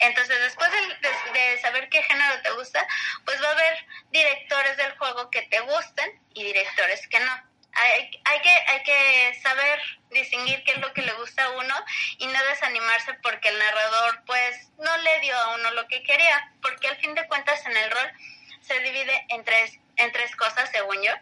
Entonces, 0.02 0.36
después 0.40 0.68
de, 0.72 1.60
saber 1.60 1.88
qué 1.88 2.02
género 2.02 2.42
te 2.42 2.50
gusta, 2.50 2.86
pues 3.24 3.40
va 3.40 3.48
a 3.48 3.52
haber 3.52 3.86
directores 4.10 4.76
del 4.76 4.98
juego 4.98 5.30
que 5.30 5.42
te 5.42 5.60
gusten 5.60 6.20
y 6.34 6.42
directores 6.42 7.06
que 7.06 7.20
no. 7.20 7.32
Hay, 7.74 8.10
hay, 8.24 8.40
que, 8.40 8.50
hay 8.50 8.82
que 8.82 9.40
saber 9.40 9.80
distinguir 10.10 10.62
qué 10.64 10.72
es 10.72 10.78
lo 10.78 10.92
que 10.92 11.02
le 11.02 11.12
gusta 11.12 11.44
a 11.44 11.50
uno 11.50 11.74
y 12.18 12.26
no 12.26 12.44
desanimarse 12.46 13.14
porque 13.22 13.48
el 13.48 13.58
narrador 13.58 14.24
pues 14.26 14.70
no 14.78 14.94
le 14.98 15.20
dio 15.20 15.36
a 15.38 15.54
uno 15.54 15.70
lo 15.70 15.86
que 15.86 16.02
quería, 16.02 16.52
porque 16.60 16.88
al 16.88 16.96
fin 16.96 17.14
de 17.14 17.26
cuentas 17.28 17.64
en 17.64 17.76
el 17.76 17.90
rol 17.90 18.12
se 18.60 18.80
divide 18.80 19.24
en 19.28 19.44
tres, 19.44 19.78
en 19.96 20.10
tres 20.10 20.34
cosas, 20.34 20.68
según 20.70 21.00
yo, 21.00 21.12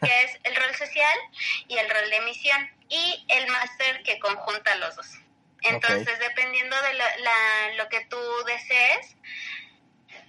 que 0.02 0.24
es 0.24 0.38
el 0.42 0.56
rol 0.56 0.74
social 0.74 1.18
y 1.68 1.78
el 1.78 1.88
rol 1.88 2.10
de 2.10 2.20
misión 2.22 2.68
y 2.88 3.24
el 3.28 3.46
máster 3.46 4.02
que 4.02 4.18
conjunta 4.18 4.74
los 4.74 4.96
dos. 4.96 5.06
Entonces, 5.74 6.18
dependiendo 6.18 6.80
de 6.82 6.94
la- 6.94 7.16
la- 7.18 7.74
lo 7.76 7.88
que 7.88 8.04
tú 8.06 8.18
desees, 8.46 9.16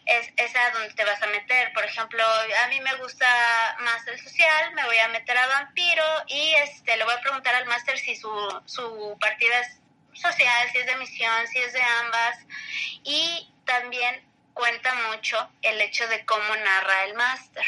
es, 0.05 0.29
es 0.37 0.55
a 0.55 0.71
donde 0.71 0.93
te 0.93 1.03
vas 1.03 1.21
a 1.21 1.27
meter. 1.27 1.71
Por 1.73 1.83
ejemplo, 1.83 2.23
a 2.23 2.67
mí 2.69 2.79
me 2.81 2.95
gusta 2.95 3.27
más 3.81 4.07
el 4.07 4.17
social, 4.19 4.73
me 4.73 4.85
voy 4.85 4.97
a 4.97 5.09
meter 5.09 5.37
a 5.37 5.47
vampiro 5.47 6.03
y 6.27 6.53
este 6.63 6.95
le 6.97 7.03
voy 7.03 7.13
a 7.13 7.21
preguntar 7.21 7.55
al 7.55 7.65
máster 7.65 7.97
si 7.97 8.15
su, 8.15 8.29
su 8.65 9.17
partida 9.19 9.59
es 9.59 9.79
social, 10.13 10.69
si 10.71 10.77
es 10.79 10.85
de 10.85 10.95
misión, 10.95 11.47
si 11.51 11.59
es 11.59 11.73
de 11.73 11.81
ambas. 11.81 12.37
Y 13.03 13.51
también 13.65 14.21
cuenta 14.53 14.93
mucho 15.11 15.49
el 15.61 15.79
hecho 15.81 16.07
de 16.07 16.25
cómo 16.25 16.55
narra 16.55 17.03
el 17.05 17.13
máster. 17.15 17.63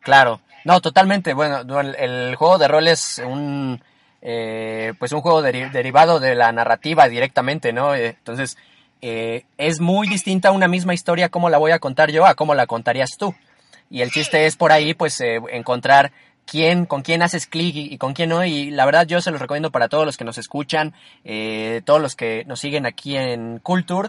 Claro, 0.00 0.40
no, 0.64 0.80
totalmente. 0.80 1.32
Bueno, 1.34 1.62
no, 1.64 1.80
el, 1.80 1.94
el 1.94 2.34
juego 2.34 2.58
de 2.58 2.68
rol 2.68 2.88
es 2.88 3.18
un, 3.18 3.82
eh, 4.24 4.94
pues 4.98 5.12
un 5.12 5.20
juego 5.20 5.42
deri- 5.42 5.70
derivado 5.70 6.18
de 6.18 6.34
la 6.34 6.50
narrativa 6.50 7.08
directamente, 7.08 7.72
¿no? 7.72 7.94
Eh, 7.94 8.16
entonces, 8.18 8.56
eh, 9.02 9.44
es 9.58 9.80
muy 9.80 10.08
distinta 10.08 10.50
una 10.50 10.66
misma 10.66 10.94
historia 10.94 11.28
cómo 11.28 11.50
la 11.50 11.58
voy 11.58 11.70
a 11.72 11.78
contar 11.78 12.10
yo 12.10 12.26
a 12.26 12.34
cómo 12.34 12.54
la 12.54 12.66
contarías 12.66 13.10
tú. 13.18 13.34
Y 13.90 14.00
el 14.00 14.10
chiste 14.10 14.46
es 14.46 14.56
por 14.56 14.72
ahí, 14.72 14.94
pues, 14.94 15.20
eh, 15.20 15.40
encontrar 15.52 16.10
quién, 16.46 16.86
con 16.86 17.02
quién 17.02 17.22
haces 17.22 17.46
clic 17.46 17.76
y, 17.76 17.98
con 17.98 18.14
quién 18.14 18.30
no. 18.30 18.44
Y 18.44 18.70
la 18.70 18.86
verdad, 18.86 19.06
yo 19.06 19.20
se 19.20 19.30
los 19.30 19.40
recomiendo 19.40 19.70
para 19.70 19.88
todos 19.88 20.06
los 20.06 20.16
que 20.16 20.24
nos 20.24 20.38
escuchan, 20.38 20.94
todos 21.84 22.00
los 22.00 22.16
que 22.16 22.44
nos 22.46 22.60
siguen 22.60 22.86
aquí 22.86 23.16
en 23.16 23.58
Culture. 23.58 24.08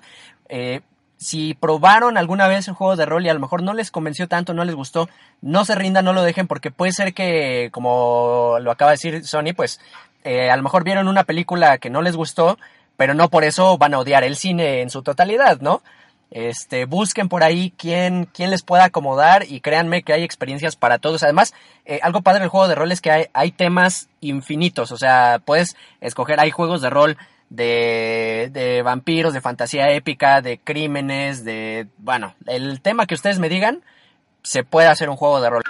Si 1.18 1.54
probaron 1.54 2.18
alguna 2.18 2.48
vez 2.48 2.68
el 2.68 2.74
juego 2.74 2.96
de 2.96 3.06
rol 3.06 3.26
y 3.26 3.30
a 3.30 3.34
lo 3.34 3.40
mejor 3.40 3.64
no 3.64 3.74
les 3.74 3.92
convenció 3.92 4.28
tanto, 4.28 4.54
no 4.54 4.66
les 4.66 4.76
gustó, 4.76 5.10
no 5.42 5.66
se 5.66 5.76
rindan, 5.76 6.06
no 6.06 6.14
lo 6.14 6.24
dejen, 6.24 6.48
porque 6.48 6.72
puede 6.72 6.92
ser 6.92 7.14
que, 7.14 7.70
como 7.72 8.58
lo 8.62 8.72
acaba 8.72 8.92
de 8.92 8.96
decir 8.96 9.26
Sony, 9.26 9.54
pues 9.56 9.80
eh, 10.24 10.50
a 10.50 10.58
lo 10.58 10.64
mejor 10.64 10.84
vieron 10.84 11.08
una 11.08 11.24
película 11.24 11.78
que 11.78 11.90
no 11.90 12.02
les 12.02 12.16
gustó, 12.16 12.58
pero 12.98 13.14
no 13.14 13.30
por 13.30 13.44
eso 13.44 13.78
van 13.78 13.94
a 13.94 14.00
odiar 14.00 14.24
el 14.24 14.36
cine 14.36 14.82
en 14.82 14.90
su 14.90 15.04
totalidad, 15.04 15.60
¿no? 15.62 15.82
Este, 16.32 16.86
busquen 16.86 17.30
por 17.30 17.44
ahí 17.44 17.72
quién, 17.78 18.28
quién 18.34 18.50
les 18.50 18.64
pueda 18.64 18.86
acomodar 18.86 19.46
y 19.48 19.62
créanme 19.62 20.04
que 20.04 20.12
hay 20.12 20.24
experiencias 20.24 20.76
para 20.76 20.98
todos. 20.98 21.24
Además, 21.24 21.54
eh, 21.86 22.00
algo 22.04 22.22
padre 22.22 22.42
del 22.42 22.50
juego 22.50 22.68
de 22.68 22.76
rol 22.76 22.92
es 22.92 23.00
que 23.00 23.12
hay, 23.12 23.26
hay 23.34 23.52
temas 23.52 24.10
infinitos, 24.20 24.92
o 24.92 24.98
sea, 24.98 25.40
puedes 25.46 25.78
escoger, 26.02 26.40
hay 26.40 26.52
juegos 26.52 26.82
de 26.82 26.90
rol 26.90 27.18
de, 27.56 28.50
de 28.52 28.82
vampiros, 28.82 29.34
de 29.34 29.42
fantasía 29.42 29.92
épica, 29.92 30.42
de 30.42 30.58
crímenes, 30.60 31.44
de, 31.44 31.88
bueno, 31.98 32.36
el 32.48 32.82
tema 32.82 33.06
que 33.08 33.16
ustedes 33.16 33.40
me 33.40 33.50
digan, 33.50 33.82
se 34.44 34.64
puede 34.64 34.88
hacer 34.88 35.10
un 35.10 35.16
juego 35.18 35.42
de 35.42 35.50
rol. 35.50 35.64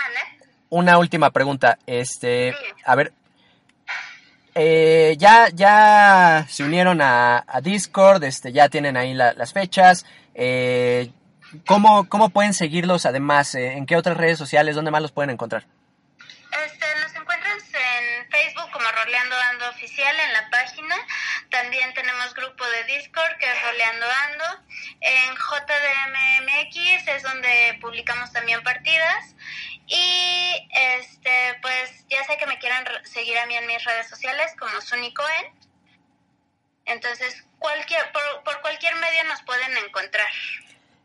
Una 0.70 0.98
última 0.98 1.30
pregunta, 1.32 1.78
este, 1.86 2.54
a 2.86 2.96
ver, 2.96 3.14
eh, 4.56 5.16
ya, 5.20 5.50
ya 5.50 6.46
se 6.50 6.64
unieron 6.64 7.02
a, 7.02 7.44
a 7.48 7.62
Discord, 7.62 8.24
este, 8.24 8.52
ya 8.52 8.70
tienen 8.70 8.96
ahí 8.98 9.14
la- 9.14 9.34
las 9.34 9.52
fechas, 9.54 10.06
eh, 10.34 11.12
¿cómo, 11.68 12.08
¿cómo 12.10 12.30
pueden 12.30 12.54
seguirlos 12.54 13.06
además? 13.06 13.54
Eh, 13.56 13.74
¿En 13.74 13.86
qué 13.86 13.96
otras 13.98 14.18
redes 14.18 14.38
sociales, 14.38 14.76
dónde 14.76 14.92
más 14.92 15.02
los 15.02 15.12
pueden 15.12 15.30
encontrar? 15.30 15.66
Este, 16.66 16.86
Facebook 18.36 18.70
como 18.72 18.92
Roleando 18.92 19.36
Ando 19.52 19.70
Oficial 19.70 20.20
en 20.20 20.34
la 20.34 20.50
página. 20.50 20.96
También 21.50 21.94
tenemos 21.94 22.34
grupo 22.34 22.66
de 22.66 22.84
Discord 22.84 23.38
que 23.38 23.50
es 23.50 23.62
Roleando 23.62 24.06
Ando. 24.28 24.46
En 25.00 25.36
JDMMX 25.36 27.08
es 27.08 27.24
donde 27.24 27.78
publicamos 27.80 28.34
también 28.34 28.62
partidas. 28.64 29.36
Y 29.88 30.68
este, 30.72 31.60
pues 31.62 32.06
ya 32.10 32.24
sé 32.26 32.38
que 32.38 32.48
me 32.48 32.60
quieran 32.60 32.86
seguir 33.06 33.38
a 33.38 33.46
mí 33.46 33.56
en 33.56 33.68
mis 33.68 33.84
redes 33.86 34.10
sociales 34.10 34.54
como 34.60 34.82
Sunny 34.82 35.14
Cohen. 35.14 35.46
Entonces, 36.86 37.46
cualquier, 37.60 38.12
por 38.44 38.62
cualquier 38.62 38.96
medio 38.96 39.24
nos 39.26 39.42
pueden 39.44 39.78
encontrar. 39.78 40.30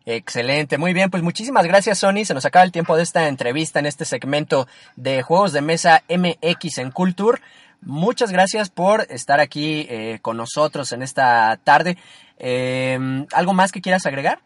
Excelente, 0.06 0.78
muy 0.78 0.92
bien, 0.92 1.10
pues 1.10 1.22
muchísimas 1.22 1.66
gracias 1.66 1.98
Sony, 1.98 2.24
se 2.24 2.32
nos 2.34 2.46
acaba 2.46 2.64
el 2.64 2.72
tiempo 2.72 2.96
de 2.96 3.02
esta 3.02 3.28
entrevista 3.28 3.78
en 3.78 3.86
este 3.86 4.04
segmento 4.04 4.66
de 4.96 5.22
juegos 5.22 5.52
de 5.52 5.60
mesa 5.60 6.02
MX 6.08 6.78
en 6.78 6.90
Culture. 6.90 7.40
Muchas 7.82 8.30
gracias 8.30 8.70
por 8.70 9.06
estar 9.10 9.40
aquí 9.40 9.86
eh, 9.88 10.18
con 10.20 10.36
nosotros 10.36 10.92
en 10.92 11.02
esta 11.02 11.58
tarde. 11.64 11.96
Eh, 12.38 12.98
¿Algo 13.32 13.54
más 13.54 13.72
que 13.72 13.80
quieras 13.80 14.04
agregar? 14.06 14.40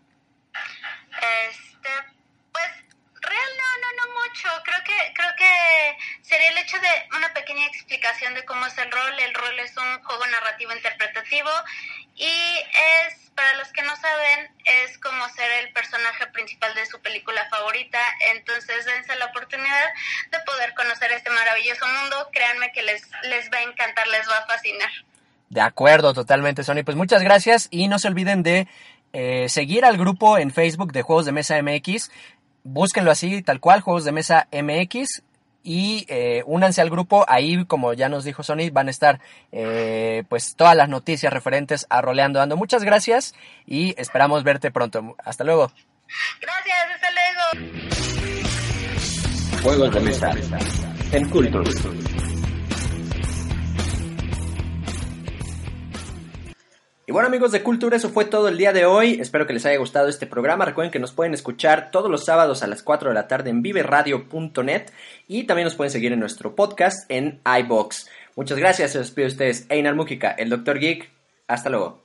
Este, 1.51 1.89
pues, 2.53 2.71
real 3.21 3.51
no, 3.59 3.71
no, 3.81 3.89
no 3.99 4.21
mucho. 4.21 4.49
Creo 4.65 4.79
que, 4.85 5.15
creo 5.15 5.31
que 5.37 6.23
sería 6.23 6.51
el 6.51 6.59
hecho 6.59 6.77
de 6.79 7.17
una 7.17 7.33
pequeña 7.33 7.67
explicación 7.67 8.35
de 8.35 8.45
cómo 8.45 8.67
es 8.67 8.77
el 8.79 8.91
rol. 8.91 9.19
El 9.19 9.35
rol 9.35 9.59
es 9.61 9.77
un 9.77 10.03
juego 10.05 10.27
narrativo 10.27 10.73
interpretativo 10.73 11.51
y 12.17 12.33
es, 13.07 13.24
para 13.35 13.55
los 13.55 13.69
que 13.73 13.82
no 13.82 13.94
saben, 13.97 14.51
es 14.65 14.98
como 14.98 15.28
ser 15.31 15.51
el 15.65 15.73
personaje 15.73 16.27
principal 16.28 16.74
de 16.74 16.86
su 16.86 17.01
película 17.01 17.47
favorita. 17.51 17.98
Entonces, 18.35 18.85
dense 18.85 19.15
la 19.16 19.27
oportunidad 19.27 19.86
de 20.31 20.39
poder 20.47 20.74
conocer 20.74 21.12
este 21.12 21.31
maravilloso 21.31 21.86
mundo. 21.86 22.28
Créanme 22.32 22.73
que 22.73 22.82
les, 22.82 23.02
les 23.24 23.51
va 23.51 23.59
a 23.59 23.62
encantar, 23.62 24.06
les 24.09 24.28
va 24.28 24.39
a 24.39 24.47
fascinar. 24.47 24.90
De 25.51 25.61
acuerdo, 25.61 26.15
totalmente 26.15 26.65
Sony. 26.65 26.82
Pues 26.85 26.97
muchas 26.97 27.23
gracias 27.23 27.69
y 27.70 27.89
no 27.89 27.98
se 27.98 28.09
olviden 28.09 28.43
de 28.43 28.66
eh, 29.12 29.48
seguir 29.48 29.85
al 29.85 29.97
grupo 29.97 30.39
en 30.39 30.51
Facebook 30.51 30.93
de 30.93 31.02
Juegos 31.02 31.27
de 31.27 31.32
Mesa 31.32 31.61
MX. 31.62 32.11
Búsquenlo 32.65 33.11
así, 33.11 33.43
tal 33.43 33.61
cual, 33.61 33.81
Juegos 33.81 34.05
de 34.05 34.12
Mesa 34.12 34.48
MX. 34.51 35.23
Y 35.65 36.05
eh, 36.09 36.43
únanse 36.47 36.82
al 36.82 36.91
grupo, 36.91 37.24
ahí 37.27 37.65
como 37.65 37.95
ya 37.95 38.11
nos 38.11 38.24
dijo 38.24 38.43
Sony, 38.43 38.70
van 38.70 38.89
a 38.89 38.91
estar 38.91 39.20
eh, 39.51 40.23
pues 40.28 40.55
todas 40.57 40.77
las 40.77 40.91
noticias 40.91 41.32
referentes 41.32 41.86
a 41.89 42.03
Roleando 42.03 42.41
Ando. 42.41 42.57
Muchas 42.57 42.85
gracias 42.85 43.35
y 43.66 43.99
esperamos 43.99 44.45
verte 44.45 44.70
pronto. 44.70 45.16
Hasta 45.24 45.43
luego. 45.43 45.73
Gracias, 46.41 46.77
hasta 46.95 47.09
luego. 47.11 48.05
Juegos 49.62 49.95
de 49.95 50.01
mesa. 50.01 50.31
En 51.12 51.28
Culture. 51.31 51.70
Y 57.07 57.13
bueno 57.13 57.29
amigos 57.29 57.53
de 57.53 57.63
Cultura, 57.63 57.99
eso 57.99 58.09
fue 58.09 58.25
todo 58.25 58.49
el 58.49 58.57
día 58.57 58.73
de 58.73 58.87
hoy. 58.87 59.19
Espero 59.21 59.47
que 59.47 59.53
les 59.53 59.67
haya 59.67 59.79
gustado 59.79 60.09
este 60.09 60.27
programa. 60.27 60.65
Recuerden 60.65 60.91
que 60.91 60.99
nos 60.99 61.13
pueden 61.13 61.35
escuchar 61.35 61.91
todos 61.91 62.11
los 62.11 62.25
sábados 62.25 62.63
a 62.63 62.67
las 62.67 62.83
4 62.83 63.11
de 63.11 63.15
la 63.15 63.29
tarde 63.29 63.51
en 63.51 63.61
viveradio.net 63.61 64.87
y 65.29 65.45
también 65.45 65.65
nos 65.65 65.75
pueden 65.75 65.91
seguir 65.91 66.13
en 66.13 66.21
nuestro 66.21 66.55
podcast 66.55 67.05
en 67.11 67.41
iBox. 67.45 68.09
Muchas 68.37 68.59
gracias, 68.59 68.93
se 68.93 69.01
despide 69.01 69.27
de 69.27 69.33
ustedes 69.33 69.67
Einar 69.69 69.95
Mújica, 69.95 70.31
el 70.31 70.49
Dr. 70.49 70.79
Geek. 70.79 71.11
Hasta 71.47 71.69
luego. 71.69 72.04